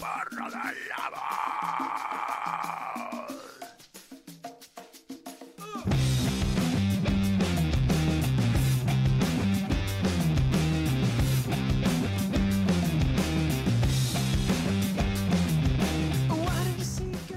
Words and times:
lobo. 0.00 1.20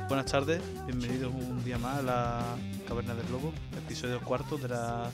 Buenas 0.07 0.31
tardes, 0.31 0.61
bienvenidos 0.85 1.33
un 1.33 1.63
día 1.63 1.77
más 1.77 1.99
a 1.99 2.01
la 2.01 2.55
Caverna 2.87 3.13
del 3.13 3.29
Lobo, 3.31 3.53
episodio 3.77 4.21
cuarto 4.21 4.57
de 4.57 4.69
la 4.69 5.11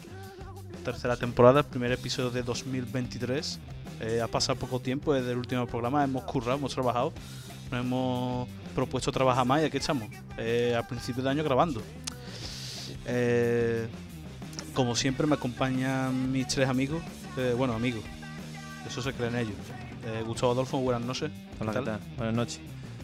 tercera 0.85 1.17
temporada, 1.17 1.63
primer 1.63 1.91
episodio 1.91 2.29
de 2.29 2.43
2023. 2.43 3.59
Eh, 3.99 4.21
ha 4.21 4.27
pasado 4.27 4.57
poco 4.57 4.79
tiempo 4.79 5.13
desde 5.13 5.31
el 5.31 5.37
último 5.37 5.65
programa, 5.67 6.03
hemos 6.03 6.23
currado, 6.23 6.57
hemos 6.57 6.73
trabajado, 6.73 7.11
nos 7.71 7.81
hemos 7.81 8.47
propuesto 8.73 9.11
trabajar 9.11 9.45
más 9.45 9.61
y 9.61 9.65
aquí 9.65 9.77
estamos, 9.77 10.09
eh, 10.37 10.75
a 10.77 10.87
principio 10.87 11.21
de 11.23 11.29
año 11.29 11.43
grabando. 11.43 11.81
Eh, 13.05 13.87
como 14.73 14.95
siempre 14.95 15.27
me 15.27 15.35
acompañan 15.35 16.31
mis 16.31 16.47
tres 16.47 16.69
amigos, 16.69 17.01
eh, 17.37 17.53
bueno 17.57 17.73
amigos, 17.73 18.03
eso 18.87 19.01
se 19.01 19.13
creen 19.13 19.35
ellos. 19.35 19.55
Eh, 20.05 20.23
Gustavo 20.25 20.53
Adolfo, 20.53 20.77
buenas 20.79 21.03
noches. 21.03 21.31
Hola, 21.59 21.73
¿qué 21.73 21.81
tal? 21.81 21.99
Buenas 22.17 22.35
noches. 22.35 22.59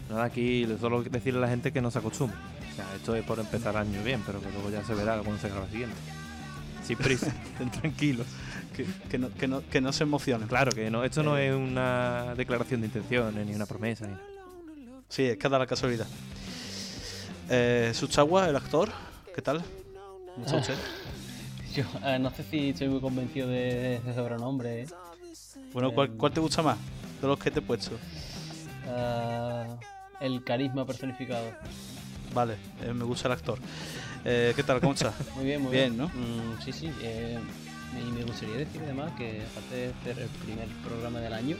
Nada, 0.08 0.24
aquí 0.24 0.66
solo 0.80 1.02
decirle 1.02 1.38
a 1.38 1.42
la 1.42 1.48
gente 1.48 1.72
que 1.72 1.80
no 1.80 1.90
se 1.90 1.98
acostumbre. 1.98 2.36
O 2.72 2.74
sea, 2.74 2.86
esto 2.94 3.14
es 3.14 3.24
por 3.24 3.38
empezar 3.38 3.74
el 3.74 3.82
año 3.82 4.02
bien, 4.02 4.22
pero 4.24 4.40
que 4.40 4.50
luego 4.50 4.70
ya 4.70 4.84
se 4.84 4.94
verá 4.94 5.18
cuando 5.18 5.38
se 5.38 5.48
graba 5.48 5.66
el 5.66 5.70
siguiente. 5.70 5.96
Sin 6.84 6.96
prisa, 6.96 7.26
estén 7.52 7.70
tranquilos. 7.80 8.26
Que, 8.76 8.84
que 9.08 9.18
no, 9.18 9.30
que, 9.32 9.48
no, 9.48 9.62
que 9.68 9.80
no 9.80 9.92
se 9.92 10.02
emocionen. 10.04 10.48
Claro 10.48 10.70
que 10.72 10.90
no, 10.90 11.02
esto 11.02 11.22
no 11.22 11.38
es 11.38 11.54
una 11.54 12.34
declaración 12.36 12.80
de 12.82 12.88
intenciones, 12.88 13.46
ni 13.46 13.54
una 13.54 13.64
promesa, 13.66 14.06
ni 14.06 14.12
nada. 14.12 14.24
Sí, 15.08 15.24
es 15.24 15.38
que 15.38 15.48
da 15.48 15.58
la 15.58 15.66
casualidad. 15.66 16.06
Eh, 17.48 17.92
Suchawa, 17.94 18.48
el 18.48 18.56
actor, 18.56 18.90
¿qué 19.34 19.40
tal? 19.40 19.62
¿Cómo 20.34 20.44
está 20.46 20.56
usted? 20.58 20.74
Yo 21.74 21.84
eh, 22.04 22.18
no 22.18 22.30
sé 22.30 22.42
si 22.42 22.70
estoy 22.70 22.88
muy 22.88 23.00
convencido 23.00 23.48
de 23.48 23.96
ese 23.96 24.14
sobrenombre. 24.14 24.82
¿eh? 24.82 24.86
Bueno, 25.72 25.92
¿cuál, 25.92 26.10
cuál 26.12 26.32
te 26.32 26.40
gusta 26.40 26.62
más 26.62 26.76
de 27.20 27.26
los 27.28 27.38
que 27.38 27.50
te 27.50 27.60
he 27.60 27.62
puesto? 27.62 27.92
Ah, 28.88 29.76
el 30.20 30.42
carisma 30.44 30.84
personificado. 30.86 31.50
Vale, 32.34 32.56
eh, 32.82 32.92
me 32.92 33.04
gusta 33.04 33.28
el 33.28 33.32
actor. 33.32 33.58
Eh, 34.24 34.52
¿Qué 34.56 34.62
tal? 34.62 34.80
¿Cómo 34.80 34.92
estás? 34.92 35.14
Muy 35.36 35.44
bien, 35.44 35.62
muy 35.62 35.72
Bien, 35.72 35.96
bien. 35.96 35.96
¿no? 35.96 36.08
Mm, 36.08 36.60
sí, 36.64 36.72
sí. 36.72 36.90
Y 38.00 38.12
me 38.12 38.24
gustaría 38.24 38.56
decir 38.56 38.80
además 38.84 39.12
que 39.16 39.42
aparte 39.50 39.74
de 39.76 39.92
ser 40.04 40.18
el 40.22 40.28
primer 40.44 40.68
programa 40.84 41.20
del 41.20 41.32
año, 41.32 41.56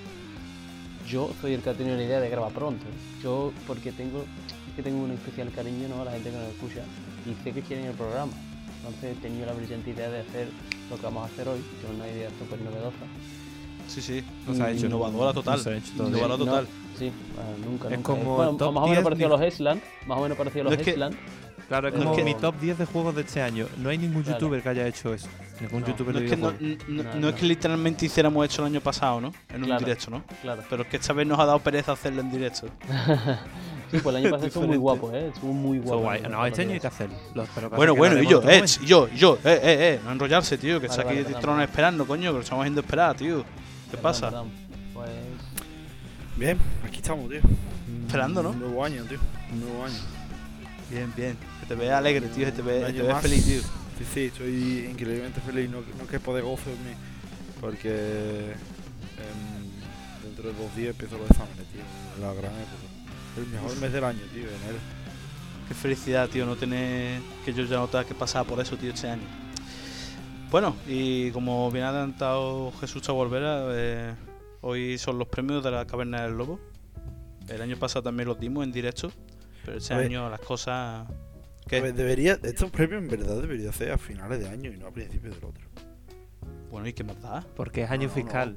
yo 1.09 1.31
soy 1.41 1.55
el 1.55 1.63
que 1.63 1.71
ha 1.71 1.75
tenido 1.75 1.97
la 1.97 2.03
idea 2.03 2.21
de 2.21 2.29
grabar 2.29 2.53
pronto. 2.53 2.85
Yo, 3.23 3.53
porque 3.67 3.93
tengo, 3.93 4.21
es 4.69 4.75
que 4.77 4.83
tengo 4.83 5.03
un 5.05 5.13
especial 5.13 5.51
cariño 5.53 5.89
¿no? 5.89 6.03
a 6.03 6.05
la 6.07 6.13
gente 6.13 6.31
que 6.31 6.37
nos 6.37 6.49
escucha 6.49 6.83
y 7.27 7.43
sé 7.45 7.53
que 7.53 7.63
quieren 7.63 7.87
el 7.87 7.95
programa. 7.95 8.33
Entonces 8.79 9.17
he 9.17 9.21
tenido 9.21 9.47
la 9.47 9.53
brillante 9.53 9.91
idea 9.91 10.11
de 10.11 10.21
hacer 10.21 10.49
lo 10.91 10.97
que 10.97 11.03
vamos 11.03 11.23
a 11.23 11.27
hacer 11.33 11.49
hoy, 11.49 11.61
que 11.81 11.87
es 11.87 11.93
una 11.95 12.09
idea 12.09 12.29
súper 12.39 12.61
novedosa. 12.61 12.97
Sí, 13.89 14.01
sí. 14.03 14.25
Nos 14.47 14.59
ha 14.61 14.71
hecho- 14.71 14.87
Innovadora 14.87 15.33
total. 15.33 15.57
nos 15.59 15.67
ha 15.69 15.77
hecho 15.77 15.93
todo. 15.97 16.09
Innovadora 16.09 16.39
No, 16.39 16.45
total. 16.45 16.67
sí, 16.99 17.13
ah, 17.39 17.43
nunca, 17.65 17.89
Es 17.89 17.95
nunca. 17.97 18.03
como 18.03 18.37
Bueno, 18.37 18.53
más 18.53 18.83
o 18.83 18.87
10 18.87 18.89
menos 18.91 19.05
parecido 19.05 19.27
a 19.35 19.39
los 19.39 19.53
Island, 19.55 19.81
más 20.07 20.19
o 20.19 20.23
menos 20.23 20.39
parecido 20.39 20.61
a 20.63 20.65
No, 20.65 20.71
los 20.71 20.79
es 20.81 20.85
que- 20.85 20.91
Island. 20.91 21.17
Claro, 21.69 21.89
es 21.89 21.95
que- 21.95 22.23
mi 22.25 22.35
top 22.35 22.61
10 22.61 22.79
de 22.79 22.85
juegos 22.87 23.15
de 23.17 23.23
este 23.23 23.43
año. 23.43 23.67
No 23.79 23.89
hay 23.89 23.99
ningún 23.99 24.23
Claro. 24.23 24.39
youtuber 24.39 24.63
que 24.63 24.69
haya 24.69 24.87
hecho 24.87 25.13
eso. 25.13 25.29
Ningún 25.61 25.81
No. 25.81 25.87
youtuber 25.89 26.15
No 26.15 26.21
de 26.21 26.27
es, 26.27 26.31
que 26.31 26.37
no, 26.37 26.53
videojuegos. 26.53 26.89
no- 26.89 27.03
No, 27.05 27.15
no 27.15 27.21
no. 27.21 27.29
es 27.31 27.35
que 27.35 27.47
literalmente 27.47 28.07
hiciéramos 28.07 28.45
hecho 28.47 28.63
el 28.63 28.67
año 28.73 28.81
pasado, 28.81 29.21
¿no? 29.21 29.33
En 29.49 29.65
un 29.65 29.77
directo, 29.79 30.11
¿no? 30.11 30.23
Claro. 30.43 30.63
Pero 30.71 30.83
es 30.83 30.89
que 30.89 30.97
esta 30.99 31.13
vez 31.13 31.27
nos 31.27 31.39
ha 31.41 31.45
dado 31.47 31.59
pereza 31.59 31.93
hacerlo 31.93 32.21
en 32.21 32.31
directo. 32.31 32.69
Sí, 33.89 33.99
pues 34.03 34.17
el 34.17 34.25
año 34.25 34.31
pasado 34.33 34.49
estuvo 34.49 34.67
muy 34.67 34.77
guapo, 34.79 35.13
¿eh? 35.13 35.29
Estuvo 35.33 35.53
muy 35.53 35.79
guapo. 35.79 36.01
guay. 36.03 36.21
No, 36.29 36.45
este 36.45 36.63
año 36.63 36.73
hay 36.73 36.81
que 36.81 36.89
hacerlo. 36.89 37.15
Los- 37.37 37.49
pero 37.55 37.71
pasa 37.71 37.77
Bueno, 37.77 37.95
que 37.95 37.99
bueno, 38.01 38.21
y 38.21 38.27
yo, 38.27 38.43
eh, 38.43 38.65
y 38.83 38.85
yo, 38.87 39.09
y 39.15 39.17
yo, 39.17 39.35
eh, 39.45 39.61
eh, 39.63 39.77
eh, 39.95 40.01
no 40.05 40.11
enrollarse, 40.11 40.59
tío, 40.59 40.81
que 40.81 40.89
Vale, 40.89 41.01
está 41.03 41.09
aquí 41.13 41.23
perdón. 41.35 41.61
esperando, 41.61 42.05
coño, 42.05 42.31
que 42.33 42.35
lo 42.39 42.41
estamos 42.43 42.63
haciendo 42.65 42.81
esperar, 42.81 43.17
tío. 43.17 43.45
¿Qué 43.45 43.45
Perdón, 43.93 44.03
pasa? 44.03 44.27
perdón. 44.27 44.51
Pues 44.93 45.09
Bien, 46.35 46.59
aquí 46.85 46.97
estamos, 46.97 47.31
tío. 47.31 47.39
Esperando, 48.07 48.43
¿no? 48.43 48.51
Un 48.51 48.59
nuevo 48.59 48.85
año, 48.85 49.05
tío. 49.05 49.19
Un 49.53 49.61
nuevo 49.61 49.85
año. 49.85 49.95
Bien, 50.91 51.13
bien. 51.17 51.37
Que 51.67 51.75
te 51.75 51.81
vea 51.81 51.99
alegre, 51.99 52.29
tío, 52.29 52.45
que 52.47 52.53
te 52.53 52.63
ve, 52.63 52.93
te 52.93 53.03
ve 53.03 53.15
feliz, 53.17 53.45
tío. 53.45 53.61
Sí, 53.99 54.05
sí, 54.13 54.21
estoy 54.27 54.89
increíblemente 54.91 55.41
feliz. 55.41 55.71
No, 55.71 55.79
no 55.99 56.07
quepo 56.07 56.35
de 56.35 56.43
gozo 56.43 56.71
en 56.71 56.85
mí. 56.85 56.95
Porque 57.61 58.53
em, 58.53 60.23
dentro 60.23 60.51
de 60.53 60.55
dos 60.63 60.77
días 60.77 60.91
empiezo 60.91 61.19
los 61.19 61.31
exámenes, 61.31 61.67
tío. 61.73 61.81
La 62.21 62.33
gran 62.35 62.53
época. 62.53 62.87
El 63.39 63.47
mejor 63.47 63.77
mes 63.79 63.93
del 63.93 64.05
año, 64.05 64.21
tío, 64.33 64.43
enero. 64.43 64.79
Qué 65.69 65.75
felicidad, 65.75 66.29
tío, 66.29 66.47
no 66.47 66.55
tener 66.57 67.21
que 67.45 67.53
yo 67.53 67.65
ya 67.65 67.77
no 67.77 67.89
tenga 67.89 68.05
que 68.05 68.15
pasar 68.15 68.47
por 68.47 68.61
eso, 68.61 68.77
tío, 68.77 68.93
este 68.93 69.09
año. 69.09 69.25
Bueno, 70.51 70.77
y 70.87 71.31
como 71.33 71.71
bien 71.73 71.85
ha 71.85 71.89
adelantado 71.89 72.73
Jesús 72.81 73.03
Chavolvera, 73.03 73.67
eh, 73.73 74.15
hoy 74.61 74.97
son 74.99 75.19
los 75.19 75.27
premios 75.27 75.65
de 75.65 75.73
la 75.73 75.85
Caverna 75.87 76.23
del 76.23 76.37
Lobo. 76.39 76.61
El 77.49 77.61
año 77.63 77.77
pasado 77.77 78.05
también 78.05 78.29
los 78.29 78.39
dimos 78.39 78.65
en 78.65 78.71
directo, 78.73 79.11
pero 79.65 79.79
este 79.79 79.95
A 79.95 79.97
ver. 79.97 80.07
año 80.07 80.31
las 80.31 80.41
cosas... 80.41 81.07
¿Qué? 81.69 81.81
ver, 81.81 81.95
debería, 81.95 82.39
estos 82.43 82.71
premios 82.71 83.03
en 83.03 83.09
verdad 83.09 83.41
debería 83.41 83.73
ser 83.73 83.93
a 83.93 83.99
finales 83.99 84.39
de 84.41 84.49
año 84.49 84.71
y 84.73 84.77
no 84.77 84.87
a 84.87 84.91
principios 84.93 85.35
del 85.35 85.45
otro. 85.45 85.65
Bueno, 86.71 86.89
¿y 86.89 86.93
qué 86.93 87.05
más 87.05 87.21
da? 87.23 87.45
Porque 87.57 87.83
es 87.83 87.91
año 87.91 88.03
No, 88.03 88.09
no. 88.09 88.15
fiscal. 88.15 88.57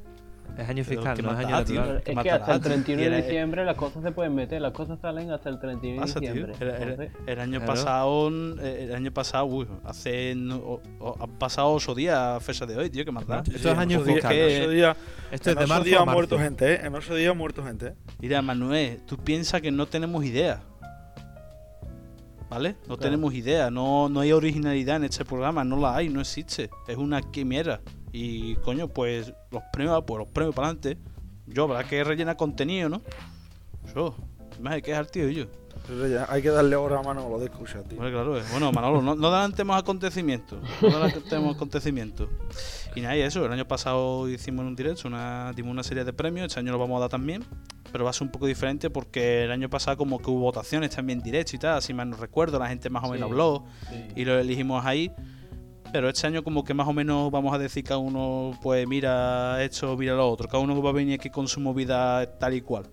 Es 0.58 0.68
año 0.68 0.84
fiscal, 0.84 1.16
¿qué 1.16 1.22
no 1.22 1.32
es 1.32 1.38
año 1.38 1.56
da, 1.58 1.64
tío? 1.64 1.76
natural. 1.80 2.02
¿Qué 2.04 2.12
es 2.12 2.18
que 2.20 2.32
hasta 2.32 2.56
el 2.56 2.62
31 2.62 3.02
Y 3.04 3.10
de 3.10 3.22
diciembre 3.22 3.66
las 3.66 3.76
cosas 3.76 4.02
se 4.04 4.12
pueden 4.12 4.34
meter, 4.34 4.60
las 4.62 4.74
cosas 4.74 5.00
salen 5.00 5.32
hasta 5.32 5.48
el 5.48 5.60
31 5.60 6.06
de 6.06 6.12
tío? 6.14 6.20
diciembre. 6.22 6.54
El, 6.60 6.68
el- 6.68 6.82
Entonces, 6.90 7.12
el 7.28 7.40
año 7.40 7.60
Claro. 7.60 7.66
pasado, 7.74 8.30
eh, 8.60 8.84
el 8.90 8.96
año 8.96 9.12
pasado, 9.14 9.46
uy, 9.46 9.68
hace, 9.86 10.34
no- 10.36 10.58
o- 10.58 10.82
o- 11.00 11.18
han 11.24 11.30
pasado 11.38 11.72
ocho 11.72 11.94
días 11.94 12.18
a 12.18 12.40
fecha 12.40 12.66
de 12.66 12.76
hoy, 12.78 12.90
tío, 12.90 13.06
¿qué 13.06 13.12
más 13.12 13.28
da? 13.28 13.40
Esto 13.40 13.52
es 13.58 13.66
en 13.66 13.78
año 13.80 14.00
fiscal. 14.02 14.34
Ocho 14.36 14.70
días, 14.72 14.98
Esto 15.32 15.50
es 15.52 15.56
en 15.56 15.60
de 15.60 15.64
ocho 15.66 15.74
marzo 15.74 15.84
días 15.86 16.02
ha 16.02 16.06
muerto 16.06 16.40
gente, 16.40 16.74
¿eh? 16.74 16.80
En 16.84 16.96
ocho 16.96 17.16
días 17.16 17.32
ha 17.32 17.36
muerto 17.36 17.64
gente. 17.64 17.94
Mira, 18.20 18.42
Manuel, 18.42 19.02
tú 19.06 19.18
piensas 19.18 19.62
que 19.62 19.72
no 19.72 19.86
tenemos 19.86 20.26
idea. 20.26 20.64
¿Vale? 22.50 22.72
No 22.82 22.98
Claro. 22.98 23.02
tenemos 23.02 23.34
idea, 23.34 23.70
no, 23.70 24.10
no 24.10 24.22
hay 24.22 24.32
originalidad 24.32 24.96
en 24.98 25.04
este 25.06 25.24
programa, 25.24 25.64
no 25.64 25.78
la 25.78 25.96
hay, 25.96 26.10
no 26.10 26.20
existe. 26.22 26.70
Es 26.88 26.98
una 26.98 27.22
quimera. 27.22 27.82
Y 28.12 28.56
coño, 28.58 28.88
pues 28.88 29.32
los 29.52 29.62
premios, 29.72 30.04
pues 30.08 30.20
los 30.20 30.28
premios 30.30 30.56
para 30.56 30.70
adelante. 30.70 30.98
Yo, 31.46 31.64
habrá 31.66 31.84
que 31.84 32.04
rellenar 32.04 32.38
contenido, 32.38 32.90
¿no? 32.90 33.02
Yo, 33.96 34.16
más 34.62 34.74
hay 34.74 34.82
que 34.82 34.92
dejar, 34.92 35.06
tío, 35.08 35.30
yo. 35.30 35.46
Hay 36.30 36.42
que 36.42 36.50
darle 36.50 36.76
hora 36.76 37.00
a 37.00 37.04
Manolo 37.04 37.40
de 37.40 37.46
escuchar, 37.46 37.84
tío. 37.84 37.98
Bueno, 37.98 38.12
claro, 38.12 38.38
eh. 38.40 38.44
bueno, 38.52 38.72
Manolo, 38.72 39.02
no, 39.02 39.16
no 39.16 39.28
adelantemos 39.28 39.78
acontecimientos. 39.78 40.60
No 40.82 40.88
adelantemos 40.90 41.56
acontecimientos. 41.58 42.30
Y 42.96 43.02
nada, 43.02 43.18
y 43.18 43.22
eso, 43.22 43.46
el 43.46 43.52
año 43.52 43.68
pasado 43.68 44.28
hicimos 44.30 44.62
en 44.62 44.68
un 44.68 44.76
directo, 44.76 45.08
una, 45.08 45.52
dimos 45.56 45.72
una 45.72 45.84
serie 45.84 46.04
de 46.04 46.14
premios, 46.14 46.48
este 46.48 46.60
año 46.60 46.72
lo 46.72 46.80
vamos 46.80 46.98
a 46.98 47.02
dar 47.02 47.10
también, 47.10 47.44
pero 47.92 48.04
va 48.04 48.10
a 48.10 48.14
ser 48.14 48.24
un 48.24 48.32
poco 48.32 48.46
diferente 48.46 48.90
porque 48.90 49.44
el 49.46 49.52
año 49.52 49.70
pasado 49.70 49.98
como 49.98 50.20
que 50.20 50.30
hubo 50.30 50.42
votaciones 50.42 50.92
también 50.96 51.22
directo 51.22 51.56
y 51.56 51.60
tal, 51.60 51.78
así 51.78 51.94
más 51.94 52.08
no 52.08 52.18
recuerdo, 52.18 52.60
la 52.60 52.68
gente 52.68 52.90
más 52.90 53.04
o 53.04 53.12
menos 53.12 53.28
Sí. 53.28 53.32
habló 53.32 53.66
sí. 53.90 54.08
y 54.16 54.26
lo 54.26 54.38
elegimos 54.40 54.86
ahí. 54.86 55.12
Pero 55.92 56.08
este 56.08 56.28
año 56.28 56.44
como 56.44 56.64
que 56.64 56.76
más 56.76 56.88
o 56.88 56.94
menos 56.94 57.32
vamos 57.32 57.52
a 57.52 57.58
decir 57.58 57.84
cada 57.84 57.98
uno, 57.98 58.52
pues 58.62 58.88
mira 58.88 59.64
esto, 59.64 59.98
mira 59.98 60.14
lo 60.14 60.30
otro. 60.30 60.48
Cada 60.48 60.62
uno 60.62 60.80
va 60.84 60.92
a 60.92 60.94
venir 60.94 61.20
aquí 61.20 61.32
con 61.32 61.48
su 61.48 61.60
movida 61.60 62.38
tal 62.38 62.54
y 62.54 62.62
cual. 62.62 62.86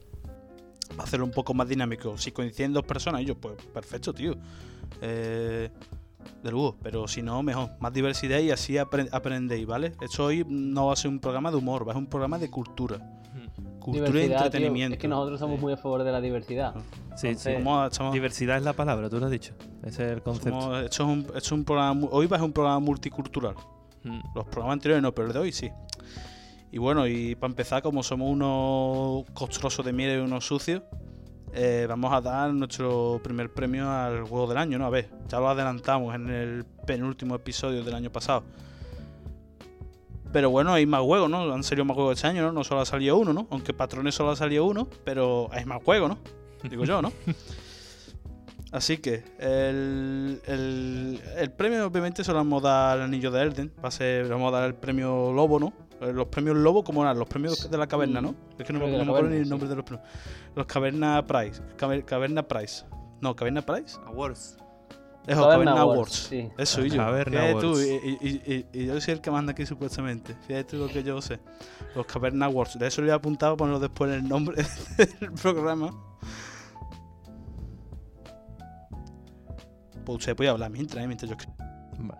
Hacerlo 0.98 1.26
un 1.26 1.32
poco 1.32 1.54
más 1.54 1.68
dinámico. 1.68 2.16
Si 2.18 2.32
coinciden 2.32 2.72
dos 2.72 2.84
personas, 2.84 3.22
yo, 3.24 3.34
pues 3.36 3.56
perfecto, 3.72 4.12
tío. 4.12 4.34
Eh, 5.02 5.70
de 6.42 6.50
lujo, 6.50 6.76
pero 6.82 7.06
si 7.06 7.22
no, 7.22 7.42
mejor. 7.42 7.70
Más 7.80 7.92
diversidad 7.92 8.38
y 8.40 8.50
así 8.50 8.74
apre- 8.74 9.08
aprendéis, 9.12 9.66
¿vale? 9.66 9.92
Esto 10.00 10.24
hoy 10.24 10.44
no 10.48 10.86
va 10.86 10.92
a 10.92 10.96
ser 10.96 11.10
un 11.10 11.18
programa 11.20 11.50
de 11.50 11.56
humor, 11.56 11.86
va 11.86 11.92
a 11.92 11.94
ser 11.94 12.02
un 12.02 12.08
programa 12.08 12.38
de 12.38 12.50
cultura. 12.50 12.98
Cultura 13.78 14.08
y 14.08 14.10
Diversidad, 14.10 14.36
tío, 14.38 14.46
entretenimiento. 14.46 14.94
es 14.94 15.00
que 15.00 15.06
nosotros 15.06 15.38
somos 15.38 15.60
muy 15.60 15.72
a 15.72 15.76
favor 15.76 16.02
de 16.02 16.10
la 16.10 16.20
diversidad. 16.20 16.74
Sí, 17.14 17.28
sí. 17.36 17.50
Entonces, 17.50 17.58
estamos- 17.92 18.12
Diversidad 18.12 18.56
es 18.56 18.64
la 18.64 18.72
palabra, 18.72 19.08
tú 19.08 19.20
lo 19.20 19.26
has 19.26 19.30
dicho. 19.30 19.54
Ese 19.84 20.06
es 20.06 20.12
el 20.14 20.22
concepto. 20.22 20.60
somos- 20.60 20.82
esto, 20.84 21.02
es 21.04 21.08
un, 21.08 21.20
esto 21.20 21.38
es 21.38 21.52
un 21.52 21.64
programa, 21.64 22.08
hoy 22.10 22.26
va 22.26 22.36
a 22.36 22.40
ser 22.40 22.46
un 22.46 22.52
programa 22.52 22.80
multicultural. 22.80 23.54
Mm. 24.02 24.18
Los 24.34 24.44
programas 24.46 24.72
anteriores 24.74 25.02
no, 25.02 25.12
pero 25.14 25.28
el 25.28 25.32
de 25.34 25.38
hoy 25.38 25.52
sí. 25.52 25.70
Y 26.76 26.78
bueno, 26.78 27.06
y 27.06 27.34
para 27.36 27.50
empezar, 27.50 27.80
como 27.80 28.02
somos 28.02 28.30
unos 28.30 29.24
costrosos 29.32 29.82
de 29.82 29.94
miel 29.94 30.18
y 30.18 30.20
unos 30.20 30.44
sucios, 30.44 30.82
eh, 31.54 31.86
vamos 31.88 32.12
a 32.12 32.20
dar 32.20 32.52
nuestro 32.52 33.18
primer 33.24 33.50
premio 33.50 33.90
al 33.90 34.24
juego 34.24 34.46
del 34.46 34.58
año, 34.58 34.76
¿no? 34.76 34.84
A 34.84 34.90
ver, 34.90 35.08
ya 35.26 35.40
lo 35.40 35.48
adelantamos 35.48 36.14
en 36.14 36.28
el 36.28 36.66
penúltimo 36.86 37.34
episodio 37.34 37.82
del 37.82 37.94
año 37.94 38.12
pasado. 38.12 38.44
Pero 40.34 40.50
bueno, 40.50 40.74
hay 40.74 40.84
más 40.84 41.00
juegos, 41.00 41.30
¿no? 41.30 41.50
Han 41.50 41.64
salido 41.64 41.86
más 41.86 41.94
juegos 41.94 42.16
este 42.16 42.26
año, 42.26 42.42
¿no? 42.42 42.52
No 42.52 42.62
solo 42.62 42.82
ha 42.82 42.84
salido 42.84 43.16
uno, 43.16 43.32
¿no? 43.32 43.46
Aunque 43.48 43.72
Patrones 43.72 44.14
solo 44.14 44.32
ha 44.32 44.36
salido 44.36 44.66
uno, 44.66 44.86
pero 45.02 45.48
hay 45.52 45.64
más 45.64 45.82
juegos, 45.82 46.10
¿no? 46.10 46.18
Digo 46.68 46.84
yo, 46.84 47.00
¿no? 47.00 47.10
Así 48.70 48.98
que 48.98 49.24
el, 49.38 50.42
el, 50.46 51.22
el 51.38 51.50
premio 51.52 51.86
obviamente 51.86 52.22
se 52.22 52.32
lo 52.32 52.36
vamos 52.36 52.62
a 52.64 52.68
dar 52.68 52.98
al 52.98 53.04
anillo 53.04 53.30
de 53.30 53.40
Elden. 53.44 53.72
Va 53.82 53.88
a 53.88 53.90
ser, 53.90 54.26
le 54.26 54.32
vamos 54.32 54.52
a 54.52 54.58
dar 54.58 54.68
el 54.68 54.74
premio 54.74 55.32
Lobo, 55.32 55.58
¿no? 55.58 55.85
Eh, 56.00 56.12
Los 56.12 56.26
premios 56.28 56.56
Lobo, 56.56 56.84
¿cómo 56.84 57.02
eran? 57.02 57.18
Los 57.18 57.28
premios 57.28 57.70
de 57.70 57.78
la 57.78 57.86
caverna, 57.86 58.20
¿no? 58.20 58.34
Es 58.58 58.66
que 58.66 58.72
no, 58.72 58.80
me- 58.80 59.00
acuerdo 59.00 59.30
ni 59.30 59.36
el 59.36 59.48
nombre 59.48 59.66
sí. 59.66 59.70
de 59.70 59.76
los 59.76 59.84
premios. 59.84 60.06
Los 60.54 60.66
Caverna 60.66 61.24
Prize. 61.26 61.62
Caver- 61.78 62.04
Caverna 62.04 62.42
Prize. 62.42 62.84
No, 63.20 63.34
Caverna 63.34 63.62
Prize. 63.62 63.98
Awards. 64.06 64.58
Eso, 65.26 65.40
Caverna 65.42 65.72
Caverna 65.72 65.80
Awards, 65.80 65.96
Awards. 65.96 66.12
sí. 66.12 66.48
Eso 66.58 66.84
y 66.84 66.90
yo. 66.90 66.96
Caverna 66.98 67.40
Fíjate 67.40 67.60
tú, 67.60 67.66
Awards. 67.68 67.82
y, 67.86 68.18
y- 68.20 68.42
y- 68.72 68.80
y 68.82 68.86
yo 68.86 69.00
soy 69.00 69.14
el 69.14 69.20
que 69.20 69.30
manda 69.30 69.52
aquí 69.52 69.64
supuestamente. 69.66 70.36
Fíjate 70.46 70.64
tú 70.64 70.76
lo 70.76 70.88
que 70.88 71.02
yo 71.02 71.20
sé. 71.22 71.40
Los 71.94 72.06
Caverna 72.06 72.46
Awards. 72.46 72.78
De 72.78 72.86
eso 72.86 73.02
lo 73.02 73.08
he 73.10 73.12
apuntado 73.14 73.56
para 73.56 73.70
ponerlo 73.70 73.80
después 73.80 74.12
en 74.12 74.18
el 74.24 74.28
nombre 74.28 74.56
del 75.20 75.32
programa. 75.32 75.90
Pues 80.04 80.18
usted 80.18 80.36
puede 80.36 80.50
hablar 80.50 80.70
mientras, 80.70 81.02
¿eh? 81.02 81.06
mientras 81.06 81.30
yo. 81.30 81.36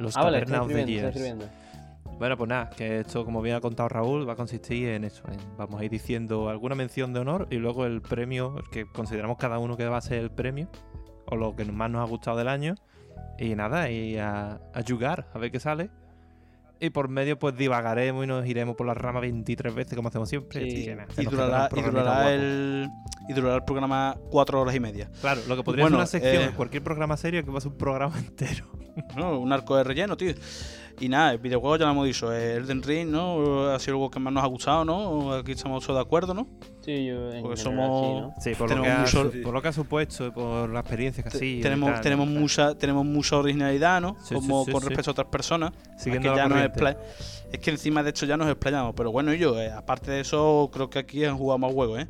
Los 0.01 0.17
Ah, 0.17 0.25
vale, 0.25 0.41
Caverna 0.45 0.63
estoy 1.13 1.39
Bueno, 2.19 2.37
pues 2.37 2.49
nada, 2.49 2.71
que 2.71 3.01
esto, 3.01 3.25
como 3.27 3.43
bien 3.43 3.57
ha 3.57 3.61
contado 3.61 3.89
Raúl, 3.91 4.27
va 4.29 4.33
a 4.33 4.37
consistir 4.37 4.89
en 4.89 5.05
eso. 5.05 5.23
en- 5.29 5.57
vamos 5.59 5.81
a 5.81 5.85
ir 5.85 5.91
diciendo 5.91 6.49
alguna 6.49 6.75
mención 6.75 7.13
de 7.13 7.21
honor 7.21 7.47
y 7.51 7.57
luego 7.57 7.85
el 7.85 8.01
premio, 8.01 8.55
que 8.73 8.87
consideramos 8.87 9.37
cada 9.37 9.59
uno 9.59 9.77
que 9.77 9.87
va 9.87 9.99
a 9.99 10.01
ser 10.01 10.19
el 10.21 10.31
premio, 10.31 10.69
o 11.27 11.37
lo 11.37 11.55
que 11.55 11.65
más 11.67 11.91
nos 11.91 12.01
ha 12.07 12.11
gustado 12.11 12.39
del 12.39 12.49
año. 12.49 12.75
Y 13.39 13.55
nada, 13.55 13.91
y 13.91 14.17
a, 14.17 14.53
a 14.73 14.83
jugar, 14.87 15.29
a 15.35 15.39
ver 15.39 15.51
qué 15.51 15.61
sale. 15.61 15.91
Y 16.81 16.91
por 16.91 17.09
medio, 17.09 17.39
pues 17.39 17.57
divagaremos 17.57 18.25
y 18.25 18.27
nos 18.29 18.47
iremos 18.47 18.77
por 18.77 18.87
la 18.87 18.93
rama 18.95 19.21
23 19.21 19.75
veces, 19.75 19.95
como 19.97 20.09
hacemos 20.09 20.29
siempre. 20.29 20.71
Sí. 20.71 20.87
Nada, 20.89 21.07
Y 21.17 21.25
durará, 21.83 22.31
y, 22.31 22.35
el, 22.35 22.89
y 23.29 23.33
durará 23.35 23.57
el 23.57 23.65
programa 23.65 24.17
cuatro 24.31 24.61
horas 24.61 24.75
y 24.75 24.81
media. 24.81 25.11
Claro, 25.21 25.41
lo 25.49 25.57
que 25.57 25.63
podría 25.63 25.85
Bueno, 25.85 26.05
ser 26.07 26.21
una 26.21 26.31
sección 26.31 26.51
eh, 26.51 26.57
cualquier 26.57 26.83
programa 26.83 27.17
serio 27.17 27.45
que 27.45 27.51
va 27.51 27.59
a 27.59 27.61
ser 27.63 27.73
un 27.73 27.79
programa 27.79 28.19
entero. 28.19 28.67
¿no? 29.17 29.39
Un 29.39 29.53
arco 29.53 29.77
de 29.77 29.85
relleno, 29.85 30.17
tío. 30.17 30.33
Y 30.99 31.09
nada, 31.11 31.33
el 31.33 31.39
videojuego 31.39 31.77
ya 31.77 31.85
lo 31.85 31.91
hemos 31.93 32.07
dicho. 32.07 32.33
eh, 32.33 32.55
Elden 32.55 32.83
Ring, 32.83 33.11
¿no? 33.11 33.69
Ha 33.71 33.79
sido 33.79 33.95
algo 33.97 34.11
que 34.11 34.19
más 34.19 34.33
nos 34.33 34.43
ha 34.43 34.47
gustado, 34.47 34.85
¿no? 34.85 35.33
Aquí 35.35 35.53
estamos 35.53 35.85
todos 35.85 35.99
de 35.99 36.03
acuerdo, 36.03 36.33
¿no? 36.33 36.47
Sí, 36.81 37.05
yo 37.05 37.33
en 37.33 37.43
Porque 37.43 37.61
general 37.61 37.89
somos- 37.91 38.01
sí, 38.01 38.21
¿no? 38.21 38.35
Sí, 38.41 38.55
por 38.55 38.71
lo, 38.75 38.83
que 38.83 38.89
ha, 38.91 38.99
mucho- 39.01 39.31
por 39.43 39.53
lo 39.55 39.61
que 39.63 39.69
ha 39.69 39.73
supuesto, 39.73 40.33
por 40.33 40.71
la 40.71 40.81
experiencia 40.81 41.23
que 41.23 41.29
ha 41.29 41.33
sido. 41.33 41.63
tenemos 41.63 41.93
tal, 41.93 42.01
tenemos 42.03 42.27
tal. 42.29 42.39
mucha 42.39 42.75
tenemos 42.79 43.05
mucha 43.05 43.37
originalidad, 43.37 44.01
¿no? 44.01 44.17
Sí, 44.25 44.35
Como 44.35 44.61
sí, 44.61 44.67
sí, 44.67 44.73
con 44.73 44.81
sí. 44.83 44.89
respecto 44.89 45.11
a 45.11 45.13
otras 45.13 45.29
personas. 45.29 45.73
Siguiendo 45.99 46.29
Es 46.29 46.35
que 46.35 46.83
ya 46.83 46.97
Es 47.53 47.59
que 47.61 47.71
encima 47.71 48.03
de 48.03 48.11
hecho 48.11 48.25
ya 48.25 48.37
nos 48.39 48.49
explayamos. 48.49 48.95
Pero 48.97 49.13
bueno, 49.13 49.35
y 49.35 49.39
yo, 49.39 49.61
eh, 49.61 49.71
aparte 49.71 50.11
de 50.11 50.21
eso, 50.21 50.71
creo 50.73 50.89
que 50.89 50.99
aquí 50.99 51.25
han 51.25 51.37
jugado 51.37 51.59
más 51.59 51.73
juegos, 51.73 52.01
¿eh? 52.01 52.07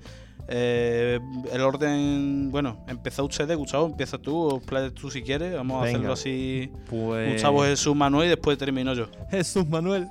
Eh, 0.49 1.19
el 1.53 1.61
orden, 1.61 2.51
bueno, 2.51 2.85
empezó 2.87 3.25
ustedes, 3.25 3.57
Gustavo, 3.57 3.87
empieza 3.87 4.19
tú, 4.19 4.37
o 4.37 4.63
tú 4.95 5.11
si 5.11 5.23
quieres, 5.23 5.55
vamos 5.55 5.83
a 5.83 5.85
Venga. 5.85 5.97
hacerlo 5.99 6.13
así. 6.13 6.73
Pues... 6.89 7.33
Gustavo 7.33 7.63
Jesús 7.65 7.97
Manuel 7.97 8.27
y 8.27 8.31
después 8.31 8.57
termino 8.57 8.95
yo. 8.95 9.09
Jesús 9.31 9.67
Manuel. 9.69 10.09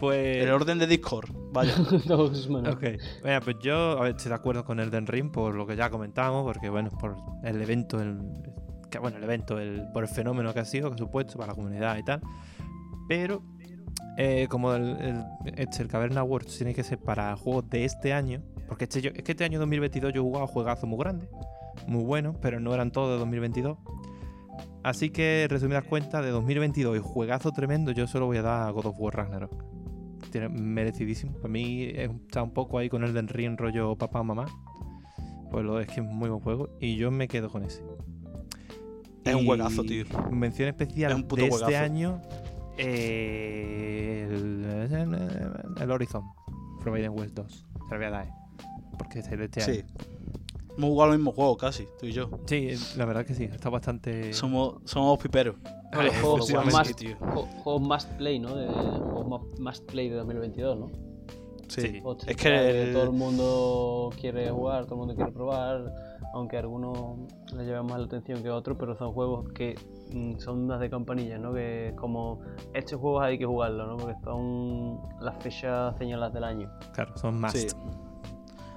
Pues. 0.00 0.38
El 0.38 0.50
orden 0.50 0.78
de 0.78 0.86
Discord, 0.86 1.28
vaya. 1.52 1.74
Ok. 2.08 2.82
Venga, 3.22 3.40
pues 3.44 3.56
yo 3.62 3.98
a 3.98 4.02
ver, 4.02 4.16
estoy 4.16 4.30
de 4.30 4.34
acuerdo 4.34 4.64
con 4.64 4.80
el 4.80 4.90
Den 4.90 5.06
Ring 5.06 5.30
por 5.30 5.54
lo 5.54 5.66
que 5.66 5.76
ya 5.76 5.90
comentamos, 5.90 6.42
porque 6.44 6.70
bueno, 6.70 6.88
por 6.88 7.16
el 7.44 7.60
evento, 7.60 8.00
el, 8.00 8.18
que, 8.90 8.98
bueno, 8.98 9.18
el 9.18 9.24
evento, 9.24 9.58
el, 9.58 9.88
por 9.92 10.02
el 10.02 10.08
fenómeno 10.08 10.54
que 10.54 10.60
ha 10.60 10.64
sido, 10.64 10.90
que 10.90 10.96
supuesto 10.96 11.36
para 11.36 11.48
la 11.48 11.54
comunidad 11.54 11.98
y 11.98 12.02
tal. 12.02 12.22
Pero 13.08 13.42
eh, 14.16 14.46
como 14.48 14.72
el, 14.72 14.96
el, 15.00 15.24
este, 15.56 15.82
el 15.82 15.88
Caverna 15.88 16.20
Awards 16.20 16.56
tiene 16.56 16.74
que 16.74 16.82
ser 16.82 16.98
para 16.98 17.36
juegos 17.36 17.68
de 17.68 17.84
este 17.84 18.14
año, 18.14 18.42
porque 18.70 18.84
este, 18.84 19.02
yo- 19.02 19.10
es 19.14 19.22
que 19.22 19.32
este 19.32 19.44
año 19.44 19.58
2022 19.58 20.14
yo 20.14 20.20
he 20.22 20.24
jugado 20.24 20.46
juegazos 20.46 20.88
muy 20.88 20.98
grandes, 20.98 21.28
muy 21.86 22.04
buenos, 22.04 22.36
pero 22.40 22.58
no 22.60 22.72
eran 22.72 22.90
todos 22.92 23.10
de 23.12 23.18
2022. 23.18 23.76
Así 24.82 25.10
que, 25.10 25.46
resumidas 25.50 25.84
cuentas, 25.84 26.24
de 26.24 26.30
2022 26.30 26.96
y 26.96 27.00
juegazo 27.00 27.50
tremendo, 27.52 27.90
yo 27.92 28.06
solo 28.06 28.26
voy 28.26 28.38
a 28.38 28.42
dar 28.42 28.68
a 28.68 28.70
God 28.70 28.86
of 28.86 28.96
War 28.98 29.14
Ragnarok. 29.14 29.52
Tiene 30.30 30.48
merecidísimo. 30.48 31.32
Para 31.34 31.48
mí 31.48 31.82
está 31.94 32.42
un 32.42 32.52
poco 32.52 32.78
ahí 32.78 32.88
con 32.88 33.02
el 33.04 33.12
Den 33.12 33.26
Ring 33.28 33.58
rollo 33.58 33.96
papá 33.96 34.22
mamá. 34.22 34.46
Pues 35.50 35.64
lo 35.64 35.80
es 35.80 35.88
que 35.88 36.00
es 36.00 36.06
muy 36.06 36.28
buen 36.28 36.40
juego 36.40 36.68
y 36.80 36.94
yo 36.96 37.10
me 37.10 37.26
quedo 37.26 37.50
con 37.50 37.64
ese. 37.64 37.82
Es 39.24 39.34
un 39.34 39.44
juegazo, 39.44 39.82
tío. 39.82 40.04
Mención 40.30 40.68
especial 40.68 41.10
Es 41.10 41.16
un 41.16 41.24
puto 41.24 41.42
de 41.42 41.48
este 41.48 41.76
año 41.76 42.22
eh, 42.78 44.26
el, 44.30 45.82
el 45.82 45.90
Horizon 45.90 46.22
Forbidden 46.82 47.10
West 47.12 47.34
2. 47.34 47.66
Se 47.88 47.94
lo 47.94 47.96
voy 47.96 48.06
a 48.06 48.10
dar, 48.10 48.26
eh, 48.26 48.30
porque 49.00 49.20
es 49.20 49.30
de 49.30 49.44
este 49.44 49.60
Sí. 49.62 49.70
año. 49.70 49.84
Hemos 50.76 50.90
jugado 50.90 51.12
al 51.12 51.18
mismo 51.18 51.32
juego 51.32 51.56
casi, 51.56 51.86
tú 51.98 52.06
y 52.06 52.12
yo. 52.12 52.30
Sí, 52.46 52.70
la 52.96 53.04
verdad 53.04 53.24
que 53.26 53.34
sí, 53.34 53.44
está 53.44 53.68
bastante. 53.70 54.32
Somos, 54.32 54.76
somos 54.84 55.18
piperos. 55.18 55.56
Eh, 55.92 56.10
juegos, 56.20 56.50
más, 56.72 56.92
juegos 57.64 57.82
must 57.82 58.08
play, 58.16 58.38
¿no? 58.38 58.54
De, 58.54 58.66
juegos 58.68 59.26
más- 59.28 59.58
must 59.60 59.90
play 59.90 60.08
de 60.08 60.16
2022, 60.16 60.78
¿no? 60.78 60.90
Sí. 61.68 62.02
Es 62.26 62.36
que 62.36 62.82
el- 62.88 62.92
todo 62.92 63.04
el 63.04 63.10
mundo 63.12 64.10
quiere 64.20 64.50
jugar, 64.50 64.84
todo 64.84 64.94
el 64.94 64.98
mundo 65.00 65.14
quiere 65.14 65.30
probar, 65.32 65.92
aunque 66.34 66.56
a 66.56 66.60
algunos 66.60 67.18
les 67.54 67.66
lleva 67.66 67.82
más 67.82 67.98
la 67.98 68.06
atención 68.06 68.42
que 68.42 68.48
a 68.48 68.54
otros, 68.54 68.76
pero 68.78 68.96
son 68.96 69.12
juegos 69.12 69.52
que 69.52 69.74
mm, 70.12 70.38
son 70.38 70.64
unas 70.64 70.80
de 70.80 70.90
campanillas, 70.90 71.40
¿no? 71.40 71.52
Que 71.52 71.92
como 71.96 72.40
estos 72.74 72.98
juegos 73.00 73.22
hay 73.22 73.38
que 73.38 73.46
jugarlos, 73.46 73.86
¿no? 73.88 73.96
Porque 73.98 74.16
son 74.24 75.00
las 75.20 75.40
fechas 75.42 75.96
señaladas 75.98 76.32
del 76.34 76.44
año. 76.44 76.70
Claro, 76.94 77.16
son 77.16 77.38
más. 77.40 77.52
Sí. 77.52 77.66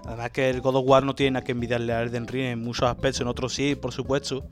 Además 0.05 0.31
que 0.31 0.49
el 0.49 0.61
God 0.61 0.75
of 0.77 0.85
War 0.85 1.03
no 1.03 1.15
tiene 1.15 1.31
nada 1.31 1.45
que 1.45 1.53
envidiarle 1.53 1.93
a 1.93 2.01
Elden 2.01 2.27
Ring 2.27 2.45
en 2.45 2.63
muchos 2.63 2.89
aspectos, 2.89 3.21
en 3.21 3.27
otros 3.27 3.53
sí, 3.53 3.75
por 3.75 3.91
supuesto. 3.91 4.43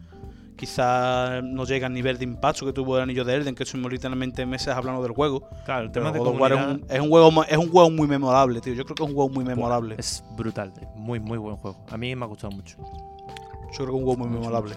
Quizás 0.56 1.44
no 1.44 1.66
llega 1.66 1.88
al 1.88 1.94
nivel 1.94 2.18
de 2.20 2.24
impacto 2.24 2.66
que 2.66 2.74
tuvo 2.74 2.98
el 2.98 3.04
anillo 3.04 3.26
de 3.26 3.34
Elden, 3.34 3.56
que 3.56 3.64
estuvimos 3.64 3.92
literalmente 3.92 4.46
meses 4.46 4.68
hablando 4.68 5.02
del 5.02 5.12
juego. 5.12 5.50
Claro, 5.66 5.86
el 5.86 5.92
Pero 5.92 6.06
tema 6.06 6.12
de 6.12 6.20
God 6.20 6.28
of 6.28 6.40
War 6.40 6.52
es 6.52 6.58
comunidad 6.60 6.84
un, 6.84 6.96
es 6.96 7.02
un 7.02 7.10
juego 7.10 7.44
es 7.50 7.58
un 7.58 7.70
juego 7.72 7.90
muy 7.90 8.08
memorable, 8.08 8.62
tío. 8.62 8.74
Yo 8.74 8.86
creo 8.86 8.96
que 8.96 9.04
es 9.04 9.10
un 9.10 9.16
juego 9.16 9.30
muy 9.30 9.44
memorable. 9.44 9.96
es 9.98 10.24
brutal, 10.38 10.72
muy, 10.96 11.20
muy 11.20 11.38
buen 11.40 11.56
juego. 11.56 11.84
A 11.90 11.98
mí 11.98 12.16
me 12.16 12.26
ha 12.26 12.28
gustado 12.28 12.52
mucho. 12.52 12.78
Yo 12.78 13.78
creo 13.78 13.88
que 13.88 13.96
es 13.96 14.00
un 14.00 14.04
juego 14.04 14.18
muy 14.18 14.28
Mucho, 14.28 14.40
memorable. 14.40 14.76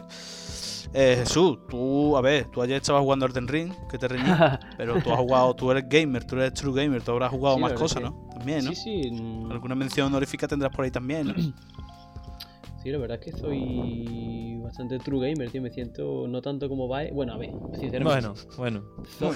Eh, 0.96 1.17
Jesús, 1.19 1.58
tú, 1.69 2.17
a 2.17 2.20
ver, 2.20 2.46
tú 2.46 2.62
ayer 2.62 2.76
estabas 2.76 3.02
jugando 3.02 3.26
Elden 3.26 3.49
Ring, 3.49 3.73
que 3.91 3.99
te 3.99 4.06
reñí, 4.06 4.23
pero 4.76 5.02
tú 5.02 5.12
has 5.12 5.19
jugado, 5.19 5.55
tú 5.55 5.70
eres 5.73 5.88
gamer, 5.88 6.25
tú 6.25 6.37
eres 6.37 6.55
true 6.55 6.73
gamer, 6.73 7.02
tú 7.02 7.11
habrás 7.11 7.31
jugado 7.31 7.56
Sí, 7.56 7.62
más 7.62 7.73
cosas, 7.73 7.99
que- 8.02 8.08
¿no? 8.08 8.29
También, 8.32 8.64
¿no? 8.64 8.70
Sí, 8.75 8.76
sí. 8.76 9.11
Alguna 9.50 9.75
mención 9.75 10.06
honorífica 10.06 10.46
tendrás 10.46 10.70
por 10.75 10.85
ahí 10.85 10.91
también, 10.93 11.26
¿no? 11.29 11.35
Sí, 12.82 12.91
la 12.91 12.99
verdad 12.99 13.19
es 13.19 13.25
que 13.25 13.32
soy 13.32 14.58
bastante 14.62 14.99
true 14.99 15.31
gamer, 15.31 15.50
tío. 15.50 15.62
Me 15.62 15.70
siento 15.70 16.29
no 16.29 16.43
tanto 16.43 16.69
como 16.69 16.87
Bae. 16.87 17.12
Bueno, 17.12 17.32
a 17.32 17.38
ver, 17.38 17.55
sinceramente. 17.73 18.29
Bueno, 18.29 18.35
bueno. 18.58 18.85
Soy, 19.19 19.35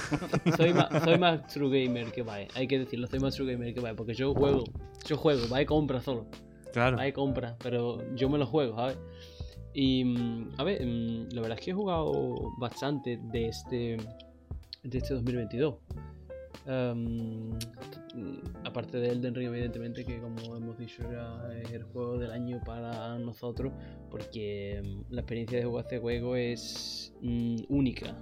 soy 0.54 0.74
más, 0.74 1.02
soy 1.02 1.18
más 1.18 1.46
true 1.46 1.70
gamer 1.86 2.12
que 2.12 2.20
Bae. 2.20 2.46
Hay 2.54 2.68
que 2.68 2.78
decirlo, 2.80 3.06
soy 3.06 3.20
más 3.20 3.34
true 3.34 3.50
gamer 3.50 3.72
que 3.72 3.80
Bae. 3.80 3.94
Porque 3.94 4.12
yo 4.12 4.34
juego, 4.34 4.64
yo 5.06 5.16
juego, 5.16 5.48
Bae 5.48 5.64
compra 5.64 6.02
solo. 6.02 6.26
Claro. 6.74 6.98
Bae 6.98 7.10
compra, 7.14 7.56
pero 7.62 8.02
yo 8.14 8.28
me 8.28 8.36
lo 8.36 8.44
juego, 8.46 8.76
¿sabes? 8.76 8.98
Y, 9.74 10.04
mm, 10.04 10.52
a 10.58 10.64
ver, 10.64 10.84
mm, 10.84 11.28
la 11.32 11.40
verdad 11.42 11.58
es 11.58 11.64
que 11.64 11.70
he 11.70 11.74
jugado 11.74 12.50
bastante 12.58 13.18
de 13.30 13.48
este, 13.48 13.96
de 14.82 14.98
este 14.98 15.14
2022. 15.14 15.76
Em, 16.66 17.50
aparte 18.64 18.98
de 18.98 19.08
Elden 19.10 19.34
Ring, 19.34 19.48
evidentemente, 19.48 20.04
que 20.04 20.20
como 20.20 20.56
hemos 20.56 20.76
dicho 20.78 21.02
era 21.08 21.56
es 21.62 21.70
el 21.72 21.84
juego 21.84 22.18
del 22.18 22.30
año 22.32 22.60
para 22.64 23.18
nosotros, 23.18 23.72
porque 24.10 24.82
mm, 24.84 25.12
la 25.14 25.20
experiencia 25.20 25.58
de 25.58 25.64
jugar 25.64 25.84
este 25.84 25.98
juego 25.98 26.36
es 26.36 27.14
mm, 27.22 27.56
única. 27.68 28.16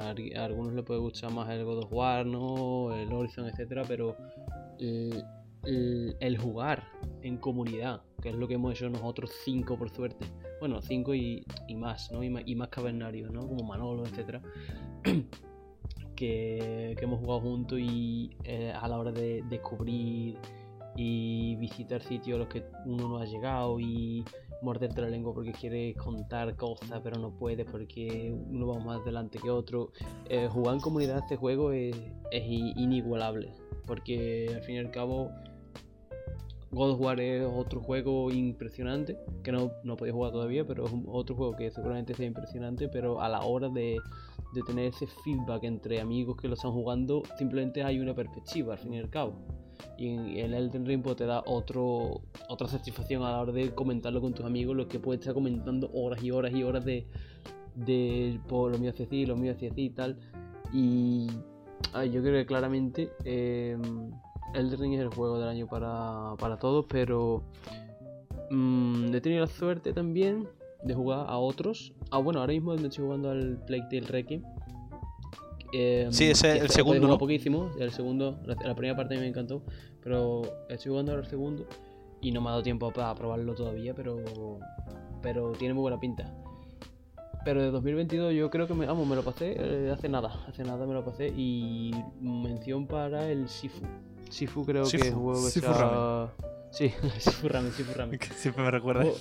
A 0.00 0.10
algunos 0.44 0.74
les 0.74 0.84
puede 0.84 1.00
gustar 1.00 1.32
más 1.32 1.48
el 1.50 1.64
God 1.64 1.84
of 1.84 1.92
War, 1.92 2.26
¿no? 2.26 2.92
el 2.94 3.10
Horizon, 3.12 3.46
etcétera, 3.46 3.84
pero 3.86 4.16
el- 4.78 5.24
el 6.20 6.38
jugar 6.38 6.84
en 7.22 7.36
comunidad, 7.38 8.02
que 8.20 8.30
es 8.30 8.34
lo 8.34 8.48
que 8.48 8.54
hemos 8.54 8.74
hecho 8.74 8.88
nosotros 8.88 9.30
cinco 9.44 9.78
por 9.78 9.90
suerte. 9.90 10.26
Bueno, 10.60 10.80
cinco 10.82 11.14
y, 11.14 11.44
más, 11.76 12.10
¿no? 12.10 12.22
Y 12.22 12.30
más, 12.30 12.42
y 12.46 12.54
más 12.54 12.68
cavernarios, 12.68 13.30
¿no? 13.30 13.46
Como 13.46 13.64
Manolo, 13.64 14.04
etcétera. 14.04 14.42
que, 16.16 16.96
hemos 17.00 17.20
jugado 17.20 17.40
juntos 17.40 17.78
y 17.80 18.30
eh, 18.42 18.72
a 18.72 18.88
la 18.88 18.98
hora 18.98 19.12
de 19.12 19.44
descubrir 19.48 20.36
y 20.96 21.54
visitar 21.56 22.02
sitios 22.02 22.36
a 22.36 22.38
los 22.40 22.48
que 22.48 22.64
uno 22.84 23.08
no 23.08 23.18
ha 23.18 23.24
llegado 23.24 23.78
y 23.78 24.24
morderte 24.62 25.00
la 25.00 25.08
lengua 25.08 25.32
porque 25.32 25.52
quieres 25.52 25.96
contar 25.96 26.56
cosas 26.56 27.00
pero 27.04 27.20
no 27.20 27.30
puedes 27.30 27.64
porque 27.70 28.34
uno 28.50 28.66
va 28.66 28.80
más 28.80 29.00
adelante 29.02 29.38
que 29.38 29.48
otro. 29.48 29.92
Eh, 30.28 30.48
jugar 30.50 30.74
en 30.74 30.80
comunidad 30.80 31.18
este 31.18 31.36
juego 31.36 31.70
es, 31.70 31.94
es 32.32 32.44
inigualable 32.44 33.54
porque 33.86 34.50
al 34.54 34.62
fin 34.62 34.74
y 34.74 34.78
al 34.78 34.90
cabo 34.90 35.30
God 36.70 36.92
of 36.92 37.00
War 37.00 37.20
es 37.20 37.46
otro 37.46 37.80
juego 37.80 38.30
impresionante 38.30 39.16
que 39.42 39.52
no, 39.52 39.72
no 39.84 39.96
podía 39.96 40.12
jugar 40.12 40.32
todavía 40.32 40.66
pero 40.66 40.86
es 40.86 40.92
otro 41.06 41.34
juego 41.36 41.56
que 41.56 41.70
seguramente 41.70 42.14
sea 42.14 42.26
impresionante 42.26 42.88
pero 42.88 43.20
a 43.20 43.28
la 43.28 43.40
hora 43.40 43.68
de, 43.68 43.98
de 44.54 44.62
tener 44.62 44.86
ese 44.86 45.06
feedback 45.24 45.64
entre 45.64 46.00
amigos 46.00 46.36
que 46.36 46.48
lo 46.48 46.54
están 46.54 46.72
jugando 46.72 47.22
simplemente 47.38 47.82
hay 47.82 48.00
una 48.00 48.14
perspectiva 48.14 48.74
al 48.74 48.78
fin 48.78 48.94
y 48.94 48.98
al 48.98 49.10
cabo 49.10 49.34
y 49.96 50.38
el 50.38 50.54
Elden 50.54 50.86
Ring 50.86 51.02
pues, 51.02 51.16
te 51.16 51.26
da 51.26 51.42
otro, 51.46 52.20
otra 52.48 52.68
satisfacción 52.68 53.22
a 53.22 53.32
la 53.32 53.40
hora 53.40 53.52
de 53.52 53.74
comentarlo 53.74 54.20
con 54.20 54.32
tus 54.32 54.46
amigos, 54.46 54.76
los 54.76 54.86
que 54.86 54.98
puedes 54.98 55.20
estar 55.20 55.34
comentando 55.34 55.90
horas 55.92 56.22
y 56.22 56.30
horas 56.30 56.52
y 56.54 56.62
horas 56.62 56.84
de, 56.84 57.06
de 57.74 58.40
por 58.48 58.70
lo 58.70 58.78
mío 58.78 58.90
hacia 58.90 59.06
así, 59.06 59.26
lo 59.26 59.36
mío 59.36 59.52
hacia 59.52 59.70
así 59.70 59.86
y 59.86 59.90
tal. 59.90 60.16
Y 60.72 61.28
yo 61.94 62.22
creo 62.22 62.34
que 62.34 62.46
claramente 62.46 63.10
eh, 63.24 63.76
Elden 64.54 64.80
Ring 64.80 64.94
es 64.94 65.00
el 65.00 65.08
juego 65.08 65.38
del 65.38 65.48
año 65.48 65.66
para, 65.66 66.34
para 66.38 66.58
todos, 66.58 66.86
pero 66.88 67.42
mm, 68.50 69.14
he 69.14 69.20
tenido 69.20 69.42
la 69.42 69.46
suerte 69.46 69.92
también 69.92 70.48
de 70.82 70.94
jugar 70.94 71.26
a 71.28 71.38
otros. 71.38 71.92
Ah, 72.10 72.18
bueno, 72.18 72.40
ahora 72.40 72.52
mismo 72.52 72.74
estoy 72.74 73.04
jugando 73.04 73.30
al 73.30 73.62
Plague 73.66 73.86
Tale 73.90 74.06
Requiem. 74.06 74.42
Eh, 75.72 76.08
Sí, 76.10 76.24
ese 76.24 76.56
es 76.56 76.62
el 76.62 76.70
segundo, 76.70 77.06
¿no? 77.06 77.18
poquísimo, 77.18 77.70
el 77.78 77.90
segundo, 77.92 78.38
la, 78.44 78.56
la 78.64 78.74
primera 78.74 78.96
parte 78.96 79.16
a 79.16 79.20
me 79.20 79.26
encantó, 79.26 79.62
pero 80.02 80.42
estoy 80.70 80.90
jugando 80.90 81.12
ahora 81.12 81.24
el 81.24 81.28
segundo 81.28 81.66
y 82.20 82.32
no 82.32 82.40
me 82.40 82.48
ha 82.48 82.50
dado 82.52 82.62
tiempo 82.62 82.90
para 82.90 83.14
probarlo 83.14 83.54
todavía, 83.54 83.94
pero 83.94 84.22
pero 85.22 85.52
tiene 85.52 85.74
muy 85.74 85.82
buena 85.82 86.00
pinta. 86.00 86.32
Pero 87.44 87.62
de 87.62 87.70
2022 87.70 88.34
yo 88.34 88.50
creo 88.50 88.66
que 88.66 88.74
me, 88.74 88.86
vamos, 88.86 89.06
me 89.06 89.16
lo 89.16 89.22
pasé 89.22 89.56
eh, 89.58 89.90
hace 89.90 90.08
nada, 90.08 90.44
hace 90.46 90.64
nada 90.64 90.86
me 90.86 90.94
lo 90.94 91.04
pasé 91.04 91.28
y 91.28 91.92
mención 92.20 92.86
para 92.86 93.30
el 93.30 93.48
Sifu. 93.48 93.84
Sifu 94.30 94.64
creo 94.64 94.84
que 94.88 94.96
es 94.96 95.12
un 95.12 95.22
juego 95.22 95.44
que 95.44 95.50
Sifu. 95.50 95.72
Sí, 96.70 96.92
Sifu 97.18 97.48
Ramen, 97.48 97.72
Sifu 97.72 97.92
Ramen. 97.94 98.18
Que 98.18 98.26
siempre 98.34 98.64
me 98.64 98.70
recuerda. 98.70 99.04
Oh. 99.04 99.16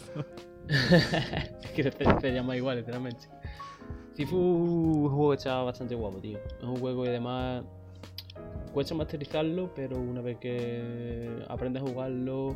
es 0.69 1.71
que 1.71 1.83
se, 1.83 1.91
se 2.21 2.33
llama 2.33 2.55
igual, 2.57 2.77
literalmente. 2.77 3.27
Sifu 4.13 4.35
es 4.35 4.41
un 4.41 5.09
juego 5.09 5.29
que 5.31 5.37
está 5.37 5.61
bastante 5.61 5.95
guapo, 5.95 6.19
tío. 6.19 6.39
Es 6.39 6.63
un 6.63 6.77
juego 6.77 7.03
que 7.03 7.09
además 7.09 7.63
cuesta 8.73 8.95
masterizarlo, 8.95 9.73
pero 9.75 9.97
una 9.97 10.21
vez 10.21 10.37
que 10.37 11.43
aprendes 11.47 11.83
a 11.83 11.85
jugarlo, 11.85 12.55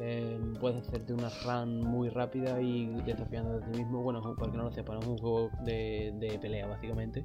eh, 0.00 0.38
puedes 0.60 0.86
hacerte 0.86 1.12
una 1.12 1.28
run 1.44 1.80
muy 1.80 2.08
rápida 2.08 2.60
y 2.60 2.86
desafiando 3.02 3.58
a 3.58 3.60
ti 3.60 3.78
mismo. 3.78 4.02
Bueno, 4.02 4.20
para 4.36 4.50
que 4.50 4.56
no 4.56 4.64
lo 4.64 4.72
sepan, 4.72 4.98
es 4.98 5.06
un 5.06 5.18
juego 5.18 5.50
de, 5.64 6.12
de 6.18 6.38
pelea, 6.38 6.66
básicamente. 6.66 7.24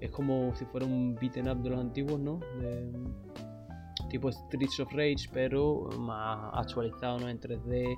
Es 0.00 0.10
como 0.10 0.54
si 0.54 0.64
fuera 0.66 0.86
un 0.86 1.14
beaten 1.14 1.48
up 1.48 1.62
de 1.62 1.70
los 1.70 1.80
antiguos, 1.80 2.20
¿no? 2.20 2.40
De- 2.60 2.92
tipo 4.10 4.30
Streets 4.30 4.80
of 4.80 4.92
Rage, 4.92 5.30
pero 5.32 5.88
más 5.98 6.50
actualizado, 6.54 7.18
¿no? 7.20 7.28
En 7.30 7.40
3D. 7.40 7.96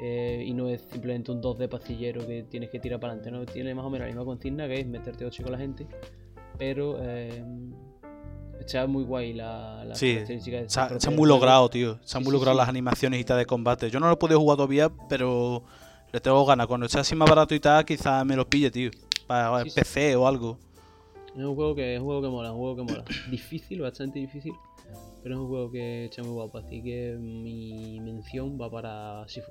eh, 0.00 0.44
y 0.46 0.54
no 0.54 0.68
es 0.68 0.82
simplemente 0.82 1.32
un 1.32 1.42
2D 1.42 1.68
pastillero 1.68 2.26
que 2.26 2.44
tienes 2.44 2.70
que 2.70 2.80
tirar 2.80 3.00
para 3.00 3.14
adelante, 3.14 3.30
¿no? 3.38 3.46
Tiene 3.46 3.74
más 3.74 3.84
o 3.84 3.90
menos 3.90 4.06
la 4.06 4.14
misma 4.14 4.24
consigna 4.24 4.66
que 4.68 4.80
es 4.80 4.86
meterte 4.86 5.24
8 5.24 5.42
con 5.42 5.52
la 5.52 5.58
gente, 5.58 5.86
pero 6.58 6.98
eh, 7.02 7.44
está 8.60 8.86
muy 8.86 9.04
guay 9.04 9.32
la, 9.32 9.84
la 9.84 9.94
Sí, 9.94 10.12
característica 10.14 10.58
de 10.58 10.68
Se 10.68 10.80
ha, 10.80 10.86
propio 10.86 11.00
se 11.00 11.08
ha 11.08 11.10
del 11.10 11.18
muy 11.18 11.28
logrado, 11.28 11.68
tío. 11.70 11.98
Se 12.04 12.16
han 12.16 12.22
muy 12.24 12.32
sí, 12.32 12.36
logrado 12.36 12.56
sí. 12.56 12.58
las 12.58 12.68
animaciones 12.68 13.20
y 13.20 13.24
tal 13.24 13.38
de 13.38 13.46
combate. 13.46 13.90
Yo 13.90 14.00
no 14.00 14.06
lo 14.06 14.12
he 14.14 14.16
podido 14.16 14.38
jugar 14.40 14.56
todavía, 14.56 14.90
pero 15.08 15.64
le 16.12 16.20
tengo 16.20 16.44
ganas. 16.46 16.66
Cuando 16.66 16.86
esté 16.86 17.00
así 17.00 17.14
más 17.16 17.28
barato 17.28 17.54
y 17.54 17.60
tal, 17.60 17.84
quizás 17.84 18.24
me 18.24 18.36
lo 18.36 18.48
pille, 18.48 18.70
tío. 18.70 18.90
Para. 19.26 19.64
PC 19.64 20.16
o 20.16 20.26
algo. 20.26 20.58
Es 21.36 21.44
un 21.44 21.54
juego 21.54 21.74
que 21.74 21.94
es 21.94 22.00
un 22.00 22.06
juego 22.06 22.22
que 22.22 22.28
mola, 22.28 22.52
un 22.52 22.58
juego 22.58 22.76
que 22.76 22.82
mola. 22.92 23.04
difícil, 23.30 23.80
bastante 23.82 24.18
difícil, 24.18 24.52
pero 25.22 25.34
es 25.34 25.40
un 25.40 25.48
juego 25.48 25.70
que 25.70 26.06
está 26.06 26.22
muy 26.22 26.32
guapo, 26.32 26.58
así 26.58 26.82
que 26.82 27.16
mi 27.18 28.00
mención 28.00 28.58
va 28.60 28.70
para 28.70 29.28
Sifu. 29.28 29.50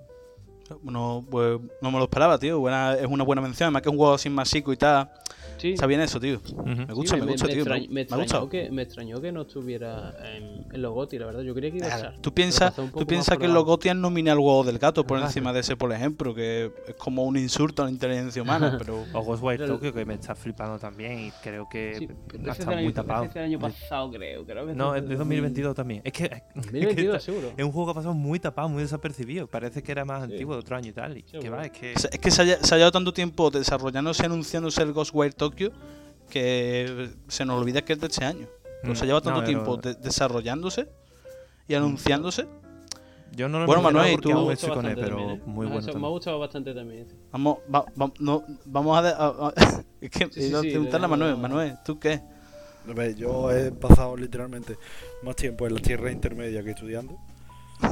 No, 0.84 1.26
pues, 1.30 1.60
no 1.82 1.92
me 1.92 1.98
lo 1.98 2.04
esperaba, 2.06 2.38
tío. 2.38 2.60
Buena, 2.60 2.94
es 2.96 3.06
una 3.08 3.24
buena 3.24 3.42
mención. 3.42 3.68
Además 3.68 3.82
que 3.82 3.90
es 3.90 3.92
un 3.92 3.98
juego 3.98 4.14
así 4.14 4.30
masico 4.30 4.74
y 4.74 4.78
tal. 4.78 5.10
Sí, 5.58 5.74
Está 5.74 5.86
bien 5.88 6.02
eso, 6.02 6.20
tío. 6.20 6.40
Me 6.66 6.86
gusta, 6.94 7.16
Sí, 7.16 7.22
me, 7.22 7.32
gusta, 7.32 7.48
tío. 7.48 7.66
Me, 7.90 8.02
extrañó 8.02 8.50
que, 8.50 8.70
me 8.72 8.82
extrañó 8.84 9.20
que 9.22 9.32
no 9.32 9.42
estuviera 9.42 10.16
en, 10.36 10.66
en 10.72 10.82
los 10.82 10.94
GOTY, 10.94 11.20
la 11.20 11.26
verdad. 11.26 11.42
Yo 11.42 11.54
creía 11.56 11.72
que 11.72 11.78
iba 11.78 11.88
a 11.88 11.96
estar. 11.96 12.18
Tú 12.22 12.34
piensas 12.34 12.76
tú 12.76 13.06
piensas 13.08 13.38
que 13.38 13.48
la- 13.48 13.54
los 13.56 13.66
GOTY 13.66 13.90
han 13.90 14.02
nominado 14.02 14.38
el 14.40 14.46
huevo 14.46 14.64
del 14.64 14.78
gato 14.80 15.06
por 15.06 15.18
Ah, 15.20 15.24
encima 15.26 15.52
de 15.54 15.62
ese, 15.62 15.76
por 15.76 15.92
ejemplo, 15.92 16.34
que 16.36 16.72
es 16.88 16.96
como 16.96 17.24
un 17.24 17.38
insulto 17.38 17.82
a 17.82 17.86
la 17.86 17.92
inteligencia 17.92 18.42
humana, 18.42 18.76
pero 18.78 19.04
O 19.14 19.22
Ghostwire 19.24 19.66
Tokyo, 19.66 19.92
que 19.94 20.06
me 20.06 20.14
está 20.16 20.36
flipando 20.36 20.78
también 20.78 21.20
y 21.20 21.32
creo 21.44 21.68
que 21.70 21.96
Sí, 21.98 22.08
ha 22.48 22.52
estado 22.52 22.72
muy 22.74 22.84
año, 22.86 22.94
tapado. 22.94 23.24
es 23.26 23.34
del 23.34 23.44
año 23.46 23.60
pasado, 23.60 24.12
creo. 24.12 24.46
creo 24.46 24.68
que 24.68 24.74
No, 24.74 24.96
es 24.96 25.08
de 25.08 25.16
2022 25.16 25.76
también. 25.76 26.02
Es 26.04 26.14
que, 26.14 26.26
es 26.26 26.30
que 26.32 26.44
2022, 26.56 27.16
está- 27.16 27.20
seguro. 27.32 27.52
es 27.58 27.64
un 27.66 27.72
juego 27.72 27.88
que 27.88 27.92
ha 27.92 27.96
pasado 27.96 28.14
muy 28.14 28.40
tapado, 28.40 28.70
muy 28.70 28.84
desapercibido. 28.84 29.48
Parece 29.48 29.82
que 29.82 29.92
era 29.92 30.06
más 30.06 30.26
Sí. 30.26 30.32
antiguo 30.34 30.54
de 30.54 30.60
otro 30.60 30.76
año 30.76 30.90
y 30.90 30.94
tal. 30.94 31.18
Y 31.18 31.24
que 31.24 31.32
Seguro. 31.32 31.52
va, 31.54 31.66
es 31.66 31.72
que. 31.72 31.94
es 31.94 32.08
que 32.20 32.32
se, 32.32 32.42
haya- 32.42 32.60
se 32.64 32.74
ha 32.76 32.78
llevado 32.78 32.92
tanto 32.92 33.14
tiempo 33.14 33.50
desarrollándose, 33.50 34.26
anunciándose 34.26 34.82
el 34.84 34.94
Ghostwire 34.94 35.34
Tokyo, 35.34 35.47
que 36.30 37.10
se 37.28 37.46
nos 37.46 37.60
olvida 37.60 37.82
que 37.84 37.94
es 37.94 38.00
de 38.00 38.08
este 38.08 38.26
año. 38.26 38.48
Pero 38.82 38.96
se 38.96 39.04
Mm, 39.04 39.08
llevado 39.08 39.22
tanto 39.22 39.42
no, 39.42 39.46
tiempo 39.48 39.78
de- 39.78 39.96
desarrollándose 39.96 40.88
y 41.68 41.74
anunciándose. 41.74 42.48
Yo 43.36 43.50
no 43.50 43.58
lo 43.60 43.64
he 43.64 43.68
Bueno, 43.68 43.82
Manuel, 43.82 44.20
tú- 44.22 44.30
Me 44.30 44.42
gustado 44.42 44.74
con 44.76 44.86
él, 44.86 44.96
bastante 44.96 45.02
pero 45.02 45.18
también, 45.18 45.40
¿eh? 45.40 45.44
muy 45.46 45.68
bueno. 45.68 45.94
Me 46.00 46.06
ha 46.06 46.10
gustado 46.10 46.40
bastante 46.40 46.74
también. 46.74 47.08
Vamos, 47.32 47.58
va- 47.74 47.86
va- 48.02 48.12
no, 48.20 48.44
vamos 48.66 48.98
a, 48.98 49.02
de- 49.02 49.10
a- 49.10 49.48
a- 49.48 49.54
es 50.02 50.10
que 50.12 50.26
Sí, 50.32 50.42
sí, 50.42 50.56
sí, 50.62 50.70
preguntarle 50.70 51.06
a 51.06 51.10
Manuel, 51.10 51.32
no. 51.32 51.38
Manuel, 51.38 51.76
¿tú 51.84 52.00
qué? 52.00 52.22
Yo 53.18 53.52
he 53.52 53.72
pasado 53.74 54.16
literalmente 54.16 54.78
más 55.24 55.36
tiempo 55.36 55.68
en 55.68 55.76
la 55.76 55.82
tierra 55.82 56.10
intermedia 56.10 56.64
que 56.64 56.70
estudiando 56.70 57.18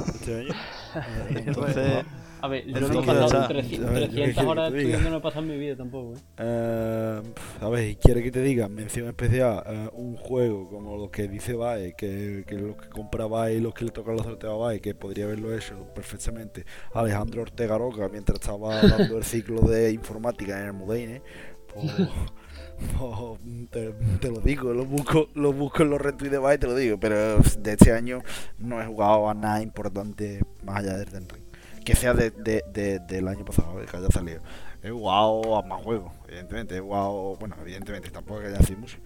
este 0.08 0.40
año. 0.42 0.54
Eh, 0.96 1.44
Entonces, 1.48 2.06
A 2.46 2.48
ver, 2.48 2.64
yo 2.68 2.80
no 2.80 3.02
he 3.02 3.06
pasado 3.06 3.26
está. 3.26 3.48
300, 3.48 3.90
A 3.90 3.92
ver, 3.92 4.02
yo 4.04 4.08
qué 4.08 4.14
300 4.14 4.36
quiero 4.36 4.50
horas 4.52 4.68
estudiando, 4.72 5.10
no 5.10 5.18
he 5.18 5.22
pasado 5.22 5.42
en 5.46 5.50
mi 5.50 5.58
vida 5.58 5.76
tampoco. 5.76 6.14
¿eh? 6.14 6.22
Eh, 6.38 7.22
a 7.60 7.70
ver, 7.70 7.98
quiere 7.98 8.22
que 8.22 8.32
te 8.32 8.42
diga, 8.44 8.70
mención 8.70 9.08
especial, 9.08 9.64
eh, 9.66 9.90
un 9.94 10.16
juego 10.16 10.70
como 10.70 10.96
los 10.96 11.10
que 11.10 11.28
dice 11.28 11.56
Bae, 11.56 11.96
que, 11.98 12.44
que 12.46 12.56
los 12.56 12.78
que 12.78 12.88
compra 12.90 13.26
Bae 13.26 13.56
y 13.56 13.62
los 13.62 13.74
que 13.74 13.86
le 13.86 13.92
tocan 13.92 14.16
los 14.16 14.28
sorteos 14.28 14.54
a 14.54 14.58
Bae, 14.58 14.80
que 14.80 14.94
podría 14.94 15.26
haberlo 15.26 15.58
hecho 15.58 15.92
perfectamente 15.96 16.68
Alejandro 16.94 17.42
Ortega 17.42 17.80
Roca 17.80 18.10
mientras 18.10 18.40
estaba 18.40 18.80
dando 18.88 19.18
el 19.18 19.24
ciclo 19.24 19.62
de 19.62 19.92
informática 19.92 20.60
en 20.60 20.68
el 20.68 20.74
Mudeine, 20.74 21.24
pues, 21.74 21.92
pues, 23.00 23.70
te, 23.72 23.92
te 24.22 24.30
lo 24.30 24.40
digo, 24.40 24.72
lo 24.72 24.86
busco, 24.86 25.30
lo 25.34 25.52
busco 25.52 25.82
en 25.82 25.90
los 25.90 26.00
retweets 26.00 26.32
de 26.32 26.38
Bae 26.38 26.60
te 26.60 26.68
lo 26.68 26.76
digo, 26.76 27.00
pero 27.00 27.40
de 27.40 27.72
este 27.72 27.92
año 27.92 28.22
no 28.60 28.80
he 28.80 28.86
jugado 28.86 29.28
a 29.28 29.34
nada 29.34 29.64
importante 29.64 30.44
más 30.64 30.84
allá 30.84 30.98
del 30.98 31.08
Ring. 31.08 31.45
Que 31.86 31.96
sea 31.96 32.14
de, 32.14 32.32
de- 32.32 32.64
de- 32.74 33.00
del 33.00 33.28
año 33.28 33.46
pasado, 33.46 33.76
que 33.90 33.96
haya 33.98 34.08
salido. 34.10 34.42
He 34.84 34.90
jugado 34.90 35.56
a 35.58 35.62
más 35.64 35.82
juegos, 35.84 36.12
evidentemente. 36.28 36.76
He 36.78 36.80
jugado, 36.82 37.36
bueno, 37.40 37.56
evidentemente, 37.62 38.10
tampoco 38.10 38.42
que 38.42 38.48
haya 38.48 38.60
sido 38.64 38.80
mucho. 38.80 38.98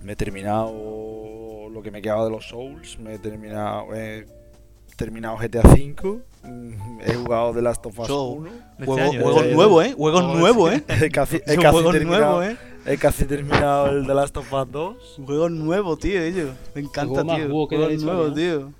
Me 0.00 0.12
he 0.12 0.16
terminado 0.16 1.68
lo 1.70 1.82
que 1.82 1.90
me 1.92 2.02
quedaba 2.02 2.24
de 2.24 2.30
los 2.30 2.48
Souls. 2.48 2.98
Me 2.98 3.14
he 3.14 3.18
terminado, 3.18 3.94
he 3.94 4.26
terminado 4.96 5.36
GTA 5.36 5.62
V. 5.62 6.20
mm, 6.42 7.00
He 7.06 7.14
jugado 7.14 7.52
The 7.54 7.62
Last 7.62 7.86
of 7.86 7.98
Us 7.98 8.08
Yo- 8.08 8.22
1. 8.24 8.50
De 8.50 8.56
este 8.80 8.84
Juego, 8.86 9.10
juegos 9.12 9.42
eh, 9.44 9.54
nuevos, 9.54 9.84
¿eh? 9.86 9.92
Juegos 9.96 10.36
nuevos, 10.38 10.72
¿eh? 10.72 10.84
He 10.88 11.10
casi, 11.10 11.36
he 11.46 11.54
Son 11.54 11.62
casi 11.62 11.72
juegos 11.76 11.92
terminado, 11.92 12.36
nuevos, 12.38 12.54
¿eh? 12.54 12.58
he 12.86 12.98
casi 12.98 13.24
terminado 13.24 13.86
el 13.90 14.06
The 14.06 14.14
Last 14.14 14.36
of 14.36 14.52
Us 14.52 14.70
2. 14.72 15.20
Juegos 15.24 15.50
nuevos, 15.52 15.98
tío, 16.00 16.20
ellos. 16.20 16.50
Me 16.74 16.80
encanta, 16.82 17.22
juego 17.22 17.24
más 17.24 17.36
tío. 17.36 17.48
juego 18.04 18.28
¿no? 18.28 18.34
tío. 18.34 18.72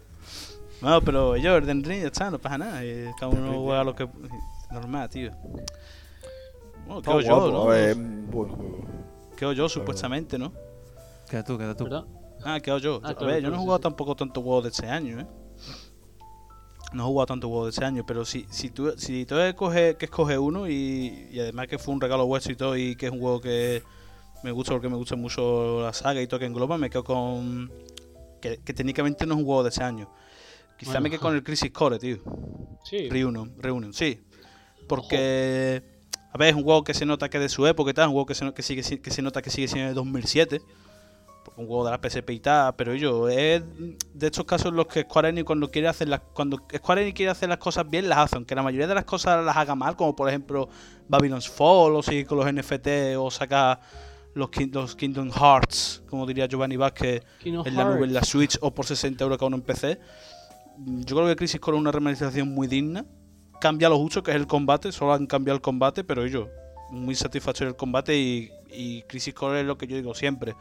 No, 0.82 1.00
pero 1.00 1.36
ellos, 1.36 1.56
Elden 1.62 1.84
Ring, 1.84 2.02
ya 2.02 2.08
está, 2.08 2.30
no 2.30 2.38
pasa 2.38 2.58
nada. 2.58 2.84
eh, 2.84 3.12
Cada 3.18 3.30
uno 3.30 3.38
Elden 3.40 3.52
Ring. 3.52 3.62
juega 3.64 3.84
lo 3.84 3.94
que. 3.94 4.08
Normal, 4.70 5.08
tío. 5.08 5.30
Bueno, 6.86 7.02
quedo 7.02 7.20
yo, 7.20 7.34
guapo, 7.36 7.50
¿no? 7.50 7.62
a 7.62 7.66
ver, 7.74 7.96
un 7.96 8.30
buen 8.30 8.48
juego. 8.50 8.84
Quedo 9.36 9.52
yo, 9.52 9.68
supuestamente, 9.68 10.38
¿no? 10.38 10.52
Queda 11.30 11.44
tú, 11.44 11.56
queda 11.56 11.76
tú. 11.76 11.84
¿Verdad? 11.84 12.04
Ah, 12.44 12.60
quedo 12.60 12.78
yo. 12.78 13.00
Ah, 13.02 13.10
a 13.10 13.14
claro, 13.14 13.26
ver, 13.32 13.42
yo 13.42 13.50
no 13.50 13.56
he 13.56 13.58
jugado 13.60 13.78
sí. 13.78 13.82
tampoco 13.84 14.16
tanto 14.16 14.42
juegos 14.42 14.64
de 14.64 14.70
este 14.70 14.86
año, 14.88 15.20
¿eh? 15.20 15.26
No 16.92 17.04
he 17.04 17.06
jugado 17.06 17.26
tanto 17.26 17.48
juegos 17.48 17.66
de 17.66 17.70
este 17.70 17.84
año, 17.84 18.04
pero 18.04 18.24
si, 18.24 18.46
si 18.50 18.70
tú, 18.70 18.92
si 18.98 19.24
tú 19.24 19.38
escoges, 19.38 19.96
que 19.96 20.06
escoges 20.06 20.36
uno 20.38 20.68
y, 20.68 21.28
y 21.30 21.40
además 21.40 21.68
que 21.68 21.78
fue 21.78 21.94
un 21.94 22.00
regalo 22.00 22.26
vuestro 22.26 22.52
y 22.52 22.56
todo 22.56 22.76
y 22.76 22.96
que 22.96 23.06
es 23.06 23.12
un 23.12 23.20
juego 23.20 23.40
que 23.40 23.82
me 24.42 24.50
gusta 24.50 24.72
porque 24.72 24.88
me 24.88 24.96
gusta 24.96 25.16
mucho 25.16 25.80
la 25.82 25.92
saga 25.92 26.20
y 26.20 26.26
todo 26.26 26.40
que 26.40 26.46
engloba, 26.46 26.76
me 26.76 26.90
quedo 26.90 27.04
con... 27.04 27.70
Que, 28.42 28.58
que 28.58 28.74
técnicamente 28.74 29.24
no 29.24 29.34
es 29.34 29.38
un 29.40 29.46
juego 29.46 29.62
de 29.62 29.68
este 29.70 29.84
año. 29.84 30.10
Quizá 30.78 30.92
Bueno. 30.92 31.02
me 31.04 31.10
quedo 31.10 31.20
con 31.20 31.34
el 31.34 31.42
Crisis 31.42 31.70
Core, 31.70 31.98
tío. 31.98 32.18
Sí. 32.84 33.08
Reunion, 33.08 33.52
Reunion, 33.58 33.92
sí. 33.92 34.20
Porque, 34.88 35.82
a 36.32 36.38
ver, 36.38 36.48
es 36.50 36.54
un 36.54 36.64
juego 36.64 36.84
que 36.84 36.94
se 36.94 37.06
nota 37.06 37.28
que 37.28 37.38
es 37.38 37.42
de 37.42 37.48
su 37.48 37.66
época 37.66 37.90
y 37.90 37.94
tal, 37.94 38.08
un 38.08 38.12
juego 38.14 38.26
que 38.26 38.34
se, 38.34 38.52
que 38.52 38.62
sigue, 38.62 38.82
si- 38.82 38.98
que 38.98 39.10
se 39.10 39.22
nota 39.22 39.42
que 39.42 39.50
sigue 39.50 39.68
siendo 39.68 39.88
de 39.88 39.94
2007. 39.94 40.60
porque 41.44 41.60
Un 41.60 41.66
juego 41.66 41.84
de 41.84 41.90
la 41.90 41.98
PSP 41.98 42.30
y 42.34 42.40
tal, 42.40 42.74
pero 42.76 42.94
yo, 42.94 43.28
es 43.28 43.62
de 44.14 44.26
estos 44.26 44.44
casos 44.44 44.68
en 44.68 44.76
los 44.76 44.86
que 44.86 45.02
Square 45.02 45.30
Enix 45.30 45.44
cuando 45.44 45.70
quiere 45.70 45.88
hacer 45.88 46.08
las, 46.08 46.20
cuando 46.32 46.56
Square 46.76 47.02
Enix 47.02 47.16
quiere 47.16 47.30
hacer 47.32 47.48
las 47.48 47.58
cosas 47.58 47.88
bien, 47.90 48.08
las 48.08 48.18
hace, 48.18 48.36
aunque 48.36 48.54
la 48.54 48.62
mayoría 48.62 48.86
de 48.86 48.94
las 48.94 49.04
cosas 49.04 49.44
las 49.44 49.56
haga 49.56 49.74
mal, 49.74 49.96
como 49.96 50.14
por 50.14 50.28
ejemplo 50.28 50.68
Babylon's 51.08 51.48
Fall, 51.48 51.96
o 51.96 52.02
seguir 52.02 52.26
con 52.26 52.38
los 52.38 52.46
NFT, 52.46 53.16
o 53.18 53.28
sacar 53.30 53.80
los, 54.34 54.50
los 54.72 54.94
Kingdom 54.94 55.30
Hearts, 55.32 56.02
como 56.08 56.26
diría 56.26 56.46
Giovanni 56.46 56.76
Vázquez, 56.76 57.24
Kingdom 57.42 57.66
en 57.66 57.74
la 57.76 57.84
nube, 57.86 58.06
en 58.06 58.14
la. 58.14 58.22
Switch 58.24 58.56
o 58.60 58.72
por 58.72 58.86
60 58.86 59.24
euros 59.24 59.36
cada 59.36 59.48
uno 59.48 59.56
en 59.56 59.62
PC. 59.62 59.98
Yo 60.78 61.16
creo 61.16 61.28
que 61.28 61.36
Crisis 61.36 61.60
Core 61.60 61.76
es 61.76 61.80
una 61.80 61.92
remasterización 61.92 62.48
muy 62.54 62.66
digna. 62.66 63.04
Cambia 63.60 63.88
lo 63.88 63.98
justo, 63.98 64.22
que 64.22 64.30
es 64.32 64.36
el 64.36 64.46
combate, 64.46 64.90
solo 64.90 65.12
han 65.12 65.26
cambiado 65.26 65.56
el 65.56 65.62
combate, 65.62 66.02
pero 66.02 66.26
yo, 66.26 66.48
muy 66.90 67.14
satisfactorio 67.14 67.70
el 67.70 67.76
combate 67.76 68.16
y, 68.16 68.50
Crisis 69.06 69.34
Core 69.34 69.60
es 69.60 69.66
lo 69.66 69.76
que 69.78 69.86
yo 69.86 69.96
digo 69.96 70.14
siempre. 70.14 70.54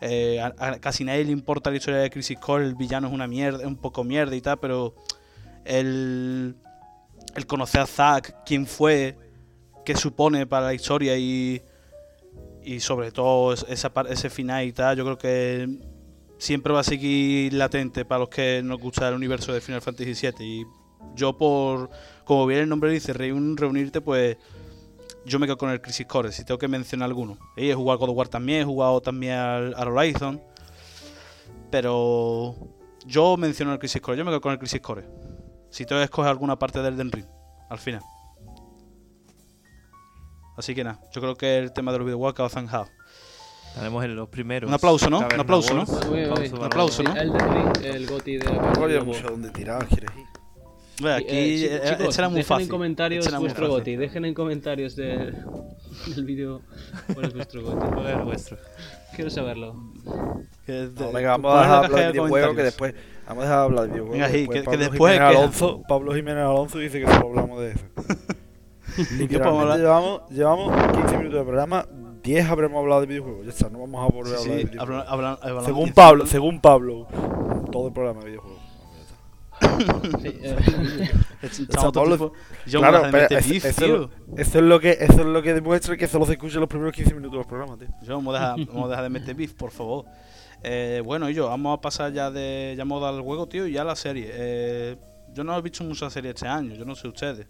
Eh, 0.00 0.38
casi 0.80 1.04
nadie 1.04 1.24
le 1.24 1.32
importa 1.32 1.70
la 1.70 1.76
historia 1.76 2.00
de 2.00 2.10
Crisis 2.10 2.38
Core, 2.38 2.64
el 2.66 2.74
villano 2.74 3.06
es 3.08 3.14
una 3.14 3.26
mierda, 3.26 3.60
es 3.60 3.66
un 3.66 3.76
poco 3.76 4.04
mierda 4.04 4.34
y 4.36 4.40
tal, 4.42 4.58
pero 4.58 4.94
el, 5.64 6.56
el 7.34 7.46
conocer 7.46 7.80
a 7.82 7.86
Zack, 7.86 8.44
quién 8.44 8.66
fue, 8.66 9.16
qué 9.84 9.96
supone 9.96 10.46
para 10.46 10.66
la 10.66 10.74
historia 10.74 11.16
y, 11.16 11.62
y 12.62 12.80
sobre 12.80 13.12
todo 13.12 13.52
es- 13.54 13.64
esa 13.68 13.92
ese 14.10 14.28
final 14.28 14.64
y 14.66 14.72
tal, 14.72 14.96
yo 14.96 15.04
creo 15.04 15.16
que 15.18 15.78
siempre 16.44 16.74
va 16.74 16.80
a 16.80 16.84
seguir 16.84 17.54
latente 17.54 18.04
para 18.04 18.20
los 18.20 18.28
que 18.28 18.60
nos 18.62 18.78
gusta 18.78 19.08
el 19.08 19.14
universo 19.14 19.52
de 19.52 19.62
Final 19.62 19.80
Fantasy 19.80 20.12
VII. 20.12 20.46
Y 20.46 20.66
yo, 21.14 21.36
por 21.38 21.88
como 22.24 22.46
bien 22.46 22.60
el 22.60 22.68
nombre 22.68 22.90
dice, 22.90 23.14
reun- 23.14 23.56
reunirte, 23.56 24.02
pues 24.02 24.36
yo 25.24 25.38
me 25.38 25.46
quedo 25.46 25.56
con 25.56 25.70
el 25.70 25.80
Crisis 25.80 26.06
Core, 26.06 26.32
si 26.32 26.44
tengo 26.44 26.58
que 26.58 26.68
mencionar 26.68 27.06
alguno. 27.06 27.38
Y 27.56 27.70
he 27.70 27.74
jugado 27.74 27.98
God 27.98 28.10
of 28.10 28.16
War 28.16 28.28
también, 28.28 28.60
he 28.60 28.64
jugado 28.64 29.00
también 29.00 29.32
al, 29.38 29.74
Horizon, 29.88 30.38
pero 31.70 32.54
yo 33.06 33.36
menciono 33.38 33.72
el 33.72 33.78
Crisis 33.78 34.02
Core, 34.02 34.18
yo 34.18 34.24
me 34.26 34.30
quedo 34.30 34.42
con 34.42 34.52
el 34.52 34.58
Crisis 34.58 34.82
Core. 34.82 35.08
Si 35.70 35.86
tengo 35.86 36.00
que 36.00 36.04
escoger 36.04 36.30
alguna 36.30 36.58
parte 36.58 36.82
del 36.82 36.96
Den 36.98 37.10
Ring, 37.10 37.26
al 37.70 37.78
final. 37.78 38.02
Así 40.58 40.74
que 40.74 40.84
nada, 40.84 41.00
yo 41.12 41.22
creo 41.22 41.36
que 41.36 41.58
el 41.58 41.72
tema 41.72 41.90
de 41.90 41.98
los 41.98 42.04
videojuegos 42.06 42.38
ha 42.40 42.48
zanjado. 42.50 42.88
Tenemos 43.74 44.04
en 44.04 44.14
los 44.16 44.28
primeros. 44.28 44.68
Un 44.68 44.74
aplauso, 44.74 45.10
¿no? 45.10 45.18
Un 45.18 45.40
aplauso, 45.40 45.74
¿no? 45.74 45.82
Uy, 46.10 46.24
uy, 46.26 46.30
uy. 46.40 46.48
Un 46.58 46.64
aplauso, 46.64 47.02
¿no? 47.02 47.14
El 47.16 47.32
de 47.32 47.90
el 47.90 48.06
GOTI 48.06 48.36
de 48.38 48.44
la 48.44 48.72
No 48.72 48.84
había 48.84 49.02
mucho 49.02 49.28
donde 49.28 49.50
tirar, 49.50 49.84
quieres 49.86 50.10
ir. 50.16 50.24
Bueno, 51.00 51.18
Y, 51.18 51.22
aquí 51.24 51.34
eh, 51.64 51.74
eh, 51.76 51.80
chicos, 51.88 52.08
este 52.10 52.20
era 52.20 52.28
muy 52.28 52.36
dejen 52.36 52.48
fácil. 52.48 52.62
en 52.64 52.68
comentarios 52.70 53.26
este 53.26 53.36
muy 53.36 53.44
vuestro. 53.46 53.68
GOTI. 53.68 53.96
Dejen 53.96 54.24
en 54.26 54.34
comentarios 54.34 54.94
del, 54.94 55.34
del 56.14 56.24
vídeo 56.24 56.62
cuál 57.12 57.26
es 57.26 57.34
vuestro 57.34 57.62
GOTI. 57.62 57.86
¿Cuál 57.94 58.06
es 58.06 58.12
el 58.16 58.22
vuestro? 58.22 58.56
Quiero 59.16 59.30
saberlo. 59.30 59.74
Que 60.64 60.72
de- 60.72 61.00
No, 61.00 61.10
venga, 61.12 61.30
vamos 61.36 61.54
a 61.56 61.60
dejar 61.62 61.84
hablar 61.86 62.00
de 62.06 62.12
videojuegos 62.12 62.56
que 62.56 62.62
después. 62.62 62.94
Vamos 63.26 63.42
a 63.42 63.46
dejar 63.46 63.58
hablar 63.64 63.82
de 63.86 63.88
videojuegos. 63.90 64.18
Venga, 64.20 64.30
que- 64.30 64.48
que 64.48 64.62
Pablo 64.62 64.78
después 64.78 65.12
Jiménez 65.14 65.28
queja. 65.30 65.40
Alonso, 65.42 65.82
Pablo 65.88 66.14
Jiménez 66.14 66.44
Alonso 66.44 66.78
dice 66.78 67.00
que 67.00 67.06
solo 67.06 67.28
hablamos 67.30 67.60
de 67.60 67.70
eso. 67.72 67.84
Literalmente 69.18 69.62
hablar? 69.62 69.78
llevamos, 69.80 70.22
llevamos 70.30 70.92
15 70.92 71.18
minutos 71.18 71.38
de 71.40 71.44
programa, 71.44 71.86
10 72.24 72.48
habremos 72.48 72.78
hablado 72.80 73.02
de 73.02 73.06
videojuegos. 73.06 73.44
Ya 73.44 73.50
está, 73.50 73.68
no 73.68 73.80
vamos 73.80 74.02
a 74.10 74.12
volver 74.12 74.34
a 74.34 74.38
Sí, 74.38 74.44
hablar 74.50 74.56
de 74.58 74.64
videojuegos. 74.70 75.04
hablan- 75.06 75.06
hablan- 75.08 75.38
hablamos 75.42 75.64
según 75.64 75.86
de- 75.86 75.92
Pablo, 75.92 76.26
según 76.26 76.60
Pablo, 76.60 77.06
todo 77.70 77.86
el 77.88 77.92
programa 77.92 78.20
de 78.20 78.26
videojuegos. 78.26 78.60
Sí, 80.20 80.28
eh, 80.42 80.56
Pablo- 81.92 82.32
Claro, 82.66 83.02
pero 83.12 83.28
beef, 83.48 83.64
eso 83.64 83.84
tío. 83.84 84.10
Eso 84.36 84.58
es 84.58 84.64
lo 84.64 84.80
que 84.80 84.90
eso 85.00 85.20
es 85.20 85.26
lo 85.26 85.42
que 85.42 85.54
demuestra 85.54 85.96
que 85.96 86.08
solo 86.08 86.26
se 86.26 86.32
escuchan 86.32 86.60
los 86.60 86.68
primeros 86.68 86.92
15 86.94 87.14
minutos 87.14 87.38
del 87.38 87.46
programa, 87.46 87.76
tío. 87.78 87.88
Yo 88.02 88.14
vamos 88.16 88.34
a 88.34 88.38
dejar, 88.56 88.66
vamos 88.72 88.86
a 88.86 88.88
dejar 88.88 89.04
de 89.04 89.10
meter 89.10 89.34
beef, 89.34 89.52
por 89.54 89.70
favor. 89.70 90.06
Eh, 90.62 91.02
bueno, 91.04 91.28
y 91.28 91.34
yo, 91.34 91.46
vamos 91.48 91.76
a 91.78 91.80
pasar 91.80 92.12
ya 92.12 92.30
de. 92.30 92.74
Ya 92.76 92.84
dado 92.84 93.18
el 93.18 93.22
juego, 93.22 93.46
tío, 93.46 93.66
y 93.66 93.72
ya 93.72 93.84
la 93.84 93.94
serie. 93.96 94.30
Eh, 94.32 94.96
yo 95.34 95.44
no 95.44 95.56
he 95.56 95.60
visto 95.62 95.84
muchas 95.84 96.12
series 96.12 96.34
este 96.36 96.48
año, 96.48 96.74
yo 96.74 96.84
no 96.86 96.94
sé 96.94 97.06
ustedes. 97.08 97.46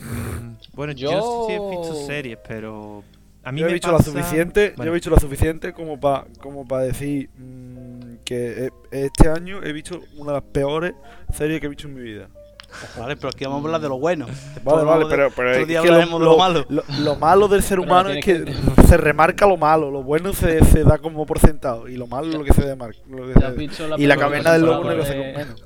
Mm, 0.00 0.52
Bueno, 0.74 0.92
yo, 0.92 1.10
Yo- 1.10 1.44
sí 1.48 1.52
he 1.54 1.70
visto 1.70 1.94
series, 2.06 2.38
pero. 2.46 3.02
A 3.44 3.50
mí 3.52 3.60
Yo 3.60 3.66
he 3.66 3.68
me 3.70 3.72
visto 3.74 3.90
la 3.90 3.98
pasa- 3.98 4.10
suficiente, 4.12 4.74
yo 4.76 4.84
he 4.84 4.90
visto 4.90 5.10
la 5.10 5.18
suficiente 5.18 5.72
como 5.72 5.98
para 5.98 6.26
como 6.40 6.66
para 6.66 6.84
decir 6.84 7.28
mm, 7.36 8.18
que 8.24 8.66
eh, 8.66 8.70
este 8.92 9.28
año 9.28 9.62
he 9.64 9.72
visto 9.72 10.00
una 10.16 10.32
de 10.32 10.38
las 10.38 10.44
peores 10.50 10.94
series 11.32 11.58
que 11.60 11.66
he 11.66 11.68
visto 11.70 11.88
en 11.88 11.94
mi 11.94 12.02
vida. 12.02 12.28
Vale, 12.98 13.16
pero 13.16 13.28
aquí 13.28 13.44
vamos 13.44 13.62
a 13.62 13.66
hablar 13.66 13.80
de 13.82 13.88
lo 13.88 13.98
bueno. 13.98 14.26
Vale, 14.64 14.84
vale, 14.84 15.04
de- 15.04 15.10
pero, 15.10 15.30
pero 15.36 15.50
otro 15.50 15.60
es 15.60 15.66
que 15.82 15.88
lo, 15.90 15.98
de 15.98 16.06
lo 16.24 16.36
malo. 16.38 16.64
lo- 16.70 16.84
lo 17.00 17.16
malo 17.16 17.48
del 17.48 17.62
ser 17.62 17.78
humano 17.80 18.08
es 18.10 18.24
que 18.24 18.44
se 18.88 18.96
remarca 18.96 19.46
lo 19.46 19.56
malo, 19.58 19.90
lo 19.90 20.02
bueno 20.02 20.32
se, 20.32 20.64
se 20.64 20.82
da 20.84 20.96
como 20.98 21.26
por 21.26 21.38
sentado 21.38 21.86
y 21.88 21.96
lo 21.96 22.06
malo 22.06 22.28
es 22.28 22.34
lo 22.34 22.44
que 22.44 22.54
se 22.54 22.62
demarca. 22.64 22.98
lo 23.08 23.26
que 23.26 23.34
¿te 23.34 23.40
se- 23.40 23.46
has 23.46 23.56
visto 23.56 23.88
la 23.88 23.98
y 24.00 24.06
la 24.06 24.16
caverna 24.16 24.52
del 24.52 24.62
lobo 24.62 24.84
negro 24.88 25.04
se 25.04 25.14
de- 25.14 25.18
come 25.18 25.32
menos. 25.36 25.64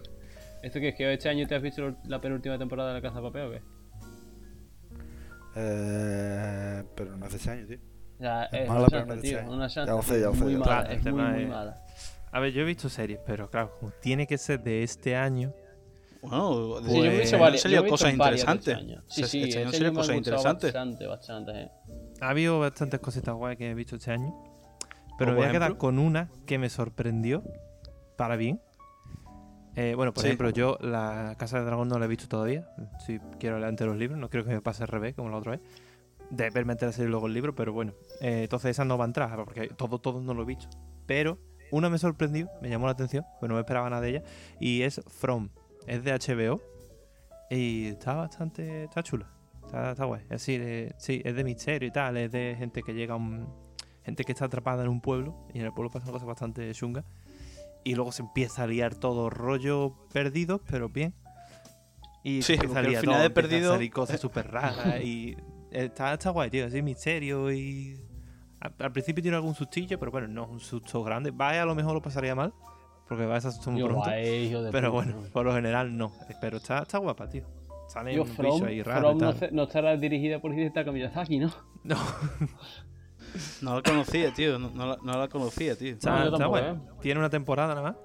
¿Esto 0.63 0.81
qué 0.81 0.89
es? 0.89 0.95
¿Que 0.97 1.13
este 1.13 1.29
año 1.29 1.47
te 1.47 1.55
has 1.55 1.63
visto 1.63 1.95
la 2.09 2.21
penúltima 2.21 2.59
temporada 2.59 2.89
de 2.89 2.95
La 2.95 3.03
Casa 3.03 3.21
de 3.21 3.23
Papel 3.23 3.43
o 3.43 3.51
qué? 3.53 3.63
Eh, 5.57 6.85
pero 6.95 7.17
no 7.17 7.27
hace 7.27 7.37
ese 7.37 7.51
año, 7.51 7.67
tío. 7.67 7.79
Sea, 8.19 8.45
Es 8.45 8.63
es 8.63 8.69
mala, 8.69 8.81
una 8.81 8.89
pero 8.89 9.07
no 9.07 9.17
tío. 9.21 9.39
sé. 9.39 9.45
Una. 9.47 9.69
Ya 9.69 9.85
lo 9.87 10.03
sé, 10.03 10.21
ya 10.21 10.27
lo 10.27 10.35
sé, 10.35 10.45
Muy 10.45 10.53
ya 10.53 10.59
mala, 10.59 10.87
sé. 10.87 10.93
es 10.93 10.97
muy, 10.99 11.05
Tema 11.05 11.31
muy 11.33 11.43
es- 11.43 11.49
mala. 11.49 11.83
A 12.33 12.41
ver, 12.41 12.53
yo 12.53 12.63
he 12.63 12.65
visto 12.65 12.89
series, 12.89 13.21
pero 13.27 13.51
claro, 13.51 13.73
como 13.79 13.93
tiene 14.03 14.27
que 14.27 14.37
ser 14.39 14.63
de 14.63 14.83
este 14.83 15.17
año. 15.17 15.53
Bueno, 16.23 16.81
Sí, 16.81 16.97
yo 16.97 17.05
he 17.05 17.09
Pues- 17.09 17.21
visto 17.21 17.37
han 17.37 17.43
varias. 17.43 17.63
salido 17.63 17.87
cosas 17.87 18.09
de 18.09 18.13
interesantes. 18.15 18.69
este 18.69 18.75
año. 18.75 19.03
Sí, 19.07 19.25
sí, 19.25 19.43
este 19.45 19.59
año 19.59 19.69
han 19.69 19.75
este 19.75 19.77
salido 19.79 19.91
año 19.91 19.99
cosas 20.01 20.17
interesantes. 20.17 20.73
Bastante, 20.73 21.07
bastante. 21.07 21.53
eh. 21.63 21.71
Ha 22.21 22.29
habido 22.31 22.59
bastantes 22.59 23.01
cositas 23.01 23.35
guay 23.35 23.57
que 23.57 23.71
he 23.71 23.75
visto 23.75 23.97
este 23.97 24.11
año. 24.13 24.35
Pero 25.19 25.31
¿Por 25.31 25.35
me 25.35 25.35
voy 25.37 25.45
a 25.47 25.53
quedar 25.53 25.77
con 25.79 25.99
una 25.99 26.29
que 26.47 26.59
me 26.59 26.69
sorprendió 26.69 27.43
para 28.17 28.37
bien. 28.37 28.61
Eh, 29.77 29.95
bueno, 29.95 30.13
por 30.15 30.23
Sí. 30.23 30.29
ejemplo, 30.29 30.51
yo 30.51 30.79
la 30.81 31.35
Casa 31.39 31.59
del 31.59 31.67
Dragón 31.67 31.89
no 31.89 31.99
la 31.99 32.07
he 32.07 32.09
visto 32.09 32.27
todavía. 32.29 32.67
Si 33.07 33.19
quiero 33.39 33.57
leer 33.59 33.69
antes 33.69 33.87
los 33.87 33.97
libros, 33.97 34.19
no 34.19 34.31
creo 34.31 34.45
que 34.45 34.51
me 34.51 34.61
pase 34.63 34.83
al 34.83 34.89
revés 34.89 35.15
como 35.15 35.29
la 35.29 35.37
otra 35.37 35.53
vez. 35.53 35.61
De 36.31 36.51
verme 36.51 36.73
antes 36.73 36.95
serie 36.95 37.11
luego 37.11 37.27
el 37.27 37.35
libro, 37.35 37.55
pero 37.55 37.73
bueno. 37.73 37.93
Eh, 38.21 38.43
entonces 38.45 38.71
esa 38.73 38.85
no 38.85 38.97
va 38.99 39.05
a 39.05 39.09
entrar, 39.09 39.37
porque 39.45 39.69
todo, 39.69 39.99
todo 40.01 40.21
no 40.21 40.35
lo 40.35 40.43
he 40.43 40.47
visto. 40.47 40.69
Pero 41.07 41.39
una 41.71 41.89
me 41.91 41.99
sorprendió, 41.99 42.49
me 42.63 42.69
llamó 42.71 42.87
la 42.87 42.93
atención, 42.93 43.25
pues 43.39 43.49
no 43.49 43.55
me 43.55 43.61
esperaba 43.61 43.89
nada 43.91 44.03
de 44.03 44.09
ella. 44.09 44.23
Y 44.59 44.83
es 44.83 45.01
From. 45.09 45.51
Es 45.87 46.03
de 46.03 46.13
HBO. 46.13 46.61
Y 47.51 47.87
está 47.89 48.15
bastante. 48.15 48.85
Está 48.85 49.03
chula. 49.03 49.29
Está, 49.67 49.93
está 49.93 50.05
guay. 50.05 50.23
Es 50.25 50.29
decir, 50.31 50.61
eh, 50.65 50.95
sí, 50.99 51.21
es 51.25 51.35
de 51.37 51.45
misterio 51.45 51.87
y 51.89 51.93
tal. 51.93 52.17
Es 52.17 52.33
de 52.33 52.57
gente 52.59 52.83
que 52.83 52.93
llega 52.95 53.15
a 53.15 53.17
un. 53.19 53.47
Gente 54.05 54.25
que 54.25 54.33
está 54.33 54.47
atrapada 54.47 54.83
en 54.83 54.89
un 54.89 55.01
pueblo. 55.01 55.47
Y 55.53 55.59
en 55.61 55.67
el 55.67 55.73
pueblo 55.73 55.91
pasan 55.91 56.11
cosas 56.11 56.27
bastante 56.27 56.73
chungas. 56.73 57.05
Y 57.87 57.95
luego 57.95 58.11
se 58.13 58.23
empieza 58.23 58.65
a 58.65 58.67
liar 58.67 58.95
todo 58.97 59.31
rollo 59.31 59.95
perdidos, 60.13 60.61
pero 60.69 60.89
bien. 60.89 61.15
Y 62.25 62.43
Sí, 62.43 62.55
empieza 62.55 62.77
a 62.77 62.79
al 62.81 62.87
liar 62.89 63.01
final 63.01 63.15
todo, 63.15 63.21
de 63.23 63.27
empiezan 63.27 63.45
a 63.47 63.49
Perdido- 63.51 63.73
salir 63.75 63.91
cosas 63.93 64.21
súper 64.21 64.51
raras. 64.51 65.01
y 65.05 65.37
está, 65.71 66.13
está 66.15 66.31
guay, 66.31 66.51
tío. 66.51 66.67
Así 66.67 66.83
misterio 66.83 67.53
y. 67.53 67.97
Al, 68.61 68.75
al 68.79 68.91
principio 68.93 69.23
tiene 69.23 69.37
algún 69.37 69.55
sustillo, 69.55 69.99
pero 70.01 70.11
bueno, 70.11 70.27
no 70.27 70.45
es 70.45 70.51
un 70.51 70.61
susto 70.61 71.05
grande. 71.05 71.31
Vaya, 71.31 71.63
a 71.63 71.67
lo 71.67 71.75
mejor 71.77 71.95
lo 71.95 72.03
pasaría 72.03 72.35
mal. 72.35 72.53
Porque 73.09 73.25
va 73.25 73.35
a 73.35 73.39
asustar 73.39 73.73
muy 73.73 73.81
Yo, 73.83 73.87
pronto. 73.87 74.03
guay, 74.11 74.51
Pero 74.51 74.69
puta. 74.73 74.89
bueno, 74.91 75.23
por 75.33 75.47
lo 75.47 75.55
general 75.55 75.97
no. 75.97 76.11
Pero 76.41 76.57
está, 76.57 76.81
está 76.83 76.99
guapa, 76.99 77.29
tío. 77.29 77.45
Sale 77.89 78.17
Yo, 78.17 78.23
un 78.23 78.29
From, 78.29 78.55
bicho 78.55 78.67
ahí 78.67 78.83
raro 78.83 79.01
From 79.11 79.17
y 79.17 79.21
no, 79.21 79.31
tal. 79.31 79.39
se- 79.39 79.53
no 79.55 79.63
estará 79.63 79.97
dirigida 79.97 80.41
por 80.41 80.53
Hidetaka 80.53 80.91
Miyazaki, 80.91 81.39
¿no? 81.39 81.53
No, 81.85 81.95
No 83.63 83.77
la 83.77 83.83
conocía, 83.83 84.33
tío. 84.33 84.59
No, 84.59 84.71
no 84.71 84.87
la, 84.87 84.99
no 85.03 85.19
la 85.19 85.29
conocía, 85.29 85.77
tío. 85.77 85.93
está, 85.93 86.25
tampoco, 86.31 86.49
guay. 86.49 86.65
¿eh? 86.65 86.75
Tiene 87.01 87.21
una 87.21 87.31
temporada 87.31 87.75
nada 87.75 87.83
más. 87.91 87.97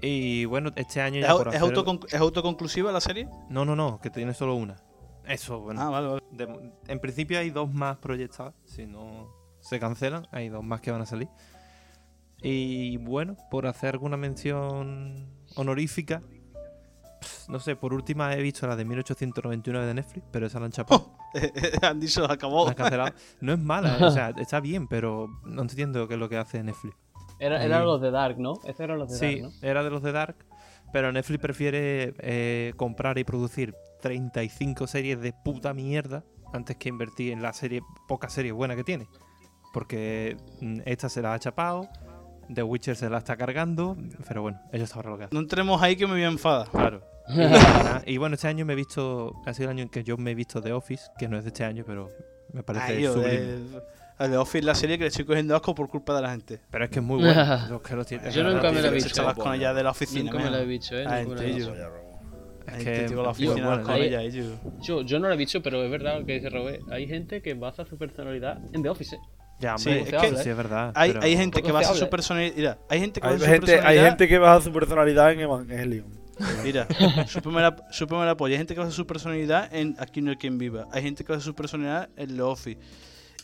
Y 0.00 0.44
bueno, 0.46 0.70
este 0.74 1.00
año 1.00 1.20
¿Es, 1.20 1.26
ya 1.26 1.32
au- 1.32 1.38
por 1.38 1.48
es 1.48 1.54
hacer- 1.62 1.74
autoconc- 1.76 2.06
¿Es 2.06 2.14
autoconclusiva 2.20 2.90
la 2.92 3.00
serie? 3.00 3.28
No, 3.48 3.64
no, 3.64 3.76
no, 3.76 4.00
que 4.00 4.10
tiene 4.10 4.34
solo 4.34 4.54
una. 4.56 4.76
Eso, 5.26 5.60
bueno. 5.60 5.80
Ah, 5.80 5.90
vale, 5.90 6.08
vale. 6.08 6.22
De- 6.32 6.72
en 6.88 6.98
principio 7.00 7.38
hay 7.38 7.50
dos 7.50 7.72
más 7.72 7.98
proyectadas. 7.98 8.54
Si 8.64 8.86
no 8.86 9.28
se 9.60 9.78
cancelan, 9.78 10.26
hay 10.32 10.48
dos 10.48 10.64
más 10.64 10.80
que 10.80 10.90
van 10.90 11.02
a 11.02 11.06
salir. 11.06 11.28
Y 12.42 12.96
bueno, 12.96 13.36
por 13.50 13.66
hacer 13.68 13.90
alguna 13.94 14.16
mención 14.16 15.28
honorífica, 15.54 16.22
no 17.48 17.60
sé, 17.60 17.76
por 17.76 17.94
última 17.94 18.34
he 18.34 18.42
visto 18.42 18.66
la 18.66 18.76
de 18.76 18.84
1899 18.84 19.86
de 19.86 19.94
Netflix, 19.94 20.26
pero 20.30 20.46
esa 20.46 20.58
la 20.60 20.66
han 20.66 20.72
chapado. 20.72 21.16
Han 21.82 22.00
dicho, 22.00 22.30
acabó. 22.30 22.64
la 22.64 22.70
han 22.70 22.76
cancelado. 22.76 23.14
No 23.40 23.52
es 23.52 23.58
mala, 23.58 23.98
eh, 23.98 24.04
o 24.04 24.10
sea, 24.10 24.30
está 24.36 24.60
bien, 24.60 24.86
pero 24.88 25.28
no 25.44 25.62
entiendo 25.62 26.06
qué 26.08 26.14
es 26.14 26.20
lo 26.20 26.28
que 26.28 26.36
hace 26.36 26.62
Netflix. 26.62 26.96
Era, 27.38 27.64
era 27.64 27.82
los 27.84 28.00
de 28.00 28.10
Dark, 28.10 28.38
¿no? 28.38 28.54
Estos 28.64 28.80
eran 28.80 28.98
los 28.98 29.10
de 29.10 29.16
Sí, 29.16 29.40
Dark, 29.40 29.54
era 29.62 29.82
de 29.82 29.90
los 29.90 30.02
de 30.02 30.12
Dark, 30.12 30.36
pero 30.92 31.10
Netflix 31.10 31.40
prefiere 31.40 32.14
eh, 32.18 32.72
comprar 32.76 33.18
y 33.18 33.24
producir 33.24 33.74
35 34.02 34.86
series 34.86 35.20
de 35.20 35.32
puta 35.32 35.72
mierda 35.74 36.24
antes 36.52 36.76
que 36.76 36.88
invertir 36.88 37.32
en 37.32 37.42
la 37.42 37.52
serie, 37.52 37.82
pocas 38.06 38.32
series 38.32 38.52
buenas 38.52 38.76
que 38.76 38.84
tiene. 38.84 39.08
Porque 39.72 40.36
mm, 40.60 40.80
esta 40.84 41.08
se 41.08 41.22
la 41.22 41.32
ha 41.34 41.38
chapado, 41.38 41.88
The 42.54 42.62
Witcher 42.62 42.96
se 42.96 43.08
la 43.10 43.18
está 43.18 43.36
cargando, 43.36 43.96
pero 44.28 44.42
bueno, 44.42 44.60
ellos 44.72 44.90
sabrán 44.90 45.12
lo 45.12 45.18
que 45.18 45.24
hacen. 45.24 45.34
No 45.36 45.40
entremos 45.42 45.80
ahí 45.82 45.96
que 45.96 46.06
me 46.06 46.12
voy 46.14 46.22
a 46.22 46.28
enfadar. 46.28 46.68
Claro. 46.70 47.02
Y, 48.06 48.16
bueno, 48.18 48.34
este 48.34 48.48
año 48.48 48.64
me 48.66 48.72
he 48.72 48.76
visto, 48.76 49.32
ha 49.46 49.54
sido 49.54 49.70
el 49.70 49.76
año 49.76 49.82
en 49.84 49.88
que 49.88 50.02
yo 50.04 50.16
me 50.16 50.32
he 50.32 50.34
visto 50.34 50.60
The 50.60 50.72
Office, 50.72 51.04
que 51.18 51.28
no 51.28 51.38
es 51.38 51.44
de 51.44 51.48
este 51.48 51.64
año, 51.64 51.84
pero 51.86 52.08
me 52.52 52.62
parece 52.62 52.94
Ay, 52.96 53.02
yo, 53.02 53.12
sublime. 53.14 53.34
eh, 53.38 53.58
a 54.18 54.28
The 54.28 54.36
Office 54.36 54.64
la 54.64 54.74
serie 54.74 54.98
que 54.98 55.04
le 55.04 55.08
estoy 55.08 55.24
cogiendo 55.24 55.54
asco 55.54 55.74
por 55.74 55.88
culpa 55.88 56.14
de 56.16 56.22
la 56.22 56.30
gente. 56.32 56.60
Pero 56.70 56.84
es 56.84 56.90
que 56.90 56.98
es 56.98 57.04
muy 57.04 57.20
bueno. 57.22 57.58
los 57.70 57.80
que 57.82 57.94
lo 57.96 58.04
tienen- 58.04 58.30
Yo 58.32 58.42
nunca 58.42 58.70
me 58.72 58.80
la 58.82 58.88
he 58.88 58.90
Se 58.90 58.94
visto. 58.94 59.08
echabas 59.10 59.36
con 59.36 59.54
ella 59.54 59.72
de 59.72 59.82
la 59.84 59.90
oficina. 59.90 60.30
Nunca 60.32 60.44
me 60.44 60.50
la 60.50 60.60
he 60.62 60.66
visto, 60.66 60.96
¿eh? 60.96 61.04
Ah, 61.06 61.22
Nunca 61.22 61.34
me 61.34 61.40
la 61.40 61.42
he 61.46 61.50
en 61.50 61.56
visto. 61.56 61.72
serio. 61.72 62.02
Es 62.66 62.84
que 62.84 63.14
la 63.14 63.22
oficina 63.30 63.66
buena, 63.66 63.82
con 63.82 63.94
ella, 63.96 64.22
ellos. 64.22 64.46
Yo, 64.80 65.02
yo 65.02 65.18
no 65.18 65.28
la 65.28 65.34
he 65.34 65.38
visto, 65.38 65.62
pero 65.62 65.82
es 65.82 65.90
verdad 65.90 66.20
lo 66.20 66.26
que 66.26 66.34
dice 66.34 66.48
Robert. 66.50 66.82
Hay 66.90 67.06
gente 67.08 67.42
que 67.42 67.54
basa 67.54 67.84
su 67.84 67.96
personalidad 67.98 68.58
en 68.72 68.82
The 68.82 68.88
Office. 68.88 69.16
¿eh? 69.16 69.18
Ya, 69.62 69.78
Sí, 69.78 69.88
hombre, 69.90 70.02
es 70.02 70.08
sí, 70.22 70.28
que 70.36 70.42
sí, 70.42 70.48
es 70.50 70.56
verdad. 70.56 70.92
Hay, 70.94 71.10
pero- 71.12 71.22
hay 71.22 71.36
gente 71.36 71.62
que 71.62 71.72
basa 71.72 71.94
su 71.94 72.10
personalidad. 72.10 72.54
Mira, 72.56 72.78
hay 72.88 73.00
gente 73.00 73.20
que 73.20 73.26
Hay 73.28 73.32
basa 73.34 73.44
su 73.46 73.50
gente, 73.52 73.70
hay 73.70 73.76
personalidad. 73.76 74.04
gente 74.08 74.28
que 74.28 74.38
baja 74.38 74.60
su 74.60 74.72
personalidad 74.72 75.32
en 75.32 75.40
Evangelion. 75.40 76.22
Mira, 76.64 76.88
su 77.30 77.40
primera 78.06 78.36
polla. 78.36 78.54
Hay 78.54 78.58
gente 78.58 78.74
que 78.74 78.80
basa 78.80 78.92
su 78.92 79.06
personalidad 79.06 79.72
en 79.72 79.94
Aquí 79.98 80.20
no 80.20 80.30
hay 80.30 80.36
quien 80.36 80.58
viva. 80.58 80.88
Hay 80.92 81.02
gente 81.02 81.24
que 81.24 81.32
basa 81.32 81.44
su 81.44 81.54
personalidad 81.54 82.08
en 82.16 82.34
The 82.36 82.42
Office. 82.42 82.80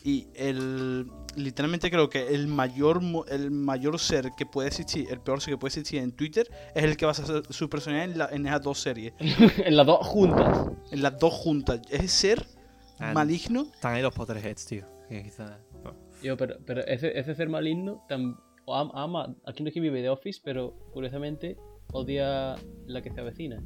Y 0.03 0.27
el 0.35 1.07
literalmente 1.35 1.91
creo 1.91 2.09
que 2.09 2.27
el 2.33 2.47
mayor 2.47 3.01
mo- 3.01 3.25
el 3.25 3.51
mayor 3.51 3.99
ser 3.99 4.31
que 4.37 4.45
puede 4.45 4.69
existir, 4.69 5.07
el 5.11 5.19
peor 5.19 5.41
ser 5.41 5.53
que 5.53 5.57
puede 5.57 5.69
existir 5.69 5.99
en 6.01 6.11
Twitter 6.13 6.49
es 6.73 6.83
el 6.83 6.95
que 6.97 7.05
basa 7.05 7.25
su- 7.25 7.43
su 7.49 7.69
personalidad 7.69 8.09
en, 8.11 8.17
la- 8.17 8.29
en 8.31 8.45
esas 8.47 8.61
dos 8.61 8.79
series. 8.79 9.13
en 9.19 9.75
las 9.77 9.85
dos 9.85 10.05
juntas. 10.07 10.67
En 10.91 11.01
las 11.01 11.17
dos 11.19 11.33
juntas. 11.33 11.81
Ese 11.89 12.07
ser 12.07 12.45
Ah, 13.01 13.13
maligno. 13.13 13.67
Están 13.73 13.93
ahí 13.93 14.01
los 14.01 14.13
Potterheads, 14.13 14.65
tío. 14.65 14.83
Que 15.07 15.23
quizá- 15.23 15.57
Yo, 16.21 16.35
pero, 16.37 16.57
pero 16.65 16.81
ese, 16.85 17.17
ese 17.17 17.33
ser 17.35 17.49
maligno 17.49 18.03
tam- 18.09 18.37
ama, 18.93 19.35
aquí 19.45 19.63
no 19.63 19.69
es 19.69 19.73
que 19.73 19.79
vive 19.79 20.01
de 20.01 20.09
Office, 20.09 20.41
pero 20.43 20.73
curiosamente 20.91 21.57
odia 21.91 22.55
la 22.85 23.01
que 23.01 23.11
se 23.11 23.19
avecina. 23.21 23.63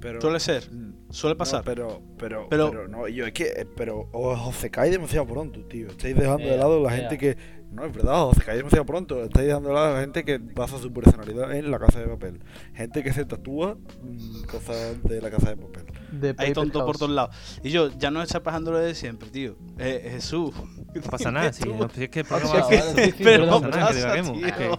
Pero, 0.00 0.20
Suele 0.20 0.40
ser, 0.40 0.64
Mm, 0.72 0.94
suele 1.10 1.34
no, 1.34 1.38
pasar. 1.38 1.62
pero, 1.64 2.02
pero, 2.18 2.48
Pero- 2.50 2.70
pero, 2.70 2.88
no, 2.88 3.06
yo 3.06 3.26
es 3.26 3.32
que, 3.32 3.44
eh, 3.44 3.66
pero 3.76 4.08
os, 4.12 4.48
os 4.48 4.56
secáis 4.56 4.90
demasiado 4.90 5.26
pronto, 5.26 5.64
tío. 5.66 5.88
Estáis 5.88 6.16
dejando 6.16 6.44
de 6.44 6.50
Ea, 6.54 6.56
lado 6.56 6.82
la 6.82 6.90
ea. 6.96 7.00
gente 7.02 7.18
que. 7.18 7.36
No, 7.72 7.86
es 7.86 7.92
verdad, 7.94 8.26
os 8.26 8.36
secáis 8.36 8.58
demasiado 8.58 8.84
pronto. 8.84 9.22
Estáis 9.24 9.48
de 9.48 9.52
lado 9.52 9.94
la 9.94 10.00
gente 10.00 10.24
que 10.24 10.38
basa 10.38 10.78
su 10.78 10.92
personalidad 10.92 11.54
en 11.54 11.70
la 11.70 11.78
casa 11.78 12.00
de 12.00 12.06
papel. 12.06 12.40
Gente 12.74 13.02
que 13.02 13.12
se 13.12 13.24
tatúa 13.24 13.76
mm, 14.02 14.42
cosas 14.42 15.02
de 15.02 15.22
la 15.22 15.30
casa 15.30 15.50
de 15.50 15.56
papel. 15.56 15.84
De 16.10 16.34
Hay 16.36 16.52
tontos 16.52 16.82
por 16.82 16.98
todos 16.98 17.10
lados. 17.12 17.34
Y 17.62 17.70
yo, 17.70 17.88
ya 17.98 18.10
no 18.10 18.22
está 18.22 18.42
pasando 18.42 18.72
lo 18.72 18.78
de 18.78 18.94
siempre, 18.94 19.30
tío. 19.30 19.56
Eh, 19.78 20.10
Jesús. 20.12 20.54
No 20.94 21.02
pasa 21.10 21.30
nada, 21.30 21.52
sí. 21.52 21.66
no, 21.66 21.88
si 21.88 22.04
es 22.04 22.10
que 22.10 22.20
Ah, 22.28 22.38
vale, 22.44 22.82
sí, 22.82 23.12
sí, 23.16 23.24
Pero 23.24 23.46
no 23.46 23.60
pasa 23.62 23.92
nada 23.94 24.22
que 24.22 24.70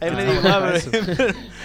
Es 0.00 0.08
Él 0.08 0.14
me 0.16 0.22
Ah, 0.22 0.24
dijo, 0.32 0.48
ah, 0.48 0.72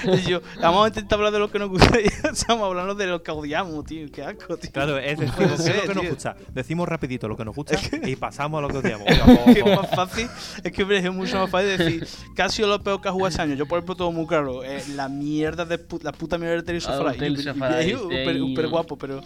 pero, 0.03 0.15
y 0.17 0.21
yo, 0.23 0.41
vamos 0.61 0.85
a 0.85 0.87
intentar 0.87 1.17
hablar 1.19 1.33
de 1.33 1.39
lo 1.39 1.51
que 1.51 1.59
nos 1.59 1.69
gusta 1.69 1.99
y 2.01 2.05
estamos 2.05 2.63
hablando 2.65 2.95
de 2.95 3.05
lo 3.07 3.21
que 3.21 3.31
odiamos, 3.31 3.85
tío. 3.85 4.07
Qué 4.11 4.23
asco, 4.23 4.57
tío. 4.57 4.71
Claro, 4.71 4.97
es 4.97 5.17
No 5.19 5.25
decir, 5.25 5.35
puede 5.35 5.49
¿qué 5.49 5.53
es 5.55 5.63
ser, 5.63 5.75
lo 5.75 5.81
que 5.83 5.93
nos 5.95 6.09
gusta? 6.09 6.35
Decimos 6.53 6.89
rapidito 6.89 7.27
lo 7.27 7.37
que 7.37 7.45
nos 7.45 7.55
gusta 7.55 7.75
y 8.07 8.15
pasamos 8.15 8.57
a 8.57 8.61
lo 8.61 8.67
que 8.69 8.77
odiamos. 8.77 9.05
que 9.45 9.59
es 9.59 9.65
más 9.65 9.89
fácil, 9.89 10.27
es 10.63 10.71
que 10.71 10.81
hombre, 10.83 10.97
es 10.97 11.13
mucho 11.13 11.37
más 11.37 11.49
fácil 11.49 11.77
decir 11.77 12.07
sido 12.49 12.67
lo 12.67 12.81
peor 12.83 13.01
que 13.01 13.07
ha 13.07 13.11
jugado 13.11 13.29
ese 13.29 13.41
año. 13.41 13.55
Yo, 13.55 13.65
por 13.67 13.77
ejemplo, 13.79 13.95
todo 13.95 14.11
muy 14.11 14.25
claro. 14.27 14.63
eh, 14.63 14.83
la 14.95 15.09
mierda 15.09 15.65
de 15.65 15.79
pu- 15.79 16.01
la 16.03 16.11
puta 16.11 16.37
mierda 16.37 16.55
de 16.55 16.63
Tales 16.63 16.85
of 16.87 16.93
Ah, 17.05 17.09
Arise. 17.09 17.19
Tales 17.19 17.45
Y- 17.45 17.49
of 17.49 17.55
y- 17.55 17.59
y- 17.59 17.63
Arise, 17.63 17.97
súper- 17.97 18.27
ahí. 18.29 18.39
súper 18.39 18.67
guapo, 18.67 18.97
pero 18.97 19.21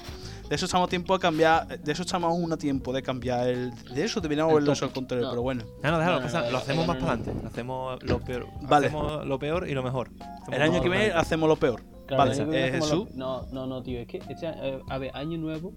de 0.49 0.55
eso 0.55 0.65
estamos 0.65 0.87
a 0.87 0.89
tiempo 0.89 1.13
de 1.13 1.19
cambiar. 1.19 1.67
De 1.79 1.91
eso 1.91 2.03
estamos 2.03 2.29
aún 2.29 2.51
a 2.53 2.57
tiempo 2.57 2.93
de 2.93 3.01
cambiar 3.03 3.47
el. 3.47 3.71
De 3.93 4.03
eso 4.03 4.21
deberíamos 4.21 4.51
El 4.53 4.59
verlo 4.59 4.73
eso 4.73 4.85
al 4.85 4.91
contrario, 4.91 5.25
No. 5.25 5.31
pero 5.31 5.41
bueno. 5.41 5.63
No, 5.83 5.91
no, 5.91 5.97
déjalo, 5.99 6.19
No, 6.21 6.27
no, 6.27 6.51
lo 6.51 6.57
hacemos 6.57 6.85
no, 6.87 6.93
más 6.93 7.01
no, 7.01 7.05
para 7.07 7.17
no. 7.17 7.23
adelante. 7.23 7.47
Hacemos 7.47 8.03
lo 8.03 8.19
peor. 8.19 8.47
Vale. 8.61 8.87
Hacemos 8.87 9.25
lo 9.27 9.39
peor 9.39 9.69
y 9.69 9.73
lo 9.73 9.83
mejor. 9.83 10.09
Hacemos 10.19 10.47
El 10.53 10.61
año 10.61 10.73
que 10.81 10.89
viene 10.89 10.97
adelante. 11.05 11.19
hacemos 11.21 11.49
lo 11.49 11.55
peor. 11.55 11.83
Claro, 12.07 12.23
vale, 12.23 12.41
eh, 12.41 12.67
lo- 12.71 12.73
Jesús. 12.85 13.15
No, 13.15 13.45
no, 13.51 13.67
no, 13.67 13.83
tío. 13.83 13.99
Es 13.99 14.07
que, 14.07 14.17
este, 14.17 14.47
eh, 14.47 14.79
a 14.89 14.97
ver, 14.97 15.11
año 15.13 15.37
nuevo 15.37 15.73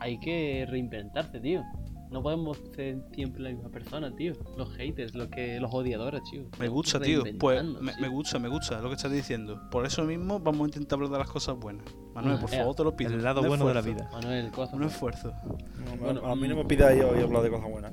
hay 0.00 0.18
que 0.18 0.66
reinventarse, 0.68 1.38
tío. 1.40 1.62
No 2.10 2.22
podemos 2.22 2.58
ser 2.74 2.98
siempre 3.12 3.42
la 3.42 3.50
misma 3.50 3.68
persona, 3.68 4.14
tío. 4.14 4.32
Los 4.56 4.72
haters, 4.76 5.14
los 5.14 5.28
que 5.28 5.58
los 5.60 5.72
odiadores, 5.74 6.22
tío. 6.30 6.44
Me 6.58 6.68
gusta, 6.68 7.00
tío. 7.00 7.24
Pues 7.38 7.64
me, 7.64 8.08
gusta, 8.08 8.38
me 8.38 8.48
gusta 8.48 8.80
lo 8.80 8.88
que 8.88 8.94
estás 8.94 9.10
diciendo. 9.10 9.60
Por 9.70 9.84
eso 9.86 10.04
mismo 10.04 10.38
vamos 10.38 10.62
a 10.62 10.66
intentar 10.66 10.96
hablar 10.96 11.10
de 11.10 11.18
las 11.18 11.28
cosas 11.30 11.56
buenas. 11.58 11.84
Manuel, 12.14 12.38
por 12.38 12.52
Ea. 12.52 12.60
favor, 12.60 12.74
te 12.76 12.84
lo 12.84 12.96
pido. 12.96 13.10
El 13.12 13.24
lado 13.24 13.40
Un 13.42 13.48
bueno 13.48 13.66
de 13.66 13.74
la 13.74 13.80
vida. 13.82 14.08
Manuel, 14.12 14.50
cosa. 14.52 14.76
Un 14.76 14.84
esfuerzo. 14.84 15.32
No, 15.44 15.96
Bueno, 16.00 16.24
a 16.26 16.36
mí 16.36 16.46
no 16.48 16.56
me 16.56 16.64
pidáis 16.64 17.02
hoy 17.02 17.20
hablar 17.22 17.42
de 17.42 17.50
cosas 17.50 17.70
buenas. 17.70 17.92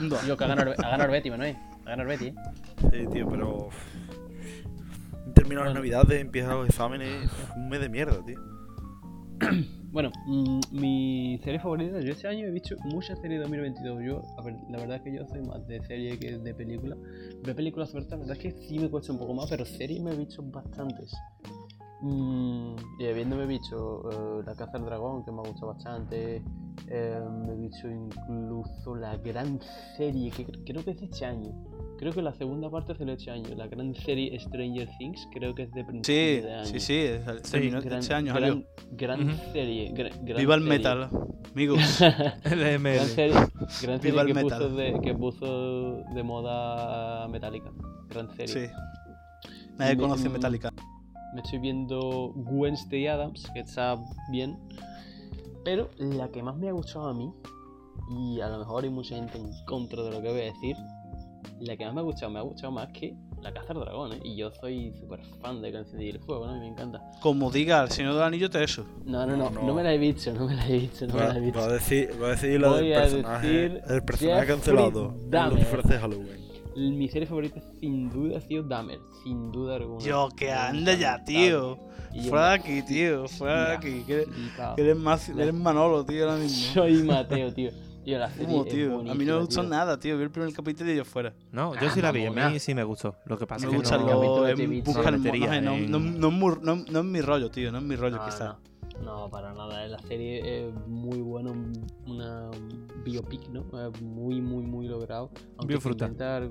No. 0.00 0.16
Yo 0.26 0.36
que 0.36 0.44
a 0.44 0.46
ganar, 0.48 0.68
a 0.78 0.88
ganar 0.90 1.10
Betty, 1.10 1.30
Manuel. 1.30 1.56
A 1.84 1.90
ganar 1.90 2.06
Betty, 2.06 2.26
eh. 2.26 2.34
Sí, 2.92 3.06
tío, 3.12 3.28
pero. 3.28 3.68
Termino 5.34 5.60
las 5.62 5.68
Bueno. 5.72 5.80
navidades, 5.80 6.20
empiezan 6.20 6.52
los 6.58 6.68
exámenes. 6.68 7.30
Un 7.56 7.68
mes 7.70 7.80
de 7.80 7.88
mierda, 7.88 8.24
tío. 8.24 8.38
Bueno, 9.94 10.10
mm, 10.26 10.58
mi 10.72 11.38
serie 11.44 11.60
favorita, 11.60 12.00
yo 12.00 12.10
este 12.10 12.26
año 12.26 12.46
he 12.48 12.50
visto 12.50 12.74
muchas 12.82 13.16
series 13.20 13.38
de 13.38 13.44
2022. 13.44 14.02
Yo, 14.04 14.22
la 14.68 14.78
verdad 14.80 14.96
es 14.96 15.02
que 15.02 15.12
yo 15.14 15.24
soy 15.28 15.40
más 15.42 15.64
de 15.68 15.80
serie 15.86 16.18
que 16.18 16.36
de 16.36 16.52
película. 16.52 16.96
De 17.44 17.54
películas 17.54 17.94
la 17.94 18.00
verdad 18.00 18.32
es 18.32 18.38
que 18.38 18.50
sí 18.50 18.76
me 18.80 18.90
cuesta 18.90 19.12
un 19.12 19.20
poco 19.20 19.34
más, 19.34 19.48
pero 19.48 19.64
series 19.64 20.02
me 20.02 20.10
he 20.10 20.16
visto 20.16 20.42
bastantes. 20.42 21.14
Mm, 22.00 22.74
y 22.98 23.06
habiéndome 23.06 23.46
visto 23.46 24.10
eh, 24.10 24.42
La 24.44 24.56
Caza 24.56 24.72
del 24.78 24.86
Dragón, 24.86 25.24
que 25.24 25.30
me 25.30 25.38
ha 25.42 25.48
gustado 25.48 25.68
bastante. 25.68 26.42
eh, 26.88 27.20
me 27.46 27.52
he 27.52 27.56
visto 27.56 27.88
incluso 27.88 28.96
la 28.96 29.16
gran 29.18 29.60
serie, 29.96 30.32
que 30.32 30.44
cre- 30.44 30.64
creo 30.66 30.84
que 30.84 30.90
es 30.90 31.02
este 31.02 31.24
año. 31.24 31.52
Creo 31.98 32.12
que 32.12 32.22
la 32.22 32.32
segunda 32.34 32.68
parte 32.70 32.92
es 32.92 32.98
de 32.98 33.12
este 33.12 33.30
año. 33.30 33.54
La 33.56 33.66
gran 33.68 33.94
serie 33.94 34.38
Stranger 34.38 34.88
Things, 34.98 35.28
creo 35.32 35.54
que 35.54 35.62
es 35.62 35.70
de 35.72 35.82
Sí, 35.82 35.86
principio 35.86 36.42
de 36.46 36.54
año. 36.54 36.64
sí, 36.66 36.80
sí. 36.80 36.94
es- 36.96 37.42
terminó 37.50 37.80
Gran, 37.80 37.98
este 38.00 38.14
año, 38.14 38.34
gran, 38.34 38.66
gran 38.92 39.36
serie. 39.52 39.92
gra- 39.94 40.10
gran 40.24 40.36
Viva 40.38 40.54
el 40.56 40.62
serie. 40.62 40.78
metal, 40.78 41.10
amigos. 41.52 41.78
El 42.44 42.58
Gran 42.82 43.06
serie, 43.06 43.34
gran 43.34 43.70
serie 43.70 43.98
Viva 44.02 44.22
el 44.22 44.26
que, 44.28 44.34
metal. 44.34 44.62
puso 44.62 44.74
de, 44.76 45.00
que 45.02 45.14
puso 45.14 46.02
de 46.14 46.22
moda 46.22 47.28
Metallica. 47.28 47.70
Gran 48.10 48.28
serie. 48.36 48.68
Sí. 48.68 48.72
Nadie 49.78 49.94
Me- 49.96 50.02
conoce 50.02 50.28
mm, 50.28 50.32
Metallica. 50.32 50.70
Me 51.34 51.40
estoy 51.42 51.58
viendo 51.60 52.32
Wednesday 52.34 53.06
Adams, 53.06 53.48
que 53.54 53.60
está 53.60 53.96
bien. 54.30 54.58
Pero 55.64 55.90
la 55.98 56.28
que 56.28 56.42
más 56.42 56.56
me 56.56 56.68
ha 56.68 56.72
gustado 56.72 57.08
a 57.08 57.14
mí, 57.14 57.32
y 58.10 58.40
a 58.40 58.48
lo 58.48 58.58
mejor 58.58 58.84
hay 58.84 58.90
mucha 58.90 59.14
gente 59.16 59.38
en 59.38 59.50
contra 59.66 60.02
de 60.02 60.10
lo 60.10 60.20
que 60.20 60.28
voy 60.30 60.40
a 60.42 60.44
decir, 60.44 60.76
la 61.60 61.76
que 61.76 61.84
más 61.84 61.94
me 61.94 62.00
ha 62.00 62.04
gustado, 62.04 62.30
me 62.32 62.38
ha 62.38 62.42
gustado 62.42 62.72
más 62.72 62.88
que 62.92 63.14
La 63.42 63.52
Caza 63.52 63.74
del 63.74 63.82
Dragón, 63.84 64.12
¿eh? 64.14 64.20
Y 64.24 64.36
yo 64.36 64.50
soy 64.52 64.92
súper 64.98 65.20
fan 65.40 65.60
de 65.62 65.72
Canción 65.72 66.00
el 66.00 66.18
Fuego, 66.20 66.46
¿no? 66.46 66.56
Y 66.56 66.60
me 66.60 66.68
encanta. 66.68 67.00
Como 67.20 67.50
diga 67.50 67.82
el 67.82 67.90
Señor 67.90 68.14
del 68.14 68.22
Anillo, 68.22 68.48
te 68.50 68.62
eso. 68.64 68.86
No, 69.04 69.26
no, 69.26 69.36
no, 69.36 69.50
no, 69.50 69.62
No. 69.62 69.74
me 69.74 69.82
la 69.82 69.92
he 69.94 69.98
visto, 69.98 70.32
no 70.32 70.46
me 70.46 70.54
la 70.54 70.66
he 70.68 70.78
visto, 70.78 71.06
no 71.06 71.14
me 71.14 71.20
la 71.20 71.36
he 71.36 71.40
visto. 71.40 71.58
va 71.60 71.66
a 71.66 71.72
decir, 71.72 72.10
va 72.22 72.26
a 72.26 72.30
decir 72.30 72.60
la 72.60 72.68
Voy 72.68 72.88
del 72.88 72.94
a 72.96 73.00
personaje. 73.02 73.46
decir 73.48 73.82
el 73.88 74.02
personaje 74.04 74.40
Jeffrey 74.40 74.56
cancelado. 74.56 75.02
Los 75.12 75.30
Dahmer. 75.30 75.58
disfraces 75.58 75.90
de 75.90 75.98
Halloween. 75.98 76.44
Mi 76.76 77.08
serie 77.08 77.26
favorita 77.28 77.60
sin 77.78 78.10
duda 78.10 78.38
ha 78.38 78.40
sido 78.40 78.64
Dahmer, 78.64 78.98
sin 79.22 79.52
duda 79.52 79.76
alguna. 79.76 80.00
Yo, 80.04 80.28
que 80.36 80.50
anda 80.50 80.94
ya, 80.94 81.22
tío. 81.24 81.78
Fuera 82.28 82.48
de 82.50 82.54
aquí, 82.54 82.82
tío. 82.82 83.28
Fuera 83.28 83.68
de 83.70 83.76
aquí. 83.76 84.02
Que 84.06 84.14
eres, 84.14 84.28
flipado. 84.28 84.76
que 84.76 84.82
eres, 84.82 84.96
más, 84.96 85.28
eres 85.28 85.54
Manolo, 85.54 86.04
tío, 86.04 86.24
ahora 86.28 86.36
mismo. 86.42 86.72
Soy 86.74 86.94
Mateo, 87.04 87.52
tío. 87.52 87.70
Tío, 88.04 88.18
la 88.18 88.28
serie 88.30 88.46
¿Cómo, 88.46 88.64
es 88.64 88.72
tío? 88.72 89.00
A 89.00 89.14
mí 89.14 89.24
no 89.24 89.34
me 89.36 89.40
gustó 89.40 89.60
tío. 89.62 89.70
nada, 89.70 89.98
tío. 89.98 90.16
Vi 90.18 90.24
el 90.24 90.30
primer 90.30 90.52
capítulo 90.52 90.90
y 90.92 90.96
yo 90.96 91.04
fuera. 91.04 91.32
No, 91.52 91.74
yo 91.80 91.88
sí 91.90 92.02
la 92.02 92.12
vi. 92.12 92.26
A 92.26 92.30
mí 92.50 92.58
sí 92.58 92.74
me 92.74 92.84
gustó. 92.84 93.16
Lo 93.26 93.38
que 93.38 93.46
pasa 93.46 93.66
Me 93.66 93.66
es 93.66 93.70
que 93.72 93.76
gusta 93.78 93.96
no... 93.98 94.02
lo. 94.04 94.08
capítulo 94.20 94.46
es 94.48 94.56
de 94.58 94.64
TV, 94.64 94.82
busca 94.82 95.08
el 95.08 95.22
no, 95.22 95.32
sé, 95.32 95.60
no, 95.62 95.72
en- 95.74 95.90
no, 95.90 95.98
no 95.98 96.28
es 96.28 96.32
muy- 96.34 96.56
no- 96.62 96.76
no 96.90 96.98
es 97.00 97.04
mi 97.04 97.20
rollo, 97.20 97.50
tío. 97.50 97.72
No 97.72 97.78
es 97.78 97.84
mi 97.84 97.96
rollo, 97.96 98.16
No, 98.16 98.24
quizás. 98.26 98.56
no, 99.00 99.04
no, 99.04 99.30
para 99.30 99.52
nada. 99.54 99.86
La 99.88 99.98
serie 100.00 100.66
es 100.68 100.74
muy 100.86 101.20
buena, 101.22 101.50
un- 101.50 101.86
una 102.06 102.50
un 102.50 102.86
biopic, 103.04 103.48
¿no? 103.48 103.64
Muy, 104.02 104.40
muy, 104.42 104.62
muy 104.64 104.86
logrado. 104.86 105.30
Aunque 105.56 105.74
biofruta. 105.74 106.06
Se 106.06 106.12
inventa, 106.12 106.42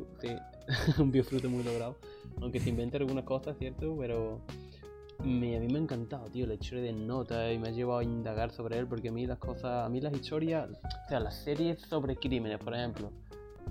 un 1.02 1.12
biofruta 1.12 1.48
muy 1.48 1.64
logrado. 1.64 1.96
Aunque 2.42 2.60
se 2.60 2.70
inventa 2.70 2.98
algunas 2.98 3.26
cosas, 3.26 3.56
¿cierto? 3.60 3.96
Pero 4.00 4.42
a 5.24 5.26
mí 5.26 5.68
me 5.68 5.78
ha 5.78 5.82
encantado, 5.82 6.30
tío, 6.30 6.46
la 6.46 6.56
historia 6.56 6.84
de 6.84 6.94
Nota 6.94 7.52
y 7.52 7.58
me 7.58 7.70
ha 7.70 7.72
llevado 7.72 8.00
a 8.00 8.04
indagar 8.04 8.52
sobre 8.52 8.78
él 8.78 8.88
porque 8.88 9.08
a 9.08 9.12
mí 9.12 9.26
las 9.26 9.38
cosas, 9.38 9.86
a 9.86 9.90
mí 9.90 10.02
las 10.02 10.14
historias, 10.14 10.70
o 10.70 11.08
sea, 11.08 11.22
las 11.22 11.36
series 11.36 11.80
sobre 11.82 12.18
crímenes, 12.18 12.60
por 12.60 12.76
ejemplo, 12.76 13.10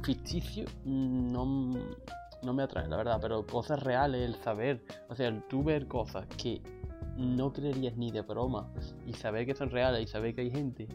ficticio, 0.03 0.65
no, 0.87 1.75
no 2.43 2.55
me 2.55 2.63
atrae, 2.63 2.89
la 2.89 2.97
verdad, 2.97 3.19
pero 3.21 3.47
cosas 3.47 3.83
reales, 3.83 4.23
el 4.23 4.35
saber, 4.37 4.83
o 5.11 5.15
sea, 5.15 5.29
el 5.29 5.43
tú 5.43 5.63
ver 5.63 5.87
cosas 5.89 6.27
que 6.39 6.63
no 7.19 7.53
creerías 7.53 7.99
ni 7.99 8.11
de 8.11 8.23
broma 8.23 8.73
y 9.07 9.13
saber 9.13 9.45
que 9.45 9.55
son 9.55 9.69
reales 9.69 10.03
y 10.03 10.07
saber 10.07 10.35
que 10.35 10.41
hay 10.41 10.51
gente 10.51 10.89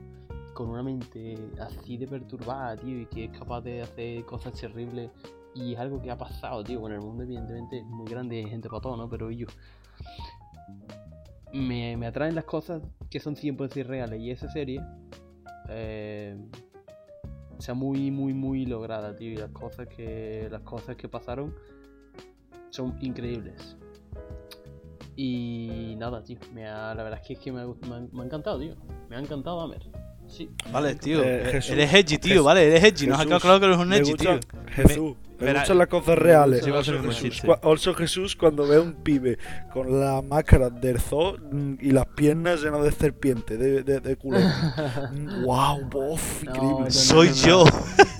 con 0.55 0.69
una 0.69 0.81
mente 0.81 1.37
así 1.61 1.97
de 1.97 2.07
perturbada, 2.07 2.75
tío, 2.77 3.01
y 3.01 3.05
que 3.05 3.25
es 3.25 3.37
capaz 3.37 3.61
de 3.61 3.83
hacer 3.83 4.25
cosas 4.25 4.53
terribles 4.53 5.11
y 5.53 5.73
es 5.73 5.79
algo 5.79 6.01
que 6.01 6.09
ha 6.09 6.17
pasado, 6.17 6.63
tío, 6.63 6.81
con 6.81 6.91
el 6.91 6.99
mundo 6.99 7.21
evidentemente 7.21 7.77
es 7.77 7.85
muy 7.85 8.07
grande 8.07 8.37
hay 8.37 8.49
gente 8.49 8.67
para 8.67 8.81
todo, 8.81 8.97
¿no? 8.97 9.07
Pero 9.07 9.29
yo 9.29 9.45
me, 11.53 11.95
me 11.97 12.07
atraen 12.07 12.35
las 12.35 12.43
cosas 12.45 12.81
que 13.09 13.19
son 13.19 13.35
100% 13.35 13.85
reales 13.85 14.19
y 14.21 14.31
esa 14.31 14.49
serie 14.49 14.81
eh, 15.69 16.35
sea 17.59 17.73
muy 17.73 18.11
muy 18.11 18.33
muy 18.33 18.65
lograda, 18.65 19.15
tío, 19.15 19.31
y 19.31 19.35
las 19.37 19.51
cosas 19.51 19.87
que 19.87 20.47
las 20.51 20.61
cosas 20.61 20.95
que 20.95 21.07
pasaron 21.09 21.53
son 22.69 22.97
increíbles. 23.01 23.75
Y 25.15 25.95
nada, 25.97 26.23
tío, 26.23 26.37
me 26.53 26.67
ha- 26.67 26.93
la 26.93 27.03
verdad 27.03 27.19
es 27.21 27.27
que, 27.27 27.33
es 27.33 27.39
que 27.39 27.51
me, 27.51 27.61
ha, 27.61 27.65
me 27.65 27.95
ha- 27.95 28.07
me 28.11 28.21
ha 28.21 28.25
encantado, 28.25 28.59
tío. 28.59 28.75
Me 29.09 29.15
ha 29.15 29.19
encantado 29.19 29.59
Dahmer. 29.59 29.81
Sí. 30.27 30.49
Vale, 30.71 30.93
tío. 30.95 31.23
Eh, 31.23 31.45
Jesús- 31.53 31.71
eres 31.71 31.91
edgy, 31.93 32.17
tío, 32.19 32.33
Jesús- 32.33 32.45
vale, 32.45 32.67
eres 32.67 32.83
edgy. 32.83 33.07
Nos 33.07 33.19
ha 33.19 33.23
quedado 33.25 33.39
claro 33.39 33.59
que 33.59 33.65
eres 33.65 33.77
un 33.79 33.93
edgy, 33.93 34.13
tío. 34.13 34.39
Jesús, 34.67 35.15
me, 35.15 35.26
verá, 35.45 35.59
gustan 35.59 35.77
las 35.77 35.87
cosas 35.87 36.17
reales. 36.17 36.63
Sí, 36.63 36.71
buen 36.71 36.83
Jesús, 36.83 36.97
Jesús 37.95 38.35
cuando 38.35 38.67
ve 38.67 38.77
a 38.77 38.81
un 38.81 38.93
pibe 39.03 39.37
con 39.71 39.99
la 39.99 40.21
máscara 40.21 40.69
del 40.69 40.99
zoo 40.99 41.37
mm, 41.51 41.75
y 41.81 41.91
las 41.91 42.05
piernas 42.07 42.61
llenas 42.61 42.83
de 42.83 42.91
serpiente, 42.91 43.57
de, 43.57 43.83
de, 43.83 43.99
de. 43.99 44.17
Mm, 45.11 45.43
wow, 45.45 45.79
bof, 45.89 46.43
No, 46.43 46.51
increíble. 46.51 46.71
no, 46.79 46.79
no, 46.85 46.91
Soy 46.91 47.27
no, 47.29 47.33
no. 47.35 47.41
yo. 47.47 47.63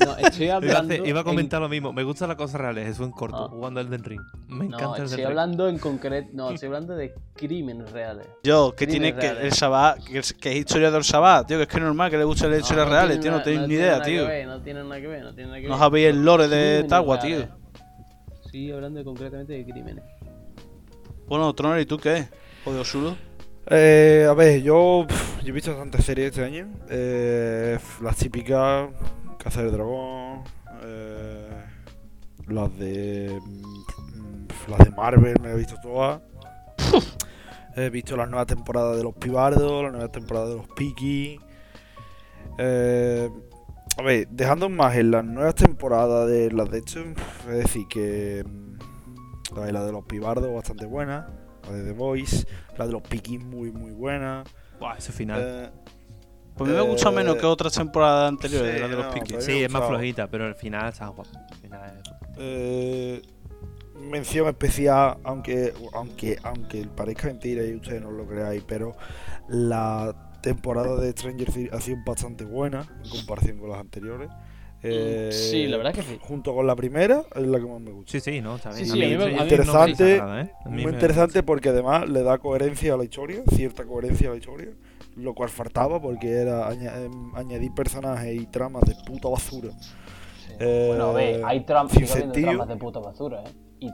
No, 0.06 0.18
estoy 0.18 0.46
Iba 0.46 0.54
a, 0.54 0.58
hablando. 0.58 0.94
hacer- 0.94 1.08
iba 1.08 1.18
a 1.20 1.22
en- 1.22 1.26
comentar 1.26 1.62
lo 1.62 1.70
mismo. 1.70 1.92
Me 1.94 2.04
gustan 2.04 2.28
las 2.30 2.38
cosas 2.38 2.60
reales. 2.62 2.88
Eso 2.88 3.04
en 3.04 3.12
corto. 3.12 3.46
Ah. 3.46 3.50
Jugando 3.50 3.80
al 3.80 3.90
Den 3.90 4.04
Ring. 4.04 4.22
Me 4.48 4.58
No, 4.68 4.78
encanta 4.78 4.98
el 4.98 5.04
estoy 5.04 5.08
Den 5.10 5.18
Ring. 5.18 5.28
hablando 5.28 5.68
en 5.70 5.80
concreto. 5.80 6.30
No, 6.34 6.52
estoy 6.52 6.68
hablando 6.68 6.96
de 6.96 7.14
crímenes 7.36 7.92
reales. 7.92 8.28
Yo, 8.44 8.74
que 8.76 8.88
tiene 8.88 9.16
que 9.16 9.28
el 9.28 9.50
Shabbat, 9.52 10.04
que 10.06 10.20
es, 10.20 10.34
que 10.34 10.52
es 10.52 10.58
historia 10.58 10.90
del 10.92 11.04
Shabbat, 11.04 11.48
tío, 11.48 11.58
que 11.58 11.64
es 11.64 11.70
que 11.70 11.78
es 11.78 11.84
normal 11.84 12.10
que 12.10 12.18
le 12.18 12.24
gusten 12.24 12.50
las 12.52 12.62
historias 12.62 12.88
reales, 12.90 13.20
tío, 13.20 13.32
no 13.32 13.42
tenéis 13.44 13.68
ni 13.68 13.74
idea, 13.76 14.02
tío. 14.02 14.24
no 14.46 14.62
tiene 14.62 14.84
nada 14.84 15.00
que 15.02 15.08
ver, 15.08 15.24
no 15.24 15.34
tiene 15.34 15.50
nada 15.50 15.62
que 15.62 15.68
No 15.68 15.74
ver. 15.74 15.80
sabéis 15.80 16.08
el 16.08 16.24
lore 16.26 16.48
de 16.48 16.58
Crímenes 16.80 16.90
Tío. 17.15 17.48
Sí, 18.52 18.72
hablando 18.72 19.04
concretamente 19.04 19.54
de 19.54 19.65
crímenes. 19.65 20.04
Bueno, 21.28 21.54
Troner, 21.54 21.82
¿y 21.82 21.86
tú 21.86 21.98
qué? 21.98 22.28
Joder, 22.65 22.86
Sulo. 22.86 23.17
Eh, 23.70 24.26
a 24.30 24.34
ver, 24.34 24.62
yo, 24.62 25.06
yo 25.43 25.50
he 25.50 25.52
visto 25.52 25.72
bastantes 25.72 26.06
series 26.06 26.32
este 26.32 26.43
año. 26.43 26.67
Eh, 26.89 27.78
las 28.02 28.17
típicas, 28.17 28.89
Casa 29.38 29.62
del 29.62 29.72
Dragón, 29.72 30.43
eh, 30.84 31.65
las 32.48 32.78
de 32.78 33.39
mm, 33.41 34.70
las 34.70 34.80
de 34.80 34.91
Marvel 34.91 35.36
me 35.41 35.52
he 35.52 35.56
visto 35.56 35.76
todas. 35.82 36.22
he 37.76 37.89
visto 37.89 38.15
las 38.15 38.30
nuevas 38.30 38.48
temporadas 38.48 38.98
de 38.98 39.04
los 39.04 39.15
Pibardos, 39.15 39.84
las 39.84 39.91
nuevas 39.91 40.12
temporadas 40.12 40.50
de 40.50 40.56
los 40.56 40.67
Piki. 40.70 41.39
Eh, 43.98 44.02
a 44.02 44.04
ver, 44.04 44.28
dejando 44.30 44.70
más 44.70 44.96
en 44.96 45.12
las 45.12 45.26
nuevas 45.26 45.56
temporadas 45.56 46.28
de 46.30 46.52
las 46.52 46.70
de 46.70 46.78
hecho, 46.80 47.02
es 47.50 47.58
decir 47.58 47.88
que 47.90 48.44
mm, 48.46 49.56
la 49.56 49.66
de, 49.66 49.72
la 49.74 49.84
de 49.86 49.92
los 49.92 50.06
Pibardos 50.06 50.54
bastante 50.54 50.86
buena, 50.86 51.28
la 51.68 51.74
de 51.78 51.84
The 51.84 51.92
Voice, 51.94 52.46
la 52.78 52.86
de 52.86 52.94
los 52.94 53.02
Piki 53.02 53.38
muy 53.40 53.72
muy 53.72 53.92
buena. 53.92 54.44
Buah, 54.80 54.98
ese 54.98 55.12
final. 55.12 55.42
Eh, 55.44 55.70
Pues 56.56 56.70
a 56.70 56.74
mí 56.74 56.80
me 56.80 56.90
gusta 56.90 57.10
Eh, 57.10 57.14
menos 57.14 57.36
que 57.38 57.46
otras 57.46 57.74
temporadas 57.74 58.30
anteriores, 58.30 58.76
sí, 58.76 58.80
la 58.82 58.88
de 58.88 58.96
los 58.96 59.06
no, 59.06 59.42
sí, 59.42 59.64
es 59.64 59.72
más 59.72 59.88
flojita, 59.88 60.28
pero 60.28 60.46
al 60.46 60.56
final 60.56 60.90
está 60.90 61.08
guapo. 61.08 61.30
Al 61.52 61.58
final 61.58 61.82
es- 62.02 62.10
Eh, 62.40 63.22
mención 64.00 64.48
especial, 64.48 65.18
aunque, 65.24 65.74
aunque, 65.94 66.38
aunque 66.44 66.86
parezca 66.88 67.28
mentira 67.28 67.64
y 67.64 67.76
ustedes 67.76 68.02
no 68.02 68.12
lo 68.12 68.26
creáis, 68.28 68.64
pero 68.68 68.96
la 69.50 70.14
temporada 70.54 71.00
de 71.00 71.12
Stranger 71.12 71.52
Things 71.52 71.74
ha 71.74 71.82
sido 71.82 71.98
bastante 72.06 72.46
buena 72.46 72.86
en 73.04 73.10
comparación 73.10 73.58
con 73.60 73.70
las 73.70 73.80
anteriores. 73.80 74.30
Eh, 74.84 75.30
Sí, 75.32 75.68
la 75.68 75.78
verdad 75.78 75.94
que 75.94 76.04
sí. 76.04 76.20
Junto 76.22 76.54
con 76.54 76.68
la 76.68 76.76
primera, 76.76 77.24
es 77.36 77.42
la 77.48 77.60
que 77.60 77.66
más 77.66 77.82
me 77.82 77.92
gusta. 77.92 78.12
Sí, 78.12 78.20
sí, 78.20 78.42
no, 78.42 78.56
está 78.58 78.70
bien. 78.70 78.86
Sí, 78.86 78.92
sí, 78.92 79.04
a 79.04 79.08
mí 79.10 79.18
me- 79.18 79.24
a 79.24 79.28
mí 79.28 79.34
me 79.36 79.42
Interesante, 79.44 80.18
nada, 80.20 80.42
¿eh? 80.42 80.52
A 80.66 80.70
mí 80.70 80.84
Muy 80.84 80.92
interesante 80.94 81.44
porque 81.44 81.70
además 81.70 82.08
le 82.08 82.22
da 82.24 82.38
coherencia 82.38 82.94
a 82.94 82.98
la 82.98 83.04
historia, 83.04 83.42
cierta 83.56 83.86
coherencia 83.86 84.30
a 84.30 84.32
la 84.32 84.38
historia, 84.38 84.70
lo 85.16 85.34
cual 85.34 85.50
faltaba 85.50 86.00
porque 86.00 86.30
era 86.32 86.72
em, 86.72 87.36
añadir 87.36 87.74
personajes 87.74 88.40
y 88.40 88.46
tramas 88.46 88.84
de 88.84 88.96
puta 89.06 89.30
basura. 89.30 89.72
Sí. 89.72 90.54
Eh, 90.60 90.86
bueno, 90.90 91.10
a 91.10 91.14
ver, 91.14 91.42
hay 91.44 91.62
tram 91.66 91.90
sin 91.90 92.06
tramas 92.32 92.68
de 92.68 92.76
puta 92.78 93.00
basura, 93.00 93.44
¿eh? 93.44 93.52
Y 93.80 93.88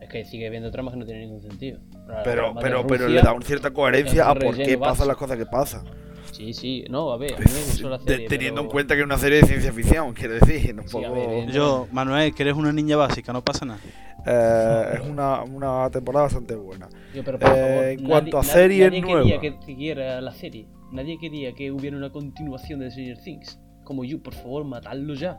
es 0.00 0.08
que 0.10 0.24
sigue 0.24 0.46
habiendo 0.46 0.70
tramas 0.70 0.94
que 0.94 1.00
no 1.00 1.06
tienen 1.06 1.24
ningún 1.24 1.42
sentido. 1.42 1.80
Pero, 2.24 2.54
pero, 2.60 2.86
pero 2.86 3.08
le 3.08 3.20
da 3.22 3.32
una 3.32 3.44
cierta 3.44 3.70
coherencia 3.72 4.28
a 4.28 4.34
por 4.34 4.54
qué 4.56 4.76
pasan 4.78 5.08
las 5.08 5.16
cosas 5.16 5.36
que 5.38 5.46
pasan. 5.46 5.84
Sí, 6.32 6.52
sí, 6.52 6.84
no, 6.90 7.12
a 7.12 7.16
ver, 7.16 7.34
a 7.34 7.38
mí 7.38 7.44
me 7.46 7.60
gustó 7.64 7.88
la 7.88 7.98
serie. 8.00 8.28
teniendo 8.28 8.60
en 8.60 8.66
cuenta 8.66 8.94
que 8.94 9.00
es 9.02 9.06
una 9.06 9.18
serie 9.18 9.40
de 9.40 9.46
ciencia 9.46 9.72
ficción, 9.72 10.12
quiero 10.14 10.34
decir, 10.34 10.74
un 10.74 10.88
Sí, 10.88 10.98
a 10.98 11.08
poco- 11.08 11.14
ver, 11.14 11.28
bien. 11.30 11.48
yo, 11.50 11.86
Manuel, 11.92 12.34
que 12.34 12.42
eres 12.42 12.54
una 12.56 12.72
niña 12.72 12.96
básica, 12.96 13.32
no 13.32 13.42
pasa 13.42 13.64
nada. 13.64 13.78
eh, 14.26 14.94
es 14.94 15.00
una, 15.08 15.42
una 15.42 15.88
temporada 15.90 16.24
bastante 16.24 16.54
buena. 16.56 16.88
Yo, 17.14 17.22
pero 17.22 17.38
por 17.38 17.48
Eh, 17.50 17.52
favor, 17.52 17.84
en 17.84 17.96
nadie- 17.98 18.08
cuanto 18.08 18.38
a 18.38 18.40
nadie- 18.42 18.52
series 18.52 18.86
nadie 18.88 19.00
nuevas. 19.02 19.22
quería 19.24 19.40
que 19.40 19.66
siguiera 19.66 20.20
la 20.22 20.32
serie. 20.32 20.66
Nadie 20.92 21.18
quería 21.20 21.52
que 21.54 21.70
hubiera 21.70 21.96
una 21.96 22.10
continuación 22.10 22.80
de 22.80 22.90
Stranger 22.90 23.18
Things. 23.22 23.60
Como 23.84 24.02
yo, 24.04 24.22
por 24.22 24.32
favor, 24.34 24.64
matadlo 24.64 25.14
ya. 25.14 25.38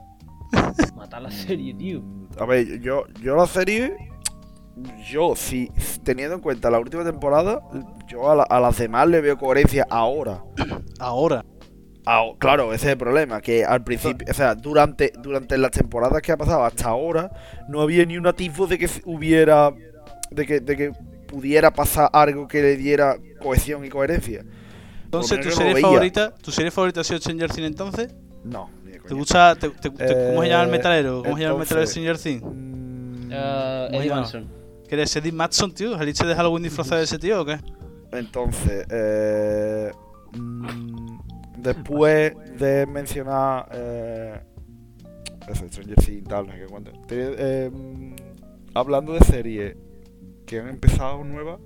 Matar 0.96 1.24
la 1.24 1.32
serie, 1.32 1.74
tío. 1.74 2.04
A 2.40 2.46
ver, 2.46 2.80
yo, 2.80 3.06
yo 3.22 3.36
la 3.36 3.48
serie, 3.48 3.96
yo, 5.10 5.36
si 5.36 5.72
teniendo 6.04 6.36
en 6.36 6.42
cuenta 6.42 6.70
la 6.70 6.80
última 6.80 7.04
temporada, 7.04 7.62
yo 8.08 8.30
a, 8.30 8.36
la- 8.36 8.44
a 8.44 8.60
las 8.60 8.78
demás 8.78 9.08
le 9.08 9.22
veo 9.22 9.38
coherencia 9.38 9.86
ahora. 9.90 10.44
Ahora. 11.00 11.44
Ah, 12.08 12.24
claro, 12.38 12.72
ese 12.74 12.86
es 12.86 12.92
el 12.92 12.98
problema, 13.00 13.42
que 13.42 13.66
al 13.66 13.84
principio, 13.84 14.28
o 14.30 14.34
sea, 14.34 14.54
durante, 14.54 15.12
durante 15.18 15.58
las 15.58 15.72
temporadas 15.72 16.22
que 16.22 16.32
ha 16.32 16.38
pasado 16.38 16.64
hasta 16.64 16.88
ahora, 16.90 17.32
no 17.68 17.82
había 17.82 18.06
ni 18.06 18.16
un 18.18 18.28
atisbo 18.28 18.68
de 18.68 18.78
que 18.78 18.88
hubiera, 19.06 19.72
de 20.30 20.46
que, 20.46 20.60
de 20.60 20.78
que 20.78 20.92
pudiera 21.28 21.72
pasar 21.72 22.10
algo 22.14 22.48
que 22.48 22.62
le 22.62 22.78
diera 22.78 23.18
cohesión 23.42 23.84
y 23.86 23.90
coherencia. 23.90 24.46
Entonces, 25.06 25.40
¿tu 25.42 25.50
serie 25.52 25.82
favorita, 25.82 26.36
tu 26.36 26.52
serie 26.52 26.70
favorita 26.70 27.02
ha 27.02 27.04
sido 27.04 27.20
Stranger 27.20 27.50
Things 27.52 27.68
entonces? 27.68 28.14
No, 28.44 28.70
ni 28.84 28.92
de 28.92 29.00
¿Te 29.00 29.14
gusta, 29.16 29.56
te- 29.56 29.70
te- 29.70 29.90
te- 29.90 30.28
¿cómo 30.28 30.44
se 30.44 30.50
llama 30.50 30.64
el 30.64 30.70
Eh, 30.70 30.72
metalero? 30.72 31.24
¿Cómo 31.24 31.38
se 31.38 31.42
llama 31.44 31.54
el 31.56 31.60
metalero 31.62 31.82
de 31.82 31.88
Stranger 31.88 32.18
Things? 32.20 32.44
Mm, 32.44 33.32
Ah, 33.34 33.88
¿cómo 33.90 34.00
se 34.02 34.06
Eddie? 34.06 34.16
Manson. 34.16 34.48
¿Que 34.96 35.02
eres 35.02 35.14
Eddie 35.18 35.34
Matson, 35.34 35.74
tío? 35.74 36.00
¿El 36.00 36.14
de 36.14 36.36
Halloween 36.36 36.64
disfrazado 36.64 37.00
de 37.00 37.04
ese 37.04 37.20
tío 37.20 37.42
o 37.42 37.46
qué? 37.46 37.60
Entonces, 38.14 38.86
eh, 38.90 39.92
mm, 40.32 41.18
después 41.58 42.34
de 42.58 42.86
mencionar 42.86 43.68
eh, 43.74 44.40
eso, 45.50 45.68
Stranger 45.68 45.96
Things 45.98 46.08
y 46.20 46.22
tal, 46.22 46.48
cuánto, 46.70 46.92
te- 47.08 47.36
eh, 47.38 47.70
mm, 47.70 48.16
hablando 48.74 49.12
de 49.12 49.20
series 49.20 49.76
que 50.46 50.62
han 50.62 50.70
empezado 50.70 51.26
nuevas, 51.26 51.60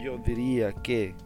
yo 0.00 0.18
diría 0.18 0.72
que 0.72 1.16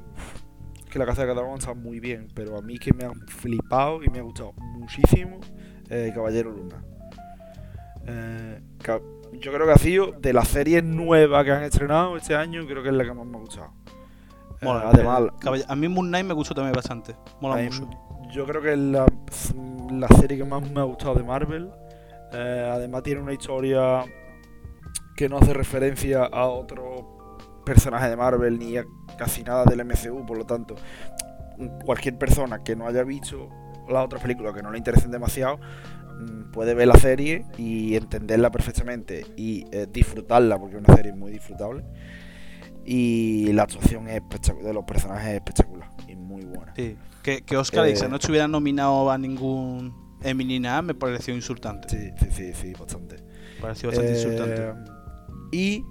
que 0.91 0.99
la 0.99 1.05
casa 1.05 1.27
de 1.27 1.29
Catalán 1.35 1.59
está 1.59 1.75
muy 1.75 2.01
bien, 2.01 2.29
pero 2.35 2.57
a 2.57 2.63
mí 2.63 2.79
que 2.79 2.95
me 2.95 3.05
han 3.05 3.21
flipado 3.27 4.03
y 4.03 4.09
me 4.09 4.21
ha 4.21 4.23
gustado 4.23 4.55
muchísimo 4.55 5.41
eh, 5.91 6.11
Caballero 6.15 6.53
Luna. 6.53 6.83
Eh, 8.07 8.61
yo 9.41 9.53
creo 9.53 9.67
que 9.67 9.73
ha 9.73 9.79
sido 9.79 10.13
de 10.13 10.33
las 10.33 10.49
series 10.49 10.83
nuevas 10.85 11.45
que 11.45 11.53
han 11.53 11.63
estrenado 11.63 12.17
este 12.17 12.35
año, 12.35 12.67
creo 12.67 12.83
que 12.83 12.89
es 12.91 12.95
la 12.95 13.05
que 13.05 13.13
más 13.13 13.27
me 13.27 13.37
ha 13.37 13.41
gustado. 13.41 13.71
Eh, 14.61 14.65
Mola, 14.65 14.91
además, 14.93 15.21
el 15.21 15.31
caball- 15.33 15.65
a 15.69 15.77
mí 15.77 15.89
Moon 15.89 16.09
Knight 16.09 16.27
me 16.27 16.35
gustó 16.35 16.55
también 16.55 16.75
bastante. 16.75 17.15
Mola 17.41 17.57
mí- 17.57 17.65
mucho. 17.65 17.89
yo 18.33 18.47
creo 18.47 18.63
que 18.63 18.73
es 18.73 18.79
la, 18.79 19.07
la 19.93 20.09
serie 20.09 20.39
que 20.39 20.45
más 20.45 20.69
me 20.71 20.81
ha 20.81 20.85
gustado 20.85 21.15
de 21.15 21.23
Marvel. 21.23 21.71
Eh, 22.33 22.71
además 22.73 23.03
tiene 23.03 23.21
una 23.21 23.33
historia 23.33 24.05
que 25.17 25.29
no 25.29 25.39
hace 25.39 25.53
referencia 25.55 26.25
a 26.25 26.47
otro 26.47 27.39
personaje 27.65 28.09
de 28.09 28.17
Marvel 28.17 28.59
ni 28.59 28.77
a 28.77 28.85
casi 29.17 29.43
nada 29.45 29.65
del 29.65 29.81
MCU, 29.85 30.27
por 30.27 30.37
lo 30.37 30.45
tanto, 30.45 30.75
cualquier 31.85 32.19
persona 32.19 32.63
que 32.65 32.75
no 32.77 32.87
haya 32.87 33.05
visto 33.05 33.49
las 33.89 34.05
otras 34.05 34.23
películas 34.23 34.55
que 34.55 34.63
no 34.63 34.71
le 34.71 34.79
interesen 34.79 35.11
demasiado 35.11 35.59
mm, 35.59 36.04
puede 36.53 36.75
ver 36.75 36.89
la 36.89 36.95
serie 36.99 37.45
y 37.59 37.97
entenderla 37.97 38.51
perfectamente 38.51 39.27
y 39.37 39.65
eh, 39.73 39.87
disfrutarla 39.91 40.59
porque 40.59 40.77
es 40.77 40.83
una 40.85 40.95
serie 40.97 41.13
muy 41.13 41.33
disfrutable 41.33 41.85
y 42.85 43.51
la 43.53 43.63
actuación 43.65 44.09
es 44.09 44.23
de 44.63 44.73
los 44.73 44.85
personajes 44.85 45.29
es 45.29 45.35
espectacular 45.37 45.89
y 46.07 46.17
muy 46.17 46.45
buena. 46.45 46.73
Sí. 46.77 46.97
Que, 47.23 47.43
que 47.43 47.57
Oscar 47.57 47.87
Eh, 47.87 47.93
Isaac 47.93 48.11
no 48.11 48.17
estuviera 48.17 48.47
nominado 48.47 49.11
a 49.11 49.17
ningún 49.19 49.95
Emmy 50.23 50.45
ni 50.45 50.61
nada 50.61 50.83
me 50.83 50.95
pareció 50.95 51.35
insultante. 51.35 51.89
Sí, 51.89 52.11
sí, 52.19 52.29
sí, 52.31 52.53
sí, 52.55 52.73
bastante. 52.79 53.17
Me 53.57 53.61
pareció 53.63 53.89
bastante 53.89 54.13
Eh, 54.13 54.17
insultante. 54.17 54.75
Y 55.53 55.85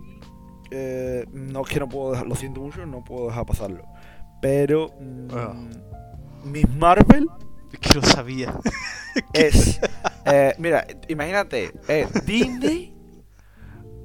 eh, 0.72 1.26
no 1.32 1.62
es 1.62 1.70
que 1.70 1.80
no 1.80 1.88
puedo 1.90 2.12
dejar, 2.12 2.28
lo 2.28 2.36
siento 2.36 2.62
mucho, 2.62 2.86
no 2.86 3.04
puedo 3.04 3.28
dejar 3.28 3.46
pasarlo. 3.46 3.84
Pero 4.42 4.90
mm, 5.00 5.28
Ah. 5.34 5.54
Miss 6.46 6.70
Marvel 6.78 7.28
Es 7.72 7.80
que 7.80 7.94
lo 7.96 8.04
sabía. 8.04 8.54
es. 9.34 9.80
eh, 10.32 10.54
mira, 10.58 10.86
imagínate, 11.08 11.72
es 11.88 12.26
Disney 12.26 12.94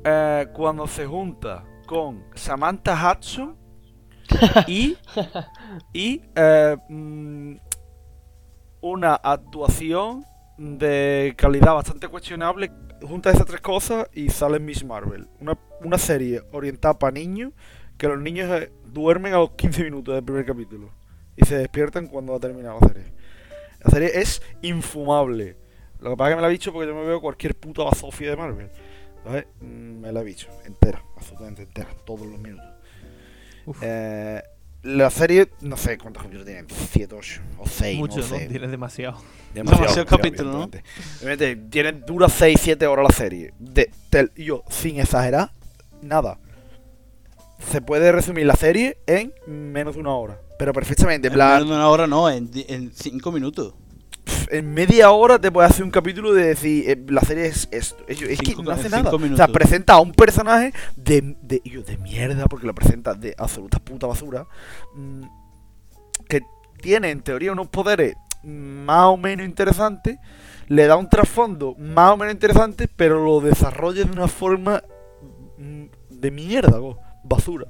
eh, 0.05 0.47
cuando 0.53 0.87
se 0.87 1.07
junta 1.07 1.65
con 1.87 2.25
Samantha 2.35 2.95
Hudson 2.95 3.57
y, 4.67 4.97
y 5.93 6.23
eh, 6.35 6.77
mm, 6.89 7.57
una 8.81 9.15
actuación 9.15 10.25
de 10.59 11.35
calidad 11.37 11.75
bastante 11.75 12.09
cuestionable. 12.09 12.71
Junta 13.01 13.31
esas 13.31 13.47
tres 13.47 13.61
cosas 13.61 14.09
y 14.13 14.29
sale 14.29 14.59
Miss 14.59 14.85
Marvel. 14.85 15.29
Una, 15.41 15.57
una 15.83 15.99
serie 15.99 16.43
orientada 16.53 16.99
para 16.99 17.13
niños 17.13 17.53
que 17.97 18.09
los 18.09 18.21
niños 18.21 18.51
eh, 18.51 18.73
duermen 18.87 19.35
a 19.35 19.39
los 19.39 19.51
15 19.53 19.85
minutos 19.85 20.15
del 20.15 20.25
primer 20.25 20.47
capítulo 20.47 20.91
y 21.37 21.45
se 21.45 21.57
despiertan 21.57 22.07
cuando 22.07 22.33
va 22.33 22.39
a 22.39 22.41
terminar 22.41 22.77
la 22.81 22.89
serie. 22.89 23.13
La 23.81 23.91
serie 23.91 24.11
es 24.15 24.43
infumable. 24.63 25.57
Lo 26.01 26.11
que 26.11 26.17
pasa 26.17 26.31
es 26.31 26.33
que 26.33 26.37
me 26.37 26.43
la 26.43 26.49
he 26.49 26.53
dicho 26.53 26.73
porque 26.73 26.89
yo 26.89 26.95
me 26.95 27.05
veo 27.05 27.21
cualquier 27.21 27.55
puta 27.57 27.83
basofia 27.85 28.31
de 28.31 28.37
Marvel. 28.37 28.71
¿Sabes? 29.25 29.47
Mm, 29.61 30.01
Me 30.01 30.13
la 30.13 30.21
he 30.21 30.25
dicho 30.25 30.49
entera, 30.65 31.03
absolutamente 31.17 31.63
entera, 31.63 31.89
todos 32.07 32.27
los 32.27 32.39
minutos. 32.39 32.67
Eh, 33.83 34.43
la 34.85 35.11
serie, 35.11 35.51
no 35.61 35.77
sé 35.77 35.99
cuántos 35.99 36.23
capítulos 36.23 36.47
tienen, 36.47 36.67
7, 36.71 37.15
8 37.15 37.41
o 37.59 37.67
6, 37.67 37.99
Mucho, 37.99 38.17
no 38.21 38.23
¿no? 38.23 38.29
sé. 38.39 38.47
Tienes 38.47 38.71
demasiado. 38.71 39.21
Demasiado 39.53 40.07
capítulo, 40.07 40.51
¿no? 40.53 40.63
evidentemente. 40.65 40.91
Evidentemente, 41.21 41.69
tiene, 41.71 41.93
dura 41.93 42.29
6, 42.29 42.59
7 42.63 42.87
horas 42.87 43.07
la 43.11 43.15
serie. 43.15 43.53
De, 43.59 43.91
yo, 44.37 44.63
sin 44.71 45.01
exagerar, 45.01 45.51
nada. 46.01 46.39
Se 47.71 47.83
puede 47.83 48.13
resumir 48.13 48.47
la 48.47 48.55
serie 48.55 48.99
en 49.07 49.35
menos 49.47 49.97
de 49.97 50.01
una 50.01 50.15
hora. 50.15 50.41
Pero 50.59 50.73
perfectamente, 50.73 51.27
en 51.27 51.33
En 51.33 51.37
plan, 51.37 51.53
menos 51.55 51.69
de 51.69 51.75
una 51.75 51.89
hora 51.89 52.07
no, 52.07 52.31
en, 52.31 52.51
di- 52.51 52.65
en 52.69 52.93
cinco 52.95 53.33
minutos. 53.33 53.75
En 54.51 54.73
media 54.73 55.11
hora 55.11 55.39
te 55.39 55.51
puedes 55.51 55.71
hacer 55.71 55.85
un 55.85 55.91
capítulo 55.91 56.33
de 56.33 56.49
decir, 56.49 56.89
eh, 56.89 57.05
la 57.09 57.21
serie 57.21 57.47
es 57.47 57.69
esto. 57.71 58.05
Es, 58.09 58.21
es 58.23 58.39
que 58.41 58.55
no 58.57 58.71
hace 58.71 58.89
nada. 58.89 59.11
O 59.11 59.37
sea, 59.37 59.49
presenta 59.49 59.95
a 59.95 60.01
un 60.01 60.13
personaje 60.13 60.73
de, 60.97 61.37
de, 61.43 61.63
yo, 61.65 61.83
de 61.83 61.97
mierda, 61.99 62.47
porque 62.47 62.67
lo 62.67 62.75
presenta 62.75 63.15
de 63.15 63.35
absoluta 63.39 63.79
puta 63.79 64.07
basura, 64.07 64.47
mm, 64.95 65.23
que 66.29 66.43
tiene 66.81 67.11
en 67.11 67.21
teoría 67.23 67.53
unos 67.53 67.69
poderes 67.69 68.17
más 68.43 69.07
o 69.07 69.17
menos 69.17 69.47
interesantes, 69.47 70.19
le 70.69 70.87
da 70.87 70.97
un 70.97 71.09
trasfondo 71.09 71.75
más 71.79 72.13
o 72.13 72.17
menos 72.17 72.35
interesante, 72.35 72.89
pero 72.89 73.25
lo 73.25 73.41
desarrolla 73.41 74.05
de 74.05 74.13
una 74.13 74.29
forma 74.29 74.83
mm, 75.57 75.85
de 76.11 76.31
mierda, 76.31 76.79
go, 76.79 76.99
basura. 77.25 77.67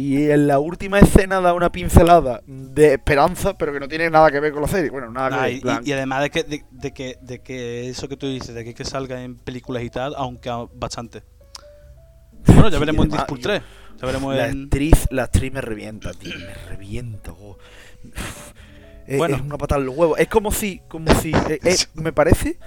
Y 0.00 0.30
en 0.30 0.46
la 0.46 0.58
última 0.58 0.98
escena 0.98 1.40
da 1.40 1.52
una 1.52 1.70
pincelada 1.70 2.40
de 2.46 2.94
esperanza, 2.94 3.58
pero 3.58 3.72
que 3.72 3.80
no 3.80 3.88
tiene 3.88 4.08
nada 4.08 4.30
que 4.30 4.40
ver 4.40 4.52
con 4.52 4.62
la 4.62 4.68
serie. 4.68 4.88
Bueno, 4.90 5.10
nada 5.10 5.28
que 5.28 5.34
Nah, 5.36 5.42
ver. 5.42 5.52
y, 5.52 5.60
plan- 5.60 5.82
y- 5.84 5.92
además 5.92 6.22
de 6.22 6.30
que, 6.30 6.42
de, 6.44 6.64
de 6.70 6.92
que, 6.92 7.16
de 7.20 7.42
que 7.42 7.88
eso 7.90 8.08
que 8.08 8.16
tú 8.16 8.26
dices, 8.26 8.54
de 8.54 8.64
que, 8.64 8.72
que 8.74 8.84
salga 8.84 9.22
en 9.22 9.36
películas 9.36 9.82
y 9.82 9.90
tal, 9.90 10.14
aunque 10.16 10.50
bastante. 10.74 11.22
Bueno, 12.46 12.68
ya 12.68 12.76
Sí, 12.76 12.80
veremos 12.80 13.04
en 13.04 13.10
Deadpool 13.12 13.38
yo- 13.38 13.42
3. 13.42 13.62
Ya 14.00 14.06
veremos 14.06 14.34
la 14.34 14.48
en. 14.48 14.64
actriz, 14.64 15.06
la 15.10 15.24
actriz 15.24 15.52
me 15.52 15.60
revienta, 15.60 16.12
tío, 16.14 16.32
me 16.38 16.54
revienta. 16.70 17.32
oh. 17.32 17.58
Es, 19.06 19.18
Bueno. 19.18 19.36
es 19.36 19.42
una 19.42 19.58
patada 19.58 19.80
en 19.80 19.86
los 19.86 19.96
huevos. 19.96 20.18
Es 20.18 20.28
como 20.28 20.50
si, 20.52 20.80
como 20.88 21.12
si, 21.16 21.32
eh, 21.32 21.58
eh, 21.62 21.76
me 21.94 22.12
parece 22.12 22.58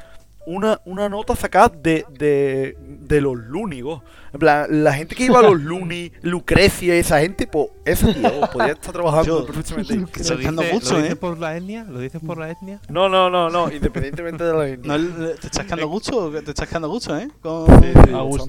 una, 0.45 0.79
una 0.85 1.09
nota 1.09 1.35
sacada 1.35 1.69
de, 1.69 2.05
de, 2.17 2.75
de 2.79 3.21
los 3.21 3.35
Lúnigos. 3.37 4.01
En 4.33 4.39
plan, 4.39 4.65
la 4.83 4.93
gente 4.93 5.13
que 5.15 5.25
iba 5.25 5.39
a 5.39 5.43
los 5.43 5.61
Luni, 5.61 6.11
Lucrecia, 6.23 6.95
esa 6.95 7.19
gente, 7.19 7.45
pues, 7.45 7.67
ese 7.85 8.13
tío 8.15 8.31
podría 8.51 8.73
estar 8.73 8.91
trabajando 8.91 9.41
Yo- 9.41 9.45
perfectamente. 9.45 9.95
¿Lo 9.95 10.05
dices 10.37 10.73
mucho, 10.73 10.99
¿lo 10.99 11.05
¿eh? 11.05 11.15
por 11.15 11.37
la 11.39 11.55
etnia? 11.55 11.83
¿Lo 11.83 11.99
dices 11.99 12.19
por 12.25 12.37
la 12.39 12.49
etnia? 12.49 12.81
No, 12.89 13.07
no, 13.09 13.29
no, 13.29 13.49
no, 13.51 13.71
independientemente 13.71 14.43
de 14.43 14.53
la 14.53 14.67
etnia. 14.67 14.97
No, 14.97 15.27
te 15.35 15.47
estás 15.47 15.65
quedando 15.65 15.87
gusto, 15.87 16.31
te 16.31 16.49
estás 16.49 16.67
quedando 16.67 16.89
gusto, 16.89 17.15
¿eh? 17.17 17.29
Con- 17.41 17.67
Sí, 17.83 17.91
sí, 17.93 17.99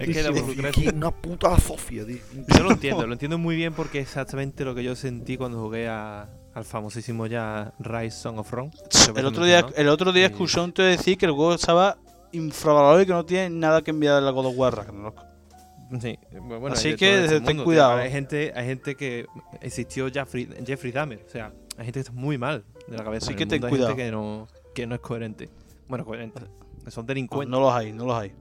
es 0.00 0.16
que 0.16 0.62
la 0.62 0.70
que 0.72 0.88
una 0.94 1.10
puta 1.10 1.58
Sofía, 1.58 2.06
tío. 2.06 2.16
Yo 2.48 2.62
lo 2.62 2.70
entiendo, 2.72 3.06
lo 3.06 3.12
entiendo 3.12 3.36
muy 3.38 3.54
bien 3.56 3.74
porque 3.74 3.98
es 3.98 4.06
exactamente 4.08 4.64
lo 4.64 4.74
que 4.74 4.82
yo 4.84 4.96
sentí 4.96 5.36
cuando 5.36 5.60
jugué 5.60 5.88
a- 5.88 6.28
al 6.54 6.64
famosísimo 6.64 7.26
ya 7.26 7.72
Rise 7.78 8.16
Song 8.16 8.38
of 8.38 8.50
Rome. 8.50 8.70
El 9.16 9.26
otro 9.26 9.44
día, 9.44 9.66
el 9.76 9.88
otro 9.88 10.12
día 10.12 10.26
escuché 10.26 10.60
un 10.60 10.72
tío 10.72 10.84
decir 10.84 11.18
que 11.18 11.26
el 11.26 11.32
juego 11.32 11.54
estaba 11.54 11.98
infravalorado 12.32 13.02
y 13.02 13.06
que 13.06 13.12
no 13.12 13.24
tiene 13.24 13.50
nada 13.50 13.82
que 13.82 13.90
enviar 13.90 14.14
a 14.14 14.20
la 14.20 14.30
God 14.30 14.46
of 14.46 14.54
War 14.56 14.76
Ragnarok. 14.76 15.20
Sí, 16.00 16.18
bueno, 16.40 16.68
Así 16.68 16.96
que 16.96 17.24
este 17.24 17.40
ten 17.40 17.42
mundo, 17.42 17.52
tío. 17.52 17.64
cuidado. 17.64 17.96
Hay 17.96 18.10
gente, 18.10 18.52
hay 18.54 18.66
gente 18.66 18.94
que 18.94 19.26
existió 19.60 20.10
Jeffrey, 20.10 20.48
Jeffrey 20.64 20.92
Dahmer, 20.92 21.24
o 21.26 21.30
sea, 21.30 21.52
hay 21.76 21.84
gente 21.84 21.92
que 21.92 22.00
está 22.00 22.12
muy 22.12 22.38
mal 22.38 22.64
de 22.88 22.96
la 22.96 23.04
cabeza. 23.04 23.26
Así 23.26 23.36
que 23.36 23.46
ten 23.46 23.60
mundo 23.60 23.66
hay 23.66 23.72
gente 23.72 23.94
cuidado. 23.94 23.96
que 23.96 24.10
no, 24.10 24.48
que 24.74 24.86
no 24.86 24.94
es 24.94 25.00
coherente. 25.00 25.50
Bueno, 25.88 26.04
coherente. 26.04 26.40
Son 26.88 27.06
delincuentes. 27.06 27.50
no 27.50 27.60
los 27.60 27.72
hay, 27.72 27.92
no 27.92 28.06
los 28.06 28.16
hay. 28.16 28.32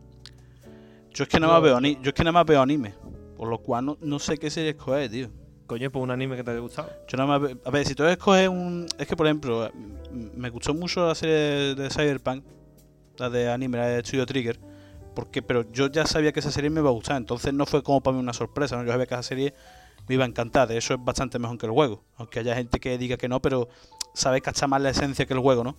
Yo 1.13 1.23
es 1.23 1.29
que 1.29 1.39
nada 1.39 1.53
más 1.53 1.63
veo, 1.63 1.79
yo 1.79 2.09
es 2.09 2.13
que 2.13 2.23
nada 2.23 2.31
más 2.31 2.45
veo 2.45 2.61
anime. 2.61 2.93
Por 3.37 3.49
lo 3.49 3.59
cual 3.59 3.85
no, 3.85 3.97
no 4.01 4.19
sé 4.19 4.37
qué 4.37 4.49
serie 4.49 4.71
escoger, 4.71 5.09
tío. 5.09 5.29
Coño, 5.73 5.89
pues 5.89 6.03
un 6.03 6.11
anime 6.11 6.35
que 6.35 6.43
te 6.43 6.51
haya 6.51 6.59
gustado. 6.59 6.91
Yo 7.07 7.17
nada 7.17 7.39
más 7.39 7.51
A 7.65 7.71
ver, 7.71 7.87
si 7.87 7.95
tú 7.95 8.03
escoges 8.05 8.47
un. 8.47 8.85
Es 8.99 9.07
que, 9.07 9.15
por 9.15 9.25
ejemplo, 9.25 9.71
me 10.11 10.51
gustó 10.51 10.75
mucho 10.75 11.07
la 11.07 11.15
serie 11.15 11.73
de 11.73 11.89
Cyberpunk, 11.89 12.43
la 13.17 13.31
de 13.31 13.51
anime, 13.51 13.79
la 13.79 13.87
de 13.87 14.01
Studio 14.01 14.27
Trigger. 14.27 14.59
Porque, 15.15 15.41
pero 15.41 15.63
yo 15.71 15.87
ya 15.87 16.05
sabía 16.05 16.31
que 16.31 16.41
esa 16.41 16.51
serie 16.51 16.69
me 16.69 16.79
iba 16.79 16.91
a 16.91 16.93
gustar, 16.93 17.17
entonces 17.17 17.55
no 17.55 17.65
fue 17.65 17.81
como 17.81 18.01
para 18.01 18.15
mí 18.15 18.21
una 18.21 18.33
sorpresa, 18.33 18.75
¿no? 18.75 18.83
Yo 18.83 18.91
sabía 18.91 19.07
que 19.07 19.15
esa 19.15 19.23
serie 19.23 19.55
me 20.07 20.13
iba 20.13 20.25
a 20.25 20.27
encantar, 20.27 20.67
de 20.67 20.77
eso 20.77 20.93
es 20.93 21.03
bastante 21.03 21.39
mejor 21.39 21.57
que 21.57 21.65
el 21.65 21.71
juego. 21.71 22.03
Aunque 22.17 22.37
haya 22.37 22.53
gente 22.53 22.79
que 22.79 22.95
diga 22.99 23.17
que 23.17 23.27
no, 23.27 23.41
pero 23.41 23.67
sabes 24.13 24.43
está 24.45 24.67
más 24.67 24.79
la 24.79 24.91
esencia 24.91 25.25
que 25.25 25.33
el 25.33 25.39
juego, 25.39 25.63
¿no? 25.63 25.75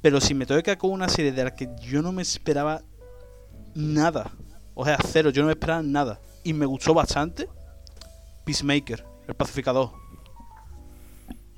Pero 0.00 0.20
si 0.20 0.32
me 0.32 0.46
quedar 0.46 0.78
con 0.78 0.92
una 0.92 1.08
serie 1.08 1.32
de 1.32 1.42
la 1.42 1.56
que 1.56 1.68
yo 1.80 2.02
no 2.02 2.12
me 2.12 2.22
esperaba 2.22 2.82
nada, 3.74 4.30
o 4.74 4.84
sea, 4.84 4.96
cero, 5.04 5.30
yo 5.30 5.42
no 5.42 5.46
me 5.46 5.54
esperaba 5.54 5.82
nada, 5.82 6.20
y 6.44 6.52
me 6.52 6.66
gustó 6.66 6.94
bastante, 6.94 7.48
Peacemaker, 8.44 9.04
el 9.28 9.34
pacificador. 9.34 9.92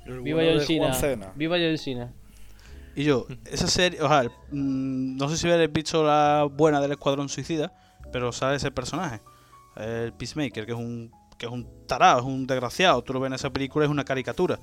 El 0.05 0.21
Viva 0.21 0.41
John 0.43 0.61
Cena. 0.93 1.33
Viva 1.35 1.57
John 1.57 1.77
Cena. 1.77 2.13
Y 2.95 3.03
yo, 3.03 3.25
esa 3.45 3.67
serie, 3.67 4.01
o 4.01 4.07
sea, 4.07 4.23
mm, 4.51 5.17
no 5.17 5.27
sé 5.29 5.37
si 5.37 5.49
habéis 5.49 5.71
visto 5.73 6.03
la 6.03 6.47
buena 6.49 6.79
del 6.79 6.91
Escuadrón 6.91 7.27
Suicida, 7.27 7.73
pero 8.11 8.31
sale 8.31 8.55
ese 8.55 8.71
personaje, 8.71 9.21
el 9.75 10.13
Peacemaker, 10.13 10.65
que 10.65 10.71
es 10.71 10.77
un 10.77 11.11
que 11.37 11.47
es 11.47 11.51
un 11.51 11.67
tarado, 11.85 12.19
es 12.21 12.25
un 12.25 12.47
desgraciado. 12.47 13.03
Tú 13.03 13.11
lo 13.11 13.19
ves 13.19 13.27
en 13.27 13.33
esa 13.33 13.49
película, 13.49 13.83
es 13.83 13.91
una 13.91 14.05
caricatura. 14.05 14.57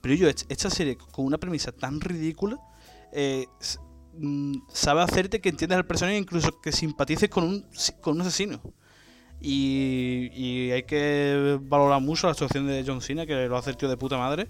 Pero 0.00 0.12
yo, 0.16 0.28
esta 0.28 0.68
serie 0.70 0.96
con 0.96 1.24
una 1.24 1.38
premisa 1.38 1.70
tan 1.70 2.00
ridícula, 2.00 2.58
eh, 3.12 3.46
mm, 4.18 4.54
sabe 4.68 5.02
hacerte 5.02 5.40
que 5.40 5.50
entiendas 5.50 5.76
al 5.76 5.86
personaje 5.86 6.16
e 6.16 6.20
incluso 6.20 6.60
que 6.60 6.72
simpatices 6.72 7.28
con 7.30 7.44
un, 7.44 7.66
si- 7.70 7.92
con 8.00 8.16
un 8.16 8.22
asesino. 8.22 8.60
Y, 9.40 10.30
y 10.34 10.70
hay 10.72 10.82
que 10.84 11.58
valorar 11.62 12.00
mucho 12.00 12.26
la 12.26 12.32
actuación 12.32 12.66
de 12.66 12.84
John 12.86 13.00
Cena, 13.00 13.26
que 13.26 13.46
lo 13.48 13.56
hace 13.56 13.70
el 13.70 13.76
tío 13.76 13.88
de 13.88 13.96
puta 13.96 14.16
madre. 14.16 14.48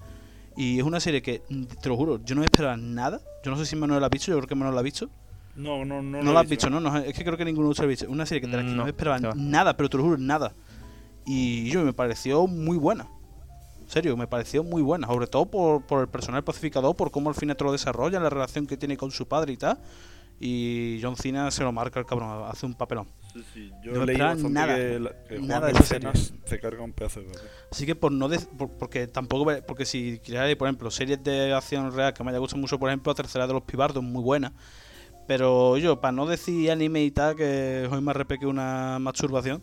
Y 0.57 0.79
es 0.79 0.85
una 0.85 1.01
serie 1.01 1.21
que, 1.21 1.43
mm, 1.49 1.65
te 1.83 1.89
lo 1.89 1.97
juro, 1.97 2.21
yo 2.25 2.35
no 2.35 2.41
me 2.41 2.47
esperaba 2.47 2.77
nada. 2.77 3.21
Yo 3.45 3.51
no 3.51 3.59
sé 3.59 3.67
si 3.67 3.77
Manuel 3.77 4.01
la 4.01 4.07
ha 4.07 4.11
visto, 4.11 4.29
yo 4.31 4.37
creo 4.39 4.49
que 4.49 4.55
Manuel 4.55 4.75
la 4.75 4.81
ha 4.81 4.85
visto. 4.85 5.11
No, 5.55 5.85
no, 5.85 6.03
no. 6.03 6.23
No, 6.23 6.33
la 6.33 6.41
he 6.41 6.43
has 6.45 6.49
visto, 6.49 6.69
¿no? 6.71 6.81
No, 6.81 6.97
Es 6.99 7.15
que 7.15 7.25
creo 7.25 7.37
que 7.37 7.45
ninguno 7.45 7.69
de 7.69 7.71
ustedes 7.73 7.87
ha 7.87 7.89
visto. 7.89 8.11
Una 8.11 8.27
serie 8.27 8.43
que 8.43 8.47
de 8.47 8.57
la 8.57 8.63
que 8.63 8.69
no, 8.69 8.83
No, 8.83 8.87
esperaba 8.87 9.19
nada, 9.35 9.77
pero 9.77 9.89
te 9.89 9.97
lo 9.97 10.03
juro, 10.05 10.19
nada. 10.19 10.53
Y 11.25 11.69
yo 11.71 11.83
me 11.83 11.93
pareció 11.93 12.47
muy 12.47 12.77
buena. 12.77 13.09
En 13.83 13.91
serio, 13.91 14.17
me 14.17 14.27
pareció 14.27 14.63
muy 14.63 14.83
buena. 14.83 15.07
Sobre 15.07 15.27
todo 15.27 15.47
por, 15.47 15.83
por 15.83 16.03
el 16.03 16.09
personal 16.09 16.45
pacificador, 16.45 16.95
por 16.95 17.11
cómo 17.11 17.31
al 17.31 17.35
final 17.35 17.57
te 17.57 17.65
lo 17.65 17.73
desarrolla, 17.73 18.21
la 18.21 18.31
relación 18.31 18.67
que 18.67 18.77
tiene 18.77 18.97
con 18.97 19.11
su 19.11 19.27
padre 19.27 19.53
y 19.53 19.57
tal. 19.57 19.79
Y 20.39 20.99
John 21.03 21.17
Cena 21.17 21.51
se 21.51 21.63
lo 21.63 21.73
marca 21.73 21.99
el 21.99 22.05
cabrón, 22.07 22.45
hace 22.49 22.67
un 22.67 22.75
papelón. 22.75 23.09
Sí, 23.33 23.43
sí, 23.55 23.71
Yo 23.83 23.93
No 23.93 24.05
leí 24.05 24.17
nada, 24.19 24.77
que, 24.77 24.99
la- 25.01 25.25
que 25.25 25.39
nada 25.39 25.61
Juan 25.61 25.73
de 25.73 25.79
de 25.79 25.79
esa 25.85 25.95
Cena 25.95 26.15
serie. 26.15 26.41
se 26.45 26.61
carga 26.61 26.83
un 26.83 26.93
pedazo 26.93 27.21
de 27.21 27.27
papel. 27.27 27.43
Así 27.71 27.87
que 27.87 27.95
por 27.95 28.13
no 28.13 28.29
dec- 28.29 28.47
por- 28.57 28.71
porque 28.79 29.07
tampoco 29.07 29.51
porque 29.67 29.85
si 29.87 30.21
quieres 30.23 30.57
por 30.57 30.69
ejemplo 30.69 30.91
series 30.91 31.23
de 31.25 31.53
acción 31.55 31.91
real 31.95 32.13
que 32.15 32.23
me 32.25 32.31
haya 32.31 32.39
gustado 32.39 32.61
mucho 32.61 32.79
por 32.79 32.89
ejemplo 32.91 33.11
la 33.13 33.15
tercera 33.17 33.47
de 33.47 33.53
los 33.55 33.63
pibardos 33.63 34.03
muy 34.03 34.23
buena 34.23 34.53
pero 35.27 35.77
yo 35.77 36.01
para 36.01 36.13
no 36.13 36.25
decir 36.27 36.71
anime 36.71 37.03
y 37.03 37.11
tal 37.11 37.35
que 37.37 37.89
hoy 37.91 38.01
más 38.01 38.15
repe 38.17 38.39
que 38.39 38.47
una 38.47 38.99
masturbación 39.01 39.63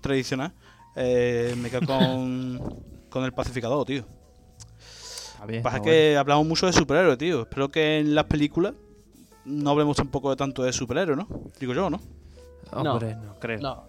tradicional 0.00 0.52
eh, 0.96 1.54
me 1.58 1.68
quedo 1.70 1.86
con 1.86 2.60
con 3.10 3.24
el 3.24 3.32
pacificador 3.32 3.84
tío 3.86 4.04
Está 5.34 5.46
bien, 5.46 5.62
pasa 5.62 5.76
está 5.78 5.88
que 5.90 6.16
hablamos 6.16 6.46
mucho 6.46 6.66
de 6.66 6.72
superhéroes 6.72 7.18
tío 7.18 7.42
espero 7.42 7.68
que 7.68 7.98
en 7.98 8.14
las 8.14 8.24
películas 8.24 8.74
no 9.44 9.70
hablemos 9.70 9.96
tampoco 9.96 10.30
de 10.30 10.36
tanto 10.36 10.62
de 10.62 10.72
superhéroes 10.72 11.18
no 11.18 11.26
digo 11.58 11.74
yo 11.74 11.90
no 11.90 11.98
bueno. 11.98 12.84
No. 12.84 12.92
Hombre, 12.94 13.16
no 13.16 13.38
creo. 13.38 13.60
No, 13.60 13.84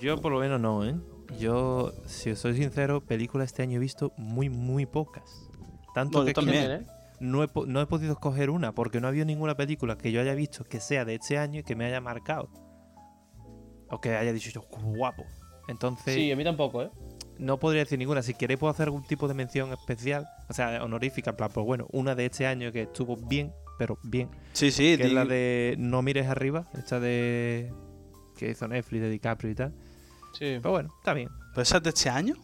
Yo 0.00 0.20
por 0.20 0.30
lo 0.30 0.40
menos 0.40 0.60
no, 0.60 0.84
¿eh? 0.84 0.94
Yo, 1.38 1.92
si 2.06 2.30
os 2.30 2.38
soy 2.38 2.54
sincero, 2.54 3.00
películas 3.00 3.46
este 3.46 3.62
año 3.62 3.76
he 3.76 3.80
visto 3.80 4.12
muy, 4.18 4.50
muy 4.50 4.84
pocas. 4.84 5.48
Tanto 5.94 6.18
No, 6.18 6.24
que 6.26 6.34
también. 6.34 6.70
¿eh? 6.70 6.86
no 7.20 7.44
he, 7.44 7.48
no 7.66 7.80
he 7.80 7.86
podido 7.86 8.12
escoger 8.12 8.50
una 8.50 8.72
porque 8.72 9.00
no 9.00 9.08
había 9.08 9.24
ninguna 9.24 9.54
película 9.56 9.96
que 9.96 10.12
yo 10.12 10.20
haya 10.20 10.34
visto 10.34 10.64
que 10.64 10.80
sea 10.80 11.04
de 11.04 11.14
este 11.14 11.38
año 11.38 11.60
y 11.60 11.62
que 11.62 11.76
me 11.76 11.86
haya 11.86 12.00
marcado. 12.00 12.50
O 13.88 14.00
que 14.00 14.14
haya 14.16 14.32
dicho 14.32 14.50
yo, 14.50 14.62
guapo. 14.70 15.24
Entonces, 15.68 16.14
Sí, 16.14 16.30
a 16.30 16.36
mí 16.36 16.44
tampoco, 16.44 16.82
¿eh? 16.82 16.90
no 17.38 17.58
podría 17.58 17.84
decir 17.84 17.98
ninguna. 17.98 18.22
Si 18.22 18.34
queréis, 18.34 18.60
puedo 18.60 18.70
hacer 18.72 18.84
algún 18.84 19.04
tipo 19.04 19.28
de 19.28 19.34
mención 19.34 19.72
especial, 19.72 20.26
o 20.48 20.52
sea, 20.52 20.82
honorífica, 20.84 21.30
en 21.30 21.36
plan, 21.36 21.50
pues 21.52 21.64
bueno, 21.64 21.86
una 21.92 22.14
de 22.14 22.26
este 22.26 22.46
año 22.46 22.70
que 22.70 22.82
estuvo 22.82 23.16
bien, 23.16 23.52
pero 23.80 23.98
bien, 24.02 24.28
sí 24.52 24.70
sí 24.70 24.98
que 24.98 25.04
es 25.04 25.12
la 25.14 25.24
de 25.24 25.74
No 25.78 26.02
mires 26.02 26.26
arriba, 26.28 26.68
esta 26.74 27.00
de. 27.00 27.72
que 28.36 28.50
hizo 28.50 28.68
Netflix, 28.68 29.00
de 29.00 29.08
DiCaprio 29.08 29.50
y 29.50 29.54
tal. 29.54 29.72
Sí. 30.34 30.58
Pero 30.60 30.70
bueno, 30.72 30.90
está 30.98 31.14
bien. 31.14 31.30
¿Pero 31.54 31.62
esa 31.62 31.78
es 31.78 31.82
de 31.84 31.88
este 31.88 32.10
año 32.10 32.34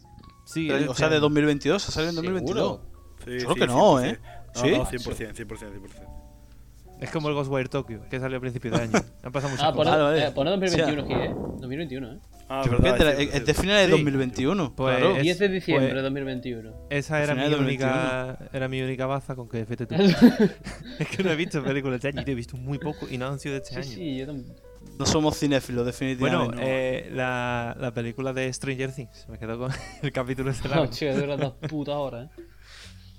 Sí, 0.46 0.64
Pero, 0.66 0.78
es 0.78 0.88
o 0.88 0.92
este 0.92 0.98
sea 1.00 1.08
de 1.10 1.16
año. 1.16 1.20
2022 1.24 1.82
se 1.82 1.92
sale 1.92 2.08
en 2.08 2.14
2022 2.14 2.56
¿Seguro? 2.56 2.82
Sí, 3.22 3.38
Yo 3.38 3.52
creo 3.52 3.54
sí, 3.54 3.60
que 3.60 3.66
no, 3.66 4.00
100%. 4.00 4.06
¿eh? 4.06 4.18
No, 4.54 4.62
¿Sí? 4.62 4.70
no, 4.70 4.86
100%, 4.86 5.34
100%, 5.34 5.46
100%. 5.46 6.98
Es 7.02 7.10
como 7.10 7.28
el 7.28 7.34
Ghostwire 7.34 7.68
Tokyo, 7.68 8.00
que 8.08 8.18
salió 8.18 8.38
a 8.38 8.40
principios 8.40 8.74
de 8.78 8.84
año. 8.84 8.92
Han 9.22 9.30
pasado 9.32 9.50
muchas 9.50 9.66
Ah, 9.66 9.74
pone, 9.74 9.90
cosas. 9.90 10.18
Eh, 10.18 10.32
pone 10.34 10.50
2021 10.52 11.02
aquí, 11.02 11.12
¿eh? 11.12 11.34
2021, 11.60 12.12
¿eh? 12.14 12.18
Ah, 12.48 12.62
Yo 12.64 12.72
de, 12.78 12.78
la- 12.78 12.92
verdad, 12.92 13.20
es 13.20 13.30
cierto, 13.30 13.46
de 13.46 13.54
finales 13.54 13.80
de 13.82 13.86
Sí. 13.86 13.90
2021. 14.04 14.74
Pues 14.76 14.96
claro. 14.98 15.16
es- 15.16 15.22
10 15.22 15.38
de 15.40 15.48
diciembre 15.48 15.86
pues- 15.88 15.94
de 15.96 16.02
2021. 16.02 16.72
Esa 16.90 17.22
era 17.22 17.34
mi, 17.34 17.40
Final 17.42 17.58
de 17.58 17.64
única, 17.64 18.38
era 18.52 18.68
mi 18.68 18.82
única 18.82 19.06
baza 19.06 19.34
con 19.34 19.48
que 19.48 19.64
fíjate 19.66 19.86
tú. 19.86 19.94
es 21.00 21.08
que 21.08 21.22
no 21.24 21.30
he 21.32 21.36
visto 21.36 21.62
películas 21.64 22.00
de 22.00 22.08
este 22.08 22.18
año, 22.20 22.24
y 22.26 22.30
he 22.30 22.34
visto 22.36 22.56
muy 22.56 22.78
poco 22.78 23.06
y 23.10 23.18
no 23.18 23.26
han 23.26 23.40
sido 23.40 23.54
de 23.54 23.62
este 23.62 23.70
Sí, 23.70 23.76
año. 23.80 23.96
sí, 23.96 24.16
yo 24.18 24.26
también. 24.26 24.54
No 24.98 25.04
somos 25.04 25.36
cinéfilos, 25.36 25.82
Bueno, 25.82 25.86
definitivamente. 25.92 26.62
eh, 26.62 27.10
la, 27.12 27.76
la 27.78 27.92
película 27.92 28.32
de 28.32 28.52
Stranger 28.52 28.92
Things, 28.92 29.26
me 29.28 29.38
quedo 29.38 29.58
con 29.58 29.72
el 30.02 30.12
capítulo 30.12 30.52
ese 30.52 30.68
No, 30.68 30.86
chico, 30.86 31.14
dura 31.14 31.36
dos 31.36 31.54
putas 31.68 31.96
horas, 31.96 32.30
¿eh? 32.38 32.42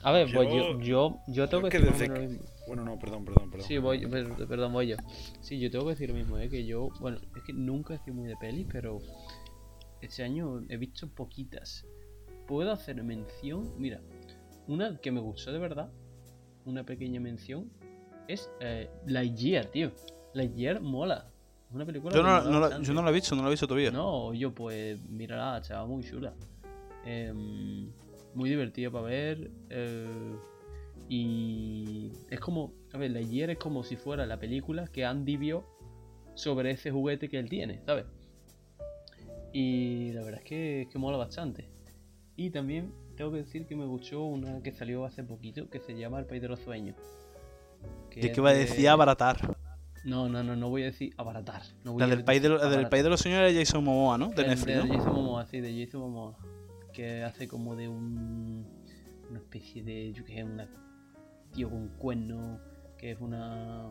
A 0.03 0.11
ver, 0.13 0.29
pues 0.33 0.47
yo, 0.53 0.79
yo, 0.79 1.17
yo 1.27 1.49
tengo 1.49 1.63
yo 1.63 1.69
que 1.69 1.79
que 1.79 1.85
decir 1.85 2.39
Bueno, 2.67 2.83
no, 2.83 2.99
perdón, 2.99 3.23
perdón, 3.25 3.49
perdón. 3.49 3.67
Sí, 3.67 3.77
voy, 3.77 4.05
per- 4.05 4.47
perdón, 4.47 4.73
voy 4.73 4.87
yo. 4.87 4.97
Sí, 5.41 5.57
yo 5.59 5.71
tengo 5.71 5.85
que 5.85 5.91
decir 5.91 6.09
lo 6.09 6.15
mismo, 6.15 6.37
¿eh? 6.37 6.49
Que 6.49 6.65
yo, 6.65 6.89
bueno, 6.99 7.17
es 7.35 7.43
que 7.43 7.53
nunca 7.53 7.95
he 7.95 7.99
sido 7.99 8.15
muy 8.15 8.27
de 8.27 8.35
pelis, 8.35 8.67
pero 8.71 8.99
este 10.01 10.23
año 10.23 10.63
he 10.69 10.77
visto 10.77 11.07
poquitas. 11.07 11.85
Puedo 12.45 12.71
hacer 12.71 13.01
mención, 13.03 13.71
mira, 13.77 14.01
una 14.67 14.97
que 14.97 15.11
me 15.11 15.19
gustó 15.21 15.51
de 15.51 15.59
verdad, 15.59 15.89
una 16.65 16.83
pequeña 16.83 17.19
mención, 17.21 17.69
es 18.27 18.49
eh, 18.59 18.89
Lightyear, 19.05 19.67
tío. 19.67 19.91
Lightyear 20.33 20.81
mola. 20.81 21.31
Es 21.69 21.75
una 21.75 21.85
película 21.85 22.13
yo, 22.15 22.23
no, 22.23 22.41
no 22.43 22.59
la, 22.59 22.81
yo 22.81 22.93
no 22.93 23.01
la 23.01 23.09
he 23.09 23.13
visto, 23.13 23.35
no 23.35 23.41
la 23.43 23.47
he 23.47 23.51
visto 23.51 23.67
todavía. 23.67 23.91
No, 23.91 24.33
yo 24.33 24.53
pues, 24.53 25.01
mírala, 25.09 25.61
chaval, 25.61 25.87
muy 25.87 26.03
chula. 26.03 26.33
Em, 27.05 27.89
muy 28.33 28.49
divertida 28.49 28.91
para 28.91 29.05
ver. 29.05 29.51
eh, 29.69 30.35
y 31.09 32.11
es 32.29 32.39
como, 32.39 32.73
a 32.93 32.97
ver, 32.97 33.11
Lightyear 33.11 33.49
es 33.51 33.57
como 33.57 33.83
si 33.83 33.95
fuera 33.95 34.25
la 34.25 34.39
película 34.39 34.87
que 34.87 35.05
Andy 35.05 35.37
vio 35.37 35.63
sobre 36.35 36.71
ese 36.71 36.91
juguete 36.91 37.29
que 37.29 37.39
él 37.39 37.49
tiene, 37.49 37.81
¿sabes? 37.85 38.05
Y 39.53 40.11
la 40.13 40.23
verdad 40.23 40.41
es 40.41 40.45
que, 40.45 40.81
es 40.83 40.87
que 40.89 40.99
mola 40.99 41.17
bastante. 41.17 41.69
Y 42.35 42.49
también 42.51 42.91
tengo 43.15 43.31
que 43.31 43.37
decir 43.37 43.65
que 43.65 43.75
me 43.75 43.85
gustó 43.85 44.23
una 44.25 44.61
que 44.61 44.71
salió 44.71 45.05
hace 45.05 45.23
poquito 45.23 45.69
que 45.69 45.79
se 45.79 45.97
llama 45.97 46.19
El 46.19 46.25
País 46.25 46.41
de 46.41 46.47
los 46.49 46.59
Sueños. 46.59 46.95
que 48.11 48.21
¿De 48.21 48.27
es 48.27 48.33
qué 48.33 48.41
va 48.41 48.49
a 48.49 48.53
decir 48.53 48.87
abaratar? 48.89 49.57
No, 50.05 50.29
no, 50.29 50.43
no, 50.43 50.55
no 50.55 50.69
voy 50.69 50.83
a 50.83 50.85
decir 50.85 51.13
abaratar. 51.17 51.63
No 51.83 51.93
voy 51.93 51.99
La 52.01 52.05
a 52.05 52.09
del 52.09 52.23
país 52.23 52.41
de, 52.41 52.49
lo- 52.49 52.69
del 52.69 52.87
país 52.89 53.03
de 53.03 53.09
los 53.09 53.19
señores 53.19 53.53
de 53.53 53.59
Jason 53.59 53.83
Momoa, 53.83 54.17
¿no? 54.17 54.29
De 54.29 54.43
El 54.43 54.49
Netflix, 54.49 54.67
de 54.77 54.83
¿no? 54.87 54.93
Jason 54.93 55.13
Momoa, 55.15 55.45
sí, 55.47 55.59
de 55.59 55.85
Jason 55.85 56.01
Momoa. 56.01 56.37
Que 56.93 57.23
hace 57.23 57.47
como 57.47 57.75
de 57.75 57.87
un. 57.89 58.65
Una 59.29 59.39
especie 59.39 59.83
de. 59.83 60.13
Yo 60.13 60.23
qué 60.23 60.35
sé, 60.35 60.43
una. 60.43 60.69
Tío 61.57 61.69
con 61.71 61.87
cuerno. 61.97 62.59
Que 62.99 63.11
es 63.11 63.19
una. 63.19 63.89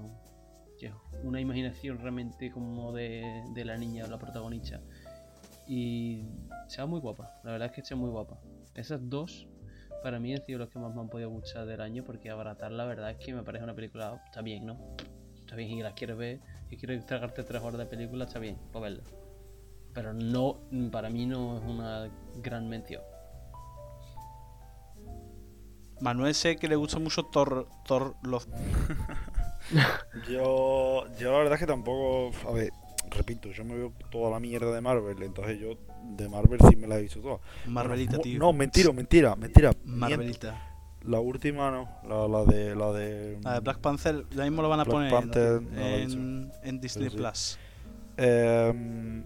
una 1.24 1.40
imaginación 1.40 1.98
realmente 1.98 2.52
como 2.52 2.92
de, 2.92 3.42
de 3.54 3.64
la 3.64 3.76
niña, 3.76 4.06
la 4.06 4.18
protagonista. 4.18 4.80
Y. 5.66 6.22
Se 6.68 6.80
va 6.80 6.86
muy 6.86 7.00
guapa. 7.00 7.40
La 7.42 7.50
verdad 7.50 7.66
es 7.66 7.72
que 7.74 7.80
está 7.80 7.96
muy 7.96 8.10
guapa. 8.10 8.38
Esas 8.74 9.00
dos. 9.10 9.48
Para 10.02 10.20
mí 10.20 10.32
han 10.32 10.44
sido 10.44 10.60
los 10.60 10.68
que 10.68 10.78
más 10.78 10.94
me 10.94 11.00
han 11.00 11.08
podido 11.08 11.30
gustar 11.30 11.66
del 11.66 11.80
año. 11.80 12.04
Porque 12.04 12.30
Abaratar, 12.30 12.70
la 12.70 12.84
verdad 12.84 13.10
es 13.10 13.16
que 13.16 13.34
me 13.34 13.42
parece 13.42 13.64
una 13.64 13.74
película. 13.74 14.22
Está 14.26 14.42
bien, 14.42 14.64
¿no? 14.64 14.78
Está 15.40 15.56
bien 15.56 15.70
y 15.72 15.82
las 15.82 15.94
quieres 15.94 16.16
ver. 16.16 16.40
Y 16.70 16.76
quieres 16.76 17.04
tragarte 17.04 17.42
tres 17.42 17.62
horas 17.62 17.78
de 17.78 17.86
película, 17.86 18.24
está 18.24 18.38
bien, 18.38 18.56
para 18.72 18.84
verla 18.84 19.02
pero 19.96 20.12
no 20.12 20.58
para 20.92 21.08
mí 21.08 21.24
no 21.24 21.56
es 21.56 21.64
una 21.64 22.10
gran 22.42 22.68
mención. 22.68 23.00
Manuel 26.00 26.34
sé 26.34 26.56
que 26.56 26.68
le 26.68 26.76
gusta 26.76 26.98
mucho 26.98 27.24
Thor, 27.24 27.68
Thor 27.86 28.14
los... 28.22 28.48
Yo, 30.30 31.06
yo 31.18 31.32
la 31.32 31.38
verdad 31.38 31.54
es 31.54 31.60
que 31.60 31.66
tampoco. 31.66 32.30
A 32.48 32.52
ver, 32.52 32.70
repito, 33.10 33.50
yo 33.50 33.64
me 33.64 33.74
veo 33.74 33.92
toda 34.10 34.30
la 34.30 34.38
mierda 34.40 34.72
de 34.72 34.80
Marvel, 34.80 35.20
entonces 35.22 35.58
yo 35.58 35.76
de 36.16 36.28
Marvel 36.28 36.60
sí 36.68 36.76
me 36.76 36.86
la 36.86 36.98
he 36.98 37.02
visto 37.02 37.20
toda. 37.20 37.38
Marvelita, 37.66 38.12
Bueno, 38.12 38.22
tío. 38.22 38.38
No, 38.38 38.52
mentira, 38.52 38.92
mentira, 38.92 39.34
mentira. 39.34 39.72
miento. 39.84 39.98
Marvelita. 39.98 40.72
La 41.02 41.20
última 41.20 41.70
no, 41.70 41.88
la, 42.08 42.28
la 42.28 42.44
de. 42.44 42.74
La 42.76 42.92
de, 42.92 43.38
La 43.42 43.54
de 43.54 43.60
Black 43.60 43.78
Panther, 43.80 44.24
ya 44.30 44.44
mismo 44.44 44.62
lo 44.62 44.68
van 44.68 44.80
a 44.80 44.84
Black 44.84 44.94
poner 44.94 45.10
Panther, 45.10 45.62
no 45.62 45.80
en, 45.84 46.52
en 46.62 46.80
Disney 46.80 47.10
sí. 47.10 47.16
Plus. 47.16 47.58
Em, 48.16 49.24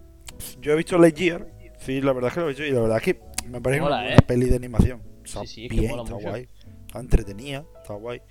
yo 0.59 0.73
he 0.73 0.75
visto 0.75 0.97
Lightyear, 0.97 1.47
sí, 1.79 2.01
la 2.01 2.13
verdad 2.13 2.29
es 2.29 2.33
que 2.33 2.39
lo 2.39 2.45
he 2.47 2.49
visto, 2.49 2.63
y 2.65 2.71
la 2.71 2.81
verdad 2.81 2.97
es 2.97 3.03
que 3.03 3.21
me 3.47 3.61
parece 3.61 3.81
Mola, 3.81 3.97
una 3.99 4.13
¿eh? 4.15 4.17
peli 4.25 4.47
de 4.47 4.55
animación. 4.55 5.01
Está 5.23 5.41
Sí, 5.41 5.47
sí, 5.47 5.65
es 5.65 5.71
que 5.71 5.77
bien, 5.79 5.91
mola 5.91 6.03
está 6.03 6.15
mucho. 6.15 6.27
guay, 6.29 6.49
está 6.91 6.99
entretenida, 6.99 7.63
está 7.81 7.93
guay. 7.93 8.21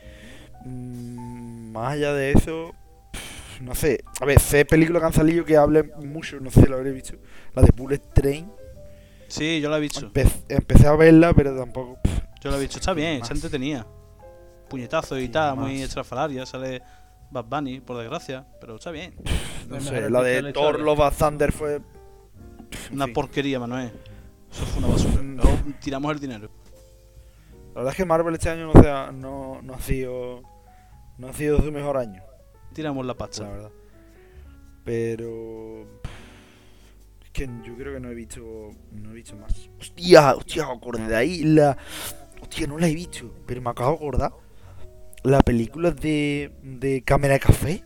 Mm, 0.64 1.72
más 1.72 1.94
allá 1.94 2.12
de 2.12 2.32
eso, 2.32 2.74
pff, 3.12 3.60
no 3.62 3.74
sé, 3.74 4.04
a 4.20 4.24
ver, 4.26 4.38
sé 4.38 4.64
películas 4.66 5.00
que 5.00 5.06
han 5.06 5.12
salido 5.14 5.44
que 5.44 5.56
hablen 5.56 5.90
mucho, 6.04 6.38
no 6.40 6.50
sé 6.50 6.62
si 6.62 6.68
la 6.68 6.76
habréis 6.76 6.94
visto. 6.96 7.14
La 7.54 7.62
de 7.62 7.70
Bullet 7.74 7.98
Train, 8.14 8.50
Sí, 9.28 9.60
yo 9.60 9.70
la 9.70 9.76
he 9.76 9.80
visto. 9.80 10.10
Empe- 10.12 10.42
empecé 10.48 10.88
a 10.88 10.96
verla, 10.96 11.32
pero 11.32 11.56
tampoco. 11.56 12.00
pff, 12.02 12.18
Yo 12.42 12.50
la 12.50 12.56
he 12.56 12.60
visto. 12.60 12.78
Está 12.78 12.92
bien, 12.94 13.24
se 13.24 13.32
entretenía. 13.32 13.86
Puñetazo 14.68 15.16
y 15.20 15.28
tal, 15.28 15.54
más. 15.56 15.66
muy 15.66 15.82
estrafalaria. 15.82 16.44
Sale 16.46 16.82
Bad 17.30 17.44
Bunny, 17.44 17.78
por 17.80 17.96
desgracia. 17.96 18.44
Pero 18.60 18.74
está 18.76 18.90
bien. 18.90 19.14
no 19.68 19.80
sé, 19.80 20.10
la 20.10 20.20
de 20.22 20.52
Thor. 20.52 20.80
Love 20.80 21.00
and 21.02 21.16
Thunder 21.16 21.52
fue. 21.52 21.80
Una 22.92 23.06
porquería, 23.06 23.60
Manuel. 23.60 23.92
Eso 24.52 24.66
fue 24.66 24.78
una 24.82 24.88
basura. 24.92 25.22
Mm. 25.22 25.36
Luego 25.36 25.58
tiramos 25.80 26.12
el 26.12 26.18
dinero. 26.18 26.50
La 27.74 27.80
verdad 27.82 27.92
es 27.92 27.96
que 27.96 28.04
Marvel 28.04 28.34
este 28.34 28.50
año 28.50 28.72
no, 28.72 28.82
sea, 28.82 29.10
no, 29.12 29.60
no 29.62 29.74
ha 29.74 29.80
sido. 29.80 30.42
No 31.18 31.28
ha 31.28 31.32
sido 31.32 31.60
su 31.62 31.70
mejor 31.70 31.96
año. 31.96 32.22
Tiramos 32.72 33.04
la 33.04 33.12
la 33.12 33.16
pasta. 33.18 33.48
verdad. 33.48 33.70
Pero 34.84 35.82
es 37.22 37.30
que 37.32 37.46
yo 37.64 37.76
creo 37.76 37.94
que 37.94 38.00
no 38.00 38.10
he 38.10 38.14
visto 38.14 38.70
no 38.92 39.10
he 39.10 39.14
visto 39.14 39.36
más. 39.36 39.68
Hostia, 39.78 40.34
hostia, 40.34 40.64
acordé 40.64 41.06
de 41.06 41.16
ahí 41.16 41.42
la 41.44 41.76
hostia, 42.40 42.66
no 42.66 42.78
la 42.78 42.88
he 42.88 42.94
visto, 42.94 43.32
pero 43.46 43.60
me 43.60 43.70
acabo 43.70 43.90
de 43.90 43.96
acordar 43.96 44.32
la 45.22 45.40
película 45.40 45.90
de 45.90 46.52
de 46.62 47.02
Cámara 47.04 47.34
de 47.34 47.40
Café. 47.40 47.84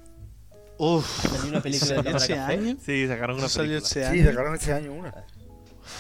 Uf, 0.79 1.05
Salió 1.07 1.49
una 1.51 1.61
película 1.61 1.89
de 1.91 1.97
¿salió 1.97 2.13
Cámara 2.13 2.27
Café. 2.27 2.39
año? 2.39 2.77
Sí, 2.81 3.07
sacaron 3.09 3.37
una 3.37 3.47
¿Eso 3.47 3.55
salió 3.57 3.71
película. 3.81 3.89
ese 4.01 4.11
Sí, 4.13 4.21
año? 4.21 4.31
sacaron 4.31 4.55
este 4.55 4.73
año 4.73 4.93
una. 4.93 5.15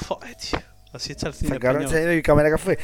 Joder, 0.08 0.36
tío. 0.36 0.58
Así 0.94 1.12
está 1.12 1.26
el 1.28 1.34
cine 1.34 1.50
Sacaron 1.54 1.82
español. 1.82 2.02
año 2.02 2.08
de 2.16 2.22
Cámara 2.22 2.48
de 2.48 2.54
Café. 2.54 2.78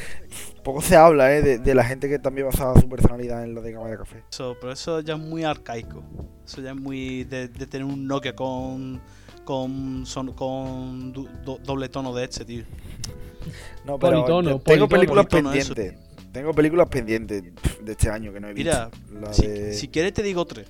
Poco 0.63 0.81
se 0.81 0.95
habla, 0.97 1.33
eh, 1.35 1.41
de, 1.41 1.57
de 1.59 1.73
la 1.75 1.83
gente 1.83 2.09
que 2.09 2.19
también 2.19 2.45
basaba 2.45 2.79
su 2.79 2.87
personalidad 2.89 3.43
en 3.43 3.53
lo 3.55 3.61
de 3.61 3.71
Cámara 3.73 3.91
de 3.91 3.97
Café. 3.97 4.23
Eso, 4.29 4.55
pero 4.59 4.73
eso 4.73 4.99
ya 4.99 5.13
es 5.15 5.19
muy 5.19 5.43
arcaico. 5.45 6.03
Eso 6.45 6.61
ya 6.61 6.71
es 6.71 6.75
muy 6.75 7.23
de, 7.23 7.47
de 7.47 7.65
tener 7.67 7.85
un 7.85 8.05
Nokia 8.07 8.35
con 8.35 9.01
con 9.45 10.05
son, 10.05 10.33
con 10.33 11.11
du- 11.11 11.27
do- 11.43 11.57
doble 11.63 11.89
tono 11.89 12.13
de 12.13 12.25
este, 12.25 12.45
tío. 12.45 12.63
No, 13.85 13.97
pero 13.97 14.17
Politono, 14.23 14.49
tengo 14.59 14.87
politono, 14.87 14.87
películas 14.89 15.25
politono, 15.25 15.53
eso. 15.55 15.73
pendientes. 15.73 16.11
Tengo 16.31 16.53
películas 16.53 16.87
pendientes 16.89 17.43
de 17.81 17.91
este 17.91 18.09
año 18.09 18.31
que 18.31 18.39
no 18.39 18.49
he 18.49 18.53
visto. 18.53 18.69
Mira, 19.09 19.21
La 19.27 19.33
Si, 19.33 19.47
de- 19.47 19.73
si 19.73 19.87
quieres 19.87 20.13
te 20.13 20.21
digo 20.21 20.45
tres, 20.45 20.67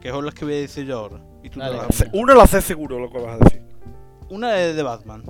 que 0.00 0.10
son 0.10 0.24
las 0.24 0.34
que 0.34 0.44
voy 0.44 0.54
a 0.54 0.58
decir 0.58 0.86
yo 0.86 0.98
ahora. 0.98 1.20
Y 1.42 1.48
tú 1.50 1.58
te 1.58 1.64
Dale. 1.66 1.76
las 1.78 2.00
La. 2.00 2.10
Una 2.12 2.34
la 2.34 2.46
sé 2.46 2.60
seguro 2.62 2.98
lo 3.00 3.10
que 3.10 3.18
vas 3.18 3.40
a 3.40 3.44
decir. 3.44 3.63
Una 4.34 4.60
es 4.60 4.74
de 4.74 4.82
Batman, 4.82 5.22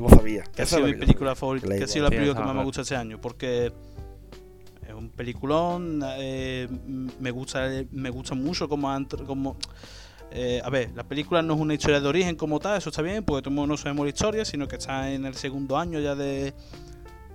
Lo 0.00 0.08
sabía. 0.08 0.42
que 0.42 0.62
ha 0.62 0.66
sido 0.66 0.82
mi 0.84 0.94
película 0.94 1.30
sabía. 1.30 1.34
favorita, 1.36 1.68
que 1.68 1.84
ha 1.84 1.86
sido 1.86 2.04
la 2.06 2.10
película 2.10 2.40
que 2.40 2.44
más 2.44 2.56
me 2.56 2.64
gusta 2.64 2.80
este 2.80 2.96
año, 2.96 3.20
porque 3.20 3.72
es 4.86 4.94
un 4.94 5.10
peliculón, 5.10 6.02
eh, 6.18 6.66
me 7.20 7.30
gusta 7.30 7.68
me 7.92 8.10
gusta 8.10 8.34
mucho 8.34 8.68
como, 8.68 8.88
como 9.26 9.56
eh, 10.32 10.60
a 10.64 10.70
ver, 10.70 10.90
la 10.96 11.04
película 11.04 11.40
no 11.40 11.54
es 11.54 11.60
una 11.60 11.74
historia 11.74 12.00
de 12.00 12.08
origen 12.08 12.34
como 12.34 12.58
tal, 12.58 12.76
eso 12.76 12.90
está 12.90 13.00
bien, 13.00 13.22
porque 13.24 13.42
todo 13.42 13.50
el 13.50 13.54
mundo 13.54 13.74
no 13.74 13.76
sabemos 13.76 14.06
la 14.06 14.10
historia, 14.10 14.44
sino 14.44 14.66
que 14.66 14.74
está 14.74 15.08
en 15.12 15.24
el 15.24 15.34
segundo 15.34 15.78
año 15.78 16.00
ya 16.00 16.16
de, 16.16 16.52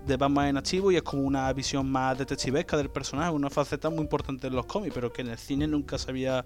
de 0.06 0.18
Batman 0.18 0.48
en 0.48 0.58
activo 0.58 0.92
y 0.92 0.98
es 0.98 1.04
como 1.04 1.24
una 1.24 1.52
visión 1.54 1.90
más 1.90 2.18
detectivesca 2.18 2.76
del 2.76 2.90
personaje, 2.90 3.32
una 3.32 3.50
faceta 3.50 3.90
muy 3.90 4.02
importante 4.02 4.48
en 4.48 4.56
los 4.56 4.66
cómics, 4.66 4.94
pero 4.94 5.14
que 5.14 5.22
en 5.22 5.30
el 5.30 5.38
cine 5.38 5.68
nunca 5.68 5.98
se 5.98 6.12
había 6.12 6.46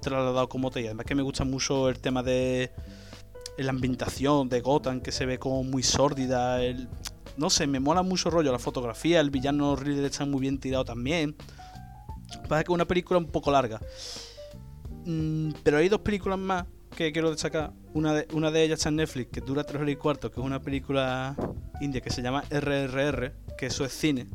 trasladado 0.00 0.48
como 0.48 0.70
tal. 0.70 0.82
Y 0.82 0.86
además 0.86 1.06
que 1.06 1.14
me 1.14 1.22
gusta 1.22 1.44
mucho 1.44 1.88
el 1.88 2.00
tema 2.00 2.22
de 2.22 2.70
la 3.58 3.70
ambientación 3.70 4.48
de 4.48 4.60
Gotham, 4.60 5.00
que 5.00 5.12
se 5.12 5.26
ve 5.26 5.38
como 5.38 5.62
muy 5.64 5.82
sórdida. 5.82 6.62
El, 6.62 6.88
no 7.36 7.50
sé, 7.50 7.66
me 7.66 7.80
mola 7.80 8.02
mucho 8.02 8.28
el 8.28 8.34
rollo, 8.34 8.52
la 8.52 8.58
fotografía, 8.58 9.20
el 9.20 9.30
villano 9.30 9.76
Riddler 9.76 10.04
está 10.06 10.24
muy 10.26 10.40
bien 10.40 10.58
tirado 10.58 10.84
también. 10.84 11.36
Pasa 12.48 12.64
que 12.64 12.72
es 12.72 12.74
una 12.74 12.84
película 12.86 13.18
un 13.18 13.26
poco 13.26 13.50
larga. 13.52 13.80
Mm, 15.06 15.50
pero 15.62 15.78
hay 15.78 15.88
dos 15.88 16.00
películas 16.00 16.38
más 16.38 16.64
que 16.96 17.12
quiero 17.12 17.30
destacar. 17.30 17.72
Una 17.92 18.14
de, 18.14 18.28
una 18.32 18.50
de 18.50 18.62
ellas 18.64 18.78
está 18.80 18.88
en 18.88 18.96
Netflix, 18.96 19.30
que 19.30 19.40
dura 19.40 19.64
3 19.64 19.80
horas 19.82 19.92
y 19.92 19.96
cuarto, 19.96 20.30
que 20.30 20.40
es 20.40 20.46
una 20.46 20.60
película 20.60 21.36
india 21.80 22.00
que 22.00 22.10
se 22.10 22.22
llama 22.22 22.42
RRR, 22.50 23.32
que 23.58 23.66
eso 23.66 23.84
es 23.84 23.92
cine. 23.92 24.26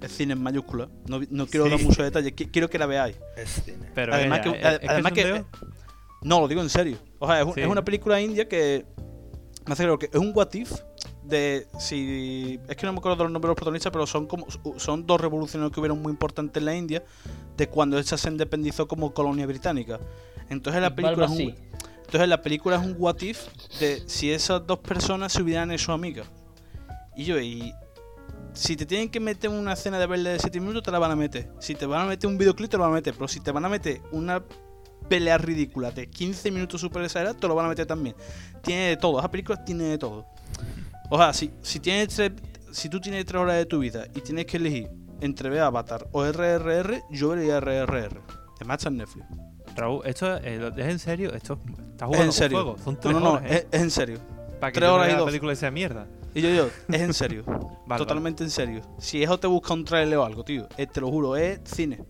Es 0.00 0.12
cine 0.12 0.34
en 0.34 0.42
mayúscula. 0.42 0.88
No, 1.08 1.20
no 1.30 1.46
quiero 1.46 1.64
Sí. 1.66 1.70
dar 1.70 1.80
muchos 1.82 2.04
detalles, 2.04 2.34
qui- 2.34 2.50
quiero 2.50 2.68
que 2.68 2.78
la 2.78 2.86
veáis. 2.86 3.16
Es 3.36 3.62
cine. 3.64 3.90
Pero 3.94 4.12
Además 4.14 4.40
ella, 4.44 4.52
que-. 4.52 5.44
No, 6.26 6.40
lo 6.40 6.48
digo 6.48 6.60
en 6.60 6.68
serio. 6.68 6.98
O 7.20 7.26
sea, 7.28 7.40
es, 7.40 7.46
un- 7.46 7.54
Sí. 7.54 7.60
es 7.60 7.68
una 7.68 7.84
película 7.84 8.20
india 8.20 8.48
que. 8.48 8.84
Me 9.64 9.72
hace 9.72 9.86
que 9.98 10.06
es 10.12 10.20
un 10.20 10.32
what 10.34 10.52
if 10.54 10.72
de 11.22 11.66
si. 11.78 12.58
Es 12.68 12.76
que 12.76 12.84
no 12.86 12.92
me 12.92 12.98
acuerdo 12.98 13.16
de 13.16 13.22
los 13.24 13.32
nombres 13.32 13.48
de 13.48 13.52
los 13.52 13.56
protagonistas, 13.56 13.92
pero 13.92 14.06
son 14.08 14.26
como. 14.26 14.46
Son 14.76 15.06
dos 15.06 15.20
revolucionarios 15.20 15.72
que 15.72 15.78
hubieron 15.80 16.02
muy 16.02 16.10
importantes 16.10 16.60
en 16.60 16.64
la 16.64 16.74
India 16.74 17.04
de 17.56 17.68
cuando 17.68 17.96
esta 17.98 18.18
se 18.18 18.28
independizó 18.28 18.88
como 18.88 19.14
colonia 19.14 19.46
británica. 19.46 20.00
Entonces 20.50 20.82
la 20.82 20.94
película 20.94 21.26
es 21.26 21.30
un, 21.32 21.54
entonces 22.04 22.28
la 22.28 22.42
película 22.42 22.76
es 22.76 22.82
un 22.84 22.96
what 22.98 23.20
if 23.22 23.46
de 23.80 24.02
si 24.08 24.32
esas 24.32 24.66
dos 24.66 24.78
personas 24.80 25.32
se 25.32 25.42
hubieran 25.42 25.70
hecho 25.70 25.92
amigas. 25.92 26.26
Y 27.16 27.24
yo, 27.24 27.40
y 27.40 27.72
si 28.52 28.76
te 28.76 28.84
tienen 28.84 29.08
que 29.10 29.20
meter 29.20 29.50
una 29.50 29.74
escena 29.74 29.98
de 29.98 30.06
verle 30.06 30.30
de 30.30 30.38
7 30.38 30.60
minutos, 30.60 30.82
te 30.82 30.90
la 30.90 30.98
van 30.98 31.10
a 31.10 31.16
meter. 31.16 31.48
Si 31.60 31.74
te 31.74 31.86
van 31.86 32.02
a 32.02 32.04
meter 32.06 32.28
un 32.28 32.36
videoclip, 32.38 32.70
te 32.70 32.76
lo 32.76 32.82
van 32.84 32.92
a 32.92 32.96
meter. 32.96 33.14
Pero 33.14 33.28
si 33.28 33.40
te 33.40 33.50
van 33.52 33.64
a 33.64 33.68
meter 33.68 34.00
una 34.12 34.42
pelea 35.08 35.38
ridícula 35.38 35.90
de 35.90 36.08
15 36.08 36.50
minutos 36.50 36.80
super 36.80 37.02
exagerada, 37.02 37.36
te 37.38 37.46
lo 37.48 37.54
van 37.54 37.66
a 37.66 37.68
meter 37.68 37.86
también. 37.86 38.14
Tiene 38.62 38.88
de 38.90 38.96
todo, 38.96 39.18
esa 39.18 39.30
película 39.30 39.64
tiene 39.64 39.84
de 39.84 39.98
todo. 39.98 40.26
O 41.10 41.16
sea, 41.18 41.32
si, 41.32 41.50
si, 41.62 41.78
tienes 41.80 42.08
tres- 42.14 42.32
si 42.72 42.88
tú 42.88 43.00
tienes 43.00 43.24
3 43.26 43.40
horas 43.42 43.56
de 43.56 43.66
tu 43.66 43.78
vida 43.78 44.06
y 44.14 44.20
tienes 44.20 44.46
que 44.46 44.56
elegir 44.56 44.88
entre 45.20 45.48
ver 45.48 45.60
Avatar 45.62 46.06
o 46.12 46.24
RRR, 46.24 47.02
yo 47.10 47.30
vería 47.30 47.58
RRR. 47.60 48.20
Además 48.56 48.78
está 48.78 48.88
en 48.88 48.96
Netflix. 48.98 49.26
Raúl, 49.76 50.02
esto 50.06 50.36
es, 50.36 50.62
es 50.76 50.86
en 50.86 50.98
serio, 50.98 51.32
esto 51.34 51.58
está 51.92 52.04
Es 52.04 52.08
jugando 52.08 52.24
en 52.26 52.32
serio. 52.32 52.64
con 52.64 52.76
fuego. 52.76 52.84
Son 52.84 52.94
No, 52.94 53.00
tres 53.00 53.12
no, 53.14 53.20
no, 53.20 53.32
horas, 53.32 53.50
¿eh? 53.50 53.54
es, 53.56 53.66
es 53.70 53.80
en 53.82 53.90
serio. 53.90 54.18
Para 54.60 54.72
que 54.72 54.80
tres 54.80 54.90
horas 54.90 55.08
y 55.08 55.12
la 55.12 55.18
doce. 55.18 55.26
película 55.30 55.54
sea 55.54 55.70
mierda. 55.70 56.06
Y 56.34 56.40
yo 56.42 56.50
digo, 56.50 56.68
es 56.88 57.00
en 57.00 57.12
serio. 57.14 57.44
Vale, 57.86 57.98
Totalmente 57.98 58.42
en 58.44 58.50
serio. 58.50 58.80
Si 58.98 59.22
eso 59.22 59.38
te 59.38 59.46
busca 59.46 59.72
un 59.74 59.84
trailer 59.84 60.18
o 60.18 60.24
algo, 60.24 60.44
tío, 60.44 60.66
eh, 60.76 60.86
te 60.86 61.00
lo 61.00 61.08
juro, 61.08 61.36
es 61.36 61.60
cine. 61.64 62.00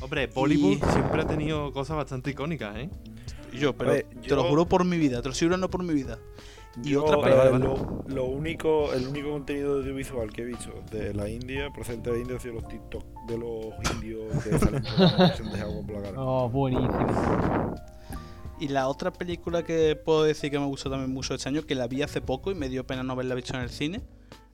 Hombre, 0.00 0.26
Bollywood 0.26 0.76
Y- 0.78 0.92
siempre 0.92 1.22
ha 1.22 1.26
tenido 1.26 1.72
cosas 1.72 1.96
bastante 1.96 2.30
icónicas, 2.30 2.76
¿eh? 2.76 2.90
Y 3.52 3.58
yo, 3.58 3.74
pero 3.74 3.90
ver, 3.92 4.04
te 4.20 4.28
yo- 4.28 4.36
lo 4.36 4.44
juro 4.44 4.66
por 4.66 4.84
mi 4.84 4.98
vida, 4.98 5.22
te 5.22 5.28
lo 5.28 5.34
juro 5.34 5.56
no 5.56 5.70
por 5.70 5.82
mi 5.82 5.94
vida. 5.94 6.18
Y 6.84 6.90
Yo, 6.90 7.04
otra 7.04 7.16
eh, 7.16 7.20
Vale, 7.22 7.34
vale, 7.36 7.50
vale. 7.52 7.64
Lo, 7.64 8.04
lo 8.06 8.24
único, 8.26 8.92
el 8.92 9.06
único 9.08 9.30
contenido 9.30 9.78
audiovisual 9.78 10.30
que 10.30 10.42
he 10.42 10.44
visto 10.44 10.70
de 10.90 11.14
la 11.14 11.26
India, 11.26 11.70
procedente 11.72 12.10
de 12.12 12.20
India, 12.20 12.36
ha 12.36 12.40
sido 12.40 12.54
los 12.54 12.68
TikTok 12.68 13.02
de 13.26 13.38
los 13.38 13.66
indios 13.94 14.44
que 14.44 14.58
salen 14.58 14.82
por 14.82 15.00
la 15.00 15.30
que 15.30 15.36
se 15.38 15.42
han 15.42 15.52
dejado 15.52 15.82
por 15.86 15.96
la 15.96 16.02
cara. 16.02 16.20
Oh, 16.22 16.50
buenísimo. 16.50 17.74
Y 18.60 18.68
la 18.68 18.88
otra 18.88 19.10
película 19.10 19.62
que 19.64 19.96
puedo 19.96 20.24
decir 20.24 20.50
que 20.50 20.58
me 20.58 20.66
gustó 20.66 20.90
también 20.90 21.10
mucho 21.14 21.34
este 21.34 21.48
año, 21.48 21.62
que 21.62 21.74
la 21.74 21.86
vi 21.86 22.02
hace 22.02 22.20
poco 22.20 22.50
y 22.50 22.54
me 22.54 22.68
dio 22.68 22.86
pena 22.86 23.02
no 23.02 23.14
haberla 23.14 23.34
visto 23.34 23.54
en 23.54 23.62
el 23.62 23.70
cine, 23.70 24.02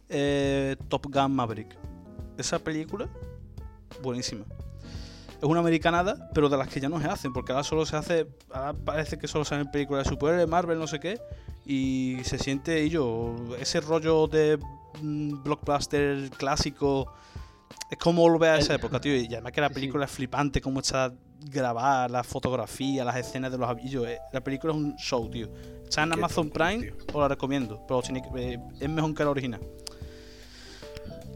eh, 0.09 0.77
Top 0.89 1.07
Gun 1.13 1.35
Maverick. 1.35 1.77
Esa 2.39 2.61
película, 2.61 3.09
buenísima. 4.01 4.45
Es 5.43 5.49
una 5.49 5.59
americanada, 5.59 6.31
pero 6.33 6.49
de 6.49 6.57
las 6.57 6.69
que 6.69 6.79
ya 6.81 6.89
no 6.89 7.01
se 7.01 7.07
hacen, 7.09 7.33
porque 7.33 7.51
ahora 7.51 7.65
solo 7.65 7.85
se 7.85 7.97
hace. 7.97 8.29
Ahora 8.53 8.73
parece 8.75 9.19
que 9.19 9.27
solo 9.27 9.45
se 9.45 9.57
hacen 9.57 9.71
películas 9.73 10.05
de 10.05 10.11
superhéroes, 10.11 10.49
Marvel, 10.49 10.79
no 10.79 10.87
sé 10.87 11.01
qué. 11.01 11.19
Y 11.67 12.19
se 12.23 12.39
siente 12.39 12.89
yo, 12.89 13.35
ese 13.59 13.81
rollo 13.81 14.29
de 14.29 14.59
mm, 15.01 15.43
blockbuster 15.43 16.31
clásico. 16.31 17.13
Es 17.91 17.99
como 17.99 18.23
volver 18.23 18.51
a 18.51 18.59
esa 18.59 18.75
época, 18.75 19.01
tío. 19.01 19.17
Y 19.17 19.27
además 19.27 19.51
que 19.53 19.61
la 19.61 19.69
sí. 19.69 19.75
película 19.75 20.05
es 20.05 20.11
flipante, 20.13 20.61
cómo 20.61 20.79
está 20.81 21.13
grabada, 21.51 22.09
la 22.09 22.23
fotografía, 22.23 23.05
las 23.05 23.17
escenas 23.17 23.51
de 23.51 23.59
los 23.59 23.69
aviones. 23.69 24.11
eh, 24.13 24.19
La 24.33 24.41
película 24.43 24.73
es 24.73 24.79
un 24.79 24.95
show, 24.97 25.29
tío. 25.29 25.49
Está 25.83 26.05
en 26.05 26.13
Amazon 26.13 26.51
Prime, 26.51 26.83
tío. 26.85 26.95
os 27.13 27.21
la 27.21 27.27
recomiendo. 27.29 27.85
Pero 27.89 28.01
tiene 28.01 28.23
que- 28.23 28.55
eh, 28.55 28.59
es 28.79 28.89
mejor 28.89 29.13
que 29.13 29.25
la 29.25 29.31
original. 29.31 29.61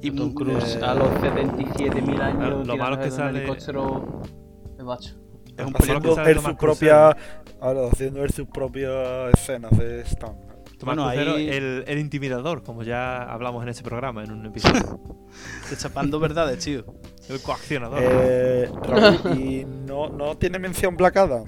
Y 0.07 0.11
Tom 0.13 0.33
Cruise 0.35 0.77
eh, 0.77 0.85
a 0.85 0.95
los 0.95 1.09
77.000 1.21 2.21
años. 2.21 2.49
Lo- 2.51 2.65
lo 2.65 2.77
malo 2.77 2.97
es 2.97 3.05
que 3.07 3.11
sale- 3.11 3.39
helicóptero 3.41 4.23
de 4.77 4.85
macho. 4.85 5.15
es 5.57 5.67
un 5.67 5.73
lo 5.73 5.79
que 5.79 6.31
él 6.31 6.37
sus 6.37 6.45
Crucero. 6.45 6.57
propias. 6.59 7.17
Ahora, 7.61 7.89
haciendo 7.91 8.23
él 8.25 8.31
sus 8.31 8.47
propias 8.49 9.35
escenas 9.35 9.77
de 9.79 10.01
stand. 10.03 10.37
Tomás 10.79 10.95
Bueno, 10.97 11.05
Crucero, 11.11 11.35
ahí- 11.37 11.49
el, 11.49 11.85
el 11.87 11.99
intimidador, 11.99 12.63
como 12.63 12.83
ya 12.83 13.23
hablamos 13.23 13.63
en 13.63 13.71
ese 13.71 13.83
programa, 13.83 14.23
en 14.23 14.31
un 14.33 14.47
episodio. 14.47 15.01
Destapando 15.71 16.21
verdades, 16.21 16.63
tío. 16.65 16.85
el 17.29 17.41
coaccionador. 17.41 17.99
Eh, 18.03 18.71
Raúl, 18.83 19.39
¿y 19.41 19.65
no, 19.65 20.09
no 20.11 20.37
tiene 20.37 20.59
mención 20.59 20.97
Black 20.97 21.17
Adam? 21.17 21.45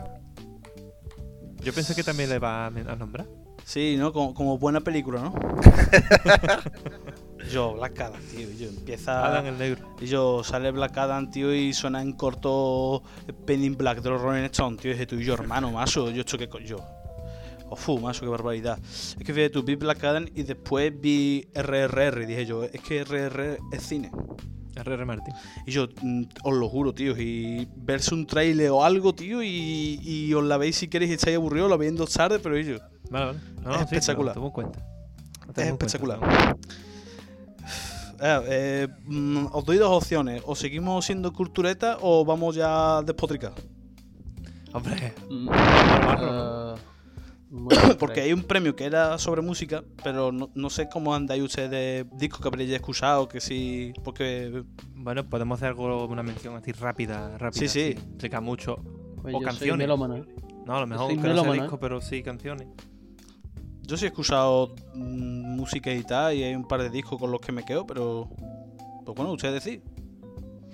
Yo 1.62 1.72
pensé 1.74 1.94
que 1.94 2.02
también 2.02 2.30
le 2.30 2.38
va 2.38 2.66
a 2.66 2.70
nombrar. 2.70 3.26
Sí, 3.64 3.96
¿no? 3.98 4.12
Como, 4.14 4.32
como 4.32 4.56
buena 4.56 4.80
película, 4.80 5.20
¿no? 5.20 5.34
yo, 7.48 7.74
Black 7.74 8.00
Adam, 8.00 8.20
tío. 8.22 8.48
Yo 8.58 8.68
empieza. 8.68 9.26
Adam 9.26 9.46
el 9.46 9.58
negro. 9.58 9.96
Y 10.00 10.06
yo 10.06 10.42
sale 10.44 10.70
Black 10.70 10.96
Adam, 10.96 11.30
tío, 11.30 11.54
y 11.54 11.72
suena 11.72 12.02
en 12.02 12.12
corto 12.12 13.02
Penny 13.46 13.66
in 13.66 13.76
Black 13.76 14.00
de 14.00 14.10
los 14.10 14.20
Rolling 14.20 14.44
Stones, 14.44 14.80
tío. 14.80 14.90
Y 14.90 14.94
dije 14.94 15.06
tú 15.06 15.16
y 15.16 15.24
yo, 15.24 15.34
hermano, 15.34 15.70
macho, 15.72 16.10
yo 16.10 16.20
esto 16.20 16.38
que 16.38 16.48
yo. 16.64 16.78
Ofu, 17.70 17.98
macho, 17.98 18.20
qué 18.22 18.28
barbaridad. 18.28 18.78
Es 18.78 19.16
que 19.16 19.34
fíjate 19.34 19.50
tú, 19.50 19.62
vi 19.62 19.74
Black 19.74 20.02
Adam 20.04 20.26
y 20.34 20.42
después 20.42 20.92
vi 20.98 21.48
RRR. 21.54 22.22
Y 22.22 22.26
dije 22.26 22.46
yo, 22.46 22.64
es 22.64 22.80
que 22.80 23.04
RRR 23.04 23.58
es 23.72 23.82
cine. 23.82 24.10
R.R. 24.76 25.04
Martin. 25.04 25.34
Y 25.66 25.72
yo, 25.72 25.88
mm, 26.02 26.22
os 26.44 26.54
lo 26.54 26.68
juro, 26.68 26.94
tío, 26.94 27.16
y 27.18 27.68
verse 27.76 28.14
un 28.14 28.26
trailer 28.26 28.70
o 28.70 28.84
algo, 28.84 29.12
tío, 29.12 29.42
y, 29.42 29.98
y 30.02 30.32
os 30.34 30.44
la 30.44 30.56
veis 30.56 30.76
si 30.76 30.86
queréis 30.86 31.10
y 31.10 31.14
estáis 31.14 31.36
aburridos, 31.36 31.68
la 31.68 31.76
veis 31.76 31.90
en 31.90 31.96
dos 31.96 32.12
tardes, 32.12 32.40
pero 32.40 32.56
yo, 32.58 32.78
Vale, 33.10 33.26
vale. 33.26 33.38
No, 33.62 33.70
Es 33.72 33.76
no, 33.78 33.82
espectacular. 33.84 34.36
En 34.38 34.50
cuenta. 34.50 34.78
Lo 35.46 35.62
es 35.62 35.68
espectacular. 35.68 36.18
cuenta. 36.18 36.56
Eh, 38.20 38.40
eh, 38.48 38.88
mm, 39.04 39.46
os 39.52 39.64
doy 39.64 39.76
dos 39.76 39.90
opciones, 39.90 40.42
o 40.46 40.54
seguimos 40.54 41.04
siendo 41.04 41.32
cultureta 41.32 41.98
o 42.00 42.24
vamos 42.24 42.56
ya 42.56 42.98
a 42.98 43.02
despotricar. 43.02 43.52
Hombre, 44.72 45.14
Mm, 45.30 45.48
bueno, 47.50 47.96
Porque 47.98 48.20
hay 48.20 48.32
un 48.32 48.42
premio 48.42 48.76
que 48.76 48.84
era 48.84 49.16
sobre 49.18 49.40
música, 49.40 49.82
pero 50.04 50.32
no, 50.32 50.50
no 50.54 50.68
sé 50.68 50.88
cómo 50.90 51.14
andáis 51.14 51.42
ustedes 51.42 51.70
de 51.70 52.06
discos 52.12 52.40
que 52.40 52.48
habréis 52.48 52.70
escuchado, 52.70 53.28
que 53.28 53.40
sí, 53.40 53.92
porque... 54.04 54.64
bueno, 54.94 55.26
podemos 55.28 55.56
hacer 55.58 55.68
algo, 55.68 56.06
una 56.06 56.22
mención 56.22 56.54
así 56.56 56.72
rápida, 56.72 57.38
rápida. 57.38 57.60
Sí, 57.60 57.68
sí. 57.68 57.96
mucho. 58.42 58.76
pues 59.22 59.34
o 59.34 59.38
yo 59.38 59.38
soy 59.38 59.44
canciones. 59.46 59.78
melómano, 59.78 60.16
¿eh? 60.16 60.24
No, 60.66 60.76
a 60.76 60.80
lo 60.80 60.86
mejor 60.86 61.14
no 61.16 61.52
disco, 61.54 61.80
pero 61.80 62.02
sí 62.02 62.22
canciones. 62.22 62.68
Yo 63.88 63.96
sí 63.96 64.04
he 64.04 64.08
escuchado 64.08 64.74
mm, 64.94 65.56
música 65.56 65.92
y 65.92 66.02
tal, 66.04 66.34
y 66.36 66.44
hay 66.44 66.54
un 66.54 66.68
par 66.68 66.82
de 66.82 66.90
discos 66.90 67.18
con 67.18 67.32
los 67.32 67.40
que 67.40 67.50
me 67.52 67.64
quedo, 67.64 67.86
pero... 67.86 68.28
Pues 69.04 69.16
bueno, 69.16 69.32
ustedes 69.32 69.64
decís. 69.64 69.80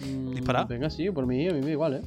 Mm, 0.04 0.34
Dispara. 0.34 0.64
Venga, 0.64 0.90
sí, 0.90 1.08
por 1.10 1.24
mí, 1.24 1.48
a 1.48 1.52
mí 1.52 1.60
me 1.60 1.66
da 1.66 1.70
igual, 1.72 1.94
¿eh? 1.94 2.02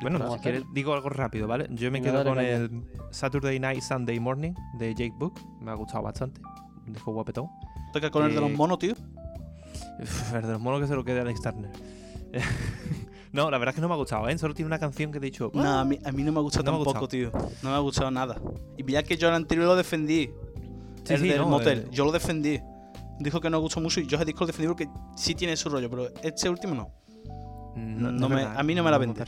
Bueno, 0.00 0.32
si 0.32 0.38
quieres, 0.38 0.62
digo 0.72 0.94
algo 0.94 1.08
rápido, 1.08 1.48
¿vale? 1.48 1.66
Yo 1.70 1.90
me 1.90 1.98
Venga, 2.00 2.22
quedo 2.22 2.24
con 2.24 2.38
el 2.38 2.70
Saturday 3.10 3.58
Night 3.58 3.82
Sunday 3.82 4.20
Morning 4.20 4.52
de 4.78 4.94
Jake 4.94 5.14
Book. 5.18 5.40
Me 5.60 5.72
ha 5.72 5.74
gustado 5.74 6.04
bastante. 6.04 6.40
Un 6.86 6.92
disco 6.92 7.12
guapetón. 7.12 7.48
Toca 7.92 8.08
con 8.12 8.24
el 8.24 8.32
de 8.34 8.40
los 8.40 8.50
Eh, 8.50 8.54
monos, 8.56 8.78
tío. 8.78 8.94
El 10.34 10.42
de 10.42 10.52
los 10.52 10.60
monos 10.60 10.80
que 10.80 10.86
se 10.86 10.94
lo 10.94 11.04
quede 11.04 11.18
a 11.18 11.22
Alex 11.22 11.42
Turner. 11.42 11.70
no, 13.32 13.50
la 13.50 13.58
verdad 13.58 13.70
es 13.72 13.74
que 13.76 13.80
no 13.80 13.88
me 13.88 13.94
ha 13.94 13.96
gustado, 13.96 14.28
¿eh? 14.28 14.36
Solo 14.38 14.54
tiene 14.54 14.66
una 14.66 14.78
canción 14.78 15.10
que 15.12 15.18
he 15.18 15.20
dicho. 15.20 15.50
No, 15.54 15.78
a 15.80 15.84
mí, 15.84 15.98
a 16.04 16.12
mí 16.12 16.22
no 16.22 16.32
me 16.32 16.38
ha 16.38 16.42
gustado 16.42 16.64
No 16.70 16.82
tampoco, 16.82 17.08
tío. 17.08 17.30
No 17.62 17.70
me 17.70 17.76
ha 17.76 17.78
gustado 17.80 18.10
nada. 18.10 18.40
Y 18.76 18.82
mira 18.82 19.02
que 19.02 19.16
yo 19.16 19.28
el 19.28 19.34
anterior 19.34 19.66
lo 19.66 19.76
defendí. 19.76 20.30
Sí, 21.04 21.14
el 21.14 21.20
sí, 21.20 21.28
del 21.28 21.38
no, 21.38 21.48
motel. 21.48 21.78
eh. 21.80 21.88
Yo 21.90 22.04
lo 22.04 22.12
defendí. 22.12 22.60
Dijo 23.18 23.40
que 23.40 23.48
no 23.48 23.60
gustó 23.60 23.80
mucho 23.80 24.00
y 24.00 24.06
yo 24.06 24.16
ese 24.16 24.24
disco 24.26 24.40
lo 24.40 24.46
defendí 24.48 24.68
porque 24.68 24.88
sí 25.16 25.34
tiene 25.34 25.56
su 25.56 25.68
rollo, 25.68 25.88
pero 25.88 26.08
este 26.22 26.48
último 26.50 26.74
no. 26.74 26.90
No, 27.76 28.10
no 28.10 28.26
es 28.26 28.30
me- 28.30 28.36
verdad, 28.36 28.58
a 28.58 28.62
mí 28.62 28.74
no 28.74 28.82
me 28.82 28.90
la 28.90 28.98
vende. 28.98 29.22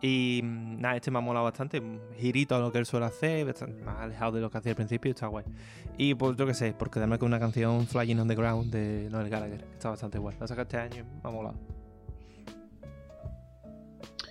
Y 0.00 0.40
mm, 0.44 0.80
nada, 0.80 0.96
este 0.96 1.10
me 1.10 1.18
ha 1.18 1.20
molado 1.20 1.44
bastante. 1.44 1.82
Girito 2.18 2.54
a 2.54 2.58
lo 2.60 2.70
que 2.70 2.78
él 2.78 2.86
suele 2.86 3.06
hacer, 3.06 3.44
bastante 3.46 3.82
más 3.82 3.96
alejado 3.98 4.32
de 4.32 4.40
lo 4.40 4.50
que 4.50 4.58
hacía 4.58 4.72
al 4.72 4.76
principio, 4.76 5.10
está 5.10 5.26
guay. 5.26 5.44
Y 5.96 6.14
pues 6.14 6.36
yo 6.36 6.46
qué 6.46 6.54
sé, 6.54 6.72
por 6.72 6.90
quedarme 6.90 7.18
con 7.18 7.26
una 7.26 7.40
canción 7.40 7.84
Flying 7.86 8.20
on 8.20 8.28
the 8.28 8.34
Ground 8.36 8.70
de 8.72 9.08
Noel 9.10 9.28
Gallagher, 9.28 9.64
que 9.64 9.72
está 9.72 9.90
bastante 9.90 10.18
guay. 10.18 10.36
La 10.38 10.46
saca 10.46 10.62
este 10.62 10.76
año, 10.76 11.04
me 11.22 11.28
ha 11.28 11.32
molado. 11.32 11.56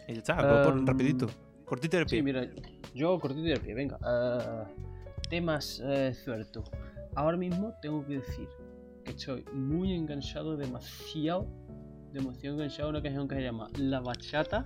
Y 0.08 0.14
ya 0.14 0.20
está, 0.20 0.64
por 0.64 0.86
rapidito. 0.86 1.28
Cortito 1.66 1.97
del 1.97 2.05
pie. 2.05 2.20
Sí, 2.20 2.24
mira, 2.24 2.47
yo 2.95 3.20
cortito 3.20 3.45
y 3.45 3.49
del 3.49 3.60
pie, 3.60 3.74
venga. 3.74 3.97
eh, 4.05 4.64
temas 5.30 5.82
eh, 5.84 6.14
sueltos. 6.14 6.70
Ahora 7.16 7.36
mismo 7.36 7.74
tengo 7.82 8.05
que 8.05 8.20
decir 8.20 8.47
que 9.03 9.12
estoy 9.12 9.43
muy 9.53 9.93
enganchado, 9.93 10.55
demasiado, 10.55 11.47
demasiado 12.14 12.55
enganchado 12.55 12.88
a 12.88 12.91
una 12.91 13.01
canción 13.01 13.28
que 13.28 13.36
se 13.36 13.41
llama 13.41 13.68
La 13.78 13.99
Bachata 13.99 14.64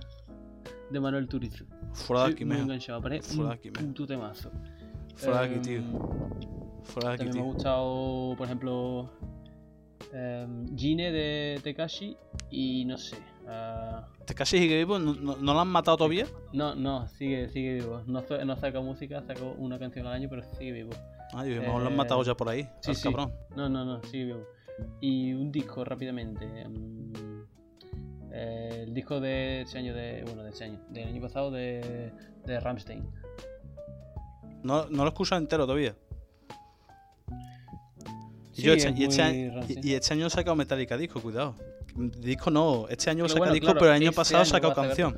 de 0.90 1.00
Manuel 1.00 1.26
Turizo. 1.28 1.64
Fuera 1.94 2.26
de 2.26 2.32
aquí, 2.32 2.44
muy 2.44 2.54
mejo. 2.54 2.64
enganchado, 2.66 3.00
parece 3.02 3.34
Fuera 3.34 3.42
un 3.42 3.48
de 3.48 3.54
aquí, 3.54 3.70
puto 3.70 4.06
temazo. 4.06 4.50
Fuera 5.16 5.40
de 5.42 5.46
aquí, 5.56 5.58
tío. 5.60 5.78
Em, 5.78 5.92
Fuera 6.84 7.08
de 7.10 7.14
aquí, 7.14 7.24
También 7.24 7.24
me 7.24 7.30
ha 7.30 7.32
tío. 7.32 7.44
gustado, 7.54 8.34
por 8.36 8.46
ejemplo, 8.46 9.10
em, 10.12 10.76
Gine 10.76 11.10
de 11.10 11.60
Tekashi 11.64 12.16
y 12.50 12.84
no 12.84 12.96
sé. 12.98 13.16
Ah, 13.48 14.06
¿Te 14.26 14.34
casi 14.34 14.58
sigue 14.58 14.76
vivo? 14.78 14.98
¿No, 14.98 15.14
no, 15.14 15.36
no 15.36 15.54
lo 15.54 15.60
han 15.60 15.68
matado 15.68 15.96
todavía? 15.96 16.26
no, 16.52 16.74
no, 16.74 17.08
sigue, 17.08 17.48
sigue 17.48 17.74
vivo. 17.74 18.02
No, 18.06 18.22
no 18.44 18.56
saca 18.56 18.80
música, 18.80 19.22
sacó 19.22 19.54
una 19.58 19.78
canción 19.78 20.06
al 20.06 20.12
año, 20.14 20.28
pero 20.28 20.42
sigue 20.56 20.72
vivo. 20.72 20.90
Ay, 21.34 21.52
a 21.52 21.56
lo 21.56 21.62
mejor 21.62 21.80
lo 21.82 21.86
han 21.88 21.94
Eh, 21.94 21.96
matado 21.96 22.22
ya 22.22 22.34
por 22.34 22.48
ahí. 22.48 22.68
sí, 22.80 22.94
sí. 22.94 23.02
cabrón. 23.04 23.32
No, 23.56 23.68
no, 23.68 23.84
no, 23.84 24.02
sigue 24.04 24.26
vivo. 24.26 24.46
Y 25.00 25.32
un 25.32 25.50
disco 25.52 25.84
rápidamente. 25.84 26.46
eh, 28.34 28.84
el 28.86 28.94
disco 28.94 29.20
de 29.20 29.62
este 29.62 29.78
año, 29.78 29.94
de, 29.94 30.22
bueno, 30.24 30.42
de 30.42 30.50
este 30.50 30.64
año, 30.64 30.78
del 30.88 31.08
año 31.08 31.20
pasado 31.20 31.50
de, 31.50 32.12
de 32.46 32.60
Ramstein. 32.60 33.06
No, 34.62 34.86
no 34.88 35.02
lo 35.04 35.08
escuchas 35.08 35.38
entero 35.38 35.64
todavía. 35.64 35.94
Y, 38.54 38.56
Sí, 38.56 38.62
yo 38.62 38.74
este, 38.74 38.88
es 38.90 38.98
y, 38.98 39.04
este 39.04 39.80
y- 39.80 39.88
y 39.90 39.94
este 39.94 40.12
año 40.14 40.26
he 40.26 40.30
sacado 40.30 40.54
Metallica 40.56 40.96
disco, 40.96 41.20
cuidado. 41.20 41.54
Disco 41.94 42.50
no, 42.50 42.88
este 42.88 43.10
año 43.10 43.28
saca 43.28 43.40
bueno, 43.40 43.52
disco, 43.52 43.66
claro, 43.66 43.80
pero 43.80 43.90
el 43.90 43.96
año 43.96 44.10
este 44.10 44.16
pasado 44.16 44.42
año 44.42 44.50
sacar 44.50 44.74
canción. 44.74 45.16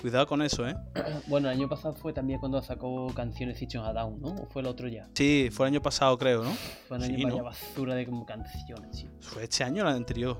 Cuidado 0.00 0.26
con 0.26 0.42
eso, 0.42 0.68
eh. 0.68 0.76
Bueno, 1.28 1.50
el 1.50 1.56
año 1.56 1.66
pasado 1.66 1.94
fue 1.94 2.12
también 2.12 2.38
cuando 2.38 2.60
sacó 2.60 3.06
canciones 3.14 3.58
System 3.58 3.80
a 3.82 3.92
Down, 3.94 4.20
¿no? 4.20 4.28
¿O 4.28 4.46
fue 4.46 4.60
el 4.60 4.68
otro 4.68 4.86
ya? 4.86 5.08
Sí, 5.14 5.48
fue 5.50 5.66
el 5.66 5.72
año 5.72 5.80
pasado, 5.80 6.18
creo, 6.18 6.44
¿no? 6.44 6.52
Fue 6.88 7.00
Sí, 7.00 7.14
año 7.14 7.24
vaya 7.24 7.38
¿no? 7.38 7.44
basura 7.44 7.94
de 7.94 8.04
como 8.04 8.26
canciones, 8.26 8.90
tío. 8.90 9.08
Fue 9.20 9.44
este 9.44 9.64
año 9.64 9.82
o 9.84 9.88
el 9.88 9.94
anterior. 9.94 10.36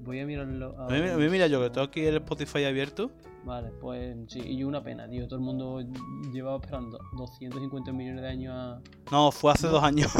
Voy 0.00 0.20
a 0.20 0.26
mirarlo 0.26 0.74
A 0.78 0.88
mí, 0.88 1.28
mira 1.28 1.48
yo, 1.48 1.60
que 1.60 1.68
tengo 1.68 1.86
aquí 1.86 2.00
el 2.00 2.16
Spotify 2.16 2.64
abierto. 2.64 3.10
Vale, 3.44 3.72
pues 3.80 4.16
sí, 4.28 4.40
y 4.40 4.64
una 4.64 4.82
pena, 4.82 5.06
tío. 5.06 5.26
Todo 5.26 5.38
el 5.38 5.44
mundo 5.44 5.82
llevaba 6.32 6.56
esperando 6.56 6.98
250 7.16 7.92
millones 7.92 8.22
de 8.22 8.28
años 8.28 8.54
a. 8.56 8.80
No, 9.10 9.30
fue 9.32 9.52
hace 9.52 9.66
dos 9.66 9.82
años. 9.82 10.10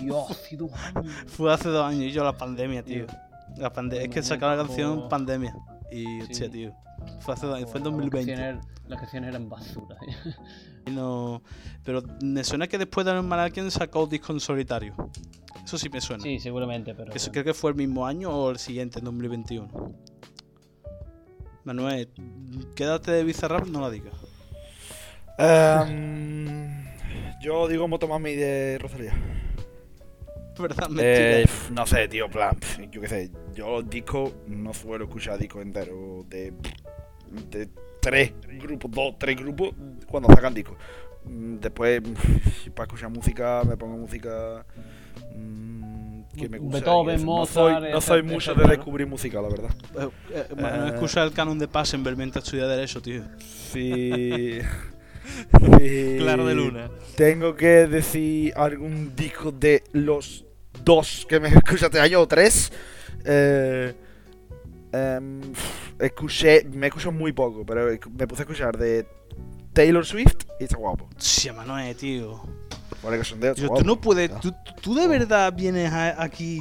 Dios, 0.00 0.30
hace 0.30 0.56
dos 0.56 0.70
años. 0.72 1.12
fue 1.26 1.52
hace 1.52 1.68
dos 1.70 1.84
años 1.84 2.02
y 2.02 2.12
yo 2.12 2.22
la 2.22 2.36
pandemia, 2.36 2.84
tío. 2.84 3.06
La 3.56 3.72
pande 3.72 4.02
es 4.02 4.08
que 4.08 4.22
sacaron 4.22 4.56
la 4.58 4.64
canción 4.64 5.08
pandemia. 5.08 5.54
Y, 5.90 6.22
Sí. 6.34 6.48
tío. 6.48 6.72
Fue 7.20 7.34
hace 7.34 7.46
en 7.46 7.52
Las 7.52 7.72
2020. 7.72 8.32
canciones, 8.32 8.64
las 8.88 9.00
canciones 9.00 9.28
eran 9.30 9.48
basura. 9.48 9.96
Y 10.86 10.90
no... 10.90 11.42
Pero 11.84 12.02
me 12.22 12.42
suena 12.42 12.66
que 12.66 12.76
después 12.76 13.06
de 13.06 13.12
Normal 13.14 13.38
Alien 13.38 13.70
sacó 13.70 14.06
disco 14.08 14.32
en 14.32 14.40
solitario. 14.40 14.94
Eso 15.64 15.78
sí 15.78 15.88
me 15.88 16.00
suena. 16.00 16.22
Sí, 16.24 16.40
seguramente, 16.40 16.92
pero. 16.92 17.12
Eso 17.12 17.30
creo 17.30 17.44
que 17.44 17.54
fue 17.54 17.70
el 17.70 17.76
mismo 17.76 18.04
año 18.04 18.30
o 18.30 18.50
el 18.50 18.58
siguiente, 18.58 18.98
en 18.98 19.04
2021. 19.04 19.68
Manuel, 21.64 22.08
quédate 22.74 23.12
de 23.12 23.22
Bizarrap, 23.22 23.66
no 23.68 23.80
la 23.80 23.90
digas. 23.90 24.12
Em, 25.38 26.84
yo 27.40 27.68
digo 27.68 27.86
Motomami 27.86 28.34
de 28.34 28.78
Rosalía. 28.80 29.12
¿Verdad? 30.58 30.88
Eh, 30.98 31.46
no 31.72 31.86
sé, 31.86 32.08
tío, 32.08 32.26
en 32.26 32.30
plan, 32.30 32.56
yo 32.90 33.00
qué 33.00 33.08
sé. 33.08 33.30
Yo 33.54 33.82
disco 33.82 34.32
no 34.48 34.72
suelo 34.74 35.04
escuchar 35.04 35.38
discos 35.38 35.62
enteros 35.62 36.28
de, 36.28 36.52
de 37.50 37.68
tres 38.00 38.32
grupos, 38.60 38.90
dos, 38.90 39.14
tres 39.18 39.36
grupos 39.36 39.70
cuando 40.06 40.28
sacan 40.28 40.52
discos. 40.54 40.76
Mm, 41.24 41.56
Después, 41.58 42.02
para 42.74 42.84
escuchar 42.86 43.10
música, 43.10 43.62
me 43.66 43.76
pongo 43.76 43.96
música 43.96 44.66
mm, 45.36 46.22
que 46.36 46.48
me 46.48 46.58
gusta. 46.58 46.78
Beethoven, 46.78 47.20
no 47.20 47.24
Mozart, 47.26 47.80
soy, 47.82 47.92
no 47.92 48.00
soy 48.00 48.18
etcétera, 48.18 48.34
mucho 48.34 48.54
de 48.54 48.62
¿no? 48.64 48.68
descubrir 48.68 49.06
música, 49.06 49.40
la 49.40 49.48
verdad. 49.48 49.70
Eh, 49.98 50.08
eh, 50.34 50.46
bueno, 50.54 50.86
Eh. 50.86 50.88
escucha 50.94 51.22
el 51.22 51.32
canon 51.32 51.58
de 51.58 51.68
Passenberg 51.68 52.16
mientras 52.16 52.44
estudia 52.44 52.66
Derecho, 52.66 53.00
tío. 53.00 53.22
Sí. 53.38 54.58
Sí. 55.78 56.16
Claro 56.18 56.46
de 56.46 56.54
luna. 56.54 56.90
Tengo 57.16 57.54
que 57.54 57.86
decir 57.86 58.52
algún 58.56 59.14
disco 59.14 59.52
de 59.52 59.84
los 59.92 60.44
dos 60.84 61.26
que 61.28 61.38
me 61.40 61.48
escuché 61.54 61.86
este 61.86 62.00
año 62.00 62.20
o 62.20 62.26
tres. 62.28 62.72
Eh, 63.24 63.94
em, 64.92 65.40
escuché, 65.98 66.64
me 66.72 66.88
escucho 66.88 67.12
muy 67.12 67.32
poco, 67.32 67.64
pero 67.64 67.86
me 68.16 68.26
puse 68.26 68.42
a 68.42 68.44
escuchar 68.44 68.76
de 68.76 69.06
Taylor 69.72 70.04
Swift 70.04 70.44
y 70.60 70.64
está 70.64 70.76
guapo. 70.76 71.08
Sí, 71.16 71.50
Manuel, 71.50 71.94
tío. 71.96 72.42
Vale, 73.02 73.18
que 73.18 73.24
son 73.24 73.40
de 73.40 73.54
Yo, 73.54 73.68
tú 73.68 73.84
no 73.84 74.00
puedes. 74.00 74.30
Ah. 74.30 74.38
Tú, 74.40 74.54
tú 74.80 74.94
de 74.94 75.08
verdad 75.08 75.52
vienes 75.52 75.90
a- 75.90 76.22
aquí 76.22 76.60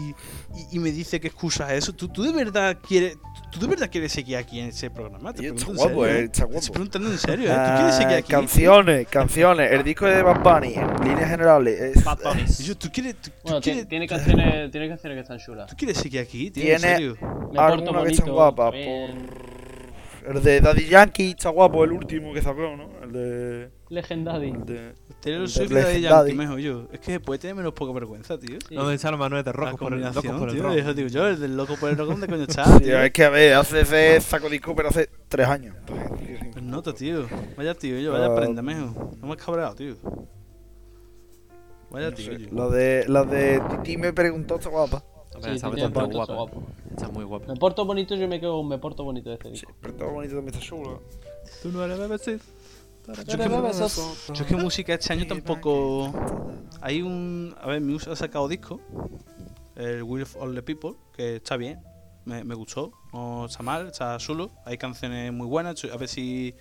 y, 0.72 0.78
y 0.78 0.80
me 0.80 0.91
dices 0.91 1.20
que 1.20 1.28
excusas 1.28 1.72
eso. 1.72 1.93
Tú, 1.93 2.07
tú 2.07 2.24
de 2.24 2.32
verdad 2.32 2.78
quieres. 2.88 3.18
Tú 3.52 3.60
de 3.60 3.68
verdad 3.68 3.89
quieres 3.91 4.12
seguir 4.14 4.38
aquí 4.38 4.60
en 4.62 4.70
ese 4.70 4.89
programa. 4.89 5.34
Te 5.34 5.39
pregunto 5.39 5.72
en 5.72 5.76
guapo, 5.78 6.06
serio, 6.06 6.06
eh, 6.08 6.24
está 6.24 6.34
Te 6.39 6.43
guapo. 6.45 6.58
estoy 6.60 6.72
preguntando 6.74 7.12
en 7.12 7.18
serio, 7.18 7.45
¿eh? 7.45 7.54
¿Tú 7.54 7.60
Ah, 7.60 7.76
quieres 7.78 7.95
seguir 7.95 8.16
aquí? 8.18 8.32
canciones, 8.32 9.08
canciones. 9.08 9.72
El 9.72 9.84
disco 9.84 10.06
de 10.06 10.22
Bad 10.24 10.41
Bunny, 10.41 10.74
en 10.76 10.88
líneas 11.04 11.30
generales, 11.30 11.80
es, 11.97 12.04
Bad 12.04 12.20
Bunny. 12.24 12.45
Yo, 12.64 12.78
¿tú, 12.78 12.89
quieres, 12.91 13.16
tú, 13.22 13.30
Bueno, 13.43 13.60
quieres, 13.62 13.88
tiene 13.88 14.08
canciones, 14.08 14.72
tiene 14.72 14.88
canciones 14.88 15.16
que 15.18 15.22
están 15.22 15.38
chulas. 15.39 15.70
tú 15.70 15.76
quieres 15.76 15.97
seguir 15.97 16.22
aquí, 16.22 16.49
tío? 16.49 16.64
Tiene- 16.64 16.74
¿En 16.76 16.80
serio? 16.80 17.18
Me 17.22 17.28
porto 17.28 17.62
algunas 17.62 18.04
que 18.06 18.12
están 18.14 18.30
guapas. 18.32 18.72
Por... 18.72 20.36
El 20.36 20.43
de 20.43 20.62
Daddy 20.62 20.86
Yankee 20.86 21.32
está 21.32 21.49
guapo, 21.49 21.84
el 21.84 21.91
último 21.93 22.32
que 22.34 22.41
sacó, 22.41 22.76
¿no? 22.78 22.89
El 23.04 23.12
de. 23.12 23.70
Legendary. 23.91 24.49
El 24.49 24.65
de... 24.65 24.93
Taylor 25.21 25.41
El 25.41 25.47
de 25.47 25.51
Swift 25.51 25.71
y 25.71 25.73
Daddy 25.73 25.83
Legendary. 26.01 26.29
Yankee, 26.29 26.33
mejor 26.37 26.59
yo. 26.59 26.87
Es 26.91 26.99
que 27.01 27.19
puede 27.19 27.39
tener 27.39 27.55
menos 27.55 27.73
poca 27.73 27.91
vergüenza, 27.93 28.39
tío. 28.39 28.57
Sí. 28.67 28.73
¿Dónde 28.75 28.95
está 28.95 29.09
el 29.09 29.17
Manuel 29.17 29.43
de 29.43 29.49
La 29.51 29.53
rojo 29.53 29.77
por 29.77 29.93
el 29.93 30.01
loco 30.01 30.21
por 30.21 30.49
el 30.49 30.55
tío. 30.55 30.71
Eso 30.71 30.93
digo 30.93 31.09
yo, 31.09 31.27
el 31.27 31.39
del 31.39 31.55
loco 31.57 31.75
por 31.75 31.89
el 31.89 31.97
rojo, 31.97 32.11
¿dónde 32.11 32.27
coño 32.27 32.43
está, 32.43 32.63
Tío, 32.79 33.01
es 33.01 33.11
que 33.11 33.23
a 33.25 33.29
ver, 33.29 33.53
hace 33.53 33.81
ese 33.81 34.21
saco 34.21 34.49
disco, 34.49 34.73
pero 34.75 34.89
hace 34.89 35.09
tres 35.27 35.47
años. 35.47 35.75
Pues 35.85 36.63
nota, 36.63 36.93
tío. 36.93 37.27
Vaya 37.57 37.75
tío, 37.75 37.99
yo, 37.99 38.13
vaya 38.13 38.33
prenda, 38.33 38.61
mejo. 38.61 39.11
No 39.19 39.27
me 39.27 39.33
has 39.33 39.43
cabreado, 39.43 39.75
tío. 39.75 39.95
Vaya 41.89 42.09
No 42.09 42.15
tío, 42.15 42.25
sé, 42.25 42.45
yo. 42.45 42.47
Lo 42.51 42.69
de, 42.69 43.05
lo 43.07 43.25
de 43.25 43.61
Titi 43.69 43.97
me 43.97 44.13
preguntó, 44.13 44.55
está 44.55 44.69
guapa. 44.69 45.03
Sí, 45.41 45.49
está 45.51 45.71
tiene 45.71 45.89
guapa. 45.89 46.33
guapo. 46.33 46.63
Está 46.89 47.07
muy 47.09 47.23
guapa. 47.25 47.47
Me 47.53 47.59
porto 47.59 47.85
bonito, 47.85 48.15
yo 48.15 48.27
me 48.27 48.39
quedo 48.39 48.57
con 48.57 48.67
me 48.67 48.77
porto 48.77 49.03
bonito 49.03 49.29
de 49.29 49.35
este 49.35 49.47
Sí, 49.49 49.53
disco. 49.53 49.73
pero 49.81 49.93
está 49.93 50.05
bonito 50.05 50.35
también 50.35 50.53
está 50.55 50.65
chulo. 50.65 51.01
Tú 51.61 51.71
no 51.71 51.83
eres 51.83 51.97
BBC. 51.99 52.39
Yo 53.08 53.14
es 53.14 53.28
que- 53.28 53.49
Yo 54.34 54.45
que 54.45 54.56
música 54.56 54.93
este 54.93 55.14
año 55.14 55.24
tampoco. 55.28 56.14
Hay 56.82 57.02
un. 57.02 57.56
A 57.60 57.68
ver, 57.68 57.82
Muse 57.82 58.10
ha 58.12 58.16
sacado 58.16 58.47
disco. 58.47 58.80
El 59.76 60.04
Will 60.04 60.24
of 60.24 60.36
All 60.38 60.54
the 60.54 60.62
People, 60.62 60.91
que 61.16 61.38
está 61.38 61.58
bien. 61.58 61.80
Me, 62.26 62.43
me 62.43 62.54
gustó. 62.56 62.91
No 63.14 63.45
está 63.47 63.64
mal, 63.64 63.88
está 63.88 64.20
solo. 64.20 64.52
Hay 64.66 64.78
canciones 64.78 65.34
muy 65.34 65.47
buenas. 65.47 65.84
A 65.86 65.97
ver 65.97 66.08
si 66.08 66.54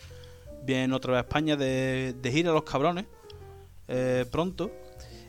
vienen 0.64 0.92
otra 0.92 1.12
vez 1.12 1.18
a 1.18 1.20
España 1.22 1.56
de, 1.56 2.14
de 2.20 2.32
gira 2.32 2.52
los 2.52 2.62
cabrones. 2.64 3.06
eh, 3.88 4.24
pronto. 4.30 4.70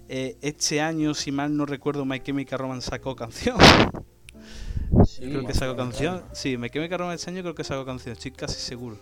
Eh, 0.07 0.37
este 0.41 0.81
año, 0.81 1.13
si 1.13 1.31
mal 1.31 1.55
no 1.55 1.65
recuerdo, 1.65 2.03
My 2.05 2.19
Chemical 2.19 2.59
Romance 2.59 2.89
sacó 2.89 3.15
canción. 3.15 3.57
Sí, 5.05 5.21
creo 5.21 5.45
que 5.45 5.53
sacó 5.53 5.75
canción. 5.75 6.23
Sí, 6.33 6.57
My 6.57 6.69
Chemical 6.69 6.99
Romance 6.99 7.21
este 7.21 7.31
año 7.31 7.41
creo 7.43 7.55
que 7.55 7.63
sacó 7.63 7.85
canción. 7.85 8.13
Estoy 8.13 8.31
casi 8.31 8.59
seguro. 8.59 8.97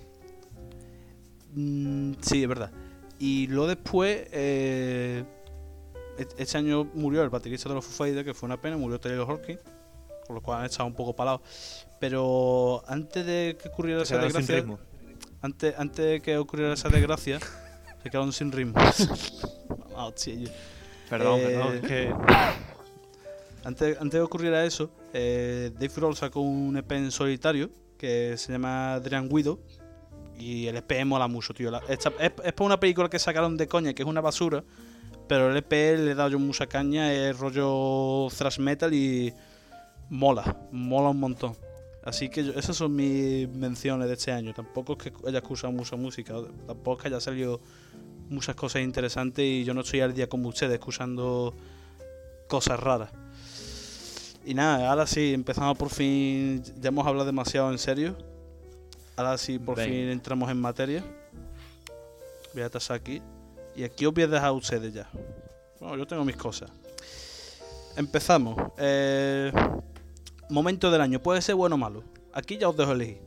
Mm, 1.54 2.14
sí, 2.22 2.44
es 2.44 2.50
verdad. 2.50 2.72
Y 3.20 3.48
luego 3.48 3.68
después, 3.68 4.28
eh, 4.32 5.24
et- 6.18 6.34
este 6.38 6.58
año 6.58 6.86
murió 6.94 7.22
el 7.24 7.30
baterista 7.30 7.70
de 7.70 7.76
los 7.76 7.86
Foo 7.86 7.94
Fighters, 8.06 8.26
que 8.26 8.34
fue 8.34 8.48
una 8.48 8.62
pena, 8.62 8.78
murió 8.78 9.00
Taylor 9.00 9.30
Hawkins, 9.30 9.60
con 10.26 10.36
lo 10.36 10.42
cual 10.42 10.60
han 10.60 10.66
estado 10.66 10.88
un 10.88 10.94
poco 10.96 11.16
parados. 11.16 11.42
Pero 12.00 12.84
antes 12.88 13.26
de 13.26 13.58
que 13.62 13.68
ocurriera 13.70 14.04
esa 14.04 14.16
desgracia, 14.26 14.56
antes, 15.42 15.76
antes 15.78 16.06
de 16.06 16.22
que 16.22 16.38
ocurriera 16.38 16.74
esa 16.74 16.90
desgracia, 16.90 17.40
se 18.04 18.10
quedaron 18.10 18.32
sin 18.34 18.52
ritmo. 18.52 18.74
Ah, 20.02 20.12
Perdón, 21.10 21.40
Eh, 21.42 21.44
perdón. 21.44 21.76
Es 21.76 21.82
que. 21.82 22.14
Antes, 23.66 23.98
antes 24.00 24.14
de 24.18 24.22
ocurriera 24.22 24.64
eso, 24.64 24.90
eh, 25.14 25.72
Dave 25.74 25.92
Grohl 25.94 26.16
sacó 26.16 26.40
un 26.40 26.78
EP 26.78 26.92
en 26.96 27.12
solitario 27.12 27.70
que 27.98 28.36
se 28.38 28.54
llama 28.54 28.98
Dream 29.02 29.28
Widow. 29.30 29.60
Y 30.40 30.68
el 30.68 30.78
EP 30.78 31.06
mola 31.06 31.28
mucho, 31.28 31.54
tío. 31.54 31.72
Es, 31.88 32.00
es 32.20 32.54
por 32.54 32.66
una 32.66 32.80
película 32.80 33.10
que 33.10 33.20
sacaron 33.20 33.58
de 33.58 33.68
coña, 33.68 33.94
que 33.94 34.04
es 34.04 34.08
una 34.08 34.22
basura. 34.22 34.64
Pero 35.28 35.52
el 35.52 35.58
EP 35.58 35.72
le 35.72 36.12
he 36.12 36.16
dado 36.16 36.30
yo 36.30 36.40
mucha 36.40 36.66
caña, 36.66 37.14
es 37.14 37.38
rollo 37.38 38.28
thrash 38.36 38.58
metal 38.58 38.92
y 38.94 39.32
mola, 40.10 40.58
mola 40.72 41.10
un 41.10 41.20
montón. 41.20 41.56
Así 42.04 42.30
que 42.30 42.52
esas 42.56 42.76
son 42.76 42.96
mis 42.96 43.48
menciones 43.48 44.08
de 44.08 44.16
este 44.16 44.32
año. 44.32 44.54
Tampoco 44.56 44.94
es 44.94 44.98
que 45.04 45.14
haya 45.28 45.38
escuchado 45.38 45.72
mucha 45.72 45.96
música, 45.96 46.34
tampoco 46.66 46.98
es 46.98 47.02
que 47.04 47.08
haya 47.10 47.20
salido 47.20 47.62
muchas 48.30 48.56
cosas 48.56 48.82
interesantes 48.82 49.44
y 49.46 49.64
yo 49.64 49.74
no 49.74 49.82
estoy 49.82 50.02
al 50.02 50.14
día 50.14 50.28
como 50.28 50.50
ustedes 50.50 50.74
escuchando 50.74 51.54
cosas 52.48 52.80
raras. 52.80 53.12
Y 54.46 54.56
nada, 54.56 54.90
ahora 54.90 55.06
sí, 55.06 55.34
empezamos 55.34 55.78
por 55.78 55.90
fin. 55.90 56.64
Ya 56.80 56.88
hemos 56.88 57.06
hablado 57.06 57.28
demasiado 57.28 57.72
en 57.72 57.78
serio. 57.78 58.18
Ahora 59.20 59.38
sí, 59.38 59.60
por 59.60 59.76
Venga. 59.76 59.90
fin 59.90 60.08
entramos 60.08 60.50
en 60.50 60.62
materia. 60.62 61.04
Voy 62.54 62.64
a 62.64 62.70
tasar 62.70 62.96
aquí. 62.96 63.22
Y 63.76 63.84
aquí 63.84 64.06
os 64.06 64.14
voy 64.14 64.24
a 64.24 64.28
dejar 64.28 64.48
a 64.48 64.52
ustedes 64.54 64.94
ya. 64.94 65.10
Bueno, 65.82 65.98
yo 65.98 66.08
tengo 66.08 66.24
mis 66.24 66.38
cosas. 66.38 66.72
Empezamos. 67.98 68.56
Eh, 68.78 69.52
momento 70.50 70.90
del 70.90 71.02
año. 71.02 71.22
Puede 71.22 71.42
ser 71.42 71.56
bueno 71.56 71.76
o 71.76 71.78
malo. 71.78 72.02
Aquí 72.32 72.58
ya 72.58 72.70
os 72.70 72.78
dejo 72.78 72.94
elegir. 72.94 73.22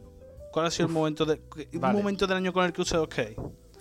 ¿Cuál 0.51 0.65
ha 0.65 0.71
sido 0.71 0.87
el 0.87 0.95
momento, 0.95 1.27
de, 1.27 1.43
un 1.75 1.81
vale. 1.83 1.99
momento 1.99 2.27
del 2.27 2.39
año 2.39 2.55
con 2.55 2.65
el 2.65 2.73
que 2.73 2.81
ustedes 2.81 3.03
os? 3.03 3.37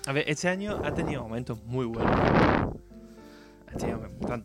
A 0.05 0.11
ver, 0.11 0.29
este 0.29 0.49
año 0.49 0.81
ha 0.83 0.93
tenido 0.93 1.23
momentos 1.23 1.63
muy 1.63 1.85
buenos. 1.85 2.11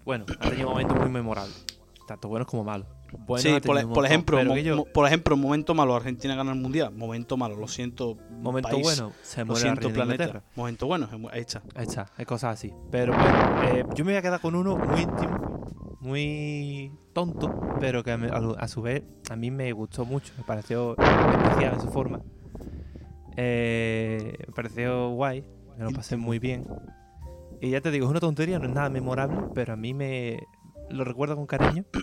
Bueno, 0.04 0.24
ha 0.38 0.50
tenido 0.50 0.68
momentos 0.68 0.96
muy 1.00 1.08
memorables. 1.08 1.64
Tanto 2.06 2.28
buenos 2.28 2.46
como 2.46 2.62
malos. 2.62 2.86
Sí, 3.38 3.48
por, 3.64 3.78
e- 3.78 3.86
por 3.86 4.04
ejemplo, 4.06 4.44
mo- 4.44 4.56
yo- 4.56 4.84
por 4.92 5.06
ejemplo, 5.06 5.36
momento 5.36 5.74
malo, 5.74 5.94
Argentina 5.94 6.34
gana 6.34 6.52
el 6.52 6.58
mundial. 6.58 6.92
Momento 6.94 7.36
malo, 7.36 7.56
lo 7.56 7.68
siento. 7.68 8.16
momento 8.30 8.68
país, 8.70 8.82
bueno, 8.82 9.12
se 9.22 9.40
Lo 9.40 9.46
muere 9.46 9.66
la 9.66 9.74
siento, 9.76 9.92
planeta. 9.92 10.42
Momento 10.54 10.86
bueno, 10.86 11.08
ahí 11.32 11.40
está. 11.40 11.62
Ahí 11.74 11.84
está, 11.84 12.06
hay 12.16 12.24
cosas 12.24 12.54
así. 12.54 12.72
Pero 12.90 13.14
bueno, 13.14 13.46
eh, 13.60 13.84
yo 13.94 14.04
me 14.04 14.12
voy 14.12 14.18
a 14.18 14.22
quedar 14.22 14.40
con 14.40 14.54
uno 14.54 14.76
muy 14.76 15.00
íntimo, 15.02 15.40
muy 16.00 16.92
tonto, 17.12 17.54
pero 17.78 18.02
que 18.04 18.16
lo- 18.16 18.58
a 18.58 18.68
su 18.68 18.82
vez 18.82 19.02
a 19.30 19.36
mí 19.36 19.50
me 19.50 19.72
gustó 19.72 20.04
mucho, 20.04 20.32
me 20.36 20.44
pareció 20.44 20.96
especial 21.30 21.74
en 21.74 21.80
su 21.80 21.88
forma. 21.88 22.20
Eh, 23.36 24.34
me 24.46 24.52
pareció 24.54 25.10
guay, 25.10 25.44
me 25.76 25.84
lo 25.84 25.90
pasé 25.90 26.16
muy 26.16 26.38
bien. 26.38 26.66
Y 27.60 27.70
ya 27.70 27.80
te 27.80 27.90
digo, 27.90 28.06
es 28.06 28.10
una 28.10 28.20
tontería, 28.20 28.58
no 28.58 28.66
es 28.66 28.74
nada 28.74 28.88
memorable, 28.90 29.38
pero 29.54 29.72
a 29.72 29.76
mí 29.76 29.94
me 29.94 30.38
lo 30.90 31.04
recuerdo 31.04 31.36
con 31.36 31.46
cariño. 31.46 31.84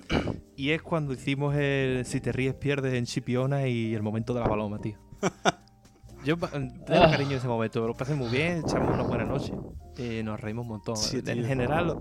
Y 0.56 0.70
es 0.70 0.84
cuando 0.84 1.14
hicimos 1.14 1.56
el 1.56 2.06
Si 2.06 2.22
te 2.22 2.32
ríes 2.32 2.54
pierdes 2.54 2.94
en 2.94 3.06
Chipiona 3.06 3.68
y 3.68 3.96
el 3.96 4.04
momento 4.04 4.36
de 4.36 4.40
la 4.42 4.46
paloma, 4.48 4.78
tío. 4.80 5.00
Yo 6.24 6.38
pa- 6.38 6.48
tengo 6.50 6.70
Ah. 6.90 7.10
cariño 7.12 7.32
a 7.32 7.38
ese 7.38 7.48
momento, 7.48 7.86
lo 7.86 7.96
pasé 7.96 8.14
muy 8.16 8.30
bien, 8.30 8.62
echamos 8.66 8.94
una 8.94 9.04
buena 9.04 9.26
noche 9.26 9.52
y 9.98 10.24
nos 10.24 10.40
reímos 10.40 10.64
un 10.64 10.70
montón. 10.70 10.96
Sí, 10.96 11.18
en 11.18 11.24
tío. 11.26 11.44
general, 11.46 11.98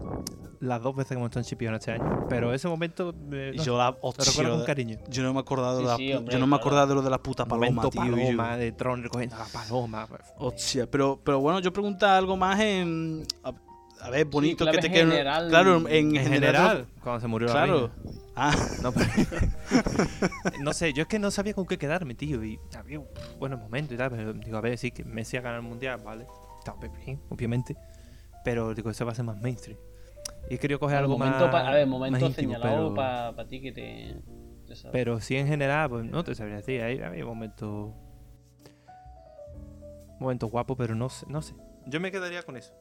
las 0.61 0.80
dos 0.80 0.95
veces 0.95 1.09
que 1.09 1.14
hemos 1.14 1.26
estado 1.30 1.41
en 1.41 1.45
Chipiona 1.47 1.76
este 1.78 1.93
año, 1.93 2.26
pero 2.28 2.53
ese 2.55 2.68
momento 2.68 3.12
me, 3.26 3.49
Y 3.55 3.57
no 3.57 3.64
yo 3.64 3.78
la 3.78 3.91
lo 3.91 3.99
hostia, 4.03 4.24
recuerdo 4.30 4.57
con 4.59 4.66
cariño. 4.66 4.99
yo 5.09 5.22
no 5.24 5.33
me 5.33 5.39
he 5.39 5.43
acordado 5.43 5.78
Sí, 5.78 5.83
de 5.85 5.89
la, 5.91 5.97
sí, 5.97 6.12
hombre, 6.12 6.33
yo 6.35 6.39
no 6.39 6.47
me 6.47 6.55
acordado 6.57 6.87
de 6.89 6.95
lo 6.95 7.03
de 7.03 7.11
la 7.11 7.18
puta 7.22 7.47
paloma, 7.47 7.66
momento 7.70 7.91
tío. 7.91 8.05
y 8.05 8.09
yo- 8.11 8.14
paloma, 8.37 8.57
de 8.59 8.72
Tron 8.72 9.03
recogiendo 9.03 9.37
la 9.39 9.47
paloma. 9.47 10.07
pues, 10.07 10.20
Hostia, 10.39 10.89
pero, 10.89 11.20
pero 11.24 11.41
bueno, 11.41 11.59
yo 11.59 11.72
preguntaba 11.72 12.16
algo 12.18 12.37
más 12.37 12.61
en. 12.61 13.24
A, 14.03 14.11
ver, 14.11 14.25
bonito 14.27 14.65
clave 14.65 14.79
que 14.79 14.83
te 14.83 14.91
quede. 14.91 15.05
general. 15.11 15.49
Claro, 15.49 15.77
en, 15.89 16.17
En 16.17 16.25
general. 16.25 16.87
cuando 17.03 17.21
se 17.21 17.27
murió 17.29 17.47
la 17.49 17.53
Claro. 17.55 17.91
reina. 18.05 18.21
Ah, 18.35 18.55
No, 18.83 18.93
pero- 18.93 19.07
no 20.63 20.73
sé, 20.73 20.93
yo 20.93 21.03
es 21.03 21.09
que 21.09 21.19
no 21.19 21.31
sabía 21.31 21.55
con 21.55 21.67
qué 21.67 21.79
quedarme, 21.79 22.15
tío. 22.15 22.43
Y 22.45 22.59
había 22.77 22.99
un 23.01 23.07
buenos 23.39 23.61
momentos 23.61 23.95
y 23.95 23.97
tal. 23.99 24.11
Pero 24.11 24.33
digo, 24.33 24.57
a 24.57 24.61
ver, 24.61 24.77
sí, 24.79 24.91
que 24.91 25.05
Messi 25.05 25.37
ha 25.37 25.41
ganado 25.41 25.63
el 25.63 25.69
mundial, 25.69 26.01
vale. 26.05 26.27
Está 26.59 26.75
bien, 27.05 27.21
obviamente. 27.29 27.77
Pero 28.45 28.75
digo, 28.75 28.91
eso 28.91 29.05
va 29.07 29.13
a 29.13 29.15
ser 29.15 29.25
más 29.25 29.41
mainstream. 29.41 29.79
Y 30.51 30.55
he 30.55 30.59
querido 30.59 30.81
coger 30.81 30.99
algo 30.99 31.17
momento 31.17 31.39
más. 31.45 31.51
pa- 31.51 31.69
a 31.69 31.73
ver, 31.73 31.87
más 31.87 31.91
momento 31.99 32.27
íntimo, 32.27 32.55
señalado 32.55 32.95
pero- 32.95 32.95
para 32.95 33.47
ti 33.49 33.61
que 33.61 33.73
te. 33.73 34.17
te 34.67 34.75
sabes. 34.77 34.93
Pero 34.93 35.21
sí, 35.21 35.37
en 35.37 35.47
general, 35.47 35.89
pues 35.91 36.05
no 36.05 36.25
te 36.25 36.35
sabría 36.35 36.57
decir. 36.57 36.83
Hay, 36.83 36.99
hay 37.01 37.23
momentos. 37.23 37.93
Momentos 40.19 40.51
guapos, 40.51 40.77
pero 40.77 40.95
no 40.95 41.09
sé, 41.09 41.27
no 41.29 41.43
sé. 41.43 41.55
Yo 41.87 42.01
me 42.01 42.11
quedaría 42.13 42.43
con 42.43 42.57
eso. 42.57 42.73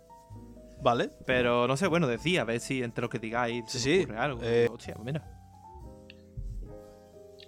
Vale. 0.82 1.10
Pero 1.26 1.68
no 1.68 1.78
sé, 1.78 1.88
bueno, 1.88 2.08
decía, 2.08 2.42
a 2.42 2.46
ver 2.46 2.60
si 2.60 2.84
entre 2.84 3.02
lo 3.02 3.10
que 3.10 3.20
digáis. 3.20 3.64
Sí, 3.68 3.80
se 3.80 4.06
sí, 4.06 4.12
algo. 4.16 4.40
eh, 4.44 4.68
Hostia, 4.72 4.96
pues 4.96 5.06
mira. 5.06 5.38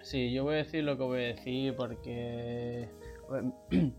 Sí, 0.01 0.31
yo 0.33 0.43
voy 0.43 0.55
a 0.55 0.57
decir 0.57 0.83
lo 0.83 0.97
que 0.97 1.03
voy 1.03 1.19
a 1.23 1.27
decir 1.27 1.75
porque. 1.75 2.89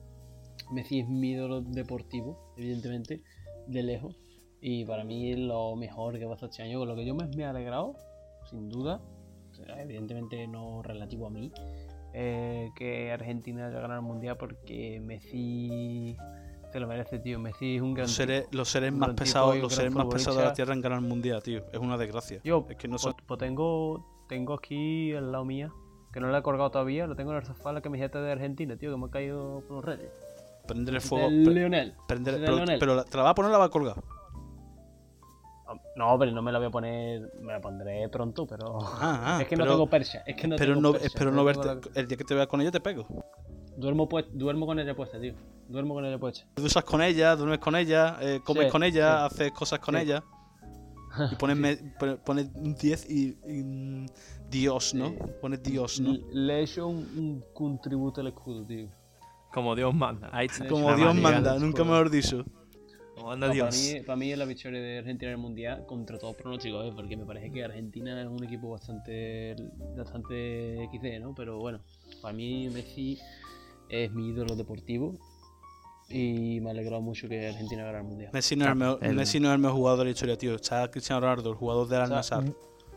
Messi 0.72 1.01
es 1.01 1.09
mi 1.09 1.32
ídolo 1.32 1.61
deportivo, 1.61 2.55
evidentemente, 2.57 3.22
de 3.66 3.82
lejos. 3.82 4.16
Y 4.61 4.85
para 4.87 5.05
mí 5.05 5.30
es 5.32 5.39
lo 5.39 5.76
mejor 5.76 6.18
que 6.18 6.26
pasa 6.26 6.47
este 6.47 6.62
año. 6.62 6.78
Con 6.78 6.89
lo 6.89 6.97
que 6.97 7.05
yo 7.05 7.14
más 7.14 7.35
me 7.37 7.43
he 7.43 7.47
alegrado, 7.47 7.97
sin 8.49 8.68
duda, 8.70 9.01
o 9.51 9.55
sea, 9.55 9.82
evidentemente 9.82 10.47
no 10.47 10.82
relativo 10.82 11.26
a 11.26 11.30
mí, 11.30 11.53
eh, 12.14 12.70
que 12.76 13.12
Argentina 13.12 13.66
haya 13.66 13.80
ganado 13.80 14.01
el 14.01 14.07
mundial 14.07 14.37
porque 14.39 15.01
Messi 15.01 16.16
se 16.75 16.81
lo 16.81 16.89
merece, 16.89 17.20
tío. 17.20 17.39
Messi 17.39 17.77
es 17.77 17.83
un 17.83 17.95
gran 17.95 18.07
Los 18.07 18.14
seres, 18.14 18.49
los 18.51 18.68
seres 18.68 18.93
un 18.93 18.99
más 18.99 19.11
pesados, 19.14 19.57
los 19.59 19.72
seres 19.72 19.95
más 19.95 20.07
pesados 20.07 20.39
de 20.41 20.45
la. 20.45 20.53
Tierra 20.55 20.75
en 20.75 20.81
ganar 20.81 20.99
el 20.99 21.05
mundial, 21.07 21.41
tío. 21.41 21.62
Es 21.72 21.79
una 21.79 21.97
desgracia. 21.97 22.41
Yo, 22.43 22.66
es 22.68 22.77
que 22.77 22.89
no 22.89 22.97
pues, 23.01 23.14
pues 23.25 23.39
tengo, 23.39 24.05
tengo 24.29 24.55
aquí 24.55 25.14
al 25.14 25.31
lado 25.31 25.45
mía, 25.45 25.70
que 26.12 26.18
no 26.18 26.27
la 26.33 26.39
he 26.39 26.43
colgado 26.43 26.72
todavía, 26.72 27.07
lo 27.07 27.14
tengo 27.14 27.31
en 27.31 27.37
el 27.37 27.45
sofá, 27.45 27.72
la 27.72 27.81
camiseta 27.81 28.20
de 28.20 28.33
Argentina, 28.33 28.77
tío, 28.77 28.91
que 28.91 28.97
me 28.97 29.07
ha 29.07 29.11
caído 29.11 29.62
por 29.68 29.77
los 29.77 29.85
redes. 29.85 30.11
Prender 30.66 30.97
el 30.97 31.01
fuego. 31.01 31.31
Del 31.31 31.45
pre- 31.45 31.95
prender- 32.09 32.33
del 32.33 32.41
pero, 32.41 32.57
Lionel. 32.57 32.79
pero 32.81 32.95
la- 32.97 33.05
¿te 33.05 33.16
la 33.18 33.22
va 33.22 33.31
a 33.31 33.35
poner 33.37 33.51
o 33.51 33.53
la 33.53 33.59
va 33.59 33.64
a 33.66 33.70
colgar? 33.70 34.03
No, 35.95 36.18
pero 36.18 36.33
no 36.33 36.43
me 36.43 36.51
la 36.51 36.59
voy 36.59 36.66
a 36.66 36.70
poner, 36.70 37.33
me 37.41 37.53
la 37.53 37.61
pondré 37.61 38.09
pronto, 38.09 38.47
pero... 38.49 38.79
Ah, 38.83 39.37
ah, 39.37 39.39
es 39.43 39.47
que 39.47 39.55
no 39.57 39.64
tengo 39.64 39.87
percha, 39.87 40.25
es 40.27 40.35
que 40.35 40.49
no 40.49 40.57
pero 40.57 40.75
tengo 40.75 40.81
no, 40.89 40.93
percha, 40.93 41.07
espero 41.07 41.31
no 41.31 41.45
verte. 41.45 41.66
la- 41.66 41.81
El 41.95 42.09
día 42.09 42.16
que 42.16 42.25
te 42.25 42.35
vea 42.35 42.49
con 42.49 42.61
ella 42.61 42.72
te 42.72 42.81
pego. 42.81 43.07
Duermo, 43.77 44.09
pues, 44.09 44.27
duermo 44.33 44.66
con 44.66 44.79
ella 44.79 44.95
puesta, 44.95 45.20
tío. 45.20 45.35
Duermo 45.68 45.95
con 45.95 46.05
ella 46.05 46.18
puesta. 46.18 46.47
Tú 46.55 46.64
usas 46.64 46.85
con 46.85 47.03
ella, 47.03 47.35
duermes 47.37 47.59
con 47.59 47.75
ella, 47.77 48.18
eh, 48.20 48.41
comes 48.45 48.64
Sí, 48.66 48.70
con 48.70 48.83
ella, 48.85 49.29
sí. 49.29 49.35
haces 49.35 49.53
cosas 49.53 49.79
con 49.81 49.95
Sí. 49.97 50.03
ella. 50.03 50.22
Y 51.33 51.37
pones, 51.37 51.79
pones 52.25 52.49
un 52.57 52.75
10 52.75 53.09
y, 53.09 53.37
y, 53.47 54.07
Dios, 54.51 54.95
¿no? 54.95 55.11
Sí. 55.11 55.16
Pones 55.41 55.62
Dios, 55.62 56.01
¿no? 56.01 56.12
Le 56.33 56.59
he 56.59 56.62
hecho 56.64 56.89
un, 56.89 56.97
un 57.16 57.45
contributo 57.55 58.20
al 58.20 58.27
escudo, 58.29 58.64
tío. 58.66 58.89
Como 59.53 59.77
Dios 59.77 59.95
manda. 59.95 60.29
Ahí 60.33 60.47
está. 60.47 60.66
Como 60.68 60.95
Dios 60.97 61.14
manera. 61.14 61.41
manda, 61.53 61.59
nunca 61.61 61.85
mejor 61.85 62.11
dicho. 62.11 62.45
Como 63.14 63.29
manda 63.29 63.47
No, 63.47 63.53
para, 63.53 63.70
Dios. 63.70 63.93
mí, 63.95 64.01
para 64.01 64.16
mí 64.16 64.33
es 64.33 64.39
la 64.39 64.45
victoria 64.45 64.81
de 64.81 64.99
Argentina 64.99 65.31
en 65.31 65.37
el 65.37 65.41
Mundial 65.41 65.87
contra 65.87 66.18
todos 66.18 66.35
pronósticos, 66.35 66.85
¿eh? 66.85 66.93
porque 66.97 67.16
me 67.16 67.25
parece 67.25 67.53
que 67.53 67.62
Argentina 67.64 68.20
es 68.20 68.27
un 68.27 68.43
equipo 68.43 68.70
bastante 68.70 69.55
bastante 69.97 70.89
XD, 70.93 71.20
¿no? 71.22 71.33
Pero 71.33 71.59
bueno, 71.61 71.79
para 72.20 72.35
mí 72.35 72.68
Messi 72.70 73.20
es 73.89 74.12
mi 74.12 74.28
ídolo 74.28 74.57
deportivo 74.57 75.14
y 76.09 76.61
me 76.61 76.68
ha 76.68 76.72
alegrado 76.72 77.01
mucho 77.01 77.28
que 77.28 77.49
Argentina 77.49 77.82
ganara 77.82 77.99
el 78.01 78.05
Mundial. 78.05 78.30
Messi 78.32 78.57
no, 78.57 78.64
es 78.64 78.70
el 78.70 78.76
mejor, 78.76 78.99
el- 79.03 79.14
Messi 79.16 79.41
no 79.41 79.49
es 79.49 79.55
el 79.55 79.61
mejor 79.61 79.76
jugador 79.76 79.99
de 80.01 80.05
la 80.07 80.11
historia, 80.11 80.37
tío. 80.39 80.55
Está 80.55 80.91
Cristiano 80.91 81.20
Ronaldo, 81.20 81.51
el 81.51 81.57
jugador 81.57 81.95
Al-Nassr. 81.95 82.45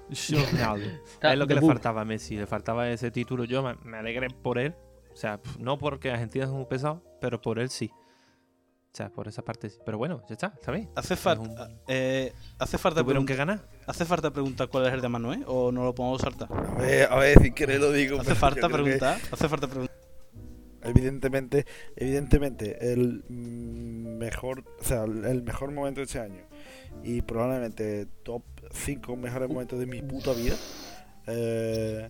Ronaldo. 0.53 0.85
Está 1.13 1.33
es 1.33 1.39
lo 1.39 1.45
que 1.47 1.49
de 1.53 1.55
le 1.55 1.61
book. 1.61 1.71
faltaba 1.71 2.01
a 2.01 2.05
Messi, 2.05 2.35
le 2.37 2.45
faltaba 2.47 2.89
ese 2.89 3.11
título. 3.11 3.43
Yo 3.45 3.61
me, 3.63 3.75
me 3.83 3.97
alegré 3.97 4.29
por 4.29 4.57
él. 4.57 4.75
O 5.11 5.15
sea, 5.15 5.39
no 5.59 5.77
porque 5.77 6.11
Argentina 6.11 6.45
es 6.45 6.51
muy 6.51 6.65
pesado, 6.65 7.01
pero 7.19 7.41
por 7.41 7.59
él 7.59 7.69
sí. 7.69 7.89
O 7.91 8.97
sea, 8.97 9.09
por 9.09 9.27
esa 9.27 9.41
parte 9.43 9.69
sí. 9.69 9.77
Pero 9.85 9.97
bueno, 9.97 10.21
ya 10.27 10.33
está, 10.33 10.47
está 10.59 10.71
bien. 10.71 10.89
Hace, 10.95 11.15
falta 11.15 11.41
un- 11.41 11.79
eh, 11.87 12.33
hace 12.59 12.77
falta 12.77 13.01
Tuvieron 13.01 13.25
que 13.25 13.33
preguntar, 13.35 13.57
ganar. 13.67 13.83
hace 13.87 14.05
falta 14.05 14.31
preguntar 14.31 14.69
cuál 14.69 14.87
es 14.87 14.93
el 14.93 15.01
de 15.01 15.09
Manuel 15.09 15.43
o 15.47 15.71
no 15.71 15.83
lo 15.83 15.93
podemos 15.95 16.21
saltar. 16.21 16.49
A 16.51 16.75
ver, 16.81 17.11
a 17.11 17.15
ver, 17.17 17.39
si 17.41 17.51
quieres 17.51 17.79
lo 17.79 17.91
digo. 17.91 18.19
Hace 18.19 18.35
falta 18.35 18.61
creo 18.67 18.69
que- 18.69 18.83
preguntar, 18.83 19.17
hace 19.31 19.49
falta 19.49 19.67
preguntar. 19.67 19.95
Evidentemente, 20.87 21.65
evidentemente, 21.95 22.91
el 22.93 23.23
mejor, 23.29 24.63
o 24.79 24.83
sea, 24.83 25.03
el 25.03 25.43
mejor 25.43 25.71
momento 25.71 25.99
de 25.99 26.05
este 26.05 26.19
año 26.19 26.41
y 27.03 27.21
probablemente 27.21 28.07
top 28.23 28.41
5 28.71 29.15
mejores 29.15 29.49
momentos 29.49 29.77
de 29.79 29.85
mi 29.85 30.01
puta 30.01 30.33
vida. 30.33 30.55
eh, 31.27 32.09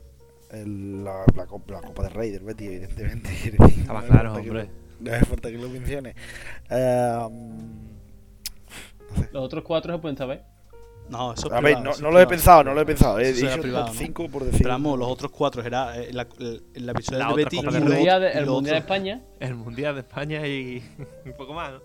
el- 0.52 1.04
la, 1.04 1.26
la, 1.36 1.46
Copa, 1.48 1.74
la 1.74 1.82
Copa 1.82 2.04
del 2.04 2.14
Rey 2.14 2.30
del 2.32 2.44
Betis, 2.44 2.68
evidentemente. 2.70 3.30
Estaba 3.82 4.02
No 4.02 4.08
claro, 4.08 4.32
hace 4.32 4.42
falta 4.42 4.42
que 4.44 4.50
hombre. 4.50 4.64
lo- 4.66 5.10
No 5.10 5.16
hace 5.16 5.26
falta 5.26 5.50
que 5.52 5.58
lo 5.58 5.70
mencione. 5.70 6.16
Eh, 6.70 7.28
mm, 7.30 7.88
Los 9.34 9.44
otros 9.44 9.64
cuatro 9.64 9.94
se 9.96 10.00
pueden 10.00 10.18
saber. 10.18 10.44
No, 11.10 11.34
eso 11.34 11.48
es 11.48 11.54
a 11.54 11.56
ver, 11.56 11.64
privado, 11.64 11.84
no, 11.86 11.92
eso 11.92 12.02
no 12.02 12.08
es 12.10 12.14
lo 12.14 12.20
he 12.22 12.28
pensado, 12.28 12.64
no 12.64 12.74
lo 12.74 12.82
he 12.82 12.86
pensado. 12.86 13.20
He 13.20 13.30
Eso 13.30 13.40
será 13.40 13.52
dicho 13.52 13.62
privado, 13.62 13.86
top 13.86 13.94
¿no? 13.96 14.00
5 14.02 14.30
por 14.30 14.44
decir. 14.44 14.60
Pero 14.62 14.70
vamos, 14.74 15.00
los 15.00 15.08
otros 15.10 15.32
cuatro 15.32 15.64
era 15.64 15.98
eh, 15.98 16.12
la, 16.12 16.28
el, 16.40 16.64
el 16.74 16.90
episodio 16.90 17.20
La 17.20 17.30
de 17.30 17.34
Betty 17.36 17.60
El. 17.60 17.66
Mundial, 17.82 18.22
de, 18.22 18.32
el 18.32 18.46
mundial 18.46 18.64
de 18.64 18.70
otro- 18.72 18.78
España, 18.78 19.22
El 19.40 19.56
Mundial 19.56 19.94
de 19.96 20.02
España 20.02 20.48
y 20.48 20.84
un 21.26 21.34
poco 21.34 21.54
más, 21.54 21.72
¿no? 21.74 21.80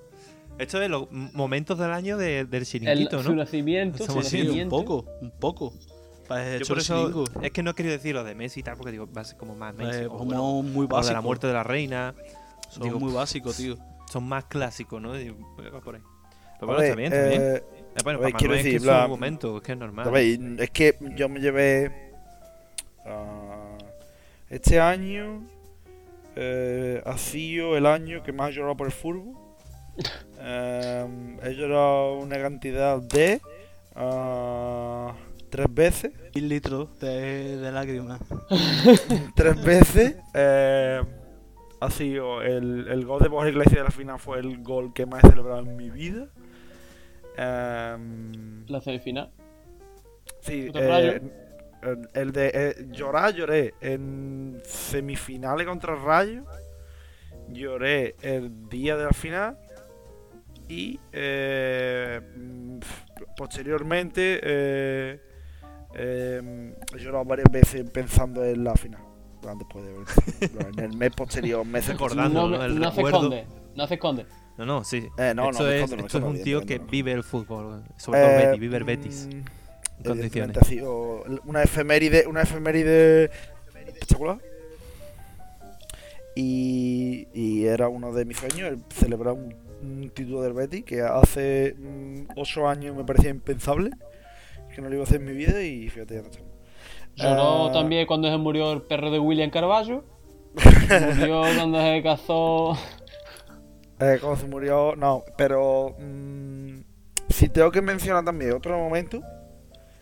Esto 0.59 0.83
es 0.83 0.91
los 0.91 1.11
momentos 1.11 1.79
del 1.79 1.93
año 1.93 2.17
de- 2.19 2.45
del 2.45 2.61
el, 2.63 2.67
chiringuito, 2.67 3.23
su 3.23 3.31
¿no? 3.31 3.37
nacimiento, 3.37 3.99
su 3.99 4.13
Somos- 4.13 4.25
Sí, 4.27 4.41
un 4.41 4.47
nacimiento. 4.49 4.77
poco, 4.77 5.05
un 5.21 5.31
poco. 5.31 5.73
Para 6.29 6.59
Yo 6.59 6.67
por 6.67 6.77
el 6.79 6.83
eso 6.83 7.25
es 7.43 7.51
que 7.51 7.63
no 7.63 7.71
he 7.71 7.75
querido 7.75 7.95
decir 7.95 8.15
lo 8.15 8.23
de 8.25 8.35
Messi 8.35 8.61
y 8.61 8.63
tal, 8.63 8.77
porque 8.77 8.93
digo, 8.93 9.09
va 9.17 9.23
a 9.23 9.25
ser 9.25 9.37
como 9.39 9.55
más 9.55 9.75
Messi. 9.75 10.03
Eh, 10.03 10.07
o, 10.07 10.19
bueno, 10.19 10.63
muy 10.63 10.87
o 10.91 11.01
de 11.03 11.13
la 11.13 11.21
muerte 11.21 11.47
de 11.47 11.53
la 11.53 11.63
reina. 11.63 12.15
Somos 12.69 12.89
digo, 12.89 13.01
muy 13.01 13.13
básicos, 13.13 13.57
tío. 13.57 13.77
Son 14.11 14.25
más 14.25 14.45
clásicos, 14.45 15.01
¿no? 15.01 15.15
Digo, 15.15 15.37
va 15.75 15.81
por 15.81 15.97
ahí. 15.97 16.03
Pero 16.61 16.73
bueno, 16.73 16.81
ver, 16.81 16.91
está 16.91 16.97
bien, 16.97 17.13
está 17.13 17.29
bien. 17.29 17.82
Eh, 17.95 18.01
bueno, 18.05 18.19
a 18.19 18.23
ver, 18.23 18.33
para 18.33 18.39
quiero 18.39 18.55
Manuel 18.55 18.59
es 18.59 18.63
que 18.65 18.73
decir, 18.73 18.77
es 18.77 18.85
la- 18.85 19.05
un 19.05 19.11
momento, 19.11 19.57
es 19.59 19.63
que 19.63 19.73
es 19.73 19.79
normal. 19.79 20.11
Ver, 20.11 20.39
es 20.61 20.71
que 20.71 20.97
yo 21.17 21.29
me 21.29 21.41
llevé 21.41 22.13
ah, 23.07 23.79
este 24.51 24.81
año 24.81 25.43
eh, 26.37 27.03
ha 27.05 27.19
sido 27.19 27.77
el 27.77 27.87
año 27.87 28.23
que 28.23 28.33
más 28.33 28.51
he 28.51 28.55
llorado 28.55 28.77
por 28.77 28.87
el 28.87 28.93
fútbol. 28.93 29.35
Em, 30.45 31.39
he 31.45 31.55
llorado 31.55 32.15
una 32.19 32.37
cantidad 32.41 32.99
de 33.01 33.41
ah, 33.95 35.13
tres 35.51 35.67
veces. 35.71 36.13
Mil 36.35 36.49
litros 36.49 36.99
de, 36.99 37.59
de 37.59 37.71
lágrimas. 37.73 38.21
Tres 39.37 39.63
veces. 39.63 40.17
eh, 40.35 41.01
ha 41.81 41.91
sido 41.91 42.43
el, 42.43 42.87
el 42.89 43.05
gol 43.05 43.21
de 43.23 43.29
Borja 43.29 43.51
Iglesias 43.51 43.75
de 43.77 43.85
la 43.85 43.91
final 43.91 44.19
fue 44.19 44.39
el 44.39 44.63
gol 44.63 44.93
que 44.95 45.05
más 45.05 45.23
he 45.25 45.29
celebrado 45.31 45.61
en 45.61 45.77
mi 45.77 45.91
vida. 45.91 46.29
Em, 47.37 48.67
La 48.69 48.81
semifinal. 48.81 49.31
Sí, 50.41 50.69
¿Otro 50.69 50.81
eh, 50.83 51.23
el, 51.83 52.09
el 52.15 52.33
de 52.33 52.51
eh, 52.55 52.75
llorar, 52.91 53.35
lloré 53.35 53.75
en 53.81 54.61
semifinales 54.65 55.67
contra 55.67 55.95
el 55.95 56.03
Rayo. 56.03 56.45
Lloré 57.49 58.17
el 58.23 58.69
día 58.69 58.97
de 58.97 59.05
la 59.05 59.13
final. 59.13 59.59
Y 60.69 60.99
eh, 61.13 62.21
posteriormente 63.37 64.41
eh, 64.43 65.21
eh, 65.95 66.75
he 66.95 66.99
llorado 66.99 67.25
varias 67.25 67.51
veces 67.51 67.89
pensando 67.91 68.45
en 68.45 68.65
la 68.65 68.75
final. 68.75 69.03
Después 69.59 69.85
de 69.85 69.93
ver, 69.93 70.69
en 70.79 70.85
el 70.93 70.97
mes 70.97 71.11
posterior, 71.15 71.67
meses 71.67 71.91
Recordando. 71.91 72.49
no, 72.49 72.57
¿no? 72.59 72.65
El 72.65 72.79
no 72.79 72.93
se 72.93 73.03
esconde, 73.03 73.45
no 73.75 73.87
se 73.89 73.95
esconde. 73.95 74.27
No, 74.59 74.67
no, 74.67 74.85
sí. 74.85 75.09
Eh, 75.19 75.33
no, 75.35 75.51
esto 75.51 75.63
no, 75.65 75.71
es, 75.71 75.91
esto 75.93 76.19
es 76.19 76.25
un 76.25 76.43
tío 76.43 76.61
que 76.67 76.79
vive 76.79 77.13
el 77.13 77.23
fútbol. 77.25 77.83
Sobre 77.97 78.21
todo 78.21 78.31
Eh, 78.31 78.37
Betis, 78.47 78.61
vive 78.61 78.77
el 78.77 78.85
Betis. 78.85 79.27
mm, 79.29 79.31
En 79.31 80.05
condiciones. 80.05 80.57
ha 80.59 80.65
sido 80.65 81.25
una 81.47 81.63
efeméride, 81.63 82.27
una 82.27 82.43
efeméride 82.43 83.31
espectacular. 83.87 84.39
Y, 86.35 87.29
y 87.35 87.67
era 87.67 87.89
uno 87.89 88.13
de 88.13 88.25
mis 88.25 88.39
sueños 88.39 88.61
el 88.73 88.79
celebrar 88.95 89.35
un, 89.35 89.55
un 89.83 90.11
título 90.11 90.41
del 90.43 90.55
Betis 90.55 90.85
que 90.85 91.03
hace 91.03 91.75
8 92.37 92.69
años 92.69 92.97
me 92.97 93.05
parecía 93.05 93.31
impensable 93.31 93.91
que 94.75 94.81
no 94.81 94.89
lo 94.89 94.95
iba 94.95 95.03
a 95.05 95.07
hacer 95.07 95.21
en 95.21 95.27
mi 95.27 95.35
vida 95.35 95.63
y 95.63 95.89
fíjate 95.91 96.15
ya 96.15 96.23
no 96.23 96.29
estamos. 96.29 96.49
Lloró 97.17 97.69
Ah. 97.69 97.73
también 97.73 98.07
cuando 98.07 98.31
se 98.31 98.39
murió 98.39 98.73
el 98.73 98.81
perro 98.83 99.11
de 99.11 99.19
William 99.19 99.51
Carballo. 99.51 100.05
murió 101.19 101.43
cuando 101.57 101.79
se 101.83 102.03
casó. 102.03 102.79
Eh, 104.03 104.19
cuando 104.21 104.41
se 104.41 104.47
murió, 104.49 104.97
no, 104.97 105.25
pero 105.37 105.95
mm, 105.99 106.81
si 107.29 107.49
tengo 107.49 107.71
que 107.71 107.83
mencionar 107.83 108.25
también 108.25 108.53
otro 108.53 108.77
momento 108.79 109.23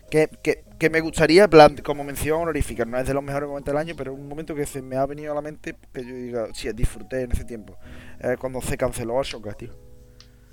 que, 0.09 0.29
que, 0.43 0.63
que 0.79 0.89
me 0.89 1.01
gustaría, 1.01 1.45
en 1.45 1.49
plan, 1.49 1.77
como 1.83 2.03
mención 2.03 2.41
honorífica, 2.41 2.85
no 2.85 2.97
es 2.99 3.07
de 3.07 3.13
los 3.13 3.23
mejores 3.23 3.47
momentos 3.49 3.73
del 3.73 3.79
año, 3.81 3.95
pero 3.97 4.13
un 4.13 4.27
momento 4.27 4.55
que 4.55 4.65
se 4.65 4.81
me 4.81 4.97
ha 4.97 5.05
venido 5.05 5.31
a 5.31 5.35
la 5.35 5.41
mente 5.41 5.75
que 5.93 6.05
yo 6.05 6.15
diga, 6.15 6.47
sí, 6.53 6.71
disfruté 6.73 7.23
en 7.23 7.31
ese 7.33 7.45
tiempo. 7.45 7.77
Eh, 8.19 8.37
cuando 8.39 8.61
se 8.61 8.77
canceló 8.77 9.19
Ashoka, 9.19 9.53
tío. 9.53 9.73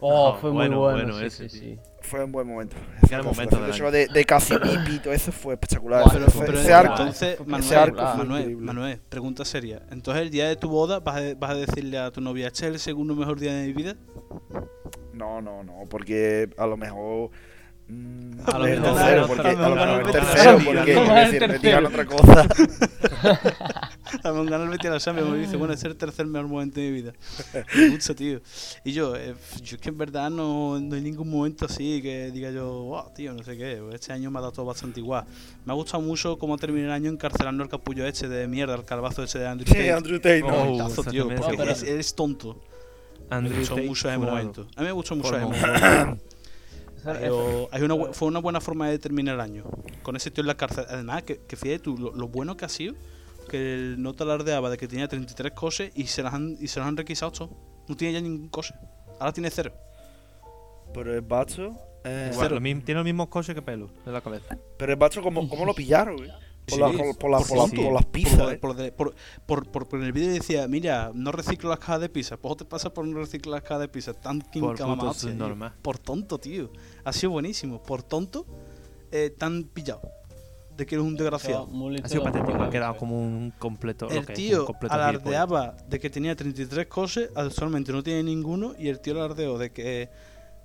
Oh, 0.00 0.32
Ah, 0.32 0.38
fue 0.40 0.50
bueno, 0.50 0.78
muy 0.78 0.78
bueno. 0.78 1.12
bueno, 1.12 1.12
sí, 1.12 1.26
ese, 1.26 1.48
sí, 1.48 1.48
sí. 1.48 1.80
Fue 2.08 2.24
un 2.24 2.32
buen 2.32 2.46
momento. 2.46 2.76
Gran 3.08 3.24
momento 3.24 3.60
de, 3.90 4.06
de 4.08 4.24
Casimir 4.24 4.80
y 4.90 4.98
todo 4.98 5.12
eso 5.12 5.30
fue 5.32 5.54
espectacular. 5.54 6.02
Buah, 6.04 6.12
Pero, 6.12 6.26
Ese- 6.26 6.38
pero 6.40 6.60
ese 6.60 6.74
arco, 6.74 6.92
entonces, 6.92 7.34
ese 7.34 7.44
Manuel, 7.44 7.74
arco 7.78 7.96
fue 8.06 8.16
Manuel. 8.24 8.56
Manuel, 8.56 9.00
pregunta 9.08 9.44
seria. 9.44 9.82
Entonces, 9.90 10.22
el 10.22 10.30
día 10.30 10.48
de 10.48 10.56
tu 10.56 10.68
boda, 10.68 11.00
¿vas 11.00 11.16
a, 11.16 11.34
vas 11.38 11.50
a 11.50 11.54
decirle 11.54 11.98
a 11.98 12.10
tu 12.10 12.20
novia, 12.20 12.46
este 12.48 12.66
es 12.66 12.72
el 12.74 12.78
segundo 12.80 13.14
mejor 13.14 13.38
día 13.38 13.52
de 13.54 13.66
mi 13.66 13.72
vida? 13.72 13.96
No, 15.12 15.40
no, 15.42 15.62
no, 15.64 15.84
porque 15.90 16.48
a 16.56 16.66
lo 16.66 16.76
mejor. 16.76 17.30
mm, 17.88 18.40
A 18.46 18.58
lo 18.58 18.66
el 18.66 18.80
mejor 18.80 18.96
tercero, 18.96 19.20
no, 19.20 19.26
porque, 19.28 19.48
a 19.48 19.52
lo 19.68 19.74
mejor 19.76 19.88
el 20.06 20.12
tercero, 20.12 20.58
porque 20.64 20.92
el 20.92 21.32
me 21.32 21.38
tercero. 21.38 21.58
digan 21.58 21.86
otra 21.86 22.04
cosa. 22.06 22.46
A 24.24 24.32
mí 24.32 24.42
me 24.44 24.50
gana 24.50 24.64
el 24.64 24.70
Betis 24.70 24.86
a 24.86 24.94
la 24.94 25.00
Champions, 25.00 25.30
me 25.30 25.38
dice, 25.38 25.56
bueno, 25.56 25.74
este 25.74 25.86
es 25.88 25.92
el 25.92 25.98
tercer 25.98 26.26
mejor 26.26 26.48
momento 26.48 26.80
de 26.80 26.86
mi 26.90 26.92
vida. 27.02 27.12
Me 27.76 27.88
gusta, 27.90 28.14
tío. 28.14 28.40
Y 28.84 28.92
yo, 28.92 29.14
eh, 29.16 29.34
yo 29.62 29.76
es 29.76 29.80
que 29.82 29.88
en 29.90 29.98
verdad 29.98 30.30
no, 30.30 30.78
no 30.80 30.94
hay 30.94 31.00
ningún 31.02 31.28
momento 31.30 31.66
así 31.66 32.00
que 32.02 32.30
diga 32.30 32.50
yo, 32.50 32.84
wow, 32.84 33.12
tío, 33.14 33.32
no 33.34 33.42
sé 33.42 33.56
qué. 33.56 33.82
Este 33.92 34.12
año 34.12 34.30
me 34.30 34.38
ha 34.38 34.40
dado 34.42 34.52
todo 34.52 34.66
bastante 34.66 35.00
igual. 35.00 35.24
Me 35.64 35.72
ha 35.72 35.76
gustado 35.76 36.02
mucho 36.02 36.38
cómo 36.38 36.56
terminé 36.56 36.86
el 36.86 36.92
año 36.92 37.10
encarcelando 37.10 37.62
el 37.62 37.68
capullo 37.68 38.06
este 38.06 38.28
de 38.28 38.46
mierda, 38.48 38.74
el 38.74 38.84
calabazo 38.84 39.22
ese 39.22 39.38
de 39.40 39.46
Andrew 39.48 39.66
Sí, 39.66 39.74
Tate. 39.74 39.92
Andrew 39.92 40.16
Tate, 40.18 40.42
Oh, 40.42 40.76
no. 40.76 40.88
Tío, 41.10 41.28
porque 41.28 41.42
Oh, 41.54 41.56
pero- 41.56 41.70
es- 41.70 41.82
eres 41.82 42.14
tonto. 42.14 42.60
Me 43.30 43.36
Andrew 43.36 43.58
gustó 43.58 43.74
Tate 43.74 43.86
mucho 43.88 44.08
ese 44.08 44.18
momento. 44.18 44.66
A 44.76 44.80
mí 44.80 44.86
me 44.86 44.92
gustó 44.92 45.16
mucho 45.16 45.36
ese 45.36 45.44
momento. 45.44 46.18
Ese 46.98 47.26
Eso- 47.26 47.68
Hay- 47.70 47.82
una 47.82 48.12
fue 48.12 48.28
una 48.28 48.40
buena 48.40 48.60
forma 48.60 48.88
de 48.88 48.98
terminar 48.98 49.36
el 49.36 49.40
año. 49.40 49.64
Con 50.02 50.16
ese 50.16 50.30
tío 50.30 50.42
en 50.42 50.48
la 50.48 50.56
cárcel. 50.56 50.84
Además, 50.88 51.22
que, 51.22 51.38
que 51.46 51.56
fíjate 51.56 51.78
tú, 51.78 51.96
lo, 51.96 52.12
lo 52.12 52.26
bueno 52.28 52.56
que 52.56 52.64
ha 52.64 52.68
sido 52.68 52.94
que 53.48 53.74
el 53.74 54.02
no 54.02 54.12
te 54.14 54.22
alardeaba 54.22 54.70
de 54.70 54.76
que 54.76 54.86
tenía 54.86 55.08
33 55.08 55.52
cosas 55.52 55.90
y 55.94 56.06
se 56.06 56.22
las 56.22 56.34
han, 56.34 56.56
y 56.60 56.68
se 56.68 56.78
las 56.78 56.88
han 56.88 56.96
requisado 56.96 57.32
todo. 57.32 57.50
No 57.88 57.96
tiene 57.96 58.14
ya 58.14 58.20
ningún 58.20 58.48
cosa. 58.48 58.78
Ahora 59.18 59.32
tiene 59.32 59.50
cero. 59.50 59.72
Pero 60.94 61.12
el 61.14 61.20
bacho. 61.22 61.74
eh, 62.04 62.30
Igual, 62.32 62.54
lo 62.54 62.60
mismo- 62.60 62.82
tiene 62.84 62.98
los 63.00 63.04
mismos 63.04 63.28
coches 63.28 63.54
que 63.54 63.62
pelo 63.62 63.90
en 64.06 64.12
la 64.12 64.20
cabeza. 64.20 64.56
pero 64.78 64.92
el 64.92 64.98
bacho, 64.98 65.20
¿cómo, 65.22 65.48
cómo 65.48 65.64
lo 65.64 65.74
pillaron, 65.74 66.16
güey? 66.16 66.30
Por, 66.30 66.74
Sí, 66.76 66.80
la- 66.80 66.86
por, 66.92 67.18
por 67.18 67.30
la- 67.30 67.38
por 67.38 67.48
por 67.48 67.56
la- 67.56 67.62
tonto. 67.64 67.82
por 67.82 67.92
las 67.94 68.04
pizzas. 68.06 68.46
de- 68.46 68.52
eh. 68.54 68.58
por, 68.58 68.70
lo 68.70 68.82
de- 68.82 68.92
por- 68.92 69.14
por- 69.46 69.66
por- 69.70 69.88
por 69.88 70.02
el 70.02 70.12
vídeo 70.12 70.30
decía, 70.32 70.68
mira, 70.68 71.10
no 71.14 71.32
reciclo 71.32 71.70
las 71.70 71.78
cajas 71.78 72.00
de 72.02 72.08
pizza. 72.10 72.36
Pues 72.36 72.58
te 72.58 72.64
pasa 72.66 72.92
por 72.92 73.06
no 73.06 73.18
reciclar 73.18 73.54
las 73.54 73.62
cajas 73.62 73.80
de 73.80 73.88
pizza. 73.88 74.12
Tan 74.14 74.42
subnormal. 75.14 75.72
Por 75.82 75.98
tonto, 75.98 76.38
tío. 76.38 76.70
Ha 77.04 77.12
sido 77.12 77.30
buenísimo. 77.32 77.82
Por 77.82 78.02
tonto, 78.02 78.46
eh, 79.10 79.30
tan 79.36 79.64
pillado. 79.64 80.02
De 80.78 80.86
que 80.86 80.94
eres 80.94 81.04
un 81.06 81.16
desgraciado. 81.16 81.68
Ha 82.04 82.08
sido 82.08 82.22
patético, 82.22 82.62
ha 82.62 82.70
quedado 82.70 82.96
como 82.96 83.20
un 83.20 83.52
completo. 83.58 84.06
lo 84.06 84.12
El 84.12 84.18
es, 84.18 84.26
tío 84.26 84.60
un 84.60 84.66
completo 84.66 84.94
alardeaba 84.94 85.74
de 85.88 85.98
que 85.98 86.08
tenía 86.08 86.36
33 86.36 86.86
cosas, 86.86 87.30
actualmente 87.34 87.90
no 87.90 88.00
tiene 88.04 88.22
ninguno, 88.22 88.74
y 88.78 88.86
el 88.86 89.00
tío 89.00 89.14
alardeó 89.14 89.58
de 89.58 89.72
que 89.72 90.08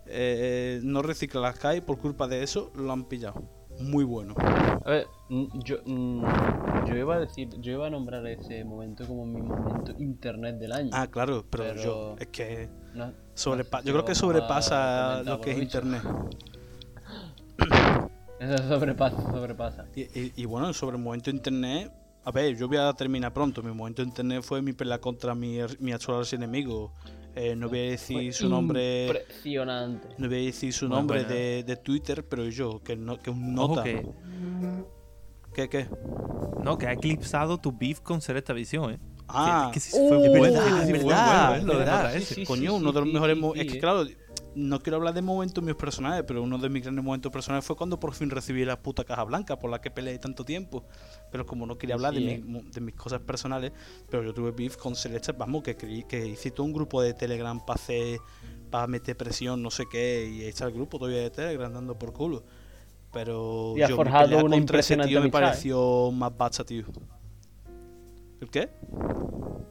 eh, 0.06 0.80
no 0.84 1.02
recicla 1.02 1.42
las 1.42 1.58
calles 1.58 1.82
por 1.82 1.98
culpa 1.98 2.28
de 2.28 2.44
eso, 2.44 2.72
lo 2.76 2.92
han 2.92 3.06
pillado. 3.06 3.42
Muy 3.80 4.04
bueno. 4.04 4.36
A 4.38 4.88
ver, 4.88 5.08
yo, 5.66 5.78
yo 5.84 6.96
iba 6.96 7.16
a 7.16 7.20
decir, 7.20 7.50
yo 7.60 7.72
iba 7.72 7.88
a 7.88 7.90
nombrar 7.90 8.24
ese 8.28 8.64
momento 8.64 9.08
como 9.08 9.26
mi 9.26 9.42
momento 9.42 9.94
internet 9.98 10.60
del 10.60 10.74
año. 10.74 10.90
Ah, 10.94 11.08
claro, 11.08 11.44
pero, 11.50 11.64
Pero- 11.64 11.84
yo, 11.84 12.16
es 12.20 12.28
que 12.28 12.70
No- 12.94 13.08
no 13.08 13.14
yo 13.84 13.94
creo 13.94 14.06
que 14.06 14.14
sobrepasa 14.14 15.24
lo 15.24 15.42
que 15.42 15.54
es 15.54 15.58
internet. 15.58 16.04
Eso 18.44 18.68
sobrepasa, 18.68 19.18
sobrepasa. 19.32 19.86
Y, 19.96 20.02
y- 20.02 20.34
y 20.36 20.46
bueno, 20.46 20.74
sobre 20.74 20.98
el 20.98 21.04
momento 21.04 21.30
internet, 21.30 21.92
a 22.26 22.32
ver, 22.32 22.56
yo 22.58 22.68
voy 22.68 22.78
a 22.78 22.92
terminar 22.94 23.34
pronto. 23.34 23.62
Mi 23.64 23.72
momento 23.72 24.02
internet 24.02 24.44
fue 24.44 24.62
mi 24.62 24.74
pelea 24.74 25.00
contra 25.00 25.34
mi, 25.36 25.58
mi 25.80 25.92
actual 25.92 26.26
enemigo. 26.32 26.92
Eh, 27.36 27.56
no 27.56 27.68
voy 27.70 27.80
a 27.80 27.84
decir 27.92 28.18
Fue 28.18 28.32
su 28.32 28.50
nombre. 28.50 29.08
Impresionante. 29.08 30.08
No 30.18 30.28
voy 30.28 30.38
a 30.44 30.46
decir 30.46 30.74
su 30.74 30.88
nombre 30.88 31.24
de, 31.24 31.64
de 31.64 31.76
Twitter, 31.78 32.24
pero 32.28 32.48
yo, 32.50 32.82
que, 32.84 32.96
no, 32.96 33.20
que 33.20 33.30
un 33.32 33.58
Ojo 33.58 33.70
nota. 33.76 33.84
que, 33.84 34.06
¿Qué, 35.54 35.70
qué? 35.70 35.88
no, 36.64 36.78
que 36.78 36.88
ha 36.88 36.94
eclipsado 36.94 37.58
tu 37.58 37.72
beef 37.72 38.00
con 38.02 38.22
Selecta 38.22 38.54
Visión, 38.54 38.92
¿eh? 38.92 39.00
Ah, 39.28 39.70
que, 39.72 39.80
que 39.80 39.80
sí 39.80 39.92
fue 40.08 40.18
Uh, 40.18 40.30
bueno, 40.38 40.60
verdad, 40.60 40.82
es 40.82 41.66
verdad, 41.66 42.46
coño, 42.46 42.76
uno 42.76 42.92
de 42.92 43.00
los 43.00 43.08
mejores. 43.10 43.38
es 43.56 43.72
que 43.72 43.80
claro, 43.80 44.06
no 44.56 44.80
quiero 44.80 44.98
hablar 44.98 45.14
de 45.14 45.22
momentos 45.22 45.64
míos 45.64 45.78
personales, 45.78 46.24
pero 46.28 46.42
uno 46.44 46.58
de 46.58 46.70
mis 46.70 46.84
grandes 46.84 47.04
momentos 47.04 47.32
personales 47.32 47.66
fue 47.66 47.76
cuando 47.76 48.00
por 48.00 48.14
fin 48.14 48.30
recibí 48.30 48.64
la 48.66 48.80
puta 48.82 49.04
caja 49.04 49.24
blanca 49.24 49.58
por 49.60 49.70
la 49.72 49.80
que 49.82 49.92
peleé 49.92 50.18
tanto 50.20 50.44
tiempo. 50.46 50.84
Pero 51.32 51.46
como 51.46 51.66
no 51.66 51.78
quería 51.78 51.96
hablar 51.96 52.14
Sí, 52.16 52.24
de, 52.26 52.32
eh. 52.36 52.42
mi- 52.46 52.62
de 52.64 52.82
mis 52.82 52.96
cosas 52.96 53.20
personales, 53.22 53.72
pero 54.10 54.24
yo 54.24 54.34
tuve 54.34 54.52
beef 54.52 54.78
con 54.78 54.96
Celeste, 54.96 55.32
vamos, 55.34 55.64
que, 55.64 55.76
creí- 55.78 56.04
que 56.08 56.26
hice 56.28 56.52
todo 56.52 56.66
un 56.66 56.74
grupo 56.74 57.02
de 57.02 57.14
Telegram 57.14 57.60
para 57.66 57.76
hacer, 57.76 58.20
para 58.70 58.88
meter 58.88 59.16
presión, 59.18 59.62
no 59.62 59.72
sé 59.72 59.86
qué, 59.92 60.30
y 60.32 60.42
ahí 60.42 60.48
está 60.50 60.66
el 60.66 60.74
grupo 60.74 60.98
todavía 61.00 61.22
de 61.22 61.30
Telegram 61.32 61.72
dando 61.74 61.98
por 61.98 62.14
culo. 62.14 62.44
Pero 63.12 63.74
Y 63.76 63.82
yo 63.82 63.96
forjado 63.96 64.38
una 64.44 64.56
ese 64.56 64.62
impresionante 64.62 65.10
tío 65.12 65.22
me 65.22 65.28
¿eh? 65.28 65.32
pareció 65.32 66.12
más 66.12 66.36
bacha, 66.36 66.64
tío. 66.64 66.86
¿El 68.42 68.50
qué? 68.50 68.70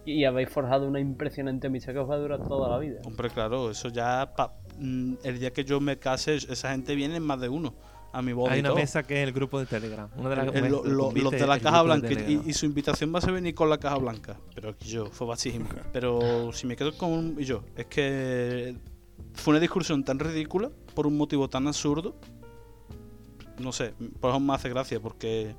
Y 0.04 0.24
habéis 0.24 0.48
forjado 0.48 0.86
una 0.88 0.98
impresionante 0.98 1.66
amistad 1.66 1.92
que 1.92 1.98
os 2.00 2.08
va 2.10 2.14
a 2.14 2.18
durar 2.18 2.42
toda 2.48 2.68
la 2.68 2.78
vida. 2.78 3.00
Hombre, 3.04 3.30
claro, 3.30 3.70
eso 3.70 3.88
ya. 3.88 4.32
pa- 4.36 4.52
el 4.80 5.38
día 5.38 5.52
que 5.52 5.64
yo 5.64 5.80
me 5.80 5.98
case, 5.98 6.36
esa 6.36 6.70
gente 6.72 6.94
viene 6.94 7.16
en 7.16 7.22
más 7.22 7.40
de 7.40 7.48
uno. 7.48 7.74
A 8.14 8.20
mi 8.20 8.34
boda 8.34 8.52
Hay 8.52 8.58
y 8.58 8.60
una 8.60 8.68
todo. 8.70 8.78
mesa 8.78 9.02
que 9.04 9.22
es 9.22 9.26
el 9.26 9.32
grupo 9.32 9.58
de 9.58 9.64
Telegram. 9.64 10.06
Una 10.18 10.28
de 10.28 10.36
las 10.36 10.54
El- 10.54 10.70
lo- 10.70 10.84
lo- 10.84 11.12
los 11.12 11.30
de 11.32 11.46
la 11.46 11.58
caja 11.58 11.80
blanca 11.82 12.08
y, 12.12 12.52
su 12.52 12.66
invitación 12.66 13.10
va 13.14 13.20
a 13.20 13.22
ser 13.22 13.32
venir 13.32 13.54
con 13.54 13.70
la 13.70 13.78
caja 13.78 13.96
blanca. 13.96 14.36
Pero 14.54 14.68
aquí 14.68 14.86
yo, 14.90 15.06
fue 15.06 15.26
bajísimo. 15.26 15.64
Pero 15.94 16.52
si 16.52 16.66
me 16.66 16.76
quedo 16.76 16.94
con 16.98 17.10
un- 17.10 17.36
y 17.40 17.44
yo, 17.44 17.64
es 17.74 17.86
que 17.86 18.76
fue 19.32 19.52
una 19.52 19.60
discusión 19.60 20.04
tan 20.04 20.18
ridícula 20.18 20.70
por 20.94 21.06
un 21.06 21.16
motivo 21.16 21.48
tan 21.48 21.66
absurdo. 21.66 22.14
No 23.58 23.72
sé, 23.72 23.94
por 24.20 24.28
eso 24.30 24.40
me 24.40 24.52
hace 24.54 24.68
gracia 24.68 25.00
porque, 25.00 25.54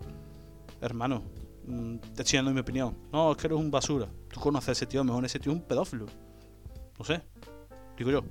hermano, 0.81 1.23
mm, 1.65 1.95
te 2.15 2.21
estoy 2.21 2.37
dando 2.37 2.51
mi 2.53 2.59
opinión. 2.59 2.95
No, 3.11 3.31
es 3.31 3.37
que 3.37 3.47
eres 3.47 3.57
un 3.57 3.71
basura. 3.71 4.07
Tú 4.31 4.39
conoces 4.39 4.69
a 4.69 4.71
ese 4.73 4.85
tío, 4.85 5.03
mejor 5.03 5.25
ese 5.25 5.39
tío 5.39 5.51
es 5.53 5.57
un 5.57 5.63
pedófilo. 5.63 6.05
No 6.99 7.05
sé, 7.05 7.21
digo 7.97 8.11
yo. 8.11 8.23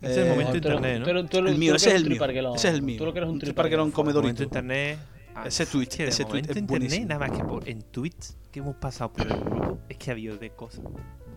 Ese 0.00 0.12
es 0.12 0.16
el 0.18 0.26
Eh, 0.26 0.30
momento 0.30 0.50
eres- 0.50 0.64
internet, 0.64 0.98
¿no? 1.00 1.04
tú 1.28 1.38
eres- 1.38 1.52
el 1.52 1.58
mío, 1.58 1.74
ese 1.74 1.84
que 1.86 1.90
es 1.90 1.96
el 1.96 2.02
un 2.04 2.08
mío. 2.12 2.54
Ese 2.54 2.68
es 2.68 2.74
el 2.74 2.82
mío. 2.82 2.98
Tú 2.98 3.04
lo 3.06 3.12
que 3.12 3.18
eres 3.18 3.28
un 3.28 3.34
Un 3.34 3.40
triparguelón 3.40 3.90
triparguelón. 3.90 3.90
comedorito. 3.90 4.22
Momento 4.22 4.42
internet. 4.44 4.98
ah, 5.34 5.44
Ese 5.46 5.66
tweet, 5.66 5.82
es 5.88 5.96
que 5.96 6.02
de 6.04 6.08
ese 6.10 6.24
tweet 6.24 6.40
es 6.42 6.48
internet, 6.48 6.68
buenísimo. 6.68 7.06
nada 7.08 7.28
más 7.28 7.36
que 7.38 7.44
por, 7.44 7.68
en 7.68 7.82
tweets 7.82 8.36
que 8.52 8.60
hemos 8.60 8.76
pasado 8.76 9.12
por 9.12 9.26
el 9.26 9.38
grupo, 9.40 9.78
es 9.88 9.96
que 9.96 10.10
ha 10.10 10.12
habido 10.12 10.36
de 10.36 10.50
cosas 10.50 10.82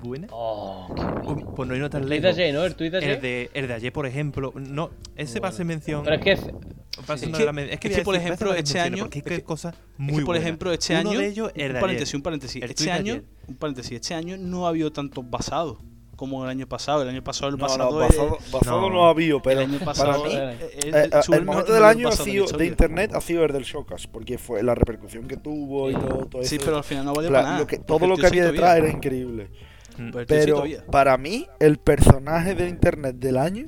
buenas. 0.04 0.30
Oh, 0.34 0.88
rico. 1.36 1.54
Por 1.56 1.68
no 1.68 1.76
irnos 1.76 1.90
tan 1.92 2.02
El 2.04 2.08
tweet 2.08 2.18
de 2.22 2.28
lejos. 2.28 2.40
ayer, 2.40 2.54
¿no? 2.54 2.64
El 2.66 2.76
tweet 2.76 2.90
de 2.92 2.98
ayer. 2.98 3.10
El 3.12 3.22
de, 3.22 3.50
el 3.54 3.68
de 3.68 3.74
ayer, 3.74 3.94
por 3.94 4.06
ejemplo, 4.08 4.54
no, 4.56 4.90
ese 5.16 5.40
va 5.40 5.50
a 5.50 5.52
ser 5.52 5.66
mención. 5.66 6.04
Pero 6.04 6.16
es 6.16 6.22
que 6.24 6.32
es- 6.32 6.48
va 6.48 7.14
a 7.14 7.18
ser 7.18 7.30
Es 7.30 7.36
una 7.36 7.38
que- 7.46 7.52
men- 7.54 7.70
es 7.70 7.80
que, 7.80 7.90
voy 7.90 8.00
a 8.00 8.04
por 8.04 8.16
ejemplo, 8.16 8.54
este 8.56 8.80
año- 8.80 9.08
es 9.12 9.24
que- 9.24 9.44
cosas 9.44 9.76
Es 9.76 9.80
muy 10.00 10.20
que, 10.20 10.26
por 10.26 10.36
ejemplo, 10.38 10.72
este 10.72 11.00
Uno 11.00 11.10
año. 11.12 11.20
de 11.20 11.28
ellos, 11.28 11.52
el 11.56 11.68
de 11.70 11.74
un 11.76 11.82
paréntesis, 11.82 12.14
un 12.16 12.22
paréntesis. 12.24 12.64
El 12.64 12.70
Este 12.72 12.92
año, 12.92 13.22
un 13.48 13.56
paréntesis. 13.56 13.92
Este 13.94 14.14
año 14.16 14.38
no 14.38 14.66
ha 14.66 14.70
habido 14.70 14.92
tantos 14.92 15.30
basados 15.30 15.78
como 16.22 16.44
el 16.44 16.52
año 16.52 16.68
pasado. 16.68 17.02
El 17.02 17.10
año 17.10 17.24
pasado, 17.24 17.50
el 17.50 17.58
No, 17.58 17.66
pasado. 17.66 17.90
no, 18.00 18.06
es- 18.06 18.52
basado 18.52 18.82
no. 18.82 18.90
no, 18.92 19.08
ha 19.08 19.10
habido, 19.10 19.42
pero 19.42 19.62
el 19.62 19.70
año 19.70 19.80
para 19.80 19.86
pasado. 19.92 20.24
mí 20.24 20.36
eh, 20.36 20.38
eh, 20.38 20.60
Eh, 20.62 20.70
eh, 20.76 20.80
eh, 20.86 21.10
el 21.34 21.46
que 21.50 21.64
del 21.64 21.78
el 21.78 21.84
año 21.84 22.08
ha 22.08 22.12
pasado 22.12 22.26
de 22.26 22.32
sido, 22.32 22.58
de 22.60 22.66
internet 22.68 23.12
ha 23.16 23.22
sido 23.22 23.44
el 23.44 23.52
del 23.52 23.64
Showcast, 23.64 24.06
porque 24.06 24.38
fue 24.38 24.62
la 24.62 24.76
repercusión 24.76 25.28
que 25.28 25.38
tuvo 25.38 25.90
y 25.90 25.96
Sí. 25.96 26.00
todo, 26.00 26.26
todo 26.28 26.44
Sí, 26.44 26.56
eso. 26.58 26.66
pero 26.66 26.78
al 26.78 26.84
final 26.84 27.06
no 27.06 27.14
valió 27.16 27.32
para 27.32 27.42
nada. 27.44 27.60
lo 27.60 27.66
que- 27.66 27.78
porque 27.78 27.88
todo 27.88 28.06
lo 28.08 28.18
que 28.18 28.28
había 28.28 28.44
detrás 28.44 28.60
todavía. 28.62 28.84
era 28.86 28.94
increíble. 28.96 29.50
Mm. 29.98 30.12
Pero 30.28 30.64
para 30.92 31.18
mí, 31.18 31.48
el 31.60 31.80
personaje 31.80 32.54
de 32.54 32.70
internet 32.70 33.16
del 33.16 33.38
año 33.38 33.68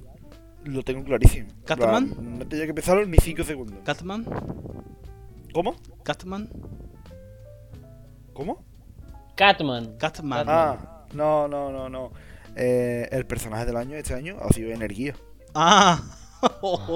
lo 0.64 0.84
tengo 0.84 1.04
clarísimo. 1.04 1.50
¿Catman? 1.66 2.38
No 2.38 2.48
tenía 2.48 2.68
que 2.68 2.74
pensarlo 2.76 3.04
ni 3.08 3.18
5 3.18 3.44
segundos. 3.44 3.80
Catman. 3.84 4.26
¿Cómo? 5.54 5.76
Catman. 6.04 6.50
¿Cómo? 8.34 8.64
Catman. 9.36 9.98
Catman. 9.98 10.46
Ah, 10.48 11.06
no, 11.14 11.48
no, 11.48 11.72
no, 11.72 11.90
no. 11.90 12.12
Eh, 12.56 13.08
el 13.12 13.26
personaje 13.26 13.66
del 13.66 13.78
año 13.78 13.96
este 13.98 14.14
año 14.14 14.38
ha 14.42 14.52
sido 14.54 14.72
energía. 14.72 15.16
Ah. 15.56 16.02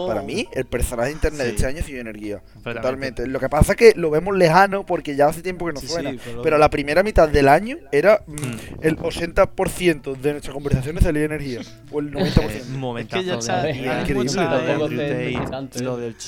Para 0.08 0.24
mí, 0.24 0.46
el 0.52 0.66
personaje 0.66 1.08
de 1.08 1.14
internet 1.14 1.42
de 1.48 1.50
este 1.52 1.66
año 1.66 1.80
ha 1.80 1.84
sido 1.84 2.02
energía. 2.02 2.44
Totalmente. 2.62 3.26
Lo 3.28 3.40
que 3.40 3.48
pasa 3.48 3.72
es 3.72 3.78
que 3.78 3.94
lo 3.96 4.10
vemos 4.10 4.36
lejano 4.36 4.86
porque 4.86 5.16
ya 5.16 5.28
hace 5.28 5.42
tiempo 5.42 5.66
que 5.68 5.72
no 5.72 5.80
Sí, 5.80 5.88
suena. 5.88 6.12
sí, 6.12 6.20
pero- 6.22 6.42
pero... 6.42 6.58
la 6.58 6.70
primera 6.70 7.02
mitad 7.02 7.30
del 7.30 7.48
año 7.48 7.78
era 7.94 8.24
mm, 8.28 8.32
Mm. 8.34 8.58
el 8.82 8.98
80% 8.98 10.16
de 10.16 10.32
nuestras 10.34 10.54
conversaciones 10.54 11.02
salía 11.02 11.24
energía. 11.24 11.62
O 11.92 12.02
el 12.02 12.12
90%. 12.12 12.42
Eh, 12.58 12.64
un 12.74 12.78
momentazo 12.80 13.24
ya 13.24 13.36
está- 13.36 13.62
de 13.64 14.78
lo 14.78 14.88
de 14.90 14.96
es 14.96 15.12
Tate, 15.12 15.30
excitante, 15.38 15.84
lo 15.84 15.98
¿eh? 15.98 16.02
del 16.02 16.20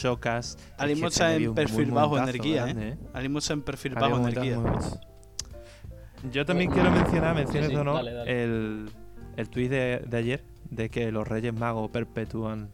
que 1.01 1.07
está 1.07 1.25
había 1.33 1.47
en 1.47 1.55
perfil 1.55 1.91
bajo 1.91 2.17
energía, 2.17 2.67
¿eh? 2.69 2.97
Mismo 3.21 3.39
está 3.39 3.51
en 3.53 3.61
perfil 3.63 3.95
bajo 3.95 4.17
energía. 4.17 4.57
Yo 6.31 6.45
también 6.45 6.69
quiero 6.71 6.91
mencionar, 6.91 7.35
menciones 7.35 7.69
Sí, 7.69 7.75
sí, 7.75 7.79
o 7.79 7.83
no, 7.83 7.93
dale, 7.95 8.11
dale. 8.13 8.43
el, 8.43 8.89
el 9.39 9.49
tuit 9.49 9.69
de, 9.69 10.03
de 10.05 10.17
ayer 10.17 10.43
de 10.69 10.89
que 10.89 11.11
los 11.11 11.27
Reyes 11.27 11.53
Magos 11.53 11.89
perpetúan 11.91 12.69